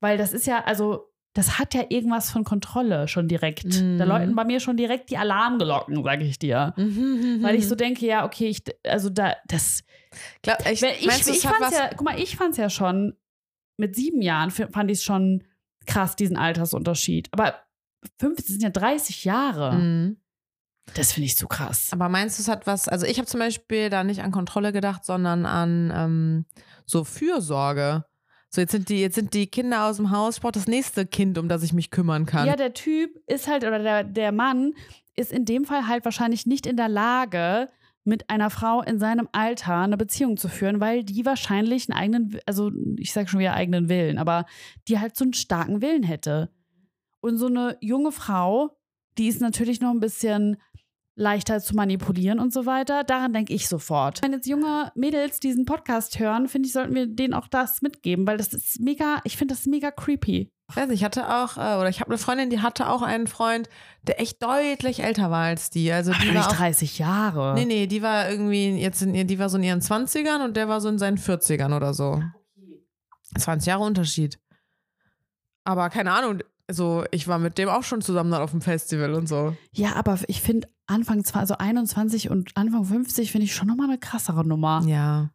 weil 0.00 0.16
das 0.16 0.32
ist 0.32 0.46
ja, 0.46 0.64
also 0.64 1.09
das 1.32 1.58
hat 1.58 1.74
ja 1.74 1.84
irgendwas 1.88 2.30
von 2.30 2.44
Kontrolle 2.44 3.06
schon 3.06 3.28
direkt. 3.28 3.80
Mhm. 3.80 3.98
Da 3.98 4.04
läuten 4.04 4.34
bei 4.34 4.44
mir 4.44 4.58
schon 4.58 4.76
direkt 4.76 5.10
die 5.10 5.16
Alarmglocken, 5.16 6.02
sage 6.02 6.24
ich 6.24 6.38
dir. 6.38 6.74
Mhm. 6.76 7.38
Weil 7.42 7.54
ich 7.54 7.68
so 7.68 7.74
denke, 7.74 8.04
ja, 8.06 8.24
okay, 8.24 8.48
ich, 8.48 8.62
also 8.84 9.10
da, 9.10 9.36
das, 9.46 9.84
Glaub, 10.42 10.58
ich, 10.68 10.82
wenn 10.82 10.94
ich, 10.98 11.06
meinst 11.06 11.28
ich 11.28 11.46
hat 11.46 11.56
fand's 11.56 11.76
ja, 11.76 11.90
guck 11.90 12.02
mal, 12.02 12.18
ich 12.18 12.36
fand's 12.36 12.56
ja 12.56 12.68
schon, 12.68 13.16
mit 13.76 13.94
sieben 13.94 14.22
Jahren 14.22 14.50
fand 14.50 14.90
ich 14.90 14.98
es 14.98 15.04
schon 15.04 15.44
krass, 15.86 16.16
diesen 16.16 16.36
Altersunterschied. 16.36 17.28
Aber 17.32 17.54
15 18.18 18.46
sind 18.46 18.62
ja 18.62 18.70
30 18.70 19.24
Jahre. 19.24 19.72
Mhm. 19.74 20.16
Das 20.94 21.12
finde 21.12 21.26
ich 21.26 21.36
zu 21.36 21.46
krass. 21.46 21.90
Aber 21.92 22.08
meinst 22.08 22.38
du, 22.38 22.42
es 22.42 22.48
hat 22.48 22.66
was, 22.66 22.88
also 22.88 23.06
ich 23.06 23.18
habe 23.18 23.26
zum 23.26 23.38
Beispiel 23.38 23.90
da 23.90 24.02
nicht 24.02 24.22
an 24.22 24.32
Kontrolle 24.32 24.72
gedacht, 24.72 25.04
sondern 25.04 25.46
an 25.46 25.92
ähm, 25.94 26.46
so 26.84 27.04
Fürsorge. 27.04 28.04
So, 28.50 28.60
jetzt 28.60 28.72
sind 28.72 28.88
die, 28.88 29.00
jetzt 29.00 29.14
sind 29.14 29.32
die 29.32 29.46
Kinder 29.46 29.86
aus 29.86 29.96
dem 29.96 30.10
Haus, 30.10 30.36
ich 30.36 30.42
brauche 30.42 30.52
das 30.52 30.66
nächste 30.66 31.06
Kind, 31.06 31.38
um 31.38 31.48
das 31.48 31.62
ich 31.62 31.72
mich 31.72 31.90
kümmern 31.90 32.26
kann. 32.26 32.48
Ja, 32.48 32.56
der 32.56 32.74
Typ 32.74 33.10
ist 33.28 33.46
halt, 33.46 33.62
oder 33.64 33.78
der, 33.78 34.02
der 34.04 34.32
Mann 34.32 34.74
ist 35.14 35.32
in 35.32 35.44
dem 35.44 35.64
Fall 35.64 35.86
halt 35.86 36.04
wahrscheinlich 36.04 36.46
nicht 36.46 36.66
in 36.66 36.76
der 36.76 36.88
Lage, 36.88 37.68
mit 38.04 38.28
einer 38.30 38.50
Frau 38.50 38.82
in 38.82 38.98
seinem 38.98 39.28
Alter 39.32 39.76
eine 39.76 39.96
Beziehung 39.96 40.36
zu 40.36 40.48
führen, 40.48 40.80
weil 40.80 41.04
die 41.04 41.24
wahrscheinlich 41.26 41.88
einen 41.88 41.98
eigenen, 41.98 42.40
also 42.46 42.70
ich 42.96 43.12
sage 43.12 43.28
schon 43.28 43.40
wieder 43.40 43.54
eigenen 43.54 43.88
Willen, 43.88 44.18
aber 44.18 44.46
die 44.88 44.98
halt 44.98 45.16
so 45.16 45.24
einen 45.24 45.34
starken 45.34 45.82
Willen 45.82 46.02
hätte. 46.02 46.50
Und 47.20 47.36
so 47.36 47.46
eine 47.46 47.76
junge 47.80 48.10
Frau, 48.12 48.76
die 49.18 49.28
ist 49.28 49.40
natürlich 49.40 49.80
noch 49.80 49.90
ein 49.90 50.00
bisschen 50.00 50.56
leichter 51.20 51.60
zu 51.60 51.76
manipulieren 51.76 52.38
und 52.40 52.52
so 52.52 52.64
weiter. 52.66 53.04
Daran 53.04 53.32
denke 53.32 53.52
ich 53.52 53.68
sofort. 53.68 54.22
Wenn 54.22 54.32
jetzt 54.32 54.46
junge 54.48 54.90
Mädels 54.94 55.38
diesen 55.38 55.66
Podcast 55.66 56.18
hören, 56.18 56.48
finde 56.48 56.66
ich, 56.66 56.72
sollten 56.72 56.94
wir 56.94 57.06
denen 57.06 57.34
auch 57.34 57.46
das 57.46 57.82
mitgeben, 57.82 58.26
weil 58.26 58.38
das 58.38 58.54
ist 58.54 58.80
mega, 58.80 59.20
ich 59.24 59.36
finde 59.36 59.54
das 59.54 59.66
mega 59.66 59.90
creepy. 59.90 60.50
Ich 60.70 60.76
weiß 60.76 60.88
nicht, 60.88 61.00
ich 61.00 61.04
hatte 61.04 61.28
auch, 61.28 61.56
äh, 61.56 61.78
oder 61.78 61.88
ich 61.88 62.00
habe 62.00 62.10
eine 62.10 62.18
Freundin, 62.18 62.48
die 62.48 62.60
hatte 62.60 62.88
auch 62.88 63.02
einen 63.02 63.26
Freund, 63.26 63.68
der 64.04 64.20
echt 64.20 64.42
deutlich 64.42 65.02
älter 65.02 65.30
war 65.30 65.44
als 65.44 65.68
die. 65.68 65.92
Also 65.92 66.12
Ach, 66.14 66.20
die 66.20 66.26
nicht 66.28 66.36
war 66.36 66.46
auch, 66.48 66.56
30 66.56 66.98
Jahre. 66.98 67.54
Nee, 67.54 67.64
nee, 67.66 67.86
die 67.86 68.02
war 68.02 68.30
irgendwie 68.30 68.70
jetzt 68.80 69.02
in, 69.02 69.14
ihr- 69.14 69.24
die 69.24 69.38
war 69.38 69.48
so 69.48 69.58
in 69.58 69.64
ihren 69.64 69.80
20ern 69.80 70.44
und 70.44 70.56
der 70.56 70.68
war 70.68 70.80
so 70.80 70.88
in 70.88 70.98
seinen 70.98 71.18
40ern 71.18 71.74
oder 71.76 71.92
so. 71.92 72.22
20 73.38 73.66
Jahre 73.66 73.82
Unterschied. 73.82 74.38
Aber 75.64 75.90
keine 75.90 76.12
Ahnung, 76.12 76.38
so 76.72 77.04
ich 77.10 77.28
war 77.28 77.38
mit 77.38 77.58
dem 77.58 77.68
auch 77.68 77.82
schon 77.82 78.00
zusammen 78.02 78.30
dann 78.30 78.42
auf 78.42 78.50
dem 78.52 78.60
Festival 78.60 79.14
und 79.14 79.28
so. 79.28 79.56
Ja, 79.72 79.94
aber 79.96 80.18
ich 80.28 80.40
finde 80.40 80.68
Anfang 80.86 81.24
also 81.34 81.56
21 81.58 82.30
und 82.30 82.50
Anfang 82.56 82.84
50 82.84 83.30
finde 83.32 83.44
ich 83.46 83.54
schon 83.54 83.68
nochmal 83.68 83.88
eine 83.88 83.98
krassere 83.98 84.44
Nummer. 84.46 84.82
Ja. 84.86 85.30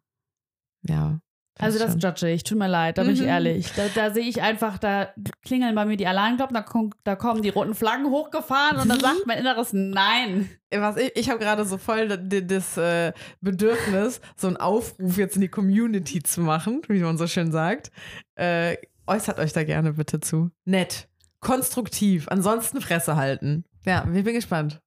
Ja. 0.82 1.18
also 1.58 1.78
das 1.78 1.92
schon. 1.92 2.00
judge 2.00 2.28
ich, 2.30 2.44
tut 2.44 2.58
mir 2.58 2.68
leid, 2.68 2.98
da 2.98 3.02
bin 3.02 3.14
ich 3.14 3.20
Mhm. 3.22 3.26
ehrlich. 3.28 3.72
Da, 3.74 3.84
da 3.94 4.10
sehe 4.12 4.24
ich 4.28 4.42
einfach, 4.42 4.76
da 4.78 5.08
klingeln 5.42 5.74
bei 5.74 5.86
mir 5.86 5.96
die 5.96 6.06
Alarmglocken, 6.06 6.52
da, 6.54 6.60
kommen- 6.62 6.90
da 7.04 7.16
kommen 7.16 7.40
die 7.42 7.48
roten 7.48 7.74
Flaggen 7.74 8.10
hochgefahren 8.10 8.78
und 8.78 8.88
dann 8.90 9.00
sagt 9.00 9.26
mein 9.26 9.38
Inneres 9.38 9.72
Nein. 9.72 10.50
Was 10.70 10.98
ich 10.98 11.16
ich 11.16 11.30
habe 11.30 11.38
gerade 11.38 11.64
so 11.64 11.78
voll 11.78 12.08
das 12.08 12.76
äh, 12.76 13.12
Bedürfnis, 13.40 14.20
so 14.36 14.48
einen 14.48 14.58
Aufruf 14.58 15.16
jetzt 15.16 15.36
in 15.36 15.40
die 15.40 15.48
Community 15.48 16.22
zu 16.22 16.42
machen, 16.42 16.82
wie 16.88 17.00
man 17.00 17.16
so 17.16 17.26
schön 17.26 17.50
sagt. 17.50 17.90
Äh, 18.34 18.76
äußert 19.06 19.38
euch 19.38 19.52
da 19.54 19.64
gerne 19.64 19.94
bitte 19.94 20.20
zu. 20.20 20.50
Nett. 20.66 21.08
Konstruktiv. 21.40 22.28
Ansonsten 22.28 22.80
Fresse 22.80 23.16
halten. 23.16 23.64
Ja, 23.84 24.06
ich 24.12 24.24
bin 24.24 24.34
gespannt. 24.34 24.80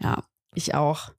Ja, 0.00 0.24
ich 0.54 0.74
auch. 0.74 1.10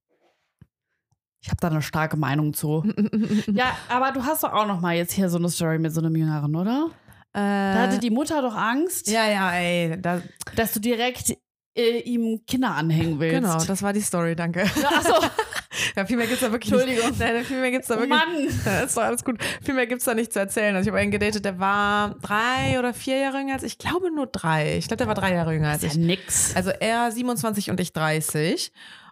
Ich 1.39 1.49
habe 1.49 1.57
da 1.61 1.67
eine 1.67 1.81
starke 1.81 2.17
Meinung 2.17 2.53
zu. 2.53 2.83
Ja, 3.47 3.77
aber 3.89 4.11
du 4.11 4.23
hast 4.23 4.43
doch 4.43 4.53
auch 4.53 4.67
noch 4.67 4.81
mal 4.81 4.95
jetzt 4.95 5.13
hier 5.13 5.29
so 5.29 5.38
eine 5.38 5.49
Story 5.49 5.79
mit 5.79 5.93
so 5.93 6.01
einem 6.01 6.15
Jüngeren, 6.15 6.55
oder? 6.55 6.89
Da 7.33 7.73
hatte 7.83 7.97
äh, 7.97 7.99
die 7.99 8.09
Mutter 8.09 8.41
doch 8.41 8.55
Angst, 8.55 9.07
ja, 9.07 9.27
ja, 9.29 9.51
ey. 9.53 10.01
Da, 10.01 10.21
dass 10.55 10.73
du 10.73 10.79
direkt 10.79 11.38
äh, 11.75 11.99
ihm 11.99 12.41
Kinder 12.47 12.71
anhängen 12.71 13.19
willst. 13.19 13.35
genau, 13.35 13.63
das 13.63 13.83
war 13.83 13.93
die 13.93 14.01
Story, 14.01 14.35
danke. 14.35 14.63
Achso, 14.63 15.13
Ja, 15.95 16.05
viel 16.05 16.17
mehr 16.17 16.28
gibt's 16.28 16.41
da 16.41 16.51
wirklich 16.51 16.71
Entschuldigung. 16.71 17.09
nicht. 17.09 17.19
Nein, 17.19 17.43
viel 17.43 17.59
mehr 17.61 17.71
gibt's 17.71 17.88
da 17.88 17.95
oh 17.95 17.99
wirklich 17.99 18.17
Mann. 18.17 18.47
Ja, 18.65 18.80
ist 18.82 18.97
doch 18.97 19.03
alles 19.03 19.23
gut. 19.23 19.41
Viel 19.63 19.73
mehr 19.73 19.88
gibt's 19.88 20.05
da 20.05 20.13
nicht 20.13 20.34
zu 20.34 20.39
erzählen. 20.39 20.75
Also 20.75 20.88
ich 20.88 20.91
habe 20.91 20.99
einen 20.99 21.11
gedatet, 21.11 21.45
der 21.45 21.59
war 21.59 22.15
drei 22.21 22.78
oder 22.80 22.93
vier 22.93 23.17
Jahre 23.17 23.39
jünger 23.39 23.53
als 23.53 23.63
ich. 23.63 23.73
Ich 23.73 23.78
glaube 23.78 24.11
nur 24.11 24.28
drei. 24.28 24.78
Ich 24.78 24.88
glaube, 24.88 24.97
der 24.97 25.07
war 25.07 25.15
drei 25.15 25.34
Jahre 25.34 25.53
jünger 25.53 25.69
als 25.69 25.84
ich. 25.84 25.93
ja 25.93 25.99
nix. 25.99 26.55
Also 26.55 26.71
er 26.71 27.11
27 27.11 27.69
und 27.69 27.80
ich 27.80 27.93
30. 27.93 28.71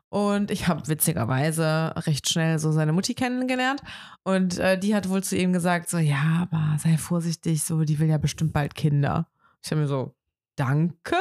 Und 0.10 0.50
ich 0.52 0.68
habe 0.68 0.88
witzigerweise 0.88 1.94
recht 1.98 2.30
schnell 2.30 2.58
so 2.60 2.72
seine 2.72 2.94
Mutti 2.94 3.16
kennengelernt. 3.16 3.82
Und 4.24 4.58
äh, 4.60 4.78
die 4.80 4.96
hat 4.96 5.10
wohl 5.10 5.24
zu 5.24 5.36
ihm 5.36 5.52
gesagt: 5.52 5.90
so, 5.90 5.98
ja, 5.98 6.48
aber 6.50 6.78
sei 6.80 6.98
vorsichtig, 6.98 7.64
so, 7.64 7.84
die 7.84 8.00
will 8.00 8.08
ja 8.08 8.18
bestimmt 8.18 8.54
bald 8.54 8.76
Kinder. 8.76 9.28
Ich 9.64 9.72
habe 9.72 9.82
mir 9.82 9.88
so, 9.88 10.16
danke, 10.56 11.18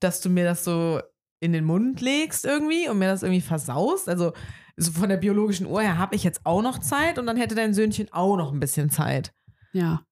dass 0.00 0.20
du 0.20 0.30
mir 0.30 0.44
das 0.44 0.64
so 0.64 1.00
in 1.40 1.52
den 1.52 1.64
Mund 1.64 2.00
legst 2.00 2.44
irgendwie 2.44 2.88
und 2.88 2.98
mir 2.98 3.08
das 3.08 3.22
irgendwie 3.22 3.40
versaust. 3.40 4.08
Also 4.08 4.32
so 4.78 4.92
von 4.92 5.08
der 5.08 5.16
biologischen 5.16 5.66
Uhr 5.66 5.82
her 5.82 5.98
habe 5.98 6.14
ich 6.14 6.24
jetzt 6.24 6.44
auch 6.44 6.62
noch 6.62 6.78
Zeit 6.78 7.18
und 7.18 7.26
dann 7.26 7.36
hätte 7.36 7.54
dein 7.54 7.74
Söhnchen 7.74 8.08
auch 8.12 8.36
noch 8.36 8.52
ein 8.52 8.60
bisschen 8.60 8.90
Zeit. 8.90 9.32
Ja. 9.72 10.02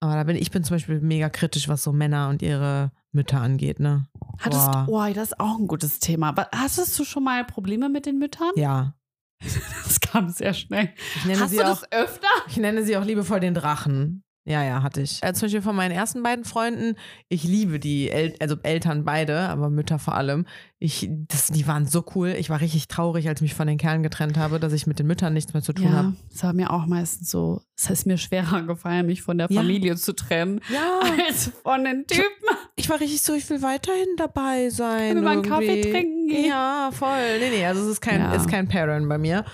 Aber 0.00 0.14
da 0.14 0.24
bin 0.24 0.36
ich 0.36 0.50
bin 0.50 0.62
zum 0.64 0.76
Beispiel 0.76 1.00
mega 1.00 1.28
kritisch, 1.30 1.68
was 1.68 1.82
so 1.82 1.92
Männer 1.92 2.28
und 2.28 2.42
ihre 2.42 2.92
Mütter 3.12 3.40
angeht, 3.40 3.80
ne? 3.80 4.06
Hattest 4.38 4.70
Boah. 4.70 4.86
oh, 4.88 5.12
das 5.14 5.28
ist 5.32 5.40
auch 5.40 5.58
ein 5.58 5.66
gutes 5.66 6.00
Thema. 6.00 6.28
Aber 6.28 6.48
Hattest 6.54 6.98
du 6.98 7.04
schon 7.04 7.24
mal 7.24 7.44
Probleme 7.44 7.88
mit 7.88 8.06
den 8.06 8.18
Müttern? 8.18 8.50
Ja. 8.56 8.94
Das 9.84 10.00
kam 10.00 10.28
sehr 10.30 10.54
schnell. 10.54 10.92
Ich 11.16 11.24
nenne, 11.26 11.40
Hast 11.40 11.50
sie 11.50 11.56
du 11.58 11.64
auch, 11.64 11.80
das 11.80 11.92
öfter? 11.92 12.26
ich 12.48 12.56
nenne 12.56 12.84
sie 12.84 12.96
auch 12.96 13.04
liebevoll 13.04 13.40
den 13.40 13.54
Drachen. 13.54 14.22
Ja, 14.48 14.62
ja, 14.62 14.80
hatte 14.84 15.00
ich. 15.02 15.24
Also 15.24 15.40
zum 15.40 15.46
Beispiel 15.46 15.62
von 15.62 15.74
meinen 15.74 15.90
ersten 15.90 16.22
beiden 16.22 16.44
Freunden, 16.44 16.94
ich 17.28 17.42
liebe 17.42 17.80
die, 17.80 18.08
El 18.10 18.32
also 18.38 18.54
Eltern 18.62 19.04
beide, 19.04 19.40
aber 19.40 19.70
Mütter 19.70 19.98
vor 19.98 20.14
allem. 20.14 20.46
Ich, 20.78 21.08
das, 21.26 21.48
die 21.48 21.66
waren 21.66 21.84
so 21.86 22.04
cool. 22.14 22.28
Ich 22.38 22.48
war 22.48 22.60
richtig 22.60 22.86
traurig, 22.86 23.26
als 23.28 23.40
ich 23.40 23.42
mich 23.42 23.54
von 23.54 23.66
den 23.66 23.76
Kerlen 23.76 24.04
getrennt 24.04 24.36
habe, 24.38 24.60
dass 24.60 24.72
ich 24.72 24.86
mit 24.86 25.00
den 25.00 25.08
Müttern 25.08 25.32
nichts 25.34 25.52
mehr 25.52 25.64
zu 25.64 25.72
tun 25.72 25.86
Ja, 25.86 25.92
habe. 25.94 26.12
das 26.30 26.44
war 26.44 26.52
mir 26.52 26.70
auch 26.70 26.86
meistens 26.86 27.28
so. 27.28 27.60
Es 27.76 27.90
ist 27.90 28.06
mir 28.06 28.18
schwerer 28.18 28.62
gefallen, 28.62 29.06
mich 29.06 29.22
von 29.22 29.36
der 29.36 29.48
Ja. 29.50 29.60
Familie 29.60 29.96
zu 29.96 30.12
trennen, 30.14 30.60
Ja, 30.72 31.00
als 31.26 31.50
von 31.64 31.82
den 31.82 32.06
Typen. 32.06 32.22
ich 32.76 32.88
war 32.88 33.00
richtig 33.00 33.22
so, 33.22 33.34
ich 33.34 33.50
will 33.50 33.62
weiterhin 33.62 34.06
dabei 34.16 34.70
sein. 34.70 35.16
Wir 35.16 35.22
mal 35.22 35.32
einen 35.32 35.42
Kaffee 35.42 35.80
trinken 35.80 36.28
gehen. 36.28 36.48
Ja, 36.50 36.90
voll. 36.92 37.40
Nee, 37.40 37.50
nee, 37.50 37.66
also 37.66 37.82
es 37.82 37.88
ist 37.88 38.00
kein, 38.00 38.20
Ja. 38.20 38.32
ist 38.34 38.48
kein 38.48 38.68
Parent 38.68 39.08
bei 39.08 39.18
mir. 39.18 39.44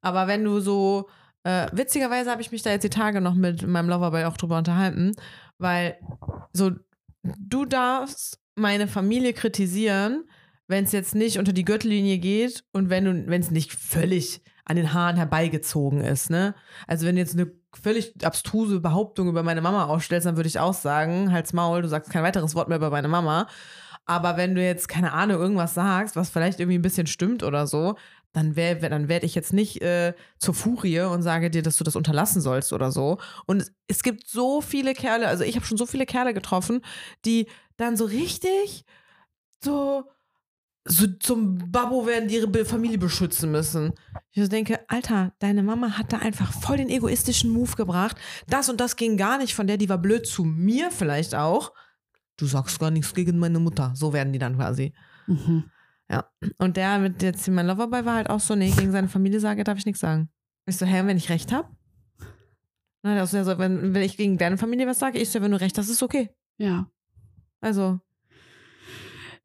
Aber 0.00 0.26
wenn 0.26 0.42
du 0.42 0.58
so, 0.58 1.08
äh, 1.44 1.68
witzigerweise 1.72 2.30
habe 2.30 2.42
ich 2.42 2.52
mich 2.52 2.62
da 2.62 2.70
jetzt 2.70 2.84
die 2.84 2.90
Tage 2.90 3.20
noch 3.20 3.34
mit 3.34 3.66
meinem 3.66 3.88
Loverboy 3.88 4.24
auch 4.24 4.36
drüber 4.36 4.58
unterhalten, 4.58 5.14
weil 5.58 5.96
so, 6.52 6.72
du 7.22 7.64
darfst 7.64 8.40
meine 8.54 8.88
Familie 8.88 9.32
kritisieren, 9.32 10.24
wenn 10.68 10.84
es 10.84 10.92
jetzt 10.92 11.14
nicht 11.14 11.38
unter 11.38 11.52
die 11.52 11.64
Gürtellinie 11.64 12.18
geht 12.18 12.64
und 12.72 12.90
wenn 12.90 13.04
du, 13.04 13.26
wenn 13.26 13.40
es 13.40 13.50
nicht 13.50 13.72
völlig 13.72 14.42
an 14.64 14.76
den 14.76 14.92
Haaren 14.92 15.16
herbeigezogen 15.16 16.00
ist, 16.00 16.30
ne? 16.30 16.54
Also 16.86 17.06
wenn 17.06 17.16
du 17.16 17.20
jetzt 17.20 17.34
eine 17.34 17.50
völlig 17.72 18.14
abstruse 18.24 18.80
Behauptung 18.80 19.28
über 19.28 19.42
meine 19.42 19.62
Mama 19.62 19.86
aufstellst, 19.86 20.26
dann 20.26 20.36
würde 20.36 20.48
ich 20.48 20.60
auch 20.60 20.74
sagen, 20.74 21.32
halt's 21.32 21.52
Maul, 21.52 21.82
du 21.82 21.88
sagst 21.88 22.10
kein 22.10 22.22
weiteres 22.22 22.54
Wort 22.54 22.68
mehr 22.68 22.78
über 22.78 22.90
meine 22.90 23.08
Mama. 23.08 23.48
Aber 24.06 24.36
wenn 24.36 24.54
du 24.54 24.62
jetzt, 24.62 24.88
keine 24.88 25.12
Ahnung, 25.12 25.40
irgendwas 25.40 25.74
sagst, 25.74 26.16
was 26.16 26.30
vielleicht 26.30 26.58
irgendwie 26.58 26.78
ein 26.78 26.82
bisschen 26.82 27.06
stimmt 27.06 27.42
oder 27.42 27.66
so, 27.66 27.96
dann 28.32 28.54
dann 28.54 29.08
werde 29.08 29.26
ich 29.26 29.34
jetzt 29.34 29.52
nicht 29.52 29.82
äh, 29.82 30.14
zur 30.38 30.54
Furie 30.54 31.00
und 31.00 31.22
sage 31.22 31.50
dir, 31.50 31.62
dass 31.62 31.76
du 31.76 31.84
das 31.84 31.96
unterlassen 31.96 32.40
sollst 32.40 32.72
oder 32.72 32.92
so. 32.92 33.18
Und 33.46 33.72
es, 33.88 34.02
gibt 34.02 34.28
so 34.28 34.60
viele 34.60 34.94
Kerle, 34.94 35.26
also 35.26 35.42
ich 35.42 35.56
habe 35.56 35.66
schon 35.66 35.78
so 35.78 35.86
viele 35.86 36.06
Kerle 36.06 36.32
getroffen, 36.32 36.82
die 37.24 37.48
dann 37.76 37.96
so 37.96 38.04
richtig 38.04 38.84
so, 39.62 40.04
so 40.84 41.06
zum 41.18 41.72
Babbo 41.72 42.06
werden, 42.06 42.28
die 42.28 42.36
ihre 42.36 42.64
Familie 42.64 42.98
beschützen 42.98 43.50
müssen. 43.50 43.92
Ich 44.30 44.42
so 44.42 44.48
denke, 44.48 44.78
Alter, 44.88 45.32
deine 45.40 45.62
Mama 45.64 45.98
hat 45.98 46.12
da 46.12 46.18
einfach 46.18 46.52
voll 46.52 46.76
den 46.76 46.88
egoistischen 46.88 47.50
Move 47.50 47.74
gebracht. 47.74 48.16
Das 48.46 48.68
und 48.68 48.80
das 48.80 48.94
ging 48.96 49.16
gar 49.16 49.38
nicht 49.38 49.54
von 49.54 49.66
der, 49.66 49.76
die 49.76 49.88
war 49.88 49.98
blöd 49.98 50.26
zu 50.26 50.44
mir 50.44 50.90
vielleicht 50.92 51.34
auch. 51.34 51.72
Du 52.36 52.46
sagst 52.46 52.78
gar 52.78 52.90
nichts 52.90 53.12
gegen 53.12 53.38
meine 53.38 53.58
Mutter. 53.58 53.92
So 53.94 54.12
werden 54.12 54.32
die 54.32 54.38
dann 54.38 54.56
quasi. 54.56 54.94
Mhm. 55.26 55.64
Und 56.58 56.76
der 56.76 56.98
mit 56.98 57.22
jetzt 57.22 57.46
mein 57.48 57.66
Loverboy 57.66 58.04
war 58.04 58.14
halt 58.16 58.30
auch 58.30 58.40
so, 58.40 58.54
nee, 58.54 58.70
gegen 58.70 58.92
seine 58.92 59.08
Familie 59.08 59.40
sage, 59.40 59.62
darf 59.64 59.78
ich 59.78 59.86
nichts 59.86 60.00
sagen. 60.00 60.28
Ich 60.66 60.76
so, 60.76 60.86
hä, 60.86 61.02
wenn 61.06 61.16
ich 61.16 61.30
recht 61.30 61.52
habe? 61.52 61.68
Na, 63.02 63.14
der 63.14 63.24
ist 63.24 63.32
ja 63.32 63.44
so, 63.44 63.58
wenn, 63.58 63.94
wenn 63.94 64.02
ich 64.02 64.16
gegen 64.16 64.36
deine 64.36 64.58
Familie 64.58 64.86
was 64.86 64.98
sage, 64.98 65.18
ich 65.18 65.30
so, 65.30 65.40
wenn 65.40 65.50
du 65.52 65.60
recht 65.60 65.78
hast, 65.78 65.88
ist 65.88 66.02
okay. 66.02 66.30
Ja. 66.58 66.90
Also, 67.60 68.00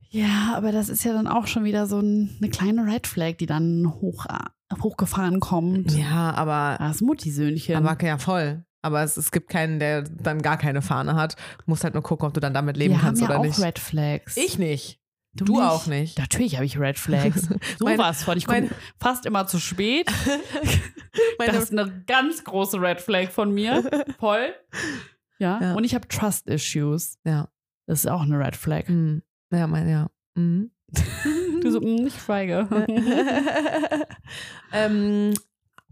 Ja, 0.09 0.53
aber 0.55 0.71
das 0.71 0.89
ist 0.89 1.03
ja 1.03 1.13
dann 1.13 1.27
auch 1.27 1.47
schon 1.47 1.63
wieder 1.63 1.87
so 1.87 1.99
ein, 1.99 2.35
eine 2.41 2.49
kleine 2.49 2.85
Red 2.85 3.07
Flag, 3.07 3.37
die 3.37 3.45
dann 3.45 3.93
hoch, 4.01 4.25
äh, 4.25 4.75
hochgefahren 4.81 5.39
kommt. 5.39 5.91
ja, 5.91 6.33
aber, 6.33 6.77
Das 6.79 7.01
Mutti-Söhnchen. 7.01 7.75
aber 7.75 8.01
ja, 8.03 8.17
voll. 8.17 8.65
Aber 8.81 9.03
es, 9.03 9.17
es 9.17 9.31
gibt 9.31 9.49
keinen, 9.49 9.79
der 9.79 10.03
dann 10.03 10.41
gar 10.41 10.57
keine 10.57 10.81
Fahne 10.81 11.15
hat. 11.15 11.35
Musst 11.65 11.83
halt 11.83 11.95
nur 11.95 12.03
gucken, 12.03 12.27
ob 12.27 12.33
du 12.33 12.39
dann 12.39 12.53
damit 12.53 12.77
leben 12.77 12.93
Wir 12.93 13.01
kannst 13.01 13.21
haben 13.21 13.29
ja 13.29 13.35
oder 13.35 13.39
auch 13.39 13.45
nicht. 13.45 13.59
Red 13.59 13.79
Flags. 13.79 14.37
Ich 14.37 14.59
nicht. 14.59 14.99
Du, 15.35 15.59
auch 15.61 15.85
nicht. 15.87 16.17
Natürlich 16.17 16.55
habe 16.55 16.65
ich 16.65 16.79
Red 16.79 16.97
Flags. 16.97 17.49
Meine- 17.79 17.97
Sowas 17.97 18.23
von. 18.23 18.37
Ich 18.37 18.45
komme 18.47 18.69
fast 18.99 19.25
immer 19.25 19.47
zu 19.47 19.59
spät. 19.59 20.09
Das 21.37 21.55
ist 21.55 21.71
eine 21.71 22.03
ganz 22.07 22.43
große 22.43 22.79
Red 22.81 22.99
Flag 22.99 23.29
von 23.29 23.53
mir. 23.53 23.83
Voll. 24.19 24.53
Ja. 25.39 25.59
Ja. 25.61 25.73
Und 25.73 25.83
ich 25.85 25.95
habe 25.95 26.07
Trust 26.09 26.47
Issues. 26.47 27.17
Ja. 27.25 27.47
Das 27.87 27.99
ist 27.99 28.07
auch 28.11 28.21
eine 28.21 28.37
Red 28.37 28.55
Flag. 28.57 28.87
Hm. 28.87 29.21
Ja, 29.51 29.65
mein, 29.67 29.87
ja. 29.87 30.09
Mhm. 30.35 30.71
Du 31.61 31.71
so, 31.71 31.79
mm, 31.79 32.07
ich 32.07 32.15
schweige. 32.15 32.67
ähm, 34.73 35.33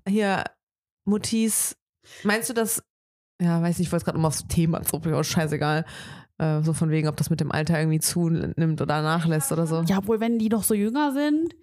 hier, 0.07 0.43
Muttis, 1.05 1.77
meinst 2.23 2.49
du 2.49 2.53
das, 2.53 2.83
ja, 3.41 3.61
weiß 3.61 3.79
nicht, 3.79 3.87
ich 3.87 3.91
wollte 3.91 4.05
gerade 4.05 4.17
nochmal 4.17 4.29
aufs 4.29 4.47
Thema 4.47 4.81
zurück, 4.83 5.05
aber 5.07 5.23
scheißegal. 5.23 5.85
Äh, 6.39 6.61
so 6.63 6.73
von 6.73 6.89
wegen, 6.89 7.07
ob 7.07 7.15
das 7.17 7.29
mit 7.29 7.39
dem 7.39 7.51
Alter 7.51 7.79
irgendwie 7.79 7.99
zunimmt 7.99 8.81
oder 8.81 9.01
nachlässt 9.01 9.51
oder 9.51 9.67
so. 9.67 9.81
Ja, 9.83 9.99
obwohl, 9.99 10.19
wenn 10.19 10.39
die 10.39 10.49
noch 10.49 10.63
so 10.63 10.73
jünger 10.73 11.11
sind, 11.11 11.55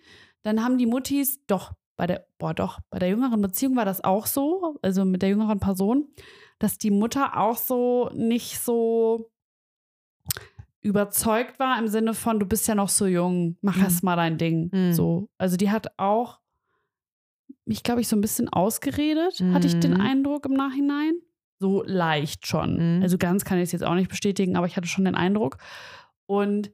dann 0.43 0.63
haben 0.65 0.79
die 0.79 0.87
Muttis 0.87 1.45
doch 1.47 1.73
bei 1.97 2.07
der, 2.07 2.25
boah, 2.39 2.55
doch, 2.55 2.79
bei 2.89 2.99
der 2.99 3.09
jüngeren 3.11 3.43
Beziehung 3.43 3.77
war 3.77 3.85
das 3.85 4.03
auch 4.03 4.27
so, 4.27 4.79
also 4.81 5.05
mit 5.05 5.21
der 5.23 5.29
jüngeren 5.31 5.61
Person, 5.61 6.09
dass 6.59 6.79
die 6.79 6.91
Mutter 6.91 7.37
auch 7.39 7.59
so 7.59 8.11
nicht 8.15 8.59
so 8.61 9.31
überzeugt 10.83 11.59
war 11.59 11.79
im 11.79 11.89
Sinne 11.89 12.15
von, 12.15 12.41
du 12.41 12.47
bist 12.47 12.67
ja 12.69 12.75
noch 12.75 12.89
so 12.89 13.07
jung, 13.07 13.57
mach 13.61 13.77
Mhm. 13.77 13.83
erst 13.83 14.03
mal 14.03 14.17
dein 14.17 14.39
Ding. 14.39 14.71
Mhm. 14.73 14.93
So. 14.95 15.29
Also 15.37 15.57
die 15.57 15.71
hat 15.71 15.99
auch 15.99 16.41
mich, 17.67 17.83
glaube 17.83 18.01
ich, 18.01 18.09
so 18.09 18.17
ein 18.17 18.21
bisschen 18.23 18.49
ausgeredet, 18.49 19.43
hatte 19.53 19.67
ich 19.67 19.79
den 19.79 19.93
Mhm. 19.93 20.01
Eindruck 20.01 20.47
im 20.47 20.55
Nachhinein. 20.55 21.13
So 21.61 21.83
leicht 21.87 22.47
schon. 22.47 22.97
Mhm. 22.97 23.03
Also 23.03 23.19
ganz 23.19 23.45
kann 23.45 23.59
ich 23.59 23.65
es 23.65 23.73
jetzt 23.73 23.85
auch 23.85 23.95
nicht 23.95 24.09
bestätigen, 24.09 24.57
aber 24.57 24.67
ich 24.67 24.77
hatte 24.77 24.89
schon 24.89 25.05
den 25.05 25.15
Eindruck. 25.15 25.59
Und 26.27 26.73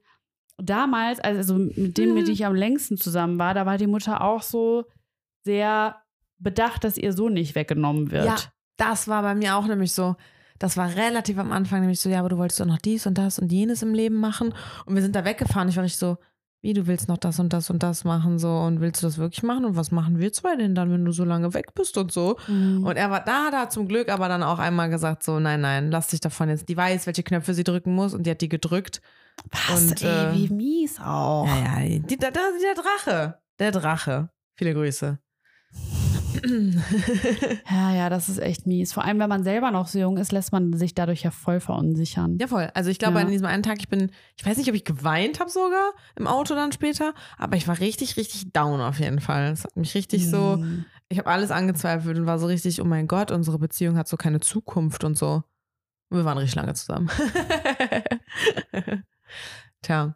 damals, 0.57 1.19
also 1.19 1.55
mit 1.55 1.97
dem, 1.97 2.13
mit 2.13 2.27
dem 2.27 2.33
ich 2.33 2.45
am 2.45 2.55
längsten 2.55 2.97
zusammen 2.97 3.37
war, 3.37 3.53
da 3.53 3.65
war 3.65 3.77
die 3.77 3.87
Mutter 3.87 4.21
auch 4.21 4.41
so 4.41 4.85
sehr 5.43 5.97
bedacht, 6.39 6.83
dass 6.83 6.97
ihr 6.97 7.13
Sohn 7.13 7.33
nicht 7.33 7.55
weggenommen 7.55 8.11
wird. 8.11 8.25
Ja, 8.25 8.35
das 8.77 9.07
war 9.07 9.21
bei 9.21 9.35
mir 9.35 9.57
auch 9.57 9.67
nämlich 9.67 9.91
so. 9.91 10.15
Das 10.59 10.77
war 10.77 10.95
relativ 10.95 11.37
am 11.37 11.51
Anfang 11.51 11.81
nämlich 11.81 11.99
so, 11.99 12.09
ja, 12.09 12.19
aber 12.19 12.29
du 12.29 12.37
wolltest 12.37 12.59
doch 12.59 12.65
noch 12.65 12.79
dies 12.79 13.05
und 13.05 13.17
das 13.17 13.37
und 13.37 13.51
jenes 13.51 13.83
im 13.83 13.93
Leben 13.93 14.15
machen. 14.15 14.53
Und 14.85 14.95
wir 14.95 15.01
sind 15.01 15.15
da 15.15 15.23
weggefahren. 15.23 15.69
Ich 15.69 15.75
war 15.75 15.83
richtig 15.83 15.99
so, 15.99 16.17
wie, 16.67 16.73
du 16.73 16.85
willst 16.85 17.07
noch 17.07 17.17
das 17.17 17.39
und 17.39 17.53
das 17.53 17.69
und 17.69 17.81
das 17.81 18.03
machen 18.03 18.39
so 18.39 18.49
und 18.49 18.81
willst 18.81 19.01
du 19.01 19.07
das 19.07 19.17
wirklich 19.17 19.41
machen? 19.41 19.63
Und 19.63 19.77
was 19.77 19.91
machen 19.91 20.19
wir 20.19 20.33
zwei 20.33 20.57
denn 20.57 20.75
dann, 20.75 20.91
wenn 20.91 21.05
du 21.05 21.13
so 21.13 21.23
lange 21.23 21.53
weg 21.53 21.73
bist 21.73 21.97
und 21.97 22.11
so? 22.11 22.35
Mhm. 22.47 22.83
Und 22.83 22.97
er 22.97 23.09
war 23.09 23.23
da, 23.23 23.49
da 23.51 23.69
zum 23.69 23.87
Glück 23.87 24.09
aber 24.09 24.27
dann 24.27 24.43
auch 24.43 24.59
einmal 24.59 24.89
gesagt 24.89 25.23
so, 25.23 25.39
nein, 25.39 25.61
nein, 25.61 25.91
lass 25.91 26.09
dich 26.09 26.19
davon 26.19 26.49
jetzt. 26.49 26.67
Die 26.67 26.75
weiß, 26.75 27.05
welche 27.07 27.23
Knöpfe 27.23 27.53
sie 27.53 27.63
drücken 27.63 27.95
muss 27.95 28.13
und 28.13 28.23
die 28.23 28.31
hat 28.31 28.41
die 28.41 28.49
gedrückt. 28.49 29.01
Was, 29.49 29.81
und, 29.81 30.01
ey, 30.01 30.09
äh, 30.09 30.33
wie 30.33 30.49
mies 30.49 30.99
auch. 30.99 31.47
Ja, 31.47 31.79
ja, 31.79 31.99
die, 31.99 32.17
da, 32.17 32.31
da, 32.31 32.41
der 32.61 32.83
Drache. 32.83 33.39
Der 33.59 33.71
Drache. 33.71 34.29
Viele 34.55 34.73
Grüße. 34.73 35.19
Ja, 37.69 37.93
ja, 37.93 38.09
das 38.09 38.29
ist 38.29 38.37
echt 38.39 38.65
mies. 38.67 38.93
Vor 38.93 39.03
allem, 39.05 39.19
wenn 39.19 39.29
man 39.29 39.43
selber 39.43 39.71
noch 39.71 39.87
so 39.87 39.99
jung 39.99 40.17
ist, 40.17 40.31
lässt 40.31 40.51
man 40.51 40.73
sich 40.73 40.93
dadurch 40.95 41.23
ja 41.23 41.31
voll 41.31 41.59
verunsichern. 41.59 42.37
Ja, 42.39 42.47
voll. 42.47 42.69
Also 42.73 42.89
ich 42.89 42.99
glaube, 42.99 43.19
Ja. 43.19 43.25
an 43.25 43.31
diesem 43.31 43.45
einen 43.45 43.63
Tag, 43.63 43.77
ich 43.79 43.89
bin, 43.89 44.11
ich 44.37 44.45
weiß 44.45 44.57
nicht, 44.57 44.69
ob 44.69 44.75
ich 44.75 44.85
geweint 44.85 45.39
habe 45.39 45.49
sogar 45.49 45.91
im 46.15 46.27
Auto 46.27 46.55
dann 46.55 46.71
später, 46.71 47.13
aber 47.37 47.55
ich 47.57 47.67
war 47.67 47.79
richtig, 47.79 48.17
richtig 48.17 48.51
down 48.53 48.79
auf 48.81 48.99
jeden 48.99 49.19
Fall. 49.19 49.51
Es 49.51 49.63
hat 49.63 49.75
mich 49.77 49.93
richtig 49.95 50.29
so, 50.29 50.57
Mhm. 50.57 50.85
ich 51.09 51.17
habe 51.19 51.29
alles 51.29 51.51
angezweifelt 51.51 52.17
und 52.17 52.25
war 52.25 52.39
so 52.39 52.47
richtig, 52.47 52.81
oh 52.81 52.85
mein 52.85 53.07
Gott, 53.07 53.31
unsere 53.31 53.59
Beziehung 53.59 53.97
hat 53.97 54.07
so 54.07 54.17
keine 54.17 54.39
Zukunft 54.39 55.03
und 55.03 55.17
so. 55.17 55.43
Und 56.09 56.17
wir 56.17 56.25
waren 56.25 56.37
richtig 56.37 56.55
lange 56.55 56.73
zusammen. 56.73 57.09
Tja. 59.81 60.15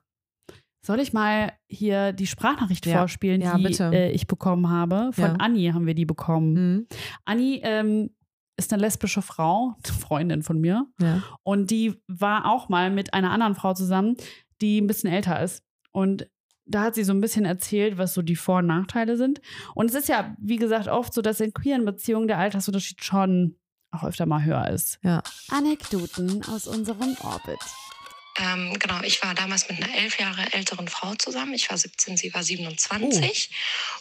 Soll 0.83 0.99
ich 0.99 1.13
mal 1.13 1.53
hier 1.67 2.11
die 2.11 2.25
Sprachnachricht 2.27 2.85
Ja. 2.87 2.97
vorspielen, 2.99 3.41
Ja, 3.41 3.55
die 3.57 3.63
bitte. 3.63 3.91
äh, 3.93 4.11
ich 4.11 4.25
bekommen 4.27 4.69
habe? 4.69 5.11
Von 5.13 5.23
Ja. 5.23 5.33
Anni 5.33 5.69
haben 5.73 5.85
wir 5.85 5.93
die 5.93 6.05
bekommen. 6.05 6.53
Mhm. 6.53 6.87
Anni 7.25 7.61
ähm, 7.63 8.09
ist 8.57 8.73
eine 8.73 8.81
lesbische 8.81 9.21
Frau, 9.21 9.75
Freundin 10.07 10.41
von 10.43 10.59
mir. 10.59 10.85
Ja. 10.99 11.21
Und 11.43 11.69
die 11.71 12.01
war 12.07 12.45
auch 12.51 12.67
mal 12.69 12.89
mit 12.89 13.13
einer 13.13 13.31
anderen 13.31 13.55
Frau 13.55 13.73
zusammen, 13.73 14.15
die 14.61 14.79
ein 14.81 14.87
bisschen 14.87 15.11
älter 15.11 15.41
ist. 15.41 15.63
Und 15.91 16.27
da 16.65 16.83
hat 16.83 16.95
sie 16.95 17.03
so 17.03 17.11
ein 17.13 17.21
bisschen 17.21 17.45
erzählt, 17.45 17.97
was 17.97 18.13
so 18.13 18.21
die 18.21 18.35
Vor- 18.35 18.59
und 18.59 18.67
Nachteile 18.67 19.17
sind. 19.17 19.41
Und 19.75 19.89
es 19.89 19.95
ist 19.95 20.07
ja, 20.09 20.35
wie 20.39 20.55
gesagt, 20.57 20.87
oft 20.87 21.13
so, 21.13 21.21
dass 21.21 21.39
in 21.41 21.53
queeren 21.53 21.85
Beziehungen 21.85 22.27
der 22.27 22.37
Altersunterschied 22.37 23.03
schon 23.03 23.55
auch 23.91 24.03
öfter 24.05 24.25
mal 24.25 24.43
höher 24.45 24.67
ist. 24.69 24.99
Anekdoten 25.49 26.41
aus 26.45 26.67
unserem 26.67 27.15
Orbit. 27.23 27.59
Ähm, 28.41 28.79
genau, 28.79 29.01
ich 29.03 29.21
war 29.21 29.35
damals 29.35 29.69
mit 29.69 29.83
einer 29.83 29.95
elf 29.95 30.19
Jahre 30.19 30.51
älteren 30.53 30.87
Frau 30.87 31.13
zusammen. 31.15 31.53
Ich 31.53 31.69
war 31.69 31.77
17, 31.77 32.17
sie 32.17 32.33
war 32.33 32.43
27. 32.43 33.49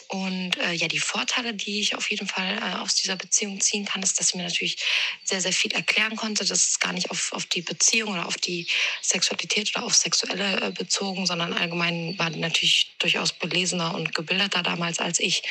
Und 0.09 0.57
äh, 0.59 0.73
ja, 0.73 0.89
die 0.89 0.99
Vorteile, 0.99 1.53
die 1.53 1.81
ich 1.81 1.95
auf 1.95 2.11
jeden 2.11 2.27
Fall 2.27 2.59
äh, 2.59 2.77
aus 2.79 2.95
dieser 2.95 3.17
Beziehung 3.17 3.61
ziehen 3.61 3.85
kann, 3.85 4.03
ist, 4.03 4.19
dass 4.19 4.29
sie 4.29 4.39
mir 4.39 4.45
natürlich 4.45 4.79
sehr, 5.25 5.41
sehr 5.41 5.53
viel 5.53 5.73
erklären 5.73 6.17
konnte. 6.17 6.45
Das 6.45 6.65
ist 6.65 6.81
gar 6.81 6.93
nicht 6.93 7.11
auf, 7.11 7.33
auf 7.33 7.47
die 7.47 7.63
Beziehung 7.63 8.13
oder 8.13 8.27
auf 8.27 8.37
die 8.37 8.67
Sexualität 9.03 9.71
oder 9.77 9.85
auf 9.85 9.95
Sexuelle 9.95 10.61
äh, 10.61 10.71
bezogen, 10.71 11.27
sondern 11.27 11.53
allgemein 11.53 12.19
war 12.19 12.31
die 12.31 12.41
natürlich 12.41 12.95
durchaus 12.99 13.33
belesener 13.33 13.95
und 13.95 14.15
gebildeter 14.15 14.63
damals 14.63 15.01
als 15.01 15.21
ich. 15.21 15.43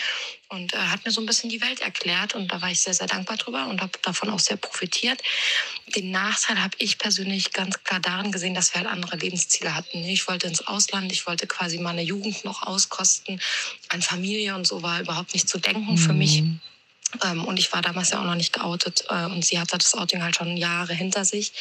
Und 0.49 0.73
äh, 0.73 0.77
hat 0.77 1.05
mir 1.05 1.11
so 1.11 1.21
ein 1.21 1.27
bisschen 1.27 1.51
die 1.51 1.61
Welt 1.61 1.81
erklärt. 1.81 2.33
Und 2.33 2.51
da 2.51 2.59
war 2.59 2.71
ich 2.71 2.79
sehr, 2.79 2.95
sehr 2.95 3.07
dankbar 3.07 3.37
drüber 3.37 3.67
und 3.67 3.81
habe 3.81 3.99
davon 4.01 4.29
auch 4.31 4.39
sehr 4.39 4.57
profitiert. 4.57 5.21
Den 5.95 6.09
Nachteil 6.09 6.61
habe 6.61 6.75
ich 6.79 6.97
persönlich 6.97 7.53
ganz 7.53 7.83
klar 7.83 7.99
darin 7.99 8.31
gesehen, 8.31 8.55
dass 8.55 8.73
wir 8.73 8.78
halt 8.79 8.87
andere 8.87 9.17
Lebensziele 9.17 9.75
hatten. 9.75 9.97
Ich 10.05 10.27
wollte 10.27 10.47
ins 10.47 10.65
Ausland, 10.65 11.11
ich 11.11 11.27
wollte 11.27 11.47
quasi 11.47 11.77
meine 11.77 12.01
Jugend 12.01 12.43
noch 12.43 12.63
auskosten. 12.63 13.39
An 13.89 14.01
Familie 14.01 14.55
und 14.55 14.65
so 14.65 14.81
war 14.81 14.99
überhaupt 14.99 15.33
nicht 15.33 15.47
zu 15.47 15.59
denken 15.59 15.97
für 15.97 16.13
mich. 16.13 16.43
Ähm, 17.23 17.45
und 17.45 17.57
ich 17.57 17.71
war 17.73 17.81
damals 17.81 18.11
ja 18.11 18.19
auch 18.19 18.25
noch 18.25 18.35
nicht 18.35 18.53
geoutet. 18.53 19.05
Äh, 19.09 19.25
und 19.25 19.43
sie 19.45 19.59
hatte 19.59 19.77
das 19.77 19.95
Outing 19.95 20.21
halt 20.23 20.35
schon 20.35 20.57
Jahre 20.57 20.93
hinter 20.93 21.25
sich. 21.25 21.53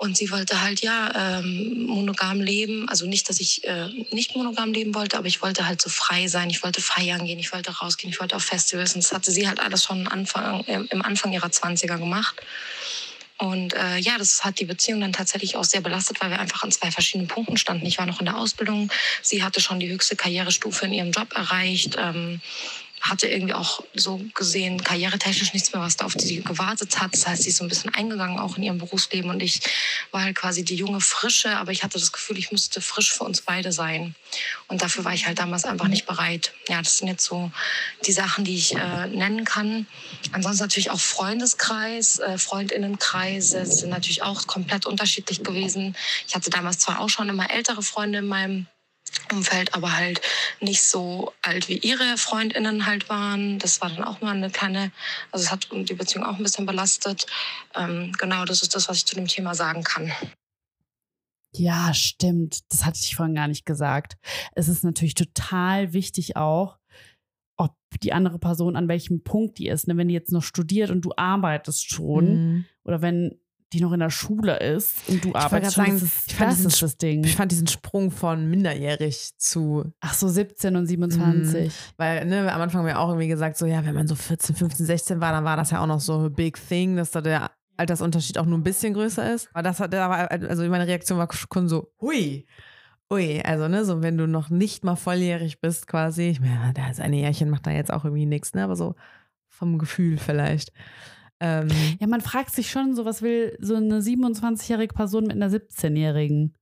Und 0.00 0.16
sie 0.16 0.30
wollte 0.30 0.62
halt 0.62 0.80
ja 0.80 1.38
ähm, 1.38 1.86
monogam 1.86 2.40
leben. 2.40 2.88
Also 2.88 3.06
nicht, 3.06 3.28
dass 3.28 3.40
ich 3.40 3.64
äh, 3.64 3.88
nicht 4.12 4.36
monogam 4.36 4.72
leben 4.72 4.94
wollte, 4.94 5.18
aber 5.18 5.26
ich 5.26 5.42
wollte 5.42 5.66
halt 5.66 5.82
so 5.82 5.90
frei 5.90 6.28
sein. 6.28 6.50
Ich 6.50 6.62
wollte 6.62 6.80
feiern 6.80 7.26
gehen, 7.26 7.40
ich 7.40 7.52
wollte 7.52 7.72
rausgehen, 7.72 8.12
ich 8.12 8.20
wollte 8.20 8.36
auf 8.36 8.44
Festivals. 8.44 8.94
Und 8.94 9.02
das 9.02 9.12
hatte 9.12 9.32
sie 9.32 9.48
halt 9.48 9.58
alles 9.58 9.82
schon 9.82 10.06
Anfang, 10.06 10.60
im 10.64 11.02
Anfang 11.02 11.32
ihrer 11.32 11.48
20er 11.48 11.98
gemacht. 11.98 12.36
Und 13.38 13.72
äh, 13.74 13.98
ja, 13.98 14.18
das 14.18 14.44
hat 14.44 14.58
die 14.58 14.64
Beziehung 14.64 15.00
dann 15.00 15.12
tatsächlich 15.12 15.56
auch 15.56 15.64
sehr 15.64 15.80
belastet, 15.80 16.20
weil 16.20 16.30
wir 16.30 16.40
einfach 16.40 16.64
an 16.64 16.72
zwei 16.72 16.90
verschiedenen 16.90 17.28
Punkten 17.28 17.56
standen. 17.56 17.86
Ich 17.86 17.98
war 17.98 18.06
noch 18.06 18.18
in 18.18 18.26
der 18.26 18.36
Ausbildung, 18.36 18.90
sie 19.22 19.44
hatte 19.44 19.60
schon 19.60 19.78
die 19.78 19.88
höchste 19.88 20.16
Karrierestufe 20.16 20.86
in 20.86 20.92
ihrem 20.92 21.12
Job 21.12 21.32
erreicht. 21.34 21.96
Ähm, 21.98 22.40
hatte 23.00 23.28
irgendwie 23.28 23.54
auch 23.54 23.82
so 23.94 24.20
gesehen 24.34 24.82
karrieretechnisch 24.82 25.52
nichts 25.52 25.72
mehr, 25.72 25.82
was 25.82 25.96
da 25.96 26.04
auf 26.04 26.14
sie 26.16 26.42
gewartet 26.42 27.00
hat. 27.00 27.12
Das 27.12 27.26
heißt, 27.26 27.42
sie 27.42 27.50
ist 27.50 27.58
so 27.58 27.64
ein 27.64 27.68
bisschen 27.68 27.94
eingegangen 27.94 28.38
auch 28.38 28.56
in 28.56 28.62
ihrem 28.62 28.78
Berufsleben 28.78 29.30
und 29.30 29.42
ich 29.42 29.60
war 30.10 30.22
halt 30.22 30.36
quasi 30.36 30.64
die 30.64 30.74
junge 30.74 31.00
Frische, 31.00 31.56
aber 31.56 31.72
ich 31.72 31.82
hatte 31.82 31.98
das 31.98 32.12
Gefühl, 32.12 32.38
ich 32.38 32.52
müsste 32.52 32.80
frisch 32.80 33.12
für 33.12 33.24
uns 33.24 33.40
beide 33.42 33.72
sein. 33.72 34.14
Und 34.66 34.82
dafür 34.82 35.04
war 35.04 35.14
ich 35.14 35.26
halt 35.26 35.38
damals 35.38 35.64
einfach 35.64 35.88
nicht 35.88 36.06
bereit. 36.06 36.52
Ja, 36.68 36.82
das 36.82 36.98
sind 36.98 37.08
jetzt 37.08 37.24
so 37.24 37.50
die 38.06 38.12
Sachen, 38.12 38.44
die 38.44 38.56
ich 38.56 38.74
äh, 38.74 39.06
nennen 39.06 39.44
kann. 39.44 39.86
Ansonsten 40.32 40.64
natürlich 40.64 40.90
auch 40.90 41.00
Freundeskreis, 41.00 42.18
äh, 42.18 42.38
Freundinnenkreise 42.38 43.64
sind 43.66 43.90
natürlich 43.90 44.22
auch 44.22 44.46
komplett 44.46 44.86
unterschiedlich 44.86 45.42
gewesen. 45.42 45.96
Ich 46.26 46.34
hatte 46.34 46.50
damals 46.50 46.78
zwar 46.78 47.00
auch 47.00 47.08
schon 47.08 47.28
immer 47.28 47.50
ältere 47.50 47.82
Freunde 47.82 48.18
in 48.18 48.26
meinem 48.26 48.66
Umfeld, 49.32 49.74
aber 49.74 49.96
halt 49.96 50.20
nicht 50.60 50.82
so 50.82 51.32
alt 51.42 51.68
wie 51.68 51.78
ihre 51.78 52.16
Freundinnen 52.16 52.86
halt 52.86 53.08
waren. 53.08 53.58
Das 53.58 53.80
war 53.80 53.90
dann 53.90 54.04
auch 54.04 54.20
mal 54.20 54.34
eine 54.34 54.50
kleine, 54.50 54.90
also 55.32 55.44
es 55.44 55.50
hat 55.50 55.68
die 55.72 55.94
Beziehung 55.94 56.24
auch 56.24 56.36
ein 56.36 56.42
bisschen 56.42 56.66
belastet. 56.66 57.26
Ähm, 57.74 58.12
genau, 58.18 58.44
das 58.44 58.62
ist 58.62 58.74
das, 58.74 58.88
was 58.88 58.98
ich 58.98 59.06
zu 59.06 59.14
dem 59.14 59.26
Thema 59.26 59.54
sagen 59.54 59.84
kann. 59.84 60.12
Ja, 61.54 61.94
stimmt. 61.94 62.60
Das 62.70 62.84
hatte 62.84 63.00
ich 63.02 63.16
vorhin 63.16 63.34
gar 63.34 63.48
nicht 63.48 63.64
gesagt. 63.64 64.16
Es 64.54 64.68
ist 64.68 64.84
natürlich 64.84 65.14
total 65.14 65.92
wichtig 65.92 66.36
auch, 66.36 66.78
ob 67.56 67.74
die 68.02 68.12
andere 68.12 68.38
Person 68.38 68.76
an 68.76 68.88
welchem 68.88 69.22
Punkt 69.24 69.58
die 69.58 69.68
ist. 69.68 69.88
Ne? 69.88 69.96
Wenn 69.96 70.08
die 70.08 70.14
jetzt 70.14 70.30
noch 70.32 70.42
studiert 70.42 70.90
und 70.90 71.00
du 71.00 71.12
arbeitest 71.16 71.88
schon 71.90 72.24
Mhm. 72.34 72.64
oder 72.84 73.00
wenn 73.02 73.40
die 73.72 73.80
noch 73.80 73.92
in 73.92 74.00
der 74.00 74.10
Schule 74.10 74.58
ist 74.60 75.08
und 75.08 75.24
du 75.24 75.28
wollte 75.28 75.40
arbeitest 75.40 75.74
schon, 75.74 75.84
sagen, 75.84 76.00
das 76.00 76.02
ist, 76.02 76.30
ich 76.30 76.36
fand 76.36 76.50
das, 76.50 76.56
diesen 76.58 76.80
das 76.80 76.96
Ding. 76.96 77.24
Ich 77.24 77.36
fand 77.36 77.52
diesen 77.52 77.66
Sprung 77.66 78.10
von 78.10 78.48
minderjährig 78.48 79.36
zu, 79.36 79.84
Ach 80.00 80.14
so, 80.14 80.28
17 80.28 80.76
und 80.76 80.86
27. 80.86 81.72
weil 81.96 82.24
ne, 82.24 82.50
am 82.52 82.60
Anfang 82.60 82.80
haben 82.80 82.86
wir 82.86 82.98
auch 82.98 83.08
irgendwie 83.08 83.28
gesagt, 83.28 83.58
so 83.58 83.66
ja, 83.66 83.84
wenn 83.84 83.94
man 83.94 84.06
so 84.06 84.14
14, 84.14 84.56
15, 84.56 84.86
16 84.86 85.20
war, 85.20 85.32
dann 85.32 85.44
war 85.44 85.56
das 85.56 85.70
ja 85.70 85.82
auch 85.82 85.86
noch 85.86 86.00
so 86.00 86.20
a 86.20 86.28
big 86.28 86.58
thing, 86.68 86.96
dass 86.96 87.10
da 87.10 87.20
der 87.20 87.50
Altersunterschied 87.76 88.38
auch 88.38 88.46
nur 88.46 88.58
ein 88.58 88.64
bisschen 88.64 88.94
größer 88.94 89.34
ist. 89.34 89.48
Aber 89.52 89.62
das 89.62 89.80
hat, 89.80 89.92
da 89.92 90.08
war, 90.08 90.30
also 90.30 90.64
meine 90.68 90.86
Reaktion 90.86 91.18
war 91.18 91.28
schon 91.32 91.68
so, 91.68 91.92
hui. 92.00 92.46
Ui, 93.10 93.40
also 93.42 93.68
ne, 93.68 93.84
so 93.84 94.02
wenn 94.02 94.18
du 94.18 94.26
noch 94.26 94.50
nicht 94.50 94.84
mal 94.84 94.96
volljährig 94.96 95.60
bist 95.60 95.86
quasi, 95.86 96.28
ich 96.28 96.40
meine, 96.40 96.72
da 96.74 96.90
ist 96.90 97.00
eine 97.00 97.16
Jährchen 97.16 97.48
macht 97.48 97.66
da 97.66 97.70
jetzt 97.70 97.92
auch 97.92 98.04
irgendwie 98.04 98.26
nichts, 98.26 98.54
ne, 98.54 98.64
aber 98.64 98.76
so 98.76 98.96
vom 99.48 99.78
Gefühl 99.78 100.18
vielleicht. 100.18 100.72
Ähm, 101.40 101.68
Ja, 102.00 102.06
man 102.06 102.20
fragt 102.20 102.54
sich 102.54 102.70
schon 102.70 102.94
so, 102.94 103.04
was 103.04 103.22
will 103.22 103.56
so 103.60 103.76
eine 103.76 104.00
27-jährige 104.00 104.94
Person 104.94 105.24
mit 105.24 105.32
einer 105.32 105.50
17-jährigen? 105.50 106.54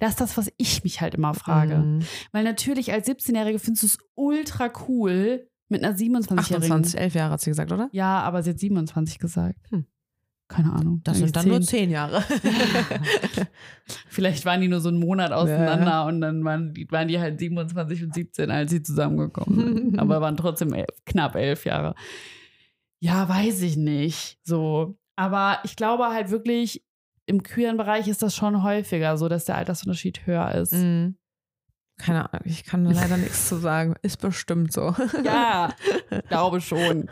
Das 0.00 0.10
ist 0.10 0.20
das, 0.20 0.36
was 0.36 0.50
ich 0.56 0.82
mich 0.84 1.00
halt 1.00 1.14
immer 1.14 1.34
frage. 1.34 1.76
mhm. 1.76 2.00
Weil 2.32 2.44
natürlich 2.44 2.92
als 2.92 3.08
17-Jährige 3.08 3.58
findest 3.58 3.82
du 3.82 3.86
es 3.86 3.98
ultra 4.14 4.70
cool 4.88 5.48
mit 5.68 5.84
einer 5.84 5.96
27-jährigen. 5.96 6.72
28, 6.72 6.98
11 6.98 7.14
Jahre 7.14 7.32
hat 7.32 7.40
sie 7.40 7.50
gesagt, 7.50 7.72
oder? 7.72 7.88
Ja, 7.92 8.20
aber 8.20 8.42
sie 8.42 8.50
hat 8.50 8.58
27 8.58 9.18
gesagt. 9.18 9.70
Hm. 9.70 9.86
Keine 10.46 10.72
Ahnung. 10.72 11.00
Das 11.04 11.18
sind 11.18 11.34
dann 11.34 11.48
nur 11.48 11.60
10. 11.60 11.66
zehn 11.66 11.90
Jahre. 11.90 12.22
Vielleicht 14.08 14.44
waren 14.44 14.60
die 14.60 14.68
nur 14.68 14.80
so 14.80 14.90
einen 14.90 14.98
Monat 14.98 15.32
auseinander 15.32 16.04
und 16.06 16.20
dann 16.20 16.44
waren 16.44 16.74
die, 16.74 16.86
waren 16.90 17.08
die 17.08 17.18
halt 17.18 17.38
27 17.40 18.04
und 18.04 18.14
17, 18.14 18.50
als 18.50 18.70
sie 18.70 18.82
zusammengekommen 18.82 19.74
sind. 19.74 19.98
aber 19.98 20.20
waren 20.20 20.36
trotzdem 20.36 20.74
elf, 20.74 21.02
knapp 21.06 21.34
elf 21.34 21.64
Jahre. 21.64 21.94
Ja, 23.00 23.28
weiß 23.28 23.62
ich 23.62 23.76
nicht. 23.76 24.38
So. 24.44 24.96
Aber 25.16 25.58
ich 25.64 25.76
glaube 25.76 26.06
halt 26.06 26.30
wirklich, 26.30 26.84
im 27.26 27.42
queeren 27.42 27.76
Bereich 27.76 28.08
ist 28.08 28.22
das 28.22 28.34
schon 28.34 28.62
häufiger 28.62 29.16
so, 29.16 29.28
dass 29.28 29.44
der 29.44 29.56
Altersunterschied 29.56 30.26
höher 30.26 30.52
ist. 30.52 30.72
Mhm. 30.72 31.16
Keine 31.96 32.32
Ahnung, 32.32 32.44
ich 32.46 32.64
kann 32.64 32.84
leider 32.84 33.16
nichts 33.16 33.48
zu 33.48 33.56
sagen. 33.56 33.94
Ist 34.02 34.20
bestimmt 34.20 34.72
so. 34.72 34.94
Ja, 35.22 35.72
glaube 36.28 36.60
schon. 36.60 37.08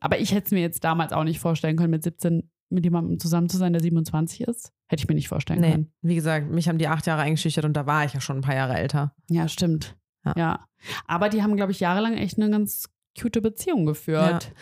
Aber 0.00 0.18
ich 0.18 0.32
hätte 0.32 0.46
es 0.46 0.50
mir 0.52 0.60
jetzt 0.60 0.84
damals 0.84 1.12
auch 1.14 1.24
nicht 1.24 1.40
vorstellen 1.40 1.76
können, 1.76 1.90
mit 1.90 2.02
17 2.04 2.50
mit 2.72 2.84
jemandem 2.84 3.18
zusammen 3.18 3.48
zu 3.48 3.56
sein, 3.56 3.72
der 3.72 3.82
27 3.82 4.42
ist. 4.42 4.72
Hätte 4.88 5.02
ich 5.02 5.08
mir 5.08 5.14
nicht 5.16 5.28
vorstellen 5.28 5.60
Nee, 5.60 5.70
können. 5.72 5.92
wie 6.02 6.14
gesagt, 6.14 6.50
mich 6.50 6.68
haben 6.68 6.78
die 6.78 6.86
acht 6.86 7.04
Jahre 7.06 7.22
eingeschüchtert 7.22 7.64
und 7.64 7.72
da 7.72 7.86
war 7.86 8.04
ich 8.04 8.12
ja 8.14 8.20
schon 8.20 8.36
ein 8.38 8.42
paar 8.42 8.54
Jahre 8.54 8.74
älter. 8.74 9.12
Ja, 9.28 9.48
stimmt. 9.48 9.96
Ja. 10.24 10.34
Ja. 10.36 10.66
Aber 11.06 11.28
die 11.30 11.42
haben, 11.42 11.56
glaube 11.56 11.72
ich, 11.72 11.80
jahrelang 11.80 12.14
echt 12.16 12.38
eine 12.38 12.48
ganz 12.50 12.88
cute 13.20 13.40
Beziehung 13.40 13.86
geführt. 13.86 14.52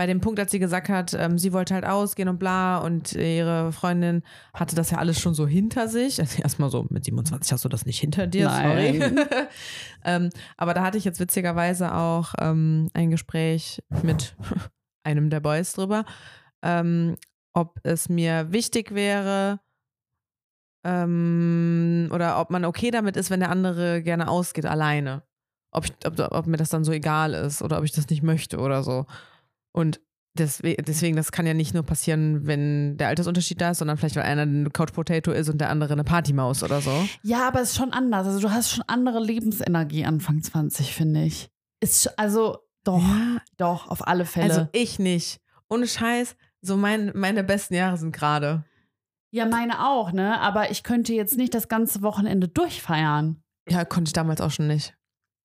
Bei 0.00 0.06
dem 0.06 0.22
Punkt, 0.22 0.40
als 0.40 0.50
sie 0.50 0.58
gesagt 0.58 0.88
hat, 0.88 1.12
ähm, 1.12 1.36
sie 1.36 1.52
wollte 1.52 1.74
halt 1.74 1.84
ausgehen 1.84 2.30
und 2.30 2.38
bla 2.38 2.78
und 2.78 3.12
ihre 3.12 3.70
Freundin 3.70 4.22
hatte 4.54 4.74
das 4.74 4.92
ja 4.92 4.96
alles 4.96 5.20
schon 5.20 5.34
so 5.34 5.46
hinter 5.46 5.88
sich. 5.88 6.18
Also 6.18 6.40
erstmal 6.40 6.70
so, 6.70 6.86
mit 6.88 7.04
27 7.04 7.52
hast 7.52 7.66
du 7.66 7.68
das 7.68 7.84
nicht 7.84 8.00
hinter 8.00 8.26
dir, 8.26 8.46
Nein. 8.46 8.98
sorry. 8.98 9.26
ähm, 10.06 10.30
aber 10.56 10.72
da 10.72 10.84
hatte 10.84 10.96
ich 10.96 11.04
jetzt 11.04 11.20
witzigerweise 11.20 11.94
auch 11.94 12.32
ähm, 12.40 12.88
ein 12.94 13.10
Gespräch 13.10 13.82
mit 14.02 14.36
einem 15.04 15.28
der 15.28 15.40
Boys 15.40 15.74
drüber, 15.74 16.06
ähm, 16.62 17.18
ob 17.52 17.78
es 17.82 18.08
mir 18.08 18.50
wichtig 18.52 18.94
wäre, 18.94 19.60
ähm, 20.82 22.08
oder 22.10 22.40
ob 22.40 22.48
man 22.48 22.64
okay 22.64 22.90
damit 22.90 23.18
ist, 23.18 23.28
wenn 23.28 23.40
der 23.40 23.50
andere 23.50 24.02
gerne 24.02 24.30
ausgeht, 24.30 24.64
alleine. 24.64 25.24
Ob, 25.72 25.84
ich, 25.84 25.92
ob, 26.06 26.18
ob 26.32 26.46
mir 26.46 26.56
das 26.56 26.70
dann 26.70 26.84
so 26.84 26.92
egal 26.92 27.34
ist 27.34 27.60
oder 27.60 27.76
ob 27.76 27.84
ich 27.84 27.92
das 27.92 28.08
nicht 28.08 28.22
möchte 28.22 28.60
oder 28.60 28.82
so. 28.82 29.04
Und 29.72 30.00
deswegen, 30.34 30.84
deswegen, 30.84 31.16
das 31.16 31.32
kann 31.32 31.46
ja 31.46 31.54
nicht 31.54 31.74
nur 31.74 31.82
passieren, 31.82 32.46
wenn 32.46 32.96
der 32.96 33.08
Altersunterschied 33.08 33.60
da 33.60 33.70
ist, 33.70 33.78
sondern 33.78 33.96
vielleicht, 33.96 34.16
weil 34.16 34.24
einer 34.24 34.42
eine 34.42 34.70
Couch 34.70 34.92
Potato 34.92 35.32
ist 35.32 35.48
und 35.48 35.58
der 35.60 35.70
andere 35.70 35.92
eine 35.92 36.04
Partymaus 36.04 36.62
oder 36.62 36.80
so. 36.80 36.92
Ja, 37.22 37.46
aber 37.48 37.60
es 37.60 37.70
ist 37.70 37.76
schon 37.76 37.92
anders. 37.92 38.26
Also 38.26 38.40
du 38.40 38.50
hast 38.50 38.70
schon 38.70 38.84
andere 38.86 39.20
Lebensenergie 39.20 40.04
Anfang 40.04 40.42
20, 40.42 40.94
finde 40.94 41.24
ich. 41.24 41.48
Ist 41.80 42.18
also 42.18 42.58
doch, 42.84 43.02
doch, 43.56 43.88
auf 43.88 44.06
alle 44.06 44.24
Fälle. 44.24 44.50
Also 44.52 44.68
ich 44.72 44.98
nicht. 44.98 45.40
Ohne 45.68 45.86
Scheiß, 45.86 46.36
so 46.62 46.76
mein, 46.76 47.12
meine 47.14 47.44
besten 47.44 47.74
Jahre 47.74 47.96
sind 47.96 48.12
gerade. 48.12 48.64
ja, 49.30 49.46
meine 49.46 49.86
auch, 49.86 50.12
ne? 50.12 50.40
Aber 50.40 50.70
ich 50.70 50.82
könnte 50.82 51.12
jetzt 51.12 51.36
nicht 51.36 51.54
das 51.54 51.68
ganze 51.68 52.02
Wochenende 52.02 52.48
durchfeiern. 52.48 53.42
Ja, 53.68 53.84
konnte 53.84 54.08
ich 54.08 54.12
damals 54.12 54.40
auch 54.40 54.50
schon 54.50 54.66
nicht. 54.66 54.94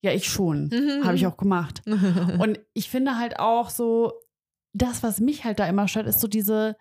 Ja, 0.05 0.11
ich 0.11 0.29
schon. 0.29 0.69
Mhm. 0.71 1.03
Habe 1.03 1.15
ich 1.15 1.25
auch 1.25 1.35
gemacht. 1.35 1.81
Und 1.87 2.59
ich 2.73 2.91
finde 2.91 3.17
halt 3.17 3.39
auch 3.39 3.71
so, 3.71 4.13
das, 4.71 5.01
was 5.01 5.19
mich 5.19 5.45
halt 5.45 5.57
da 5.57 5.67
immer 5.67 5.87
stört, 5.87 6.05
ist 6.05 6.19
so 6.19 6.27
diese, 6.27 6.75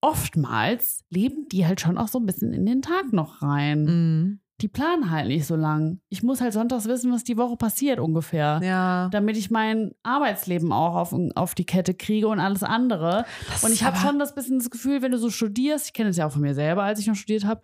oftmals 0.00 1.04
leben 1.10 1.46
die 1.48 1.64
halt 1.64 1.80
schon 1.80 1.96
auch 1.96 2.08
so 2.08 2.18
ein 2.18 2.26
bisschen 2.26 2.52
in 2.52 2.66
den 2.66 2.82
Tag 2.82 3.12
noch 3.12 3.40
rein. 3.40 3.84
Mhm. 3.84 4.40
Die 4.62 4.66
planen 4.66 5.12
halt 5.12 5.28
nicht 5.28 5.46
so 5.46 5.54
lang. 5.54 6.00
Ich 6.08 6.24
muss 6.24 6.40
halt 6.40 6.54
sonntags 6.54 6.88
wissen, 6.88 7.12
was 7.12 7.22
die 7.22 7.36
Woche 7.36 7.56
passiert 7.56 8.00
ungefähr. 8.00 8.58
Ja. 8.64 9.08
Damit 9.12 9.36
ich 9.36 9.50
mein 9.50 9.92
Arbeitsleben 10.02 10.72
auch 10.72 10.96
auf, 10.96 11.14
auf 11.36 11.54
die 11.54 11.66
Kette 11.66 11.94
kriege 11.94 12.26
und 12.26 12.40
alles 12.40 12.64
andere. 12.64 13.26
Das 13.48 13.62
Und 13.62 13.72
ich 13.72 13.84
habe 13.84 13.96
schon 13.98 14.18
das 14.18 14.34
bisschen 14.34 14.58
das 14.58 14.70
Gefühl, 14.70 15.02
wenn 15.02 15.12
du 15.12 15.18
so 15.18 15.30
studierst, 15.30 15.86
ich 15.86 15.92
kenne 15.92 16.08
es 16.08 16.16
ja 16.16 16.26
auch 16.26 16.32
von 16.32 16.42
mir 16.42 16.54
selber, 16.54 16.82
als 16.82 16.98
ich 16.98 17.06
noch 17.06 17.14
studiert 17.14 17.44
habe, 17.44 17.60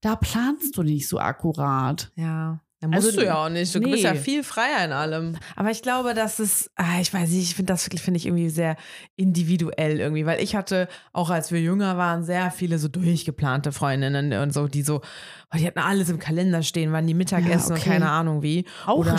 da 0.00 0.16
planst 0.16 0.76
du 0.76 0.84
nicht 0.84 1.08
so 1.08 1.18
akkurat. 1.18 2.12
Ja. 2.14 2.60
Da 2.84 2.88
musst 2.88 3.06
Also, 3.06 3.20
du 3.20 3.24
ja 3.26 3.42
auch 3.42 3.48
nicht. 3.48 3.74
Du 3.74 3.80
bist 3.80 3.94
nee. 3.94 4.00
ja 4.02 4.14
viel 4.14 4.44
freier 4.44 4.84
in 4.84 4.92
allem. 4.92 5.38
Aber 5.56 5.70
ich 5.70 5.80
glaube, 5.80 6.12
das 6.12 6.38
ist, 6.38 6.70
ah, 6.76 7.00
ich 7.00 7.14
weiß 7.14 7.30
nicht, 7.30 7.42
ich 7.42 7.54
finde 7.54 7.72
das 7.72 7.84
finde 7.84 8.18
ich 8.18 8.26
irgendwie 8.26 8.50
sehr 8.50 8.76
individuell 9.16 10.00
irgendwie, 10.00 10.26
weil 10.26 10.42
ich 10.42 10.54
hatte 10.54 10.86
auch 11.14 11.30
als 11.30 11.50
wir 11.50 11.62
jünger 11.62 11.96
waren 11.96 12.24
sehr 12.24 12.50
viele 12.50 12.78
so 12.78 12.88
durchgeplante 12.88 13.72
Freundinnen 13.72 14.34
und 14.34 14.52
so, 14.52 14.68
die 14.68 14.82
so, 14.82 14.96
oh, 15.00 15.56
die 15.56 15.66
hatten 15.66 15.78
alles 15.78 16.10
im 16.10 16.18
Kalender 16.18 16.62
stehen, 16.62 16.92
wann 16.92 17.06
die 17.06 17.14
Mittagessen 17.14 17.70
Ja, 17.70 17.74
und 17.76 17.80
okay. 17.80 17.90
keine 17.90 18.10
Ahnung 18.10 18.42
wie. 18.42 18.66
Auch 18.84 18.98
Oder- 18.98 19.18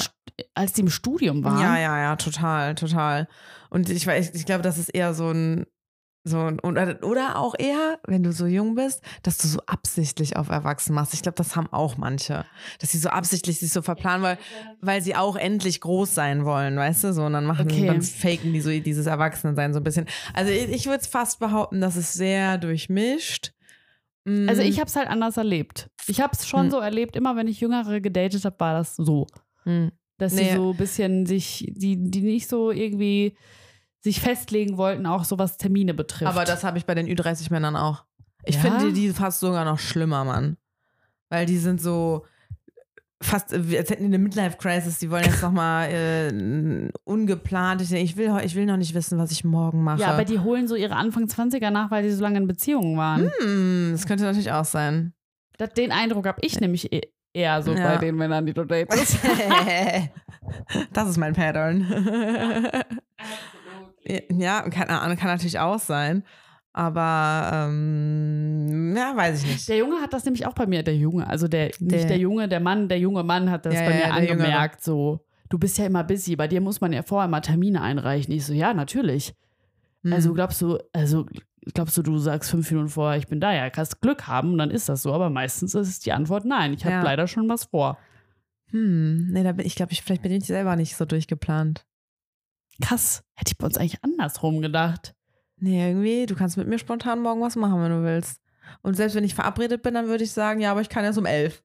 als 0.53 0.73
die 0.73 0.81
im 0.81 0.89
Studium 0.91 1.43
waren. 1.43 1.59
Ja, 1.59 1.79
ja, 1.79 1.99
ja, 1.99 2.15
total, 2.17 2.75
total. 2.75 3.27
Und 3.71 3.89
ich 3.89 4.05
weiß, 4.05 4.35
ich 4.35 4.45
glaube, 4.45 4.61
das 4.61 4.77
ist 4.77 4.89
eher 4.89 5.15
so 5.15 5.31
ein 5.31 5.65
so 6.27 6.39
ein, 6.39 6.59
oder, 6.61 6.97
oder 7.03 7.37
auch 7.37 7.53
eher, 7.57 7.99
wenn 8.07 8.23
du 8.23 8.31
so 8.31 8.47
jung 8.47 8.73
bist, 8.73 9.03
dass 9.21 9.37
du 9.37 9.47
so 9.47 9.59
absichtlich 9.67 10.35
auf 10.37 10.49
Erwachsenen 10.49 10.95
machst. 10.95 11.13
Ich 11.13 11.21
glaube, 11.21 11.35
das 11.35 11.55
haben 11.55 11.67
auch 11.71 11.97
manche. 11.97 12.45
Dass 12.79 12.91
sie 12.93 12.97
so 12.97 13.09
absichtlich 13.09 13.59
sich 13.59 13.71
so 13.71 13.83
verplanen, 13.83 14.23
weil, 14.23 14.37
weil 14.81 15.01
sie 15.03 15.15
auch 15.15 15.35
endlich 15.35 15.81
groß 15.81 16.15
sein 16.15 16.43
wollen, 16.43 16.75
weißt 16.77 17.03
du? 17.03 17.13
So, 17.13 17.25
und 17.25 17.33
dann 17.33 17.45
machen, 17.45 17.67
Okay. 17.69 17.85
dann 17.85 18.01
faken 18.01 18.53
die 18.53 18.61
so 18.61 18.71
dieses 18.71 19.05
Erwachsenensein 19.05 19.71
so 19.73 19.79
ein 19.79 19.83
bisschen. 19.83 20.07
Also 20.33 20.51
ich, 20.51 20.67
ich 20.69 20.85
würde 20.87 21.03
fast 21.05 21.39
behaupten, 21.39 21.79
das 21.79 21.95
ist 21.95 22.13
sehr 22.15 22.57
durchmischt. 22.57 23.53
Mm, 24.25 24.49
Also 24.49 24.63
ich 24.63 24.79
habe 24.79 24.87
es 24.89 24.95
halt 24.95 25.07
anders 25.07 25.37
erlebt. 25.37 25.91
Ich 26.07 26.21
habe 26.21 26.33
es 26.33 26.47
schon 26.47 26.63
Hm. 26.63 26.71
so 26.71 26.79
erlebt, 26.79 27.15
immer 27.15 27.35
wenn 27.35 27.47
ich 27.47 27.59
Jüngere 27.61 28.01
gedatet 28.01 28.43
habe, 28.45 28.59
war 28.59 28.73
das 28.73 28.95
so. 28.95 29.27
mm. 29.65 29.89
Dass 30.17 30.33
Nee. 30.33 30.45
sie 30.49 30.55
so 30.55 30.71
ein 30.71 30.77
bisschen 30.77 31.25
sich, 31.27 31.71
die, 31.75 31.97
die 32.09 32.21
nicht 32.21 32.47
so 32.47 32.71
irgendwie 32.71 33.35
sich 34.05 34.21
festlegen 34.21 34.77
wollten, 34.77 35.05
auch 35.05 35.23
so 35.25 35.37
was 35.37 35.57
Termine 35.57 35.93
betrifft. 35.93 36.31
Aber 36.31 36.45
das 36.45 36.63
habe 36.63 36.77
ich 36.77 36.85
bei 36.85 36.95
den 36.95 37.07
Ü30-Männern 37.07 37.75
auch. 37.75 38.05
Ich 38.45 38.55
Ja? 38.55 38.61
finde 38.61 38.93
die 38.93 39.09
fast 39.09 39.39
sogar 39.41 39.65
noch 39.65 39.79
schlimmer, 39.79 40.23
Mann. 40.23 40.57
Weil 41.29 41.45
die 41.47 41.57
sind 41.57 41.81
so 41.81 42.23
fast, 43.21 43.51
als 43.51 43.63
hätten 43.89 44.03
die 44.03 44.05
eine 44.05 44.19
Midlife-Crisis. 44.19 44.99
Die 44.99 45.09
wollen 45.09 45.23
jetzt 45.23 45.41
nochmal 45.41 45.89
äh, 45.89 46.89
ungeplant. 47.03 47.81
Ich, 47.81 48.15
will, 48.15 48.31
ich 48.43 48.53
will 48.55 48.67
noch 48.67 48.77
nicht 48.77 48.93
wissen, 48.93 49.17
was 49.17 49.31
ich 49.31 49.43
morgen 49.43 49.83
mache. 49.83 50.01
ja, 50.01 50.09
aber 50.11 50.23
die 50.23 50.37
holen 50.39 50.67
so 50.67 50.75
ihre 50.75 50.95
Anfang 50.95 51.23
20er 51.25 51.71
nach, 51.71 51.89
weil 51.89 52.03
die 52.03 52.11
so 52.11 52.21
lange 52.21 52.37
in 52.37 52.45
Beziehungen 52.47 52.95
waren. 52.97 53.31
hm, 53.39 53.89
das 53.93 54.05
könnte 54.05 54.23
natürlich 54.23 54.51
auch 54.51 54.65
sein. 54.65 55.13
Das, 55.57 55.73
den 55.73 55.91
Eindruck 55.91 56.27
habe 56.27 56.37
ich 56.41 56.59
nämlich 56.59 56.93
e- 56.93 57.09
eher 57.33 57.63
so 57.63 57.73
Ja. 57.73 57.93
bei 57.93 57.97
den 57.97 58.15
Männern, 58.17 58.45
die 58.45 58.53
du 58.53 58.63
datest. 58.65 59.17
das 60.93 61.09
ist 61.09 61.17
mein 61.17 61.33
Pattern. 61.33 61.81
ja, 64.31 64.61
keine 64.69 65.01
Ahnung, 65.01 65.17
kann 65.17 65.29
natürlich 65.29 65.59
auch 65.59 65.79
sein. 65.79 66.23
Aber 66.73 67.51
ähm, 67.53 68.93
ja, 68.97 69.15
weiß 69.15 69.43
ich 69.43 69.49
nicht. 69.51 69.69
Der 69.69 69.77
Junge 69.77 70.01
hat 70.01 70.11
das 70.13 70.25
nämlich 70.25 70.45
auch 70.45 70.53
bei 70.53 70.65
mir, 70.67 70.83
der 70.83 70.95
Junge, 70.97 71.25
also 71.27 71.47
der, 71.47 71.69
Der- 71.69 71.77
nicht 71.79 72.09
der 72.09 72.17
Junge, 72.17 72.47
der 72.49 72.59
Mann, 72.59 72.89
der 72.89 72.99
junge 72.99 73.23
Mann 73.23 73.49
hat 73.49 73.65
das 73.65 73.75
Ja, 73.75 73.85
bei 73.85 73.97
ja, 73.99 74.07
mir 74.13 74.21
Jüngere. 74.27 74.31
angemerkt, 74.45 74.83
so, 74.83 75.25
du 75.49 75.57
bist 75.57 75.77
ja 75.77 75.85
immer 75.85 76.03
busy, 76.03 76.35
bei 76.35 76.47
dir 76.49 76.59
muss 76.59 76.81
man 76.81 76.91
ja 76.91 77.01
vorher 77.01 77.29
mal 77.29 77.39
Termine 77.41 77.81
einreichen. 77.81 78.33
Ich 78.33 78.45
so, 78.45 78.51
ja, 78.53 78.73
natürlich. 78.73 79.33
Hm. 80.03 80.11
Also 80.13 80.33
glaubst 80.33 80.61
du, 80.61 80.77
also 80.91 81.25
glaubst 81.73 81.97
du, 81.97 82.01
du 82.03 82.17
sagst 82.17 82.51
fünf 82.51 82.69
Minuten 82.69 82.89
vorher, 82.89 83.17
ich 83.17 83.27
bin 83.27 83.39
da, 83.39 83.53
ja, 83.53 83.69
kannst 83.69 84.01
Glück 84.01 84.27
haben 84.27 84.51
und 84.51 84.57
dann 84.57 84.69
ist 84.69 84.89
das 84.89 85.01
so, 85.01 85.13
aber 85.13 85.29
meistens 85.29 85.75
ist 85.75 86.05
die 86.05 86.11
Antwort 86.11 86.43
nein, 86.43 86.73
ich 86.73 86.83
habe 86.83 86.95
Ja. 86.95 87.03
leider 87.03 87.27
schon 87.27 87.47
was 87.47 87.63
vor. 87.65 87.97
Hm, 88.71 89.27
nee, 89.31 89.43
da 89.43 89.53
bin 89.53 89.65
ich 89.65 89.75
glaube, 89.75 89.93
ich, 89.93 90.01
vielleicht 90.01 90.23
bin 90.23 90.31
ich 90.33 90.43
selber 90.43 90.75
nicht 90.75 90.97
so 90.97 91.05
durchgeplant. 91.05 91.85
Krass, 92.81 93.23
hätte 93.35 93.51
ich 93.53 93.57
bei 93.57 93.65
uns 93.65 93.77
eigentlich 93.77 94.03
andersrum 94.03 94.61
gedacht. 94.61 95.15
Nee, 95.57 95.87
irgendwie, 95.89 96.25
du 96.25 96.35
kannst 96.35 96.57
mit 96.57 96.67
mir 96.67 96.77
spontan 96.79 97.21
morgen 97.21 97.41
was 97.41 97.55
machen, 97.55 97.81
wenn 97.81 97.91
du 97.91 98.03
willst. 98.03 98.41
Und 98.81 98.95
selbst 98.95 99.15
wenn 99.15 99.23
ich 99.23 99.35
verabredet 99.35 99.81
bin, 99.83 99.93
dann 99.93 100.07
würde 100.07 100.23
ich 100.23 100.31
sagen, 100.31 100.59
ja, 100.59 100.71
aber 100.71 100.81
ich 100.81 100.89
kann 100.89 101.03
erst 101.05 101.17
um 101.17 101.25
elf. 101.25 101.63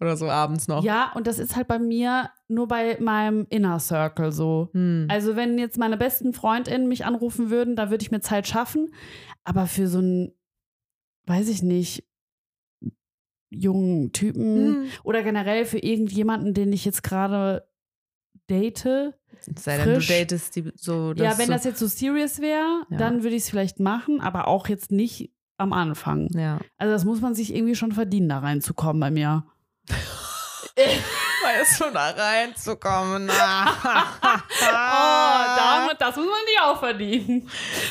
Oder 0.00 0.16
so 0.16 0.30
abends 0.30 0.68
noch. 0.68 0.84
Ja, 0.84 1.10
und 1.16 1.26
das 1.26 1.40
ist 1.40 1.56
halt 1.56 1.66
bei 1.66 1.80
mir 1.80 2.30
nur 2.46 2.68
bei 2.68 2.98
meinem 3.00 3.46
Inner 3.50 3.80
Circle 3.80 4.30
so. 4.30 4.68
Hm. 4.72 5.08
Also 5.10 5.34
wenn 5.34 5.58
jetzt 5.58 5.76
meine 5.76 5.96
besten 5.96 6.32
FreundInnen 6.32 6.86
mich 6.86 7.04
anrufen 7.04 7.50
würden, 7.50 7.74
da 7.74 7.90
würde 7.90 8.02
ich 8.02 8.12
mir 8.12 8.20
Zeit 8.20 8.46
schaffen. 8.46 8.92
Aber 9.42 9.66
für 9.66 9.88
so 9.88 9.98
einen, 9.98 10.32
weiß 11.26 11.48
ich 11.48 11.62
nicht, 11.64 12.04
jungen 13.50 14.12
Typen 14.12 14.84
Hm. 14.84 14.84
oder 15.02 15.24
generell 15.24 15.64
für 15.64 15.78
irgendjemanden, 15.78 16.54
den 16.54 16.72
ich 16.72 16.84
jetzt 16.84 17.02
gerade 17.02 17.66
date. 18.48 19.14
Sei 19.56 19.76
denn, 19.76 19.86
du 19.86 19.94
frisch. 19.94 20.08
datest 20.08 20.56
die 20.56 20.72
so. 20.74 21.12
ja, 21.14 21.38
wenn 21.38 21.46
so, 21.46 21.52
das 21.52 21.64
jetzt 21.64 21.78
so 21.78 21.86
serious 21.86 22.40
wäre, 22.40 22.82
Ja. 22.90 22.98
dann 22.98 23.22
würde 23.22 23.36
ich 23.36 23.42
es 23.44 23.50
vielleicht 23.50 23.78
machen, 23.80 24.20
aber 24.20 24.48
auch 24.48 24.68
jetzt 24.68 24.90
nicht 24.90 25.30
am 25.58 25.72
Anfang. 25.72 26.28
Ja. 26.34 26.58
Also 26.76 26.92
das 26.92 27.04
muss 27.04 27.20
man 27.20 27.34
sich 27.34 27.54
irgendwie 27.54 27.74
schon 27.74 27.92
verdienen, 27.92 28.28
da 28.28 28.38
reinzukommen 28.40 29.00
bei 29.00 29.10
mir. 29.10 29.44
Es 31.60 31.78
schon 31.78 31.92
da 31.94 32.10
reinzukommen. 32.10 33.30
Oh, 34.60 35.56
damit, 35.56 36.00
das 36.00 36.16
muss 36.16 36.26
man 36.26 36.46
sich 36.46 36.60
auch 36.62 36.78
verdienen. 36.78 37.48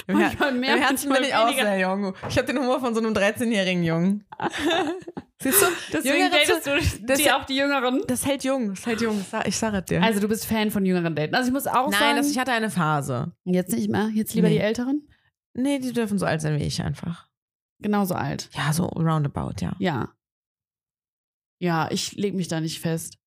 Im, 0.08 0.18
Her 0.18 0.28
Manchmal 0.28 0.52
mehr, 0.52 0.76
Im 0.76 0.82
Herzen 0.82 1.12
bin 1.12 1.24
ich 1.24 1.34
auch 1.34 1.54
sehr 1.54 1.80
jung. 1.80 2.14
Ich 2.30 2.38
habe 2.38 2.48
den 2.48 2.60
Humor 2.60 2.80
von 2.80 2.94
so 2.94 3.00
einem 3.02 3.14
13-jährigen 3.14 3.84
Jungen. 3.84 4.26
Siehst 5.42 5.62
du? 5.62 5.66
Deswegen 5.94 6.16
Jüngere 6.16 6.32
datest 6.32 6.66
du 7.00 7.06
das- 7.06 7.18
die 7.20 7.32
auch 7.32 7.46
die 7.46 7.56
Jüngeren. 7.58 8.02
Das 8.08 8.26
hält 8.26 8.44
jung, 8.44 8.70
das 8.70 8.86
hält 8.88 9.02
jung. 9.02 9.20
Ich 9.22 9.28
sag- 9.28 9.48
Ich 9.48 9.56
sage 9.58 9.78
es 9.78 9.86
dir. 9.86 10.02
Also 10.02 10.20
du 10.20 10.28
bist 10.28 10.46
Fan 10.48 10.72
von 10.72 10.84
jüngeren 10.86 11.16
Daten. 11.16 11.36
Also 11.36 11.48
ich 11.50 11.54
muss 11.54 11.68
auch 11.68 11.90
Nein, 11.92 12.00
sagen, 12.00 12.18
das, 12.18 12.32
ich 12.32 12.40
hatte 12.40 12.52
eine 12.54 12.72
Phase. 12.72 13.34
jetzt 13.46 13.72
nicht 13.72 13.90
mehr, 13.90 14.10
jetzt 14.14 14.34
lieber 14.34 14.48
Nee. 14.48 14.56
die 14.56 14.62
Älteren. 14.62 15.08
Nee, 15.54 15.78
die 15.80 15.94
dürfen 15.94 16.18
so 16.18 16.26
alt 16.26 16.42
sein 16.42 16.60
wie 16.60 16.64
ich 16.64 16.82
einfach. 16.82 17.28
Genauso 17.80 18.16
alt. 18.16 18.50
Ja, 18.54 18.74
so 18.74 18.86
roundabout, 18.86 19.62
ja. 19.62 19.76
Ja. 19.80 20.12
Ja, 21.60 21.90
ich 21.92 22.14
leg 22.14 22.34
mich 22.34 22.48
da 22.48 22.60
nicht 22.60 22.80
fest. 22.80 23.18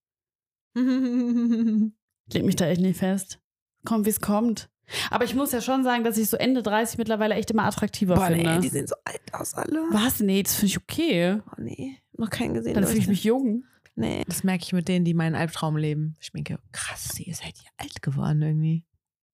Ich 0.75 0.83
leg 2.35 2.45
mich 2.45 2.57
da 2.57 2.67
echt 2.67 2.81
nicht 2.81 2.99
fest. 2.99 3.39
Kommt, 3.85 4.07
wie 4.07 4.11
es 4.11 4.21
kommt. 4.21 4.69
Aber 5.11 5.25
ich 5.25 5.35
muss 5.37 5.53
ja 5.53 5.61
schon 5.61 5.85
sagen, 5.85 6.03
dass 6.03 6.19
ich 6.19 6.29
so 6.29 6.37
Ende 6.37 6.63
30 6.65 6.99
mittlerweile 6.99 7.35
echt 7.37 7.51
immer 7.53 7.65
attraktiver 7.65 8.17
Boah, 8.17 8.27
finde. 8.27 8.55
nee, 8.57 8.61
die 8.61 8.69
sehen 8.69 8.89
so 8.89 8.97
alt 9.05 9.21
aus 9.33 9.55
alle. 9.55 9.81
Was? 9.93 10.19
Nee, 10.21 10.43
das 10.43 10.55
finde 10.57 10.67
ich 10.67 10.79
okay. 10.79 11.41
Oh 11.47 11.55
nee, 11.59 11.97
noch 12.21 12.31
keinen 12.31 12.55
gesehen. 12.55 12.75
Dann 12.75 12.85
fühle 12.87 12.99
ich 12.99 13.09
mich 13.09 13.25
jung. 13.25 13.65
Nee. 13.97 14.23
Das 14.27 14.45
merke 14.45 14.63
ich 14.65 14.73
mit 14.73 14.89
denen, 14.89 15.05
die 15.05 15.15
meinen 15.15 15.35
Albtraum 15.35 15.77
leben. 15.77 16.17
Ich 16.21 16.31
denke, 16.33 16.59
krass, 16.73 17.19
ihr 17.19 17.35
seid 17.35 17.55
ja 17.59 17.71
alt 17.77 18.01
geworden 18.03 18.41
irgendwie. 18.41 18.85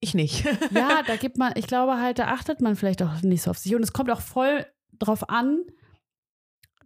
Ich 0.00 0.14
nicht. 0.14 0.44
Ja, 0.72 1.02
da 1.06 1.16
gibt 1.16 1.36
man, 1.38 1.52
ich 1.56 1.66
glaube 1.66 2.00
halt, 2.00 2.18
da 2.18 2.28
achtet 2.28 2.60
man 2.60 2.74
vielleicht 2.76 3.02
auch 3.02 3.22
nicht 3.22 3.42
so 3.42 3.50
auf 3.50 3.58
sich. 3.58 3.74
Und 3.74 3.82
es 3.82 3.92
kommt 3.92 4.10
auch 4.10 4.20
voll 4.20 4.66
drauf 4.98 5.28
an, 5.28 5.60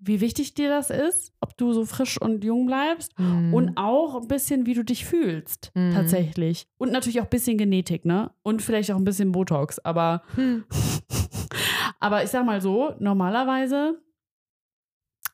wie 0.02 0.20
wichtig 0.20 0.54
dir 0.54 0.68
das 0.70 0.88
ist, 0.90 1.32
ob 1.40 1.56
du 1.58 1.72
so 1.72 1.84
frisch 1.84 2.20
und 2.20 2.42
jung 2.42 2.66
bleibst. 2.66 3.18
Mhm. 3.18 3.52
Und 3.52 3.76
auch 3.76 4.20
ein 4.20 4.28
bisschen, 4.28 4.64
wie 4.66 4.74
du 4.74 4.82
dich 4.84 5.04
fühlst, 5.04 5.70
Mhm. 5.74 5.92
tatsächlich. 5.92 6.66
Und 6.78 6.90
natürlich 6.92 7.20
auch 7.20 7.24
ein 7.24 7.30
bisschen 7.30 7.58
Genetik, 7.58 8.04
ne? 8.04 8.30
Und 8.42 8.62
vielleicht 8.62 8.90
auch 8.90 8.96
ein 8.96 9.04
bisschen 9.04 9.30
Botox. 9.32 9.78
Aber, 9.80 10.22
Hm. 10.36 10.64
aber 12.00 12.24
ich 12.24 12.30
sag 12.30 12.44
mal 12.46 12.60
so, 12.60 12.94
normalerweise 12.98 14.00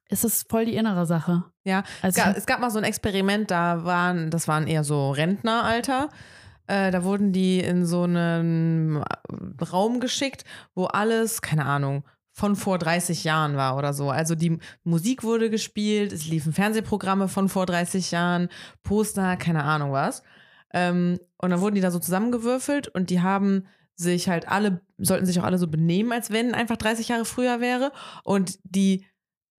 ist 0.08 0.24
es 0.24 0.44
voll 0.48 0.66
die 0.66 0.76
innere 0.76 1.06
Sache. 1.06 1.44
Ja, 1.64 1.82
Also, 2.02 2.20
Es 2.20 2.24
gab, 2.24 2.36
es 2.36 2.46
gab 2.46 2.60
mal 2.60 2.70
so 2.70 2.78
ein 2.78 2.84
Experiment, 2.84 3.50
da 3.50 3.84
waren, 3.84 4.30
das 4.30 4.48
waren 4.48 4.66
eher 4.66 4.84
so 4.84 5.10
Rentneralter. 5.10 6.08
Äh, 6.68 6.90
da 6.90 7.04
wurden 7.04 7.32
die 7.32 7.60
in 7.60 7.86
so 7.86 8.02
einen 8.02 9.02
Raum 9.72 10.00
geschickt, 10.00 10.44
wo 10.74 10.84
alles, 10.84 11.42
keine 11.42 11.64
Ahnung, 11.64 12.04
von 12.32 12.54
vor 12.54 12.78
30 12.78 13.24
Jahren 13.24 13.56
war 13.56 13.76
oder 13.78 13.94
so. 13.94 14.10
Also 14.10 14.34
die 14.34 14.58
Musik 14.84 15.22
wurde 15.22 15.48
gespielt, 15.48 16.12
es 16.12 16.26
liefen 16.26 16.52
Fernsehprogramme 16.52 17.28
von 17.28 17.48
vor 17.48 17.64
30 17.64 18.10
Jahren, 18.10 18.48
Poster, 18.82 19.36
keine 19.36 19.64
Ahnung 19.64 19.92
was. 19.92 20.22
Ähm, 20.74 21.18
und 21.38 21.50
dann 21.50 21.60
wurden 21.60 21.76
die 21.76 21.80
da 21.80 21.90
so 21.90 21.98
zusammengewürfelt 21.98 22.88
und 22.88 23.08
die 23.10 23.22
haben 23.22 23.66
sich 23.94 24.28
halt 24.28 24.48
alle, 24.48 24.82
sollten 24.98 25.24
sich 25.24 25.40
auch 25.40 25.44
alle 25.44 25.56
so 25.56 25.68
benehmen, 25.68 26.12
als 26.12 26.30
wenn 26.30 26.54
einfach 26.54 26.76
30 26.76 27.08
Jahre 27.08 27.24
früher 27.24 27.60
wäre. 27.60 27.92
Und 28.24 28.58
die 28.64 29.06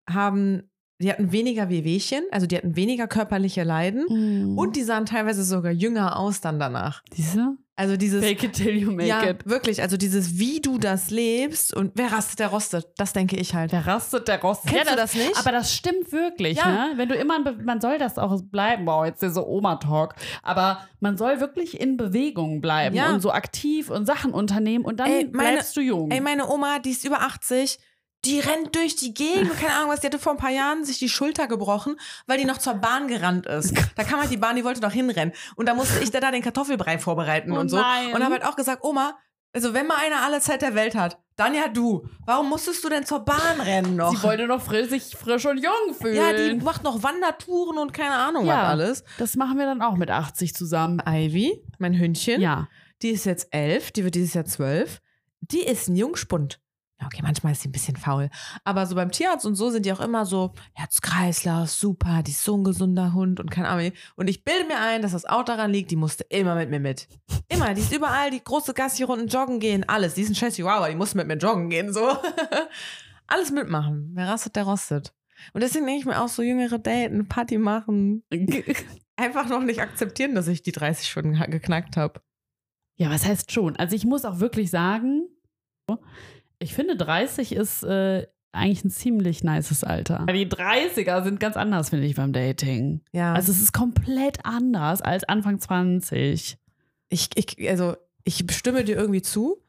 haben, 0.10 0.64
die 1.00 1.12
hatten 1.12 1.32
weniger 1.32 1.70
Wehwehchen, 1.70 2.24
also 2.32 2.48
die 2.48 2.58
hatten 2.58 2.76
weniger 2.76 3.08
körperliche 3.08 3.64
Leiden. 3.64 4.06
Mhm. 4.10 4.58
Und 4.58 4.76
die 4.76 4.84
sahen 4.84 5.06
teilweise 5.06 5.44
sogar 5.44 5.72
jünger 5.72 6.18
aus 6.18 6.42
dann 6.42 6.60
danach. 6.60 7.04
diese? 7.16 7.56
Also 7.80 7.96
dieses. 7.96 8.26
Fake 8.26 8.42
it 8.44 8.54
till 8.54 8.76
you 8.76 8.90
make 8.92 9.08
ja, 9.08 9.24
it. 9.24 9.46
wirklich. 9.46 9.84
Also 9.84 9.98
dieses, 9.98 10.40
wie 10.40 10.60
du 10.62 10.80
das 10.80 11.12
lebst 11.12 11.76
und 11.76 11.92
wer 11.94 12.12
rastet, 12.12 12.40
der 12.40 12.48
rostet. 12.48 12.88
Das 12.98 13.14
denke 13.14 13.36
ich 13.38 13.54
halt. 13.54 13.72
Der 13.72 13.86
rastet, 13.86 14.28
der 14.28 14.42
rostet. 14.42 14.72
Kennst 14.72 14.92
du 14.92 14.96
das 14.96 15.14
nicht? 15.14 15.38
Aber 15.38 15.52
das 15.52 15.72
stimmt 15.76 16.12
wirklich, 16.12 16.58
Ja. 16.58 16.66
ne? 16.88 16.94
Wenn 16.96 17.08
du 17.08 17.14
immer, 17.14 17.38
man 17.64 17.80
soll 17.80 18.00
das 18.00 18.18
auch 18.18 18.42
bleiben, 18.42 18.88
wow, 18.88 19.06
jetzt 19.06 19.22
dieser 19.22 19.46
Oma-Talk, 19.48 20.16
aber 20.42 20.80
man 21.02 21.18
soll 21.18 21.40
wirklich 21.40 21.80
in 21.80 21.98
Bewegung 21.98 22.62
bleiben 22.62 22.96
Ja. 22.96 23.14
und 23.14 23.22
so 23.22 23.32
aktiv 23.32 23.92
und 23.92 24.08
Sachen 24.08 24.34
unternehmen 24.34 24.84
und 24.84 25.00
dann 25.00 25.12
Ey, 25.12 25.30
meine- 25.32 25.52
bleibst 25.52 25.78
du 25.78 25.82
jung. 25.82 26.10
Ey, 26.10 26.20
meine 26.20 26.50
Oma, 26.50 26.80
die 26.80 26.90
ist 26.90 27.06
über 27.06 27.22
80. 27.22 27.78
Die 28.26 28.40
rennt 28.40 28.76
durch 28.76 28.96
die 28.96 29.14
Gegend, 29.14 29.56
keine 29.60 29.76
Ahnung 29.76 29.90
was, 29.92 30.00
die 30.02 30.08
hatte 30.08 30.20
vor 30.20 30.34
ein 30.34 30.38
paar 30.40 30.50
Jahren 30.52 30.84
sich 30.84 30.98
die 31.00 31.08
Schulter 31.08 31.48
gebrochen, 31.48 31.98
weil 32.26 32.38
die 32.40 32.46
noch 32.46 32.58
zur 32.58 32.74
Bahn 32.74 33.08
gerannt 33.08 33.46
ist. 33.46 33.74
Da 33.96 34.04
kam 34.04 34.20
halt 34.20 34.32
die 34.32 34.38
Bahn, 34.38 34.56
die 34.56 34.64
wollte 34.64 34.82
noch 34.82 34.92
hinrennen. 34.92 35.34
Und 35.56 35.68
da 35.70 35.74
musste 35.76 36.04
ich 36.04 36.10
da, 36.12 36.20
da 36.20 36.32
den 36.32 36.42
Kartoffelbrei 36.42 36.98
vorbereiten 37.00 37.52
Oh 37.52 37.60
und 37.60 37.70
so. 37.70 37.78
nein. 37.78 38.14
Und 38.14 38.24
habe 38.24 38.34
halt 38.34 38.46
auch 38.46 38.56
gesagt, 38.56 38.84
Oma, 38.84 39.18
also 39.54 39.74
wenn 39.74 39.88
mal 39.88 39.98
einer 39.98 40.24
alle 40.24 40.42
Zeit 40.42 40.62
der 40.62 40.76
Welt 40.76 40.96
hat, 40.96 41.20
dann 41.36 41.54
ja 41.54 41.68
du. 41.68 42.08
Warum 42.26 42.50
musstest 42.50 42.84
du 42.84 42.90
denn 42.90 43.06
zur 43.06 43.20
Bahn 43.24 43.62
rennen 43.62 43.96
noch? 43.96 44.12
Sie 44.16 44.24
wollte 44.24 44.48
noch 44.48 44.62
frisch, 44.62 44.90
sich 44.90 45.16
frisch 45.16 45.46
und 45.46 45.58
jung 45.64 45.94
fühlen. 45.94 46.16
ja, 46.16 46.34
die 46.34 46.56
macht 46.56 46.84
noch 46.84 47.04
Wandertouren 47.04 47.78
und 47.78 47.94
keine 47.94 48.16
Ahnung 48.16 48.46
Ja. 48.48 48.64
was 48.64 48.70
alles. 48.70 49.04
das 49.20 49.36
machen 49.36 49.58
wir 49.60 49.66
dann 49.66 49.82
auch 49.84 49.96
mit 49.96 50.10
80 50.10 50.56
zusammen. 50.56 51.02
Ivy, 51.08 51.64
mein 51.78 51.94
Hündchen, 51.98 52.42
Ja. 52.42 52.68
die 53.04 53.10
ist 53.12 53.26
jetzt 53.26 53.48
elf, 53.52 53.92
die 53.92 54.04
wird 54.04 54.16
dieses 54.16 54.34
Jahr 54.34 54.46
zwölf. 54.46 55.02
Die 55.40 55.60
ist 55.62 55.88
ein 55.88 55.96
Jungspund. 55.96 56.60
Okay, 57.06 57.22
manchmal 57.22 57.52
ist 57.54 57.62
sie 57.62 57.70
ein 57.70 57.72
bisschen 57.72 57.96
faul. 57.96 58.30
Aber 58.64 58.86
so 58.88 58.96
beim 58.96 59.12
Tierarzt 59.12 59.46
und 59.46 59.56
so 59.56 59.70
sind 59.70 59.86
die 59.86 59.94
auch 59.94 60.00
immer 60.00 60.26
so, 60.26 60.54
Herz-Kreislauf, 60.74 61.70
super, 61.70 62.24
die 62.24 62.32
ist 62.32 62.44
so 62.44 62.58
ein 62.58 62.64
gesunder 62.64 63.14
Hund 63.14 63.40
und 63.40 63.52
keine 63.52 63.68
Ahnung. 63.70 63.92
Und 64.16 64.28
ich 64.30 64.44
bilde 64.44 64.66
mir 64.66 64.80
ein, 64.80 65.04
dass 65.04 65.12
das 65.12 65.26
auch 65.26 65.44
daran 65.44 65.72
liegt, 65.72 65.92
die 65.92 65.96
musste 65.96 66.24
immer 66.30 66.56
mit 66.56 66.72
mir 66.72 66.80
mit. 66.80 67.08
Immer, 67.50 67.76
die 67.76 67.82
ist 67.82 67.94
überall, 67.96 68.32
die 68.32 68.44
große 68.44 68.74
Gassi-Runden 68.74 69.28
joggen 69.28 69.60
gehen, 69.60 69.88
alles. 69.88 70.16
Die 70.16 70.22
ist 70.22 70.30
ein 70.30 70.36
scheiß 70.36 70.56
Chihuahua, 70.56 70.90
die 70.90 70.96
muss 70.96 71.14
mit 71.14 71.28
mir 71.28 71.38
joggen 71.38 71.70
gehen, 71.70 71.94
so. 71.94 72.18
alles 73.28 73.52
mitmachen. 73.52 74.12
Wer 74.16 74.28
rastet, 74.30 74.56
der 74.56 74.64
rostet. 74.64 75.14
Und 75.54 75.62
deswegen 75.62 75.86
denke 75.86 76.00
ich 76.00 76.06
mir 76.08 76.20
auch 76.22 76.30
so, 76.30 76.42
jüngere 76.42 76.80
Daten, 76.80 77.28
Party 77.28 77.60
machen. 77.60 78.24
Einfach 79.18 79.48
noch 79.50 79.62
nicht 79.62 79.82
akzeptieren, 79.82 80.34
dass 80.34 80.48
ich 80.48 80.64
die 80.64 80.72
30 80.72 81.08
schon 81.08 81.34
ge- 81.34 81.48
geknackt 81.50 81.96
habe. 81.96 82.22
Ja, 82.96 83.12
was 83.12 83.26
heißt 83.26 83.52
schon? 83.52 83.76
Also 83.76 83.96
ich 83.96 84.06
muss 84.06 84.26
auch 84.26 84.40
wirklich 84.40 84.72
sagen, 84.72 85.28
ich 86.60 86.74
finde 86.74 86.96
30 86.96 87.54
ist 87.54 87.84
äh, 87.84 88.28
eigentlich 88.52 88.84
ein 88.84 88.90
ziemlich 88.90 89.44
nices 89.44 89.84
Alter. 89.84 90.26
Die 90.30 90.48
30er 90.48 91.24
sind 91.24 91.40
ganz 91.40 91.58
anders, 91.58 91.90
finde 91.90 92.06
ich, 92.08 92.16
beim 92.16 92.34
Dating. 92.34 93.02
Ja. 93.12 93.34
Also 93.34 93.52
es 93.52 93.62
ist 93.62 93.74
komplett 93.74 94.46
anders 94.46 95.02
als 95.02 95.24
Anfang 95.24 95.60
20. 95.60 96.58
ich, 97.10 97.30
ich, 97.36 97.70
also 97.70 97.96
ich 98.24 98.46
stimme 98.52 98.84
dir 98.84 98.98
irgendwie 98.98 99.22
zu 99.22 99.64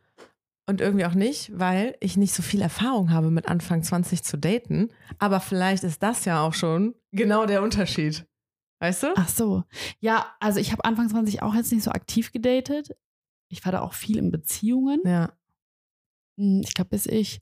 und 0.67 0.81
irgendwie 0.81 1.07
auch 1.07 1.15
nicht, 1.15 1.51
weil 1.59 1.97
ich 2.01 2.17
nicht 2.17 2.35
so 2.35 2.43
viel 2.43 2.61
Erfahrung 2.61 3.11
habe, 3.11 3.31
mit 3.31 3.49
Anfang 3.49 3.83
20 3.83 4.23
zu 4.23 4.37
daten. 4.37 4.89
Aber 5.19 5.41
vielleicht 5.41 5.85
ist 5.85 6.03
das 6.03 6.25
ja 6.25 6.43
auch 6.43 6.55
schon 6.55 6.95
genau 7.13 7.47
der 7.47 7.63
Unterschied. 7.63 8.27
Weißt 8.81 9.03
du? 9.03 9.07
Ach 9.17 9.29
so. 9.29 9.65
Ja, 10.01 10.27
also 10.41 10.61
ich 10.61 10.73
habe 10.73 10.85
Anfang 10.85 11.09
20 11.09 11.43
auch 11.43 11.55
jetzt 11.55 11.73
nicht 11.73 11.83
so 11.83 11.91
aktiv 11.91 12.33
gedatet. 12.33 12.97
Ich 13.49 13.65
war 13.65 13.73
da 13.73 13.81
auch 13.81 13.95
viel 13.95 14.19
in 14.19 14.31
Beziehungen. 14.31 15.01
Ja. 15.05 15.33
Hm, 16.39 16.63
Ich 16.65 16.73
glaube, 16.75 16.91
bis 16.91 17.05
ich 17.07 17.41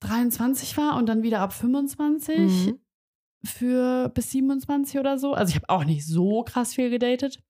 23 0.00 0.76
war 0.76 0.96
und 0.96 1.06
dann 1.06 1.22
wieder 1.22 1.40
ab 1.40 1.52
25 1.52 2.38
Mhm. 2.38 2.78
für 3.44 4.08
bis 4.10 4.30
27 4.30 4.98
oder 5.00 5.18
so. 5.18 5.34
Also 5.34 5.50
ich 5.50 5.56
habe 5.56 5.68
auch 5.68 5.84
nicht 5.84 6.06
so 6.06 6.42
krass 6.42 6.74
viel 6.74 6.90
gedatet, 6.90 7.42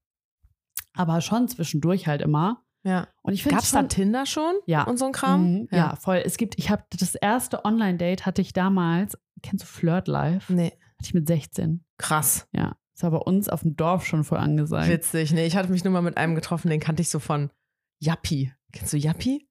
aber 0.95 1.21
schon 1.21 1.49
zwischendurch 1.49 2.07
halt 2.07 2.23
immer. 2.23 2.63
ja. 2.85 3.09
Und 3.23 3.33
ich 3.33 3.43
finde 3.43 3.57
Gab's 3.57 3.73
da 3.73 3.83
Tinder 3.83 4.27
schon? 4.27 4.55
Ja. 4.67 4.85
Und 4.85 4.97
so 4.99 5.07
ein 5.07 5.13
Kram? 5.13 5.53
Mhm, 5.63 5.69
ja. 5.73 5.97
voll. 5.97 6.23
Es 6.25 6.37
gibt, 6.37 6.57
ich 6.59 6.71
habe 6.71 6.85
das 6.91 7.17
erste 7.17 7.65
Online-Date 7.65 8.25
hatte 8.27 8.41
ich 8.43 8.53
damals, 8.53 9.19
kennst 9.43 9.65
du 9.65 9.67
Flirt 9.69 10.07
Live? 10.07 10.49
Nee. 10.51 10.71
Hatte 10.99 11.03
ich 11.03 11.15
mit 11.15 11.27
16. 11.27 11.85
Krass. 11.99 12.47
Ja. 12.53 12.77
Das 12.95 13.03
war 13.03 13.11
bei 13.11 13.19
uns 13.19 13.49
auf 13.49 13.63
dem 13.63 13.75
Dorf 13.77 14.07
schon 14.07 14.23
voll 14.25 14.39
angesagt. 14.39 14.89
Witzig. 14.89 15.33
Nee, 15.33 15.47
ich 15.47 15.57
hatte 15.57 15.71
mich 15.73 15.83
nur 15.85 15.93
mal 15.93 16.01
mit 16.01 16.17
einem 16.17 16.35
getroffen, 16.37 16.71
den 16.71 16.81
kannte 16.81 17.03
ich 17.03 17.11
so 17.11 17.19
von 17.19 17.51
Yappi. 17.99 18.53
Kennst 18.73 18.93
du 18.93 18.97
Yappi? 18.97 19.47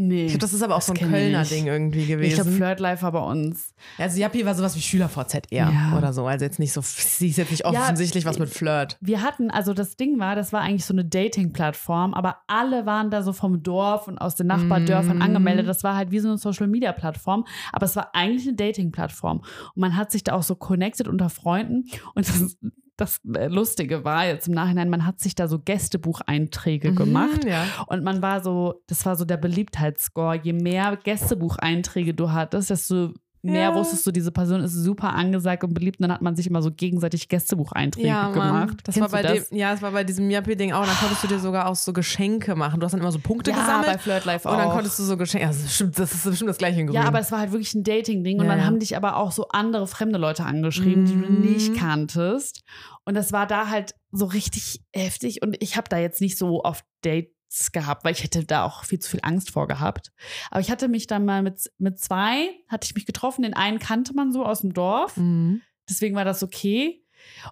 Nee. 0.00 0.26
Ich 0.26 0.28
glaube, 0.28 0.38
das 0.42 0.52
ist 0.52 0.62
aber 0.62 0.76
auch 0.76 0.80
so 0.82 0.92
ein 0.92 0.98
Kölner. 0.98 1.42
Ding 1.42 1.66
irgendwie 1.66 1.98
ich 2.02 2.06
glaube, 2.06 2.22
gewesen. 2.22 2.52
Flirt 2.52 2.78
Live 2.78 3.02
war 3.02 3.10
bei 3.10 3.18
uns. 3.20 3.74
also 3.98 4.20
Yappi 4.20 4.46
war 4.46 4.54
sowas 4.54 4.76
wie 4.76 4.80
SchülerVZ 4.80 5.48
eher 5.50 5.70
Ja. 5.72 5.98
oder 5.98 6.12
so. 6.12 6.24
Also 6.24 6.44
jetzt 6.44 6.60
nicht 6.60 6.72
so, 6.72 6.80
sie 6.82 7.30
ist 7.30 7.36
jetzt 7.36 7.50
nicht 7.50 7.64
Ja, 7.64 7.70
offensichtlich 7.70 8.24
was 8.24 8.38
mit 8.38 8.48
Flirt. 8.48 8.96
Wir 9.00 9.22
hatten, 9.22 9.50
also 9.50 9.74
das 9.74 9.96
Ding 9.96 10.20
war, 10.20 10.36
das 10.36 10.52
war 10.52 10.60
eigentlich 10.60 10.84
so 10.84 10.94
eine 10.94 11.04
Dating-Plattform, 11.04 12.14
aber 12.14 12.36
alle 12.46 12.86
waren 12.86 13.10
da 13.10 13.22
so 13.22 13.32
vom 13.32 13.62
Dorf 13.64 14.06
und 14.06 14.18
aus 14.18 14.36
den 14.36 14.46
Nachbardörfern 14.46 15.16
Mhm. 15.16 15.22
angemeldet. 15.22 15.66
Das 15.66 15.82
war 15.82 15.96
halt 15.96 16.12
wie 16.12 16.20
so 16.20 16.28
eine 16.28 16.38
Social-Media-Plattform, 16.38 17.44
aber 17.72 17.84
es 17.86 17.96
war 17.96 18.14
eigentlich 18.14 18.46
eine 18.46 18.56
Dating-Plattform. 18.56 19.38
Und 19.38 19.76
man 19.80 19.96
hat 19.96 20.12
sich 20.12 20.22
da 20.22 20.34
auch 20.34 20.44
so 20.44 20.54
connected 20.54 21.08
unter 21.08 21.28
Freunden. 21.28 21.84
Und 22.14 22.28
das, 22.28 22.56
das 22.98 23.20
äh, 23.34 23.46
Lustige 23.46 24.04
war 24.04 24.26
jetzt 24.26 24.48
im 24.48 24.54
Nachhinein, 24.54 24.90
man 24.90 25.06
hat 25.06 25.20
sich 25.20 25.34
da 25.34 25.48
so 25.48 25.58
Gästebucheinträge 25.58 26.92
gemacht. 26.92 27.44
Mhm, 27.44 27.50
ja. 27.50 27.64
Und 27.86 28.04
man 28.04 28.20
war 28.20 28.42
so, 28.42 28.82
das 28.88 29.06
war 29.06 29.16
so 29.16 29.24
der 29.24 29.36
Beliebtheitsscore. 29.36 30.40
Je 30.42 30.52
mehr 30.52 30.96
Gästebucheinträge 30.96 32.12
du 32.12 32.32
hattest, 32.32 32.70
desto 32.70 33.14
mehr 33.42 33.70
Ja. 33.70 33.74
wusstest 33.74 34.06
du, 34.06 34.10
diese 34.12 34.32
Person 34.32 34.60
ist 34.60 34.72
super 34.72 35.14
angesagt 35.14 35.64
und 35.64 35.74
beliebt. 35.74 35.98
Und 36.00 36.04
dann 36.04 36.12
hat 36.12 36.22
man 36.22 36.34
sich 36.36 36.46
immer 36.46 36.60
so 36.62 36.70
gegenseitig 36.70 37.28
Gästebucheinträge 37.28 38.06
Ja, 38.08 38.30
gemacht. 38.30 38.78
Das 38.84 38.94
Kennst 38.96 39.12
war 39.12 39.22
bei 39.22 39.28
du 39.28 39.34
dem, 39.40 39.58
ja, 39.58 39.72
das 39.72 39.82
war 39.82 39.92
bei 39.92 40.04
diesem 40.04 40.30
Yappi-Ding 40.30 40.72
auch. 40.72 40.84
Dann 40.84 40.96
konntest 40.96 41.22
du 41.24 41.28
dir 41.28 41.38
sogar 41.38 41.68
auch 41.68 41.76
so 41.76 41.92
Geschenke 41.92 42.54
machen. 42.56 42.80
Du 42.80 42.84
hast 42.84 42.92
dann 42.92 43.00
immer 43.00 43.12
so 43.12 43.18
Punkte 43.18 43.50
ja, 43.50 43.60
gesammelt. 43.60 43.86
bei 43.92 43.98
Flirt 43.98 44.24
Live 44.24 44.46
auch. 44.46 44.52
und 44.52 44.58
dann 44.58 44.70
konntest 44.70 44.98
du 44.98 45.02
so 45.04 45.16
Geschenke. 45.16 45.46
Also 45.46 45.62
das, 45.84 45.92
das 45.96 46.14
ist 46.14 46.24
bestimmt 46.24 46.50
das 46.50 46.58
gleiche 46.58 46.80
in 46.80 46.86
Grün. 46.88 46.94
ja, 46.96 47.04
aber 47.06 47.20
es 47.20 47.30
war 47.32 47.38
halt 47.40 47.52
wirklich 47.52 47.74
ein 47.74 47.84
Dating-Ding. 47.84 48.38
Und 48.38 48.44
Ja, 48.46 48.50
dann 48.52 48.60
ja. 48.60 48.66
haben 48.66 48.78
dich 48.80 48.96
aber 48.96 49.16
auch 49.16 49.32
so 49.32 49.48
andere 49.48 49.86
fremde 49.86 50.18
Leute 50.18 50.44
angeschrieben, 50.44 51.04
die 51.04 51.12
du 51.12 51.32
Mhm. 51.32 51.40
nicht 51.40 51.74
kanntest. 51.76 52.62
Und 53.04 53.14
das 53.14 53.32
war 53.32 53.46
da 53.46 53.68
halt 53.68 53.94
so 54.12 54.26
richtig 54.26 54.80
heftig. 54.92 55.42
Und 55.42 55.56
ich 55.60 55.76
habe 55.76 55.88
da 55.88 55.98
jetzt 55.98 56.20
nicht 56.20 56.36
so 56.38 56.62
oft 56.64 56.84
Dates 57.02 57.30
gehabt, 57.72 58.04
weil 58.04 58.12
ich 58.12 58.22
hätte 58.22 58.44
da 58.44 58.64
auch 58.64 58.84
viel 58.84 58.98
zu 58.98 59.10
viel 59.10 59.20
Angst 59.22 59.50
vor 59.50 59.66
gehabt. 59.66 60.12
Aber 60.50 60.60
ich 60.60 60.70
hatte 60.70 60.88
mich 60.88 61.06
dann 61.06 61.24
mal 61.24 61.42
mit, 61.42 61.70
mit 61.78 61.98
zwei, 61.98 62.50
hatte 62.68 62.86
ich 62.86 62.94
mich 62.94 63.06
getroffen. 63.06 63.42
Den 63.42 63.54
einen 63.54 63.78
kannte 63.78 64.14
man 64.14 64.32
so 64.32 64.44
aus 64.44 64.60
dem 64.60 64.74
Dorf. 64.74 65.16
Mhm. 65.16 65.62
Deswegen 65.88 66.14
war 66.14 66.24
das 66.24 66.42
okay. 66.42 67.02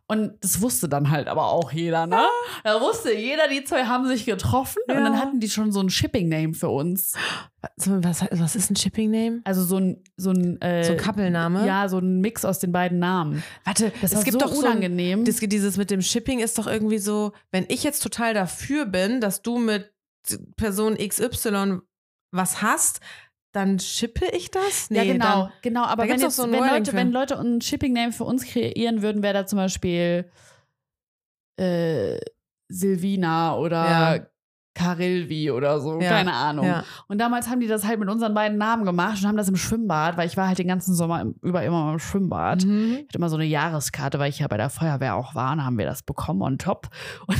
Und 0.06 0.32
das 0.42 0.60
wusste 0.60 0.88
dann 0.88 1.10
halt 1.10 1.28
aber 1.28 1.46
auch 1.50 1.72
jeder, 1.72 2.06
ne? 2.06 2.20
Da 2.64 2.80
wusste 2.80 3.12
jeder, 3.14 3.48
die 3.48 3.64
zwei 3.64 3.84
haben 3.84 4.06
sich 4.06 4.24
getroffen 4.26 4.80
und 4.88 4.94
Ja. 4.94 5.00
dann 5.02 5.18
hatten 5.18 5.40
die 5.40 5.48
schon 5.50 5.72
so 5.72 5.80
ein 5.80 5.90
Shipping-Name 5.90 6.54
für 6.54 6.68
uns. 6.68 7.14
Was, 7.84 8.24
was 8.30 8.56
ist 8.56 8.70
ein 8.70 8.76
Shipping-Name? 8.76 9.40
Also 9.44 9.64
so 9.64 9.78
ein, 9.78 10.02
so 10.16 10.30
ein, 10.30 10.60
äh, 10.60 10.84
So 10.84 10.92
ein 10.92 10.98
Couple-Name? 10.98 11.66
Ja, 11.66 11.88
so 11.88 11.98
ein 11.98 12.20
Mix 12.20 12.44
aus 12.44 12.58
den 12.58 12.72
beiden 12.72 12.98
Namen. 12.98 13.42
Warte, 13.64 13.92
Das 14.00 14.12
es 14.12 14.24
gibt 14.24 14.34
so 14.34 14.38
doch 14.46 14.52
so 14.52 14.60
ein, 14.64 14.72
unangenehm. 14.72 15.24
das, 15.24 15.36
dieses 15.36 15.76
mit 15.76 15.90
dem 15.90 16.02
Shipping 16.02 16.38
ist 16.40 16.58
doch 16.58 16.66
irgendwie 16.66 16.98
so, 16.98 17.32
wenn 17.50 17.64
ich 17.68 17.82
jetzt 17.82 18.02
total 18.02 18.34
dafür 18.34 18.86
bin, 18.86 19.20
dass 19.20 19.42
du 19.42 19.58
mit 19.58 19.92
Person 20.56 20.96
XY 20.96 21.78
was 22.32 22.60
hast, 22.62 23.00
dann 23.56 23.78
shippe 23.80 24.26
ich 24.32 24.50
das? 24.50 24.88
ja, 24.90 25.02
genau, 25.04 25.24
dann, 25.44 25.52
genau. 25.62 25.84
Aber 25.84 26.04
wenn, 26.04 26.20
jetzt, 26.20 26.36
so 26.36 26.44
wenn, 26.50 26.60
Leute, 26.60 26.90
für. 26.92 26.96
wenn 26.96 27.10
Leute 27.10 27.38
ein 27.40 27.60
Shipping-Name 27.60 28.12
für 28.12 28.24
uns 28.24 28.44
kreieren 28.44 29.02
würden, 29.02 29.22
wäre 29.22 29.34
da 29.34 29.46
zum 29.46 29.56
Beispiel 29.56 30.30
äh, 31.58 32.18
Silvina 32.68 33.56
oder 33.56 34.16
Ja. 34.16 34.26
Karilvi 34.74 35.50
oder 35.50 35.80
so. 35.80 35.98
Ja, 36.02 36.10
Keine 36.10 36.34
Ahnung. 36.34 36.66
ja. 36.66 36.84
Und 37.08 37.16
damals 37.18 37.48
haben 37.48 37.60
die 37.60 37.66
das 37.66 37.86
halt 37.86 37.98
mit 37.98 38.10
unseren 38.10 38.34
beiden 38.34 38.58
Namen 38.58 38.84
gemacht 38.84 39.22
und 39.22 39.26
haben 39.26 39.38
das 39.38 39.48
im 39.48 39.56
Schwimmbad, 39.56 40.18
weil 40.18 40.26
ich 40.26 40.36
war 40.36 40.48
halt 40.48 40.58
den 40.58 40.68
ganzen 40.68 40.94
Sommer 40.94 41.22
im, 41.22 41.34
über 41.40 41.62
immer 41.62 41.92
im 41.94 41.98
Schwimmbad. 41.98 42.66
Mhm. 42.66 42.92
Ich 42.98 43.04
hatte 43.04 43.16
immer 43.16 43.30
so 43.30 43.36
eine 43.36 43.46
Jahreskarte, 43.46 44.18
weil 44.18 44.28
ich 44.28 44.40
ja 44.40 44.48
bei 44.48 44.58
der 44.58 44.68
Feuerwehr 44.68 45.14
auch 45.14 45.34
war. 45.34 45.52
Und 45.52 45.64
haben 45.64 45.78
wir 45.78 45.86
das 45.86 46.02
bekommen 46.02 46.42
on 46.42 46.58
top. 46.58 46.88
Und 47.26 47.38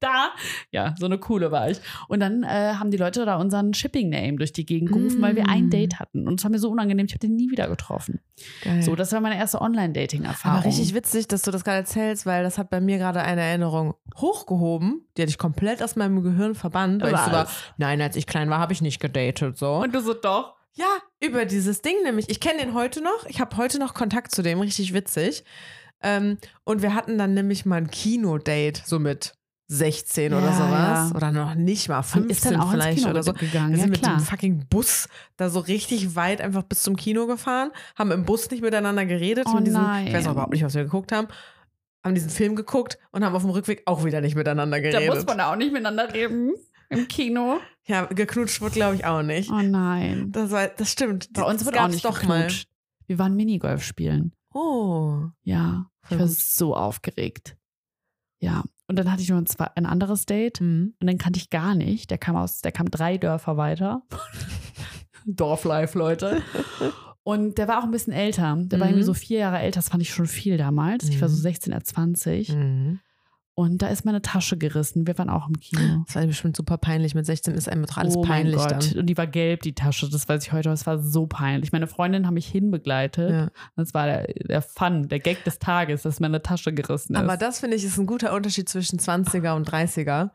da, 0.00 0.30
ja, 0.70 0.94
so 0.98 1.06
eine 1.06 1.18
coole 1.18 1.50
war 1.50 1.70
ich. 1.70 1.78
Und 2.08 2.20
dann 2.20 2.42
äh, 2.42 2.74
haben 2.78 2.90
die 2.90 2.96
Leute 2.96 3.24
da 3.24 3.36
unseren 3.36 3.74
Shipping-Name 3.74 4.36
durch 4.36 4.52
die 4.52 4.66
Gegend 4.66 4.92
gerufen, 4.92 5.20
weil 5.22 5.36
wir 5.36 5.48
ein 5.48 5.66
Mm. 5.66 5.70
Date 5.70 5.98
hatten. 5.98 6.26
Und 6.28 6.40
es 6.40 6.44
war 6.44 6.50
mir 6.50 6.58
so 6.58 6.70
unangenehm, 6.70 7.06
ich 7.06 7.12
habe 7.12 7.20
den 7.20 7.36
nie 7.36 7.50
wieder 7.50 7.68
getroffen. 7.68 8.20
Geil. 8.62 8.82
So, 8.82 8.94
das 8.94 9.12
war 9.12 9.20
meine 9.20 9.36
erste 9.38 9.60
Online-Dating-Erfahrung. 9.60 10.58
Aber 10.58 10.66
richtig 10.66 10.94
witzig, 10.94 11.28
dass 11.28 11.42
du 11.42 11.50
das 11.50 11.64
gerade 11.64 11.78
erzählst, 11.78 12.26
weil 12.26 12.42
das 12.44 12.58
hat 12.58 12.70
bei 12.70 12.80
mir 12.80 12.98
gerade 12.98 13.20
eine 13.22 13.40
Erinnerung 13.40 13.94
hochgehoben. 14.16 15.06
Die 15.16 15.22
hatte 15.22 15.30
ich 15.30 15.38
komplett 15.38 15.82
aus 15.82 15.96
meinem 15.96 16.22
Gehirn 16.22 16.54
verbannt. 16.54 17.02
Weil 17.02 17.14
ich 17.14 17.20
so 17.20 17.32
war, 17.32 17.48
nein, 17.78 18.00
als 18.00 18.16
ich 18.16 18.26
klein 18.26 18.50
war, 18.50 18.58
habe 18.58 18.72
ich 18.72 18.82
nicht 18.82 19.00
gedatet. 19.00 19.56
So. 19.56 19.76
Und 19.76 19.94
du 19.94 20.00
so, 20.00 20.14
doch. 20.14 20.54
Ja, 20.74 20.84
über 21.20 21.46
dieses 21.46 21.80
Ding 21.80 21.94
nämlich. 22.04 22.28
Ich 22.28 22.38
kenne 22.38 22.60
den 22.60 22.74
heute 22.74 23.02
noch. 23.02 23.24
Ich 23.28 23.40
habe 23.40 23.56
heute 23.56 23.78
noch 23.78 23.94
Kontakt 23.94 24.34
zu 24.34 24.42
dem, 24.42 24.60
richtig 24.60 24.92
witzig. 24.92 25.42
Ähm, 26.02 26.36
und 26.64 26.82
wir 26.82 26.94
hatten 26.94 27.16
dann 27.16 27.32
nämlich 27.32 27.64
mal 27.64 27.76
ein 27.76 27.90
Kinodate, 27.90 28.82
so 28.84 28.98
mit 28.98 29.32
16 29.68 30.32
oder 30.32 30.46
Ja, 30.46 30.52
sowas. 30.52 31.10
ja. 31.10 31.12
Oder 31.16 31.32
noch 31.32 31.54
nicht 31.56 31.88
mal, 31.88 32.02
15 32.02 32.30
ist 32.30 32.44
dann 32.46 32.56
auch 32.60 32.64
ins 32.66 32.72
vielleicht 32.72 32.98
Kino 32.98 33.10
oder 33.10 33.22
so. 33.22 33.32
gegangen, 33.32 33.70
Wir 33.70 33.76
ja, 33.78 33.82
sind 33.82 33.90
mit 33.90 34.00
klar. 34.02 34.16
dem 34.16 34.20
fucking 34.24 34.66
Bus 34.68 35.08
da 35.36 35.50
so 35.50 35.58
richtig 35.60 36.14
weit 36.14 36.40
einfach 36.40 36.62
bis 36.62 36.82
zum 36.82 36.94
Kino 36.96 37.26
gefahren, 37.26 37.70
haben 37.96 38.12
im 38.12 38.24
Bus 38.24 38.50
nicht 38.50 38.62
miteinander 38.62 39.04
geredet. 39.06 39.46
Oh 39.50 39.54
mit 39.56 39.66
diesem, 39.66 39.82
nein. 39.82 40.06
Ich 40.06 40.12
weiß 40.14 40.26
auch 40.28 40.32
überhaupt 40.32 40.52
nicht, 40.52 40.62
was 40.64 40.74
wir 40.74 40.84
geguckt 40.84 41.10
haben. 41.12 41.28
Haben 42.04 42.14
diesen 42.14 42.30
Film 42.30 42.54
geguckt 42.54 42.98
und 43.10 43.24
haben 43.24 43.34
auf 43.34 43.42
dem 43.42 43.50
Rückweg 43.50 43.82
auch 43.86 44.04
wieder 44.04 44.20
nicht 44.20 44.36
miteinander 44.36 44.76
Da 44.80 44.90
geredet. 44.90 45.12
muss 45.12 45.26
man 45.26 45.40
auch 45.40 45.56
nicht 45.56 45.72
miteinander 45.72 46.12
reden. 46.14 46.52
Im 46.88 47.08
Kino. 47.08 47.58
ja, 47.84 48.04
geknutscht 48.04 48.60
wird, 48.60 48.74
glaube 48.74 48.94
ich, 48.94 49.04
auch 49.04 49.22
nicht. 49.22 49.50
Oh 49.50 49.60
nein. 49.60 50.30
Das, 50.30 50.52
war, 50.52 50.68
das 50.68 50.92
stimmt. 50.92 51.32
Bei 51.32 51.42
uns 51.42 51.58
das 51.58 51.66
wird 51.66 51.78
auch 51.80 51.88
nicht 51.88 52.04
doch 52.04 52.20
geknutscht. 52.20 52.68
Wir 53.08 53.18
waren 53.18 53.34
Minigolf 53.34 53.82
spielen. 53.82 54.32
mal. 54.54 54.60
Oh. 54.60 55.24
Ja, 55.42 55.86
ich 56.08 56.16
war 56.16 56.28
so 56.28 56.76
aufgeregt. 56.76 57.56
Ja, 58.38 58.62
und 58.88 58.96
dann 58.98 59.10
hatte 59.10 59.22
ich 59.22 59.28
noch 59.30 59.38
ein, 59.38 59.46
zwei, 59.46 59.66
ein 59.74 59.86
anderes 59.86 60.26
Date 60.26 60.60
Mhm. 60.60 60.94
und 61.00 61.06
den 61.06 61.18
kannte 61.18 61.38
ich 61.38 61.50
gar 61.50 61.74
nicht. 61.74 62.10
Der 62.10 62.18
kam 62.18 62.36
aus, 62.36 62.60
der 62.60 62.72
kam 62.72 62.90
drei 62.90 63.18
Dörfer 63.18 63.56
weiter. 63.56 64.02
Dorflife, 65.26 65.98
Leute. 65.98 66.42
Und 67.24 67.58
der 67.58 67.66
war 67.66 67.80
auch 67.80 67.84
ein 67.84 67.90
bisschen 67.90 68.12
älter. 68.12 68.56
Der 68.56 68.78
war 68.78 68.86
Mhm. 68.86 68.92
irgendwie 68.92 69.02
so 69.02 69.12
vier 69.14 69.40
Jahre 69.40 69.58
älter. 69.58 69.78
Das 69.78 69.88
fand 69.88 70.00
ich 70.00 70.10
schon 70.14 70.28
viel 70.28 70.56
damals. 70.58 71.08
Ich 71.08 71.20
war 71.20 71.28
so 71.28 71.36
Mhm. 71.36 71.40
16, 71.42 71.72
er 71.72 71.82
20. 71.82 72.54
Und 73.58 73.80
da 73.80 73.88
ist 73.88 74.04
meine 74.04 74.20
Tasche 74.20 74.58
gerissen. 74.58 75.06
Wir 75.06 75.16
waren 75.16 75.30
auch 75.30 75.48
im 75.48 75.58
Kino. 75.58 76.04
Das 76.04 76.14
war 76.14 76.26
bestimmt 76.26 76.58
super 76.58 76.76
peinlich. 76.76 77.14
Mit 77.14 77.24
16 77.24 77.54
ist 77.54 77.70
einem 77.70 77.86
doch 77.86 77.96
alles 77.96 78.14
oh 78.14 78.20
mein 78.20 78.28
peinlich 78.28 78.56
Gott. 78.56 78.70
dann. 78.70 78.98
Und 78.98 79.06
die 79.06 79.16
war 79.16 79.26
gelb, 79.26 79.62
die 79.62 79.74
Tasche. 79.74 80.10
Das 80.10 80.28
weiß 80.28 80.44
ich 80.44 80.52
heute. 80.52 80.68
Das 80.68 80.86
war 80.86 80.98
so 80.98 81.26
peinlich. 81.26 81.72
Meine 81.72 81.86
Freundin 81.86 82.26
haben 82.26 82.34
mich 82.34 82.46
hinbegleitet. 82.46 83.30
Ja. 83.30 83.50
Das 83.74 83.94
war 83.94 84.04
der, 84.04 84.26
der 84.26 84.60
Fun, 84.60 85.08
der 85.08 85.20
Gag 85.20 85.42
des 85.44 85.58
Tages, 85.58 86.02
dass 86.02 86.20
meine 86.20 86.42
Tasche 86.42 86.74
gerissen 86.74 87.14
ist. 87.14 87.18
Aber 87.18 87.38
das 87.38 87.60
finde 87.60 87.76
ich 87.76 87.84
ist 87.84 87.96
ein 87.96 88.04
guter 88.04 88.34
Unterschied 88.34 88.68
zwischen 88.68 88.98
20er 88.98 89.56
und 89.56 89.66
30er. 89.66 90.32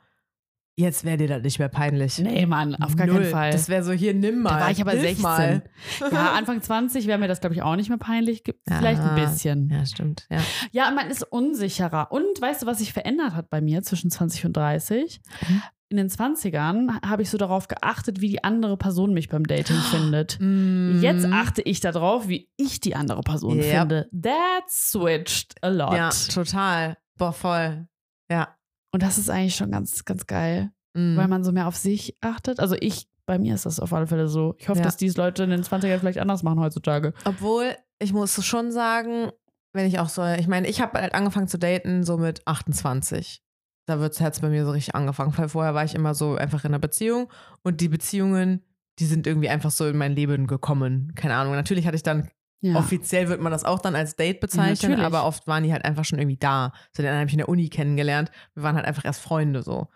Jetzt 0.77 1.03
wäre 1.03 1.17
dir 1.17 1.27
das 1.27 1.43
nicht 1.43 1.59
mehr 1.59 1.67
peinlich. 1.69 2.17
nee, 2.19 2.45
Mann, 2.45 2.75
auf 2.75 2.95
gar 2.95 3.05
Null. 3.05 3.21
keinen 3.21 3.31
Fall. 3.31 3.51
Das 3.51 3.67
wäre 3.69 3.83
so 3.83 3.91
hier 3.91 4.13
nimm 4.13 4.41
mal. 4.41 4.49
Da 4.51 4.59
war 4.61 4.71
ich 4.71 4.81
aber 4.81 4.91
hilf 4.91 5.03
16. 5.19 5.21
Mal. 5.23 5.63
Ja, 6.11 6.31
Anfang 6.31 6.61
20 6.61 7.07
wäre 7.07 7.19
mir 7.19 7.27
das, 7.27 7.41
glaube 7.41 7.53
ich, 7.55 7.61
auch 7.61 7.75
nicht 7.75 7.89
mehr 7.89 7.97
peinlich. 7.97 8.41
Vielleicht 8.67 9.01
ein 9.01 9.17
Ja. 9.17 9.25
bisschen. 9.25 9.69
Ja, 9.69 9.85
stimmt. 9.85 10.25
Ja. 10.31 10.39
Ja, 10.71 10.91
man 10.91 11.09
ist 11.09 11.23
unsicherer. 11.23 12.11
Und 12.11 12.41
weißt 12.41 12.63
du, 12.63 12.65
was 12.67 12.79
sich 12.79 12.93
verändert 12.93 13.35
hat 13.35 13.49
bei 13.49 13.59
mir 13.61 13.83
zwischen 13.83 14.09
20 14.09 14.45
und 14.45 14.57
30? 14.57 15.21
Mhm. 15.47 15.61
In 15.89 15.97
den 15.97 16.07
20ern 16.09 17.01
habe 17.05 17.21
ich 17.21 17.29
so 17.29 17.37
darauf 17.37 17.67
geachtet, 17.67 18.21
wie 18.21 18.29
die 18.29 18.45
andere 18.45 18.77
Person 18.77 19.13
mich 19.13 19.27
beim 19.27 19.45
Dating 19.45 19.75
findet. 19.91 20.39
Mhm. 20.39 20.99
Jetzt 21.01 21.25
achte 21.25 21.61
ich 21.63 21.81
darauf, 21.81 22.29
wie 22.29 22.49
ich 22.55 22.79
die 22.79 22.95
andere 22.95 23.21
Person 23.23 23.57
Yep. 23.57 23.65
finde. 23.65 24.09
That 24.23 24.69
switched 24.69 25.55
a 25.61 25.67
lot. 25.67 25.93
Ja, 25.93 26.09
total. 26.33 26.97
Boah, 27.17 27.33
voll. 27.33 27.87
Ja. 28.31 28.55
Und 28.93 29.03
das 29.03 29.17
ist 29.17 29.29
eigentlich 29.29 29.55
schon 29.55 29.71
ganz, 29.71 30.05
ganz 30.05 30.27
geil, 30.27 30.71
Mhm. 30.95 31.15
weil 31.17 31.27
man 31.27 31.43
so 31.43 31.51
mehr 31.51 31.67
auf 31.67 31.77
sich 31.77 32.17
achtet. 32.21 32.59
Also 32.59 32.75
ich 32.79 33.07
bei 33.27 33.39
mir 33.39 33.55
ist 33.55 33.65
das 33.65 33.79
auf 33.79 33.93
alle 33.93 34.07
Fälle 34.07 34.27
so. 34.27 34.55
Ich 34.57 34.67
hoffe, 34.67 34.79
Ja. 34.79 34.83
dass 34.85 34.97
diese 34.97 35.21
Leute 35.21 35.43
in 35.43 35.51
den 35.51 35.63
20ern 35.63 35.99
vielleicht 35.99 36.17
anders 36.19 36.43
machen 36.43 36.59
heutzutage. 36.59 37.13
Obwohl, 37.23 37.75
ich 37.99 38.11
muss 38.11 38.43
schon 38.43 38.71
sagen, 38.73 39.29
wenn 39.73 39.85
ich 39.85 39.99
auch 39.99 40.09
so, 40.09 40.25
ich 40.25 40.47
meine, 40.49 40.67
ich 40.67 40.81
habe 40.81 40.99
halt 40.99 41.13
angefangen 41.13 41.47
zu 41.47 41.57
daten 41.57 42.03
so 42.03 42.17
mit 42.17 42.45
28. 42.45 43.41
Da 43.87 43.99
wird 43.99 44.13
das 44.13 44.19
Herz 44.19 44.41
bei 44.41 44.49
mir 44.49 44.65
so 44.65 44.71
richtig 44.71 44.95
angefangen, 44.95 45.37
weil 45.37 45.47
vorher 45.47 45.73
war 45.73 45.85
ich 45.85 45.95
immer 45.95 46.13
so 46.13 46.35
einfach 46.35 46.65
in 46.65 46.71
einer 46.71 46.79
Beziehung 46.79 47.29
und 47.63 47.79
die 47.79 47.87
Beziehungen, 47.87 48.63
die 48.99 49.05
sind 49.05 49.27
irgendwie 49.27 49.49
einfach 49.49 49.71
so 49.71 49.87
in 49.87 49.97
mein 49.97 50.13
Leben 50.13 50.45
gekommen. 50.47 51.13
Keine 51.15 51.35
Ahnung. 51.35 51.53
Natürlich 51.53 51.85
hatte 51.87 51.95
ich 51.95 52.03
dann, 52.03 52.27
Ja. 52.63 52.75
offiziell 52.77 53.27
wird 53.27 53.41
man 53.41 53.51
das 53.51 53.63
auch 53.63 53.79
dann 53.79 53.95
als 53.95 54.15
Date 54.15 54.39
bezeichnen, 54.39 54.91
natürlich. 54.91 55.05
aber 55.05 55.25
oft 55.25 55.47
waren 55.47 55.63
die 55.63 55.73
halt 55.73 55.83
einfach 55.83 56.05
schon 56.05 56.19
irgendwie 56.19 56.37
da. 56.37 56.73
So, 56.95 57.01
den 57.01 57.09
einen 57.09 57.19
habe 57.21 57.27
ich 57.27 57.33
in 57.33 57.39
der 57.39 57.49
Uni 57.49 57.69
kennengelernt. 57.69 58.29
Wir 58.53 58.61
waren 58.63 58.75
halt 58.75 58.85
einfach 58.85 59.03
erst 59.03 59.21
Freunde 59.21 59.63
so. 59.63 59.87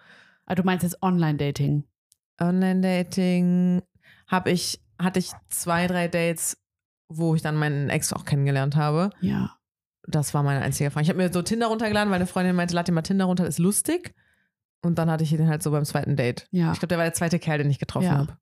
Ah, 0.47 0.55
du 0.55 0.63
meinst 0.63 0.83
jetzt 0.83 1.01
Online-Dating? 1.03 1.83
Online-Dating 2.39 3.81
habe 4.27 4.51
ich, 4.51 4.81
hatte 4.99 5.19
ich 5.19 5.31
zwei, 5.49 5.87
drei 5.87 6.07
Dates, 6.07 6.57
wo 7.07 7.35
ich 7.35 7.41
dann 7.41 7.55
meinen 7.55 7.89
Ex 7.89 8.11
auch 8.13 8.25
kennengelernt 8.25 8.75
habe. 8.75 9.11
Ja. 9.21 9.55
Das 10.07 10.33
war 10.33 10.43
meine 10.43 10.61
einzige 10.63 10.85
Erfahrung. 10.85 11.03
Ich 11.03 11.09
habe 11.09 11.17
mir 11.17 11.31
so 11.31 11.41
Tinder 11.41 11.67
runtergeladen, 11.67 12.09
weil 12.09 12.17
eine 12.17 12.27
Freundin 12.27 12.55
meinte, 12.55 12.75
lad 12.75 12.87
dir 12.87 12.91
mal 12.91 13.01
Tinder 13.01 13.25
runter, 13.25 13.45
ist 13.47 13.59
lustig. 13.59 14.13
Und 14.83 14.99
dann 14.99 15.09
hatte 15.09 15.23
ich 15.23 15.31
den 15.31 15.47
halt 15.47 15.63
so 15.63 15.71
beim 15.71 15.85
zweiten 15.85 16.15
Date. 16.15 16.47
Ja. 16.51 16.71
Ich 16.73 16.79
glaube, 16.79 16.89
der 16.89 16.97
war 16.99 17.05
der 17.05 17.13
zweite 17.13 17.39
Kerl, 17.39 17.57
den 17.59 17.69
ich 17.71 17.79
getroffen 17.79 18.05
Ja. 18.05 18.17
habe. 18.17 18.37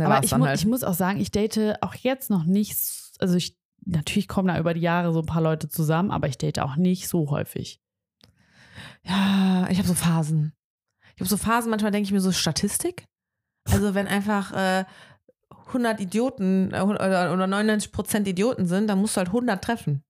Aber 0.00 0.22
ich, 0.24 0.36
mu 0.36 0.44
halt. 0.46 0.58
ich 0.58 0.66
muss 0.66 0.82
auch 0.84 0.94
sagen, 0.94 1.20
ich 1.20 1.30
date 1.30 1.76
auch 1.80 1.94
jetzt 1.94 2.30
noch 2.30 2.44
nicht, 2.44 2.76
also 3.20 3.36
ich, 3.36 3.56
natürlich 3.86 4.28
kommen 4.28 4.48
da 4.48 4.58
über 4.58 4.74
die 4.74 4.80
Jahre 4.80 5.12
so 5.12 5.20
ein 5.20 5.26
paar 5.26 5.42
Leute 5.42 5.68
zusammen, 5.68 6.10
aber 6.10 6.28
ich 6.28 6.38
date 6.38 6.60
auch 6.60 6.76
nicht 6.76 7.08
so 7.08 7.30
häufig. 7.30 7.80
Ja, 9.02 9.66
ich 9.70 9.78
habe 9.78 9.88
so 9.88 9.94
Phasen. 9.94 10.52
Ich 11.14 11.20
habe 11.20 11.28
so 11.28 11.36
Phasen, 11.36 11.70
manchmal 11.70 11.92
denke 11.92 12.06
ich 12.06 12.12
mir 12.12 12.20
so 12.20 12.32
Statistik. 12.32 13.04
Also 13.70 13.94
wenn 13.94 14.06
einfach 14.06 14.52
äh, 14.52 14.84
100 15.68 16.00
Idioten 16.00 16.72
äh, 16.72 16.80
oder, 16.80 17.32
oder 17.32 17.46
99 17.46 17.92
Prozent 17.92 18.28
Idioten 18.28 18.66
sind, 18.66 18.88
dann 18.88 18.98
musst 18.98 19.16
du 19.16 19.18
halt 19.18 19.28
100 19.28 19.62
treffen. 19.62 20.02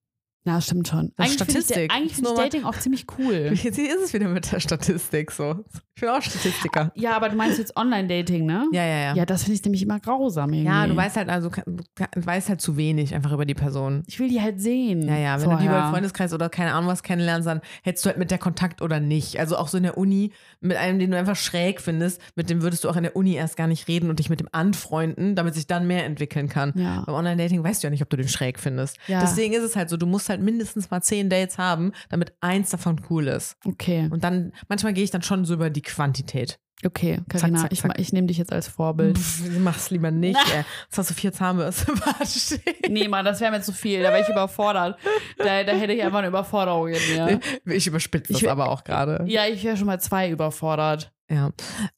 Ja, 0.46 0.60
stimmt 0.60 0.88
schon. 0.88 1.12
Das 1.16 1.26
Eigentlich 1.26 1.38
finde 1.38 1.52
ich, 1.52 1.64
Statistik. 1.64 1.92
eigentlich 1.92 2.14
finde 2.14 2.30
ich 2.30 2.36
Dating 2.36 2.64
auch 2.64 2.78
ziemlich 2.78 3.06
cool. 3.18 3.50
Wie 3.54 3.68
ist 3.68 4.02
es 4.04 4.12
wieder 4.12 4.28
mit 4.28 4.50
der 4.52 4.60
Statistik 4.60 5.30
so? 5.30 5.64
Ich 5.96 6.00
bin 6.00 6.08
auch 6.08 6.20
Statistiker. 6.22 6.90
Ja, 6.96 7.14
aber 7.14 7.28
du 7.28 7.36
meinst 7.36 7.56
jetzt 7.58 7.76
Online-Dating, 7.76 8.46
ne? 8.46 8.66
Ja, 8.72 8.84
ja, 8.84 8.98
ja. 8.98 9.14
Ja, 9.14 9.24
das 9.26 9.44
finde 9.44 9.54
ich 9.54 9.64
nämlich 9.64 9.82
immer 9.82 10.00
grausam 10.00 10.52
irgendwie. 10.52 10.66
Ja, 10.66 10.88
du 10.88 10.96
weißt 10.96 11.16
halt, 11.16 11.28
also 11.28 11.50
du 11.50 12.26
weißt 12.26 12.48
halt 12.48 12.60
zu 12.60 12.76
wenig 12.76 13.14
einfach 13.14 13.30
über 13.30 13.44
die 13.44 13.54
Person. 13.54 14.02
Ich 14.08 14.18
will 14.18 14.28
die 14.28 14.40
halt 14.40 14.60
sehen. 14.60 15.06
Ja, 15.06 15.16
ja, 15.16 15.40
wenn 15.40 15.50
du 15.50 15.56
die 15.56 15.64
vorher. 15.66 15.82
über 15.82 15.90
Freundeskreis 15.90 16.32
oder 16.32 16.48
keine 16.48 16.74
Ahnung 16.74 16.88
was 16.88 17.04
kennenlernst, 17.04 17.46
dann 17.46 17.60
hättest 17.84 18.04
du 18.04 18.08
halt 18.08 18.18
mit 18.18 18.32
der 18.32 18.38
Kontakt 18.38 18.82
oder 18.82 18.98
nicht. 18.98 19.38
Also 19.38 19.56
auch 19.56 19.68
so 19.68 19.76
in 19.76 19.84
der 19.84 19.96
Uni 19.96 20.32
mit 20.60 20.76
einem, 20.76 20.98
den 20.98 21.12
du 21.12 21.16
einfach 21.16 21.36
schräg 21.36 21.80
findest, 21.80 22.20
mit 22.34 22.50
dem 22.50 22.62
würdest 22.62 22.82
du 22.82 22.88
auch 22.90 22.96
in 22.96 23.04
der 23.04 23.14
Uni 23.14 23.34
erst 23.34 23.56
gar 23.56 23.68
nicht 23.68 23.86
reden 23.86 24.10
und 24.10 24.18
dich 24.18 24.28
mit 24.28 24.40
dem 24.40 24.48
anfreunden, 24.50 25.36
damit 25.36 25.54
sich 25.54 25.68
dann 25.68 25.86
mehr 25.86 26.04
entwickeln 26.06 26.48
kann. 26.48 26.72
Ja. 26.74 27.04
Beim 27.06 27.14
Online-Dating 27.14 27.62
weißt 27.62 27.84
du 27.84 27.86
ja 27.86 27.90
nicht, 27.92 28.02
ob 28.02 28.10
du 28.10 28.16
den 28.16 28.28
schräg 28.28 28.58
findest. 28.58 28.96
Ja. 29.06 29.20
Deswegen 29.20 29.54
ist 29.54 29.62
es 29.62 29.76
halt 29.76 29.90
so, 29.90 29.96
du 29.96 30.06
musst 30.06 30.28
halt 30.28 30.40
mindestens 30.42 30.90
mal 30.90 31.02
zehn 31.02 31.30
Dates 31.30 31.56
haben, 31.56 31.92
damit 32.08 32.32
eins 32.40 32.70
davon 32.70 33.00
cool 33.10 33.28
ist. 33.28 33.56
Okay, 33.64 34.08
Und 34.10 34.24
dann, 34.24 34.52
manchmal 34.68 34.92
gehe 34.92 35.04
ich 35.04 35.12
dann 35.12 35.22
schon 35.22 35.44
so 35.44 35.54
über 35.54 35.70
die 35.70 35.83
Quantität. 35.84 36.58
okay, 36.84 37.20
Carina, 37.30 37.60
zack, 37.60 37.72
ich, 37.72 37.82
ich 37.96 38.12
nehme 38.12 38.26
dich 38.26 38.36
jetzt 38.36 38.52
als 38.52 38.68
Vorbild. 38.68 39.16
Pff, 39.16 39.58
mach's 39.60 39.90
lieber 39.90 40.10
nicht, 40.10 40.36
ey. 40.54 40.64
Jetzt 40.84 40.98
hast 40.98 41.10
du 41.10 41.14
vier 41.14 41.32
Zahnbürste 41.32 41.92
stehen. 42.26 42.60
Nee, 42.92 43.08
Mann, 43.08 43.24
das 43.24 43.40
wäre 43.40 43.50
mir 43.52 43.62
zu 43.62 43.72
viel. 43.72 44.02
Da 44.02 44.10
wäre 44.10 44.20
ich 44.22 44.28
überfordert. 44.28 44.98
Da, 45.38 45.64
da 45.64 45.72
hätte 45.72 45.92
ich 45.94 46.02
einfach 46.02 46.18
eine 46.18 46.28
Überforderung 46.28 46.88
in 46.88 46.94
mir. 47.14 47.40
Ich 47.66 47.86
überspitze 47.86 48.32
das 48.34 48.42
Ich- 48.42 48.50
aber 48.50 48.68
auch 48.70 48.84
gerade. 48.84 49.24
Ja, 49.26 49.46
ich 49.46 49.64
wäre 49.64 49.76
schon 49.78 49.86
mal 49.86 50.00
zwei 50.00 50.28
überfordert. 50.30 51.10
Ja. 51.30 51.52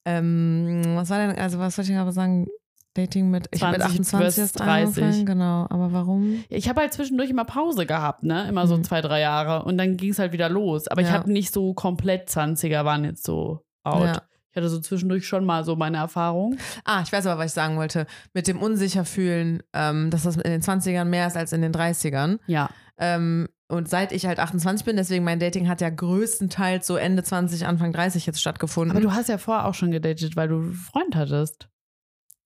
Ähm, 0.05 0.82
was 0.95 1.11
war 1.11 1.18
denn, 1.18 1.37
also 1.39 1.59
was 1.59 1.76
wollte 1.76 1.93
ich 1.93 1.99
aber 1.99 2.12
sagen? 2.12 2.47
Dating 2.95 3.28
mit, 3.28 3.47
ich 3.53 3.62
hab 3.62 3.72
mit 3.72 3.82
20 3.82 4.01
28 4.01 4.26
bis 4.26 4.39
erst 4.39 4.59
30. 4.61 5.03
angefangen, 5.03 5.26
genau. 5.26 5.66
Aber 5.68 5.93
warum? 5.93 6.43
Ich 6.49 6.66
habe 6.68 6.80
halt 6.80 6.95
zwischendurch 6.95 7.28
immer 7.28 7.45
Pause 7.45 7.84
gehabt, 7.84 8.22
ne? 8.22 8.49
Immer 8.49 8.66
so 8.66 8.74
Mhm. 8.78 8.84
zwei, 8.84 9.03
drei 9.03 9.20
Jahre. 9.20 9.64
Und 9.66 9.76
dann 9.76 9.99
ging 9.99 10.12
es 10.12 10.18
halt 10.18 10.32
wieder 10.32 10.49
los. 10.49 10.89
Aber 10.89 11.03
ich 11.03 11.09
Ja. 11.09 11.12
habe 11.14 11.30
nicht 11.30 11.53
so 11.53 11.74
komplett 11.74 12.30
20er 12.30 12.87
waren 12.87 13.05
jetzt 13.05 13.24
so 13.24 13.65
out. 13.87 14.05
Ja. 14.05 14.22
Ich 14.51 14.57
hatte 14.57 14.70
so 14.70 14.80
zwischendurch 14.80 15.26
schon 15.26 15.45
mal 15.45 15.64
so 15.64 15.76
meine 15.76 15.99
Erfahrung. 15.99 16.57
Ah, 16.84 17.03
ich 17.03 17.12
weiß 17.12 17.26
aber, 17.26 17.41
was 17.41 17.51
ich 17.51 17.53
sagen 17.53 17.76
wollte. 17.76 18.07
Mit 18.32 18.49
dem 18.49 18.62
unsicher 18.62 19.05
fühlen, 19.05 19.62
ähm, 19.74 20.11
dass 20.11 20.22
das 20.22 20.37
in 20.37 20.51
den 20.51 20.62
20ern 20.62 21.05
mehr 21.05 21.26
ist 21.26 21.37
als 21.37 21.53
in 21.53 21.61
den 21.61 21.72
30ern. 21.74 22.39
Ja. 22.47 22.70
Ähm, 22.99 23.49
und 23.68 23.91
seit 23.91 24.12
ich 24.12 24.24
halt 24.26 24.39
28 24.39 24.87
bin, 24.87 24.97
deswegen 24.97 25.24
mein 25.24 25.41
Dating 25.41 25.68
hat 25.68 25.80
ja 25.80 25.91
größtenteils 25.91 26.87
so 26.87 26.97
Ende 26.97 27.22
20, 27.22 27.66
Anfang 27.66 27.93
30 27.93 28.24
jetzt 28.24 28.41
stattgefunden. 28.41 28.93
Aber 28.97 29.01
du 29.01 29.12
hast 29.12 29.28
ja 29.28 29.39
vorher 29.39 29.66
auch 29.66 29.74
schon 29.74 29.91
gedatet, 29.91 30.37
weil 30.37 30.49
du 30.49 30.57
einen 30.57 30.72
Freund 30.72 31.16
hattest. 31.16 31.68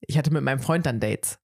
ich 0.00 0.18
hatte 0.18 0.32
mit 0.32 0.42
meinem 0.42 0.60
Freund 0.60 0.86
dann 0.86 0.98
Dates. 0.98 1.38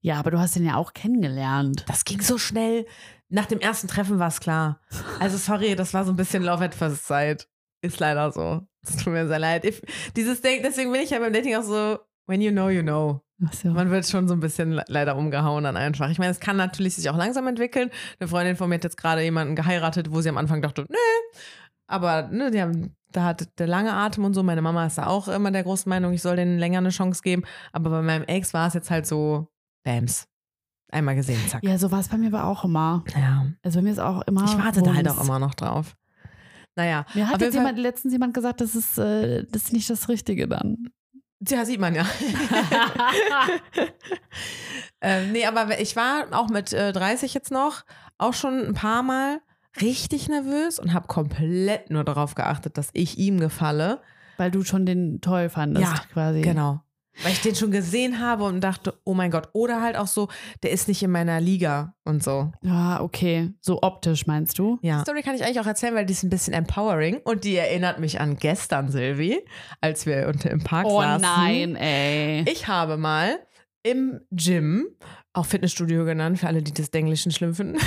Ja, 0.00 0.18
aber 0.18 0.30
du 0.30 0.38
hast 0.38 0.54
ihn 0.56 0.66
ja 0.66 0.76
auch 0.76 0.92
kennengelernt. 0.92 1.86
Das 1.88 2.04
ging 2.04 2.20
so 2.20 2.36
schnell. 2.36 2.84
Nach 3.30 3.46
dem 3.46 3.58
ersten 3.60 3.88
Treffen 3.88 4.18
war 4.18 4.28
es 4.28 4.38
klar. 4.38 4.80
Also 5.18 5.38
sorry, 5.38 5.74
das 5.74 5.94
war 5.94 6.04
so 6.04 6.12
ein 6.12 6.16
bisschen 6.16 6.42
Love 6.42 6.66
at 6.66 6.74
First 6.74 7.06
Sight. 7.06 7.48
Ist 7.84 8.00
leider 8.00 8.32
so. 8.32 8.62
Es 8.86 8.96
tut 8.96 9.12
mir 9.12 9.26
sehr 9.28 9.38
leid. 9.38 9.64
Ich, 9.64 9.82
dieses 10.16 10.40
Ding, 10.40 10.62
deswegen 10.62 10.90
bin 10.92 11.00
ich 11.02 11.10
ja 11.10 11.18
beim 11.18 11.32
Dating 11.32 11.54
auch 11.56 11.62
so, 11.62 11.98
when 12.26 12.40
you 12.40 12.50
know, 12.50 12.68
you 12.68 12.82
know. 12.82 13.20
So. 13.52 13.68
Man 13.70 13.90
wird 13.90 14.06
schon 14.06 14.28
so 14.28 14.34
ein 14.34 14.40
bisschen 14.40 14.72
le- 14.72 14.84
leider 14.88 15.16
umgehauen 15.16 15.64
dann 15.64 15.76
einfach. 15.76 16.08
Ich 16.08 16.18
meine, 16.18 16.30
es 16.30 16.40
kann 16.40 16.56
natürlich 16.56 16.94
sich 16.94 17.10
auch 17.10 17.16
langsam 17.16 17.46
entwickeln. 17.46 17.90
Eine 18.20 18.28
Freundin 18.28 18.56
von 18.56 18.68
mir 18.68 18.76
hat 18.76 18.84
jetzt 18.84 18.96
gerade 18.96 19.22
jemanden 19.22 19.56
geheiratet, 19.56 20.12
wo 20.12 20.20
sie 20.20 20.28
am 20.28 20.38
Anfang 20.38 20.62
dachte, 20.62 20.86
nee. 20.88 21.38
Aber 21.86 22.28
ne, 22.28 22.50
die 22.50 22.62
haben, 22.62 22.94
da 23.10 23.24
hat 23.24 23.58
der 23.58 23.66
lange 23.66 23.92
Atem 23.92 24.24
und 24.24 24.34
so. 24.34 24.42
Meine 24.42 24.62
Mama 24.62 24.86
ist 24.86 24.96
da 24.98 25.06
auch 25.08 25.28
immer 25.28 25.50
der 25.50 25.64
großen 25.64 25.90
Meinung, 25.90 26.12
ich 26.14 26.22
soll 26.22 26.36
denen 26.36 26.58
länger 26.58 26.78
eine 26.78 26.90
Chance 26.90 27.20
geben. 27.22 27.42
Aber 27.72 27.90
bei 27.90 28.02
meinem 28.02 28.24
Ex 28.24 28.54
war 28.54 28.68
es 28.68 28.74
jetzt 28.74 28.90
halt 28.90 29.06
so, 29.06 29.48
Bams. 29.84 30.26
Einmal 30.92 31.16
gesehen, 31.16 31.40
zack. 31.48 31.62
Ja, 31.64 31.76
so 31.76 31.90
war 31.90 32.00
es 32.00 32.08
bei 32.08 32.16
mir 32.16 32.28
aber 32.28 32.44
auch 32.44 32.64
immer. 32.64 33.04
Ja. 33.16 33.46
Also 33.62 33.80
bei 33.80 33.82
mir 33.82 33.92
ist 33.92 33.98
auch 33.98 34.22
immer. 34.22 34.44
Ich 34.44 34.56
warte 34.56 34.80
da 34.80 34.94
halt 34.94 35.08
auch 35.08 35.22
immer 35.22 35.38
noch 35.40 35.54
drauf. 35.54 35.96
Naja, 36.76 37.06
Mir 37.14 37.28
hat 37.28 37.40
jetzt 37.40 37.54
jemand, 37.54 37.78
letztens 37.78 38.12
jemand 38.12 38.34
gesagt, 38.34 38.60
das 38.60 38.74
ist, 38.74 38.98
äh, 38.98 39.44
das 39.50 39.64
ist 39.64 39.72
nicht 39.72 39.88
das 39.88 40.08
Richtige 40.08 40.48
dann. 40.48 40.88
ja, 41.46 41.64
sieht 41.64 41.80
man 41.80 41.94
ja. 41.94 42.04
ähm, 45.00 45.32
nee, 45.32 45.46
aber 45.46 45.80
ich 45.80 45.96
war 45.96 46.26
auch 46.32 46.48
mit 46.48 46.72
äh, 46.72 46.92
30 46.92 47.34
jetzt 47.34 47.50
noch 47.50 47.84
auch 48.18 48.34
schon 48.34 48.60
ein 48.66 48.74
paar 48.74 49.02
Mal 49.02 49.40
richtig 49.80 50.28
nervös 50.28 50.78
und 50.78 50.92
habe 50.92 51.06
komplett 51.08 51.90
nur 51.90 52.04
darauf 52.04 52.34
geachtet, 52.34 52.78
dass 52.78 52.90
ich 52.92 53.18
ihm 53.18 53.40
gefalle. 53.40 54.00
Weil 54.36 54.50
du 54.50 54.64
schon 54.64 54.86
den 54.86 55.20
toll 55.20 55.48
fandest, 55.48 55.92
Ja, 55.92 56.00
quasi. 56.12 56.40
Genau. 56.40 56.80
Weil 57.22 57.32
ich 57.32 57.40
den 57.42 57.54
schon 57.54 57.70
gesehen 57.70 58.20
habe 58.20 58.44
und 58.44 58.60
dachte, 58.60 58.98
oh 59.04 59.14
mein 59.14 59.30
Gott. 59.30 59.48
Oder 59.52 59.80
halt 59.80 59.96
auch 59.96 60.06
so, 60.08 60.28
der 60.62 60.72
ist 60.72 60.88
nicht 60.88 61.02
in 61.02 61.10
meiner 61.10 61.40
Liga 61.40 61.94
und 62.04 62.22
so. 62.24 62.50
Ja, 62.62 63.00
okay. 63.00 63.52
So 63.60 63.82
optisch 63.82 64.26
meinst 64.26 64.58
du? 64.58 64.78
Ja. 64.82 64.96
Die 64.98 65.02
Story 65.02 65.22
kann 65.22 65.34
ich 65.36 65.44
eigentlich 65.44 65.60
auch 65.60 65.66
erzählen, 65.66 65.94
weil 65.94 66.06
die 66.06 66.12
ist 66.12 66.24
ein 66.24 66.30
bisschen 66.30 66.54
empowering 66.54 67.18
und 67.24 67.44
die 67.44 67.56
erinnert 67.56 68.00
mich 68.00 68.20
an 68.20 68.36
gestern, 68.36 68.88
Silvi, 68.90 69.44
als 69.80 70.06
wir 70.06 70.26
unter 70.28 70.50
im 70.50 70.64
Park 70.64 70.86
Oh 70.86 71.00
saßen. 71.00 71.22
nein, 71.22 71.76
ey. 71.76 72.44
Ich 72.50 72.66
habe 72.66 72.96
mal 72.96 73.38
im 73.84 74.20
Gym, 74.30 74.86
auch 75.34 75.46
Fitnessstudio 75.46 76.04
genannt, 76.04 76.38
für 76.38 76.46
alle, 76.46 76.62
die 76.62 76.72
das 76.72 76.90
Denglischen 76.90 77.32
schlimm 77.32 77.54
finden, 77.54 77.78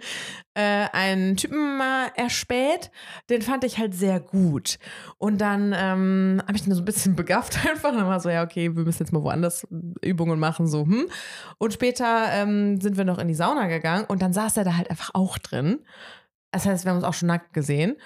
äh, 0.54 0.86
einen 0.92 1.36
Typen 1.36 1.76
mal 1.76 2.08
erspäht. 2.16 2.90
Den 3.28 3.42
fand 3.42 3.62
ich 3.64 3.78
halt 3.78 3.94
sehr 3.94 4.20
gut. 4.20 4.78
Und 5.18 5.38
dann 5.38 5.74
ähm, 5.76 6.42
habe 6.46 6.56
ich 6.56 6.66
ihn 6.66 6.74
so 6.74 6.80
ein 6.80 6.86
bisschen 6.86 7.14
begafft 7.16 7.58
einfach. 7.66 7.92
Und 7.92 7.98
dann 7.98 8.08
war 8.08 8.20
so, 8.20 8.30
ja, 8.30 8.42
okay, 8.42 8.74
wir 8.74 8.84
müssen 8.84 9.02
jetzt 9.02 9.12
mal 9.12 9.22
woanders 9.22 9.66
Übungen 10.02 10.40
machen, 10.40 10.66
so, 10.66 10.84
hm. 10.86 11.06
Und 11.58 11.72
später 11.74 12.28
ähm, 12.32 12.80
sind 12.80 12.96
wir 12.96 13.04
noch 13.04 13.18
in 13.18 13.28
die 13.28 13.34
Sauna 13.34 13.66
gegangen 13.68 14.06
und 14.06 14.22
dann 14.22 14.32
saß 14.32 14.56
er 14.56 14.64
da 14.64 14.76
halt 14.76 14.90
einfach 14.90 15.10
auch 15.12 15.38
drin. 15.38 15.80
Das 16.52 16.66
heißt, 16.66 16.84
wir 16.84 16.90
haben 16.90 16.98
uns 16.98 17.04
auch 17.04 17.14
schon 17.14 17.28
nackt 17.28 17.52
gesehen. 17.52 17.96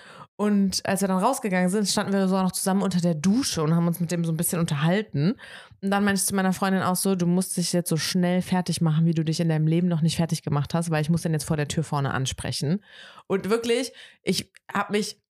Und 0.40 0.86
als 0.86 1.01
wir 1.01 1.09
dann 1.09 1.18
rausgegangen 1.18 1.68
sind, 1.68 1.88
standen 1.88 2.12
wir 2.12 2.28
so 2.28 2.40
noch 2.40 2.53
zusammen 2.53 2.82
unter 2.82 3.01
der 3.01 3.14
Dusche 3.14 3.61
und 3.62 3.74
haben 3.74 3.88
uns 3.88 3.99
mit 3.99 4.12
dem 4.12 4.24
so 4.24 4.32
ein 4.32 4.36
bisschen 4.36 4.61
unterhalten. 4.61 5.34
Und 5.81 5.91
dann 5.91 6.05
meinte 6.05 6.20
ich 6.20 6.26
zu 6.26 6.35
meiner 6.35 6.53
Freundin 6.53 6.83
auch 6.83 6.97
so, 6.97 7.14
du 7.14 7.26
musst 7.26 7.57
dich 7.57 7.72
jetzt 7.72 7.89
so 7.89 7.97
schnell 7.97 8.43
fertig 8.43 8.81
machen, 8.81 9.07
wie 9.07 9.14
du 9.14 9.24
dich 9.24 9.39
in 9.41 9.49
deinem 9.49 9.66
Leben 9.66 9.87
noch 9.89 10.03
nicht 10.03 10.16
fertig 10.16 10.43
gemacht 10.43 10.74
hast, 10.74 10.91
weil 10.91 11.03
ich 11.03 11.11
muss 11.11 11.22
den 11.22 11.33
jetzt 11.33 11.45
vor 11.45 11.57
der 11.57 11.68
Tür 11.68 11.85
vorne 11.85 12.12
ansprechen. 12.12 12.83
Und 13.26 13.49
wirklich, 13.49 13.93
ich 14.22 14.53
habe 14.72 14.93
mich 14.93 15.20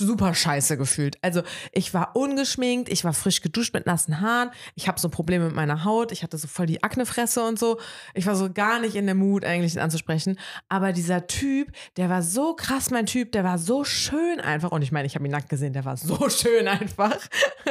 super 0.00 0.34
scheiße 0.34 0.76
gefühlt. 0.76 1.18
Also 1.22 1.42
ich 1.72 1.92
war 1.94 2.16
ungeschminkt, 2.16 2.88
ich 2.88 3.04
war 3.04 3.12
frisch 3.12 3.42
geduscht 3.42 3.74
mit 3.74 3.86
nassen 3.86 4.20
Haaren, 4.20 4.50
ich 4.74 4.88
habe 4.88 4.98
so 4.98 5.08
Probleme 5.08 5.46
mit 5.46 5.54
meiner 5.54 5.84
Haut, 5.84 6.12
ich 6.12 6.22
hatte 6.22 6.38
so 6.38 6.48
voll 6.48 6.66
die 6.66 6.82
Aknefresse 6.82 7.42
und 7.42 7.58
so. 7.58 7.78
Ich 8.14 8.26
war 8.26 8.34
so 8.34 8.50
gar 8.52 8.80
nicht 8.80 8.94
in 8.94 9.06
der 9.06 9.14
Mut, 9.14 9.44
eigentlich 9.44 9.80
anzusprechen. 9.80 10.38
Aber 10.68 10.92
dieser 10.92 11.26
Typ, 11.26 11.72
der 11.96 12.08
war 12.08 12.22
so 12.22 12.54
krass 12.54 12.90
mein 12.90 13.06
Typ, 13.06 13.32
der 13.32 13.44
war 13.44 13.58
so 13.58 13.84
schön 13.84 14.40
einfach. 14.40 14.70
Und 14.70 14.82
ich 14.82 14.92
meine, 14.92 15.06
ich 15.06 15.14
habe 15.14 15.26
ihn 15.26 15.30
nackt 15.30 15.48
gesehen, 15.48 15.72
der 15.72 15.84
war 15.84 15.96
so 15.96 16.28
schön 16.28 16.66
einfach, 16.68 17.18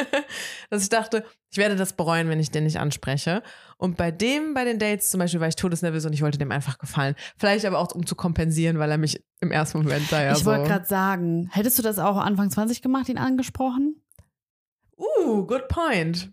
dass 0.69 0.83
ich 0.83 0.89
dachte, 0.89 1.25
ich 1.51 1.57
werde 1.57 1.75
das 1.75 1.93
bereuen, 1.93 2.29
wenn 2.29 2.39
ich 2.39 2.51
den 2.51 2.63
nicht 2.63 2.79
anspreche. 2.79 3.43
Und 3.81 3.97
bei 3.97 4.11
dem, 4.11 4.53
bei 4.53 4.63
den 4.63 4.77
Dates 4.77 5.09
zum 5.09 5.17
Beispiel, 5.17 5.39
war 5.39 5.47
ich 5.47 5.55
todesnervös 5.55 6.05
und 6.05 6.13
ich 6.13 6.21
wollte 6.21 6.37
dem 6.37 6.51
einfach 6.51 6.77
gefallen. 6.77 7.15
Vielleicht 7.39 7.65
aber 7.65 7.79
auch, 7.79 7.91
um 7.95 8.05
zu 8.05 8.13
kompensieren, 8.13 8.77
weil 8.77 8.91
er 8.91 8.99
mich 8.99 9.23
im 9.39 9.51
ersten 9.51 9.79
Moment 9.79 10.11
da 10.11 10.21
ja 10.21 10.33
ich 10.33 10.37
so... 10.37 10.45
wollte 10.45 10.67
gerade 10.69 10.85
sagen, 10.85 11.49
hättest 11.51 11.79
du 11.79 11.83
das 11.83 11.97
auch 11.97 12.17
Anfang 12.17 12.51
20 12.51 12.83
gemacht, 12.83 13.09
ihn 13.09 13.17
angesprochen? 13.17 13.95
Uh, 14.97 15.47
good 15.47 15.67
point. 15.67 16.31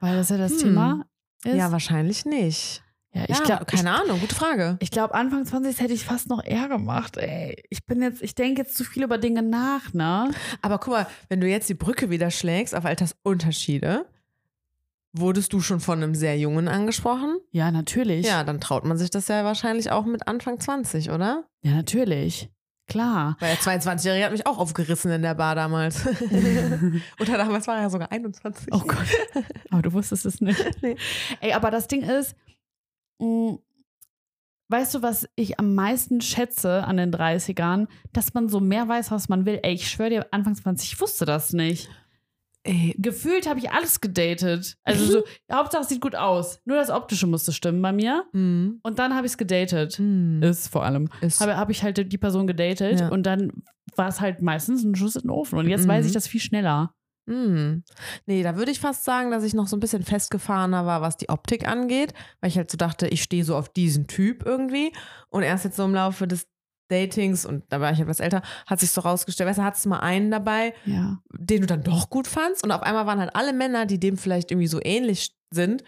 Weil 0.00 0.16
das 0.16 0.30
ja 0.30 0.36
das 0.36 0.50
Hm. 0.54 0.58
Thema 0.58 1.06
ist. 1.44 1.54
Ja, 1.54 1.70
wahrscheinlich 1.70 2.24
nicht. 2.24 2.82
Ja, 3.12 3.22
ich 3.28 3.38
ja, 3.38 3.44
glaube, 3.44 3.66
keine 3.66 3.92
Ahnung, 3.92 4.18
gute 4.18 4.34
Frage. 4.34 4.76
Ich 4.80 4.90
glaube, 4.90 5.14
Anfang 5.14 5.46
20 5.46 5.78
hätte 5.78 5.92
ich 5.92 6.04
fast 6.04 6.28
noch 6.28 6.44
eher 6.44 6.66
gemacht, 6.66 7.16
ey. 7.18 7.62
Ich 7.70 7.86
bin 7.86 8.02
jetzt, 8.02 8.20
ich 8.20 8.34
denke 8.34 8.62
jetzt 8.62 8.76
zu 8.76 8.82
viel 8.82 9.04
über 9.04 9.18
Dinge 9.18 9.42
nach, 9.42 9.92
ne? 9.94 10.32
Aber 10.60 10.78
guck 10.78 10.94
mal, 10.94 11.06
wenn 11.28 11.40
du 11.40 11.46
jetzt 11.46 11.68
die 11.68 11.74
Brücke 11.74 12.10
wieder 12.10 12.32
schlägst 12.32 12.74
auf 12.74 12.84
Altersunterschiede, 12.84 14.06
wurdest 15.14 15.52
du 15.52 15.60
schon 15.60 15.80
von 15.80 16.02
einem 16.02 16.14
sehr 16.14 16.36
Jungen 16.36 16.68
angesprochen? 16.68 17.38
Ja, 17.52 17.70
natürlich. 17.70 18.26
Ja, 18.26 18.44
dann 18.44 18.60
traut 18.60 18.84
man 18.84 18.98
sich 18.98 19.10
das 19.10 19.28
ja 19.28 19.44
wahrscheinlich 19.44 19.90
auch 19.90 20.04
mit 20.04 20.28
Anfang 20.28 20.60
20, 20.60 21.10
oder? 21.10 21.44
Ja, 21.62 21.72
natürlich. 21.72 22.50
Klar. 22.86 23.36
Weil 23.40 23.54
der 23.54 23.80
22-Jährige 23.80 24.24
hat 24.26 24.32
mich 24.32 24.46
auch 24.46 24.58
aufgerissen 24.58 25.10
in 25.10 25.22
der 25.22 25.34
Bar 25.34 25.54
damals. 25.54 26.06
Oder 27.20 27.38
damals 27.38 27.66
war 27.66 27.76
er 27.76 27.82
ja 27.84 27.90
sogar 27.90 28.12
21. 28.12 28.68
Oh 28.72 28.80
Gott. 28.80 29.06
Aber 29.70 29.80
du 29.80 29.94
wusstest 29.94 30.26
es 30.26 30.42
nicht. 30.42 30.62
Nee. 30.82 30.96
Ey, 31.40 31.54
aber 31.54 31.70
das 31.70 31.88
Ding 31.88 32.02
ist, 32.02 32.36
mh, 33.20 33.56
weißt 34.68 34.96
du, 34.96 35.02
was 35.02 35.26
ich 35.34 35.58
am 35.58 35.74
meisten 35.74 36.20
schätze 36.20 36.84
an 36.84 36.98
den 36.98 37.10
30ern? 37.10 37.86
Dass 38.12 38.34
man 38.34 38.50
so 38.50 38.60
mehr 38.60 38.86
weiß, 38.86 39.10
was 39.10 39.30
man 39.30 39.46
will. 39.46 39.60
Ey, 39.62 39.72
ich 39.72 39.88
schwöre 39.88 40.10
dir, 40.10 40.26
Anfang 40.30 40.54
20, 40.54 40.92
ich 40.92 41.00
wusste 41.00 41.24
das 41.24 41.54
nicht. 41.54 41.88
Ey, 42.66 42.94
Gefühlt 42.98 43.46
habe 43.48 43.58
ich 43.60 43.70
alles 43.70 44.00
gedatet. 44.00 44.76
Also 44.84 45.04
so, 45.04 45.22
Hauptsache 45.52 45.82
es 45.82 45.88
sieht 45.90 46.00
gut 46.00 46.14
aus. 46.16 46.60
Nur 46.64 46.78
das 46.78 46.88
Optische 46.90 47.26
musste 47.26 47.52
stimmen 47.52 47.82
bei 47.82 47.92
mir. 47.92 48.24
mm, 48.32 48.80
Und 48.82 48.98
dann 48.98 49.14
habe 49.14 49.26
ich 49.26 49.32
es 49.32 49.38
gedatet. 49.38 49.96
mm, 49.98 50.42
Ist 50.42 50.68
vor 50.68 50.84
allem. 50.84 51.08
habe, 51.40 51.56
habe 51.56 51.72
ich 51.72 51.82
halt 51.82 52.10
die 52.10 52.18
Person 52.18 52.46
gedatet 52.46 53.00
Ja. 53.00 53.08
und 53.08 53.24
dann 53.24 53.52
war 53.96 54.08
es 54.08 54.20
halt 54.20 54.40
meistens 54.42 54.82
ein 54.82 54.94
Schuss 54.96 55.14
in 55.16 55.22
den 55.22 55.30
Ofen. 55.30 55.58
Und 55.58 55.68
jetzt 55.68 55.86
weiß 55.86 56.02
Mhm. 56.04 56.08
ich 56.08 56.14
das 56.14 56.26
viel 56.26 56.40
schneller. 56.40 56.94
mm. 57.26 57.82
Nee, 58.26 58.42
da 58.42 58.56
würde 58.56 58.70
ich 58.70 58.80
fast 58.80 59.04
sagen, 59.04 59.30
dass 59.30 59.44
ich 59.44 59.54
noch 59.54 59.66
so 59.66 59.76
ein 59.76 59.80
bisschen 59.80 60.02
festgefahrener 60.02 60.84
war, 60.86 61.00
was 61.02 61.16
die 61.16 61.28
Optik 61.28 61.68
angeht, 61.68 62.12
weil 62.40 62.48
ich 62.50 62.56
halt 62.56 62.70
so 62.70 62.76
dachte, 62.76 63.06
ich 63.08 63.22
stehe 63.22 63.44
so 63.44 63.56
auf 63.56 63.68
diesen 63.68 64.06
Typ 64.06 64.44
irgendwie. 64.46 64.92
Und 65.28 65.42
erst 65.42 65.64
jetzt 65.64 65.76
so 65.76 65.84
im 65.84 65.94
Laufe 65.94 66.26
des 66.26 66.46
Datings, 66.94 67.44
und 67.46 67.64
da 67.70 67.80
war 67.80 67.92
ich 67.92 68.00
etwas 68.00 68.20
älter, 68.20 68.42
hat 68.66 68.80
sich 68.80 68.90
so 68.90 69.00
rausgestellt, 69.00 69.48
weißt 69.48 69.58
du, 69.58 69.64
hattest 69.64 69.84
du 69.84 69.88
mal 69.90 70.00
einen 70.00 70.30
dabei, 70.30 70.72
Ja. 70.84 71.18
den 71.30 71.60
du 71.62 71.66
dann 71.66 71.82
doch 71.82 72.10
gut 72.10 72.26
fandst. 72.28 72.62
Und 72.64 72.70
auf 72.70 72.82
einmal 72.82 73.06
waren 73.06 73.18
halt 73.20 73.34
alle 73.34 73.52
Männer, 73.52 73.86
die 73.86 73.98
dem 74.00 74.16
vielleicht 74.16 74.50
irgendwie 74.50 74.68
so 74.68 74.80
ähnlich 74.82 75.34
sind, 75.50 75.82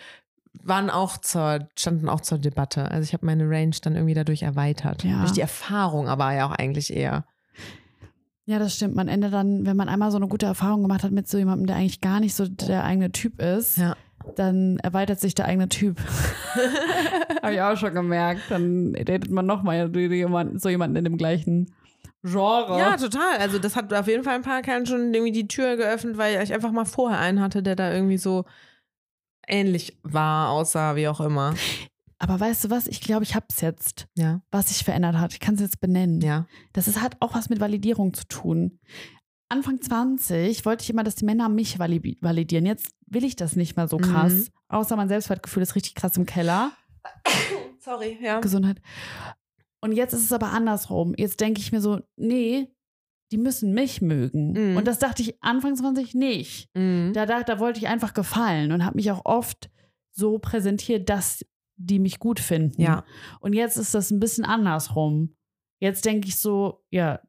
waren 0.62 0.90
auch 0.90 1.18
zur, 1.18 1.68
standen 1.78 2.08
auch 2.08 2.20
zur 2.22 2.38
Debatte. 2.38 2.90
Also 2.90 3.04
ich 3.04 3.12
habe 3.12 3.26
meine 3.26 3.44
Range 3.48 3.76
dann 3.82 3.94
irgendwie 3.94 4.14
dadurch 4.14 4.42
erweitert. 4.42 5.04
Ja. 5.04 5.20
Durch 5.20 5.32
die 5.32 5.42
Erfahrung 5.42 6.08
aber 6.08 6.32
ja 6.32 6.46
auch 6.46 6.52
eigentlich 6.52 6.92
eher. 6.94 7.24
Ja, 8.46 8.58
das 8.58 8.76
stimmt. 8.76 8.94
Man 8.94 9.08
endet 9.08 9.32
dann, 9.32 9.66
wenn 9.66 9.76
man 9.76 9.88
einmal 9.88 10.10
so 10.12 10.16
eine 10.18 10.28
gute 10.28 10.46
Erfahrung 10.46 10.82
gemacht 10.82 11.02
hat 11.02 11.10
mit 11.10 11.28
so 11.28 11.36
jemandem, 11.36 11.66
der 11.66 11.76
eigentlich 11.76 12.00
gar 12.00 12.20
nicht 12.20 12.34
so 12.34 12.46
der 12.46 12.84
eigene 12.84 13.10
Typ 13.12 13.40
ist, 13.42 13.76
Ja. 13.76 13.96
Dann 14.34 14.78
erweitert 14.80 15.20
sich 15.20 15.34
der 15.34 15.46
eigene 15.46 15.68
Typ. 15.68 15.98
Habe 17.42 17.54
ich 17.54 17.60
auch 17.62 17.76
schon 17.76 17.94
gemerkt. 17.94 18.42
Dann 18.48 18.92
datet 18.92 19.30
man 19.30 19.46
nochmal 19.46 19.90
so 20.58 20.68
jemanden 20.68 20.96
in 20.96 21.04
dem 21.04 21.16
gleichen 21.16 21.72
Genre. 22.22 22.78
Ja, 22.78 22.96
total. 22.96 23.36
Also 23.38 23.58
das 23.58 23.76
hat 23.76 23.92
auf 23.94 24.08
jeden 24.08 24.24
Fall 24.24 24.34
ein 24.34 24.42
paar 24.42 24.62
Kerlen 24.62 24.86
schon 24.86 25.14
irgendwie 25.14 25.32
die 25.32 25.48
Tür 25.48 25.76
geöffnet, 25.76 26.18
weil 26.18 26.42
ich 26.42 26.52
einfach 26.52 26.72
mal 26.72 26.84
vorher 26.84 27.18
einen 27.20 27.40
hatte, 27.40 27.62
der 27.62 27.76
da 27.76 27.92
irgendwie 27.92 28.18
so 28.18 28.44
ähnlich 29.46 29.96
war, 30.02 30.50
aussah, 30.50 30.96
wie 30.96 31.06
auch 31.08 31.20
immer. 31.20 31.54
Aber 32.18 32.40
weißt 32.40 32.64
du 32.64 32.70
was? 32.70 32.86
Ich 32.88 33.00
glaube, 33.00 33.24
ich 33.24 33.34
habe 33.34 33.46
es 33.50 33.60
jetzt, 33.60 34.08
Ja, 34.16 34.40
was 34.50 34.68
sich 34.70 34.82
verändert 34.84 35.16
hat. 35.18 35.32
Ich 35.34 35.40
kann 35.40 35.54
es 35.54 35.60
jetzt 35.60 35.80
benennen. 35.80 36.20
ja. 36.20 36.46
Das 36.72 36.88
ist, 36.88 37.00
hat 37.00 37.16
auch 37.20 37.34
was 37.34 37.48
mit 37.50 37.60
Validierung 37.60 38.14
zu 38.14 38.26
tun. 38.26 38.80
Anfang 39.48 39.80
20 39.80 40.64
wollte 40.64 40.82
ich 40.82 40.90
immer, 40.90 41.04
dass 41.04 41.14
die 41.14 41.24
Männer 41.24 41.48
mich 41.48 41.78
vali- 41.78 42.18
validieren. 42.20 42.66
Jetzt 42.66 42.90
will 43.06 43.24
ich 43.24 43.36
das 43.36 43.54
nicht 43.56 43.76
mehr 43.76 43.86
so 43.88 43.96
krass. 43.98 44.32
Mhm. 44.34 44.46
Außer 44.68 44.96
mein 44.96 45.08
Selbstwertgefühl 45.08 45.62
ist 45.62 45.76
richtig 45.76 45.94
krass 45.94 46.16
im 46.16 46.26
Keller. 46.26 46.72
Sorry, 47.78 48.18
ja. 48.20 48.40
Gesundheit. 48.40 48.80
Und 49.80 49.92
jetzt 49.92 50.12
ist 50.12 50.24
es 50.24 50.32
aber 50.32 50.50
andersrum. 50.52 51.14
Jetzt 51.16 51.40
denke 51.40 51.60
ich 51.60 51.70
mir 51.70 51.80
so, 51.80 52.00
nee, 52.16 52.68
die 53.30 53.38
müssen 53.38 53.72
mich 53.72 54.02
mögen. 54.02 54.52
Mhm. 54.72 54.76
Und 54.76 54.86
das 54.86 54.98
dachte 54.98 55.22
ich 55.22 55.40
Anfang 55.42 55.76
20 55.76 56.14
nicht. 56.14 56.68
Mhm. 56.74 57.12
Da, 57.14 57.26
da, 57.26 57.42
da 57.42 57.58
wollte 57.60 57.78
ich 57.78 57.86
einfach 57.86 58.14
gefallen 58.14 58.72
und 58.72 58.84
habe 58.84 58.96
mich 58.96 59.10
auch 59.12 59.24
oft 59.24 59.70
so 60.10 60.38
präsentiert, 60.38 61.08
dass 61.08 61.44
die 61.76 61.98
mich 61.98 62.18
gut 62.18 62.40
finden. 62.40 62.80
Ja. 62.80 63.04
Und 63.40 63.52
jetzt 63.52 63.76
ist 63.76 63.94
das 63.94 64.10
ein 64.10 64.18
bisschen 64.18 64.44
andersrum. 64.44 65.36
Jetzt 65.78 66.04
denke 66.06 66.26
ich 66.26 66.36
so, 66.36 66.82
ja, 66.90 67.20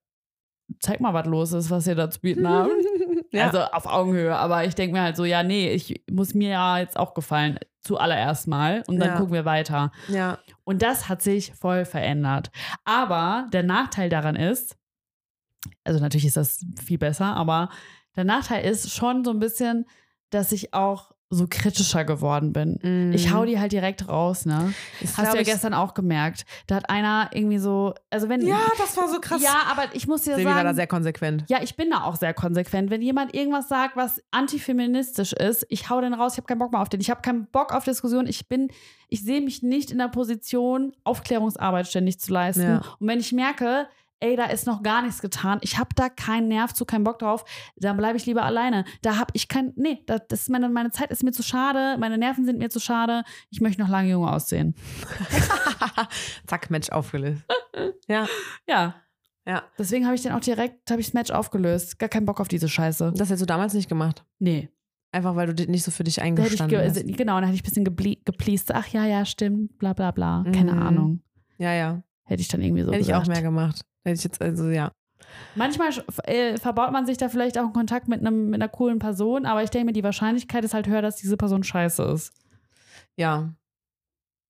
zeig 0.80 0.99
mal, 0.99 1.13
was 1.13 1.26
los 1.28 1.51
ist, 1.53 1.70
was 1.72 1.88
ihr 1.88 1.95
da 1.95 2.09
zu 2.09 2.20
bieten 2.22 2.47
habt. 2.47 2.72
ja. 3.32 3.45
Also 3.45 3.61
auf 3.61 3.86
Augenhöhe. 3.86 4.36
Aber 4.36 4.65
ich 4.65 4.76
denke 4.76 4.93
mir 4.95 5.01
halt 5.03 5.15
so, 5.15 5.26
ja, 5.26 5.43
nee, 5.43 5.72
ich 5.72 6.03
muss 6.09 6.34
mir 6.34 6.49
ja 6.49 6.78
jetzt 6.80 6.97
auch 6.97 7.13
gefallen. 7.13 7.57
Zuallererst 7.82 8.47
mal. 8.47 8.84
Und 8.88 8.99
dann 8.99 9.09
Ja. 9.09 9.18
gucken 9.18 9.34
wir 9.34 9.45
weiter. 9.45 9.91
ja. 10.09 10.38
Und 10.65 10.82
das 10.82 11.07
hat 11.07 11.22
sich 11.22 11.53
voll 11.53 11.86
verändert. 11.86 12.51
Aber 12.84 13.47
der 13.53 13.63
Nachteil 13.63 14.09
daran 14.09 14.36
ist, 14.36 14.76
also 15.86 15.99
natürlich 16.01 16.26
ist 16.26 16.36
das 16.38 16.65
viel 16.84 16.97
besser, 16.97 17.36
aber 17.38 17.70
der 18.18 18.26
Nachteil 18.26 18.65
ist 18.70 18.93
schon 18.93 19.24
so 19.24 19.32
ein 19.32 19.39
bisschen, 19.39 19.86
dass 20.30 20.51
ich 20.51 20.74
auch 20.74 21.11
so 21.30 21.45
kritischer 21.49 22.05
geworden 22.05 22.53
bin. 22.53 22.80
Mhm. 22.82 23.11
Ich 23.13 23.34
hau 23.34 23.43
die 23.43 23.59
halt 23.59 23.73
direkt 23.73 24.07
raus, 24.07 24.45
ne? 24.45 24.73
Ich 25.01 25.17
Hast 25.17 25.34
du 25.34 25.38
ja 25.38 25.43
gestern 25.43 25.73
auch 25.73 25.93
gemerkt. 25.93 26.45
Da 26.67 26.75
hat 26.75 26.89
einer 26.89 27.30
irgendwie 27.34 27.57
so, 27.57 27.93
also 28.09 28.30
wenn 28.30 28.45
Ja, 28.45 28.59
das 28.78 28.95
war 28.95 29.09
so 29.09 29.19
krass. 29.19 29.41
ja, 29.41 29.63
aber 29.69 29.84
ich 29.93 30.07
muss 30.07 30.21
dir 30.21 30.36
Silvi 30.36 30.45
war 30.45 30.55
da 30.55 30.61
sagen, 30.63 30.75
sehr 30.78 30.88
konsequent. 30.88 31.43
ja, 31.49 31.61
ich 31.61 31.75
bin 31.75 31.89
da 31.89 32.03
auch 32.03 32.15
sehr 32.15 32.34
konsequent. 32.34 32.89
Wenn 32.89 33.01
jemand 33.01 33.34
irgendwas 33.34 33.67
sagt, 33.67 33.97
was 33.97 34.21
antifeministisch 34.32 35.34
ist, 35.34 35.65
ich 35.69 35.89
hau 35.89 35.99
den 35.99 36.13
raus, 36.13 36.34
ich 36.34 36.38
habe 36.38 36.47
keinen 36.47 36.59
Bock 36.59 36.71
mehr 36.71 36.82
auf 36.82 36.89
den. 36.89 37.01
Ich 37.01 37.09
habe 37.09 37.21
keinen 37.21 37.47
Bock 37.47 37.73
auf 37.73 37.84
Diskussion. 37.84 38.25
Ich 38.28 38.47
bin, 38.47 38.69
ich 39.09 39.21
sehe 39.23 39.41
mich 39.41 39.61
nicht 39.61 39.91
in 39.91 39.97
der 39.97 40.07
Position, 40.07 40.93
Aufklärungsarbeit 41.03 41.88
ständig 41.88 42.19
zu 42.19 42.32
leisten. 42.32 42.61
Ja. 42.63 42.82
Und 42.99 43.07
wenn 43.07 43.19
ich 43.19 43.34
merke, 43.34 43.88
ey, 44.20 44.36
da 44.36 44.45
ist 44.45 44.65
noch 44.68 44.82
gar 44.84 45.01
nichts 45.01 45.22
getan, 45.22 45.59
ich 45.61 45.78
habe 45.78 45.89
da 45.95 46.09
keinen 46.09 46.47
Nerv 46.47 46.74
zu, 46.74 46.86
keinen 46.86 47.03
Bock 47.03 47.20
drauf, 47.20 47.45
dann 47.76 47.97
bleibe 47.97 48.18
ich 48.18 48.26
lieber 48.26 48.43
alleine. 48.43 48.84
Da 49.01 49.18
habe 49.18 49.32
ich 49.34 49.47
kein, 49.47 49.74
nee, 49.76 50.03
da, 50.07 50.18
das 50.20 50.41
ist 50.43 50.49
meine, 50.49 50.70
meine 50.70 50.91
Zeit 50.91 51.11
ist 51.11 51.24
mir 51.24 51.32
zu 51.32 51.43
schade, 51.43 51.97
meine 51.99 52.18
Nerven 52.18 52.45
sind 52.45 52.57
mir 52.59 52.70
zu 52.70 52.80
schade. 52.80 53.24
Ich 53.49 53.61
möchte 53.61 53.82
noch 53.82 53.89
lange 53.89 54.09
jung 54.09 54.26
aussehen. 54.28 54.76
Zack, 56.47 56.70
Match 56.70 56.89
aufgelöst. 56.89 57.43
ja, 58.07 58.28
Ja. 58.68 58.95
ja. 59.45 59.63
Deswegen 59.78 60.05
habe 60.05 60.15
ich 60.15 60.22
den 60.24 60.32
auch 60.32 60.39
direkt, 60.39 60.89
habe 60.89 61.01
ich 61.01 61.07
das 61.07 61.13
Match 61.13 61.32
aufgelöst. 61.32 61.99
Gar 61.99 62.09
keinen 62.09 62.26
Bock 62.26 62.39
auf 62.39 62.47
diese 62.47 62.70
Scheiße. 62.70 63.13
Das 63.15 63.30
hättest 63.30 63.41
du 63.43 63.45
damals 63.45 63.74
nicht 63.74 63.89
gemacht. 63.89 64.24
Nee. 64.39 64.70
Einfach 65.11 65.36
weil 65.36 65.53
du 65.53 65.72
nicht 65.72 65.84
so 65.84 65.91
für 65.91 66.03
dich 66.03 66.18
ich 66.18 66.24
eingestanden 66.24 66.68
ge 66.80 66.88
hast. 66.89 67.18
genau, 67.18 67.36
dann 67.39 67.45
hätte 67.45 67.55
ich 67.55 67.61
ein 67.61 67.86
bisschen 67.93 68.20
gepleast. 68.26 68.74
Ach 68.74 68.88
ja, 68.88 69.05
ja, 69.05 69.26
stimmt, 69.26 69.78
bla 69.78 69.93
bla 69.93 70.11
bla. 70.11 70.43
Keine 70.53 70.74
Mhm. 70.74 70.82
Ahnung. 70.82 71.22
Ja, 71.57 71.74
ja. 71.74 72.03
Hätte 72.26 72.41
ich 72.41 72.49
dann 72.49 72.61
irgendwie 72.61 72.84
so 72.84 72.89
Hätte 72.91 73.01
ich 73.01 73.07
gesagt. 73.07 73.24
auch 73.24 73.32
mehr 73.32 73.41
gemacht. 73.41 73.86
Hätte 74.08 74.20
ich 74.20 74.24
jetzt, 74.24 74.41
also 74.41 74.70
ja. 74.70 74.93
Manchmal 75.55 75.89
äh, 76.24 76.58
verbaut 76.58 76.93
man 76.93 77.05
sich 77.05 77.18
da 77.18 77.28
vielleicht 77.28 77.58
auch 77.58 77.64
einen 77.64 77.74
Kontakt 77.74 78.08
mit, 78.08 78.22
einem, 78.22 78.45
mit 78.49 78.62
einer 78.62 78.70
coolen 78.70 78.99
Person, 78.99 79.45
aber 79.45 79.64
ich 79.64 79.70
denke 79.70 79.88
mir, 79.88 79.91
die 79.91 80.03
Wahrscheinlichkeit 80.03 80.64
ist 80.64 80.74
halt 80.74 80.88
höher, 80.88 81.01
dass 81.01 81.18
diese 81.18 81.36
Person 81.36 81.64
scheiße 81.64 82.03
ist. 82.03 82.32
Ja. 83.18 83.53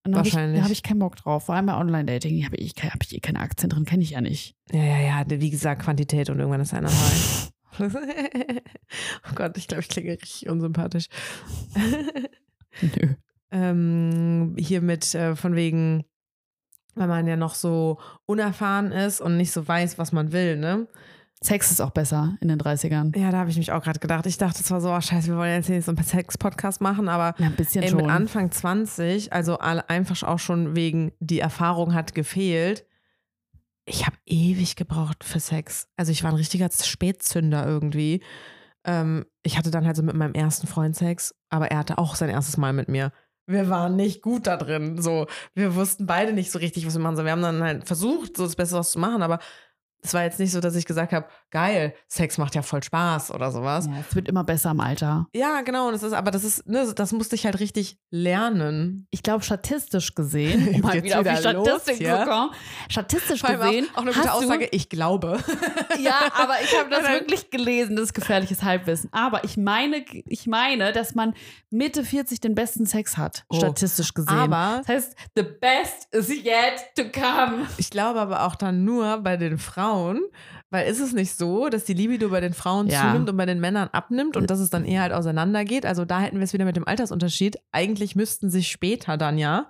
Und 0.06 0.12
da 0.12 0.20
habe 0.20 0.28
ich, 0.28 0.36
Wahrscheinlich. 0.36 0.84
keinen 0.84 1.00
Bock 1.00 1.16
drauf. 1.16 1.46
Vor 1.46 1.56
allem 1.56 1.66
bei 1.66 1.76
Online-Dating 1.76 2.46
habe 2.46 2.56
ich, 2.58 2.74
hab 2.84 3.04
ich 3.04 3.16
eh 3.16 3.20
keine 3.20 3.40
Aktien 3.40 3.72
drin, 3.72 3.86
kenne 3.86 4.04
ich 4.04 4.12
ja 4.12 4.22
nicht. 4.22 4.56
Ja, 4.72 4.84
ja, 4.84 5.00
ja. 5.00 5.24
Wie 5.28 5.50
gesagt, 5.50 5.82
Quantität 5.82 6.30
und 6.30 6.38
irgendwann 6.38 6.62
ist 6.62 6.74
einer 6.76 6.90
dabei. 6.90 7.92
oh 9.32 9.34
Gott, 9.34 9.58
ich 9.58 9.68
glaube, 9.68 9.82
ich 9.82 9.90
klinge 9.90 10.12
richtig 10.12 10.48
unsympathisch. 10.48 11.08
Nö. 12.82 13.16
ähm, 13.52 14.56
hier 14.60 14.82
mit 14.82 15.16
äh, 15.16 15.36
von 15.36 15.56
wegen, 15.56 16.06
weil 16.98 17.08
man 17.08 17.28
ja 17.28 17.36
noch 17.36 17.56
so 17.56 18.00
unerfahren 18.26 18.92
ist 18.92 19.22
und 19.22 19.38
nicht 19.38 19.52
so 19.52 19.68
weiß, 19.68 19.98
was 19.98 20.12
man 20.12 20.32
will, 20.32 20.58
ne? 20.58 20.88
Sex 21.42 21.70
ist 21.70 21.82
auch 21.82 21.92
besser 21.92 22.36
in 22.42 22.48
den 22.48 22.60
30ern. 22.60 23.16
Ja, 23.18 23.30
da 23.30 23.38
habe 23.38 23.52
ich 23.52 23.58
mich 23.58 23.72
auch 23.72 23.84
gerade 23.84 24.00
gedacht. 24.00 24.26
Ich 24.26 24.40
dachte 24.40 24.64
zwar 24.64 24.82
so, 24.82 24.92
oh 24.92 25.00
scheiße, 25.00 25.28
wir 25.28 25.38
wollen 25.38 25.54
jetzt 25.54 25.68
hier 25.68 25.80
so 25.84 25.92
einen 25.92 26.04
Sex-Podcast 26.04 26.82
machen, 26.82 27.08
aber 27.10 27.36
Ja, 27.40 27.46
ein 27.46 27.56
bisschen 27.56 27.84
ey, 27.84 27.90
schon. 27.90 28.02
mit 28.02 28.10
Anfang 28.10 28.50
20, 28.50 29.34
also 29.34 29.60
einfach 29.60 30.24
auch 30.28 30.40
schon 30.40 30.76
wegen 30.76 31.12
die 31.20 31.40
Erfahrung 31.40 31.94
hat 31.94 32.16
gefehlt. 32.16 32.86
Ich 33.86 34.06
habe 34.08 34.18
ewig 34.26 34.76
gebraucht 34.76 35.24
für 35.24 35.40
Sex. 35.40 35.88
Also 35.96 36.12
ich 36.12 36.24
war 36.24 36.32
ein 36.32 36.38
richtiger 36.38 36.70
Spätzünder 36.72 37.66
irgendwie. 37.68 38.24
Ähm, 38.84 39.26
ich 39.44 39.58
hatte 39.60 39.70
dann 39.70 39.86
halt 39.86 39.96
so 39.96 40.02
mit 40.04 40.16
meinem 40.16 40.34
ersten 40.34 40.66
Freund 40.66 40.96
Sex, 40.96 41.36
aber 41.50 41.70
er 41.70 41.78
hatte 41.78 42.00
auch 42.00 42.16
sein 42.16 42.30
erstes 42.30 42.58
Mal 42.58 42.74
mit 42.74 42.90
mir. 42.90 43.12
Wir 43.48 43.70
waren 43.70 43.96
nicht 43.96 44.22
gut 44.22 44.46
da 44.46 44.58
drin. 44.58 45.02
So, 45.02 45.26
wir 45.54 45.76
wussten 45.76 46.06
beide 46.06 46.34
nicht 46.34 46.52
so 46.52 46.60
richtig, 46.60 46.86
was 46.86 46.96
wir 46.96 47.02
machen 47.02 47.16
sollen. 47.16 47.26
Wir 47.26 47.32
haben 47.32 47.42
dann 47.42 47.64
halt 47.64 47.88
versucht, 47.88 48.36
so 48.36 48.44
das 48.44 48.58
Beste 48.58 48.76
was 48.76 48.92
zu 48.92 49.00
machen, 49.00 49.22
aber 49.22 49.40
es 50.02 50.14
war 50.14 50.24
jetzt 50.24 50.40
nicht 50.40 50.52
so, 50.52 50.60
dass 50.60 50.76
ich 50.76 50.86
gesagt 50.86 51.14
habe, 51.14 51.28
geil, 51.52 51.94
Sex 52.08 52.38
macht 52.38 52.56
ja 52.56 52.62
voll 52.62 52.84
Spaß 52.84 53.32
oder 53.32 53.52
sowas. 53.52 53.88
Ja, 53.88 53.94
es 54.08 54.16
wird 54.16 54.28
immer 54.28 54.44
besser 54.44 54.72
im 54.72 54.80
Alter. 54.80 55.28
Ja, 55.34 55.62
genau. 55.62 55.88
Und 55.88 55.94
das 55.94 56.04
ist, 56.04 56.14
aber 56.14 56.32
das 56.32 56.44
ist, 56.44 56.68
ne, 56.68 56.92
das 56.96 57.12
musste 57.14 57.36
ich 57.36 57.46
halt 57.46 57.60
richtig 57.60 57.98
lernen. 58.10 59.08
Ich 59.12 59.24
glaube, 59.24 59.44
statistisch 59.44 60.14
gesehen, 60.16 60.68
um 60.76 60.82
mal 60.82 61.02
wieder 61.04 61.20
auf 61.20 61.24
die 61.24 61.30
los 61.54 61.66
Statistik 61.66 61.98
hier. 61.98 62.20
zu 62.24 62.30
kommen, 62.30 62.52
statistisch 62.90 63.42
gesehen. 63.44 63.88
auch, 63.94 63.98
auch 63.98 64.02
eine 64.02 64.12
gute 64.12 64.34
Aussage, 64.34 64.68
ich 64.72 64.90
glaube. 64.90 65.40
Ja, 66.00 66.20
aber 66.36 66.56
ich 66.64 66.78
habe 66.78 66.90
das 66.92 67.10
wirklich 67.10 67.50
gelesen, 67.50 67.96
das 67.96 68.06
ist 68.08 68.14
gefährliches 68.14 68.62
Halbwissen. 68.62 69.10
Aber 69.14 69.44
ich 69.44 69.58
meine, 69.58 70.06
ich 70.28 70.46
meine, 70.46 70.92
dass 70.92 71.16
man 71.16 71.34
Mitte 71.72 72.04
40 72.04 72.40
den 72.40 72.54
besten 72.54 72.86
Sex 72.86 73.18
hat, 73.18 73.46
Oh. 73.50 73.58
statistisch 73.58 74.14
gesehen. 74.14 74.30
Aber 74.38 74.82
das 74.86 74.88
heißt, 74.88 75.16
the 75.36 75.44
best 75.44 76.08
is 76.14 76.30
yet 76.30 76.86
to 76.96 77.04
come. 77.12 77.66
ich 77.78 77.90
glaube 77.90 78.20
aber 78.20 78.44
auch 78.46 78.56
dann 78.56 78.84
nur 78.86 79.18
bei 79.18 79.38
den 79.38 79.58
Frauen, 79.58 80.22
weil 80.70 80.88
ist 80.90 81.00
es 81.00 81.14
nicht 81.14 81.34
so, 81.36 81.70
dass 81.70 81.86
die 81.86 81.94
Libido 81.94 82.30
bei 82.30 82.42
den 82.42 82.54
Frauen 82.54 82.88
Ja. 82.88 83.02
zunimmt 83.08 83.30
und 83.30 83.38
bei 83.38 83.46
den 83.46 83.60
Männern 83.60 83.90
abnimmt 83.92 84.36
und 84.38 84.50
dass 84.50 84.60
es 84.60 84.70
dann 84.70 84.86
eher 84.86 85.02
halt 85.02 85.14
auseinandergeht. 85.14 85.86
Also 85.86 86.06
da 86.06 86.20
hätten 86.20 86.38
wir 86.38 86.44
es 86.44 86.54
wieder 86.54 86.66
mit 86.66 86.76
dem 86.76 86.88
Altersunterschied. 86.88 87.58
Eigentlich 87.72 88.16
müssten 88.16 88.50
sich 88.50 88.70
später 88.70 89.18
dann 89.18 89.38
ja 89.38 89.70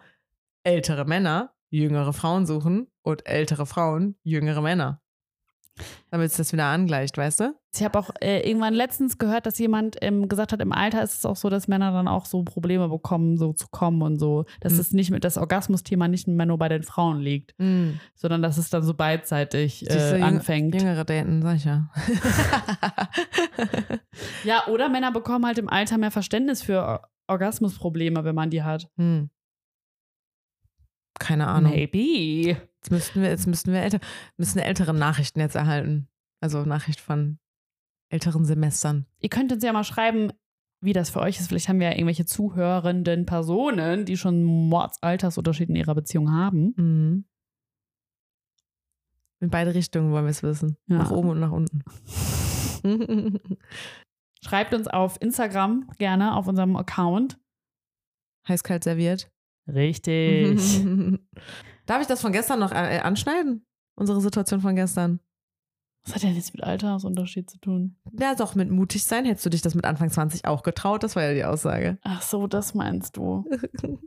ältere 0.63 1.05
Männer 1.05 1.53
jüngere 1.69 2.13
Frauen 2.13 2.45
suchen 2.45 2.87
und 3.03 3.27
ältere 3.27 3.65
Frauen 3.65 4.15
jüngere 4.23 4.61
Männer. 4.61 5.01
Damit 6.11 6.31
es 6.31 6.37
das 6.37 6.53
wieder 6.53 6.65
angleicht, 6.65 7.17
weißt 7.17 7.39
du? 7.41 7.55
Ich 7.75 7.83
habe 7.83 7.99
auch 7.99 8.09
äh, 8.21 8.47
irgendwann 8.47 8.73
letztens 8.73 9.17
gehört, 9.17 9.45
dass 9.45 9.59
jemand 9.59 9.97
ähm, 10.01 10.27
gesagt 10.27 10.51
hat, 10.51 10.61
im 10.61 10.71
Alter 10.71 11.03
ist 11.03 11.19
es 11.19 11.25
auch 11.25 11.35
so, 11.35 11.49
dass 11.49 11.67
Männer 11.67 11.91
dann 11.91 12.07
auch 12.07 12.25
so 12.25 12.43
Probleme 12.43 12.89
bekommen, 12.89 13.37
so 13.37 13.53
zu 13.53 13.67
kommen 13.69 14.01
und 14.01 14.17
so. 14.19 14.45
Dass 14.61 14.73
Hm. 14.73 14.79
es 14.79 14.91
nicht 14.93 15.11
mit 15.11 15.23
das 15.23 15.37
Orgasmusthema 15.37 16.07
nicht 16.07 16.27
mehr 16.27 16.45
nur 16.45 16.57
bei 16.57 16.69
den 16.69 16.83
Frauen 16.83 17.19
liegt, 17.19 17.53
sondern 18.15 18.41
dass 18.41 18.57
es 18.57 18.69
dann 18.69 18.83
so 18.83 18.93
beidseitig 18.95 19.89
äh, 19.89 20.21
anfängt. 20.21 20.75
Jüngere 20.75 21.05
daten, 21.05 21.41
sag 21.41 21.55
ich 21.57 21.65
ja. 21.65 21.89
Ja, 24.43 24.65
oder 24.67 24.89
Männer 24.89 25.11
bekommen 25.11 25.45
halt 25.45 25.57
im 25.57 25.69
Alter 25.69 25.97
mehr 25.97 26.11
Verständnis 26.11 26.61
für 26.63 26.79
Or- 26.81 27.07
Orgasmusprobleme, 27.27 28.23
wenn 28.23 28.35
man 28.35 28.49
die 28.49 28.63
hat. 28.63 28.89
hm. 28.97 29.29
Keine 31.19 31.47
Ahnung. 31.47 31.71
Maybe. 31.71 32.57
Jetzt 32.87 32.91
müssten 32.91 33.21
wir, 33.21 33.29
jetzt 33.29 33.47
müssten 33.47 33.73
wir 33.73 33.81
älter, 33.81 33.99
müssen 34.37 34.59
ältere 34.59 34.93
Nachrichten 34.93 35.41
jetzt 35.41 35.55
erhalten. 35.55 36.07
Also 36.39 36.63
Nachricht 36.63 37.01
von 37.01 37.37
älteren 38.09 38.45
Semestern. 38.45 39.05
Ihr 39.19 39.27
könnt 39.27 39.51
uns 39.51 39.61
ja 39.61 39.73
mal 39.73 39.83
schreiben, 39.83 40.31
wie 40.79 40.93
das 40.93 41.09
für 41.09 41.19
euch 41.19 41.37
ist. 41.37 41.49
Vielleicht 41.49 41.67
haben 41.67 41.81
wir 41.81 41.87
ja 41.87 41.93
irgendwelche 41.93 42.25
zuhörenden 42.25 43.25
Personen, 43.25 44.05
die 44.05 44.15
schon 44.15 44.43
Mordsaltersunterschied 44.43 45.67
in 45.67 45.75
ihrer 45.75 45.95
Beziehung 45.95 46.31
haben. 46.31 46.73
Mhm. 46.77 47.25
In 49.41 49.49
beide 49.49 49.73
Richtungen 49.73 50.11
wollen 50.13 50.25
wir 50.25 50.31
es 50.31 50.43
wissen. 50.43 50.77
Ja. 50.87 50.99
Nach 50.99 51.11
oben 51.11 51.29
und 51.29 51.39
nach 51.39 51.51
unten. 51.51 51.83
Schreibt 54.45 54.73
uns 54.73 54.87
auf 54.87 55.17
Instagram 55.19 55.89
gerne 55.97 56.35
auf 56.35 56.47
unserem 56.47 56.77
Account. 56.77 57.37
Heiß-kalt 58.47 58.85
serviert. 58.85 59.29
Richtig. 59.67 60.81
Darf 61.87 62.01
ich 62.01 62.07
das 62.07 62.21
von 62.21 62.31
gestern 62.31 62.59
noch 62.59 62.71
äh, 62.71 62.99
anschneiden? 62.99 63.65
Unsere 63.95 64.21
Situation 64.21 64.61
von 64.61 64.75
gestern. 64.75 65.19
Was 66.05 66.15
hat 66.15 66.23
denn 66.23 66.35
jetzt 66.35 66.53
mit 66.53 66.63
Altersunterschied 66.63 67.49
zu 67.49 67.59
tun? 67.59 67.97
Ja, 68.19 68.35
doch, 68.35 68.55
mit 68.55 68.69
mutig 68.69 69.03
sein. 69.03 69.25
Hättest 69.25 69.45
du 69.45 69.49
dich 69.49 69.61
das 69.61 69.75
mit 69.75 69.85
Anfang 69.85 70.09
20 70.09 70.45
auch 70.45 70.63
getraut? 70.63 71.03
Das 71.03 71.15
war 71.15 71.23
ja 71.23 71.33
die 71.33 71.43
Aussage. 71.43 71.97
Ach 72.03 72.21
so, 72.21 72.47
das 72.47 72.73
meinst 72.75 73.17
du. 73.17 73.45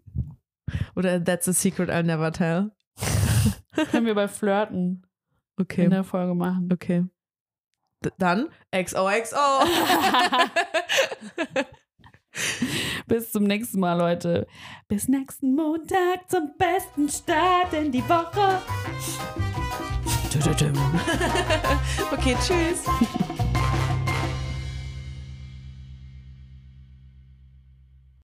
Oder 0.96 1.22
that's 1.22 1.48
a 1.48 1.52
secret 1.52 1.90
I'll 1.90 2.02
never 2.04 2.32
tell. 2.32 2.70
Können 3.90 4.06
wir 4.06 4.14
bei 4.14 4.28
Flirten 4.28 5.02
in 5.56 5.62
Okay. 5.62 5.88
der 5.88 6.04
Folge 6.04 6.34
machen. 6.34 6.70
Okay. 6.72 7.04
D 8.02 8.10
dann 8.18 8.48
XOXO. 8.72 9.36
Bis 13.06 13.32
zum 13.32 13.44
nächsten 13.44 13.80
Mal, 13.80 13.94
Leute. 13.94 14.46
Bis 14.88 15.08
nächsten 15.08 15.54
Montag 15.54 16.28
zum 16.28 16.52
besten 16.56 17.08
Start 17.08 17.72
in 17.72 17.92
die 17.92 18.06
Woche. 18.08 18.60
okay, 22.12 22.36
tschüss. 22.40 22.84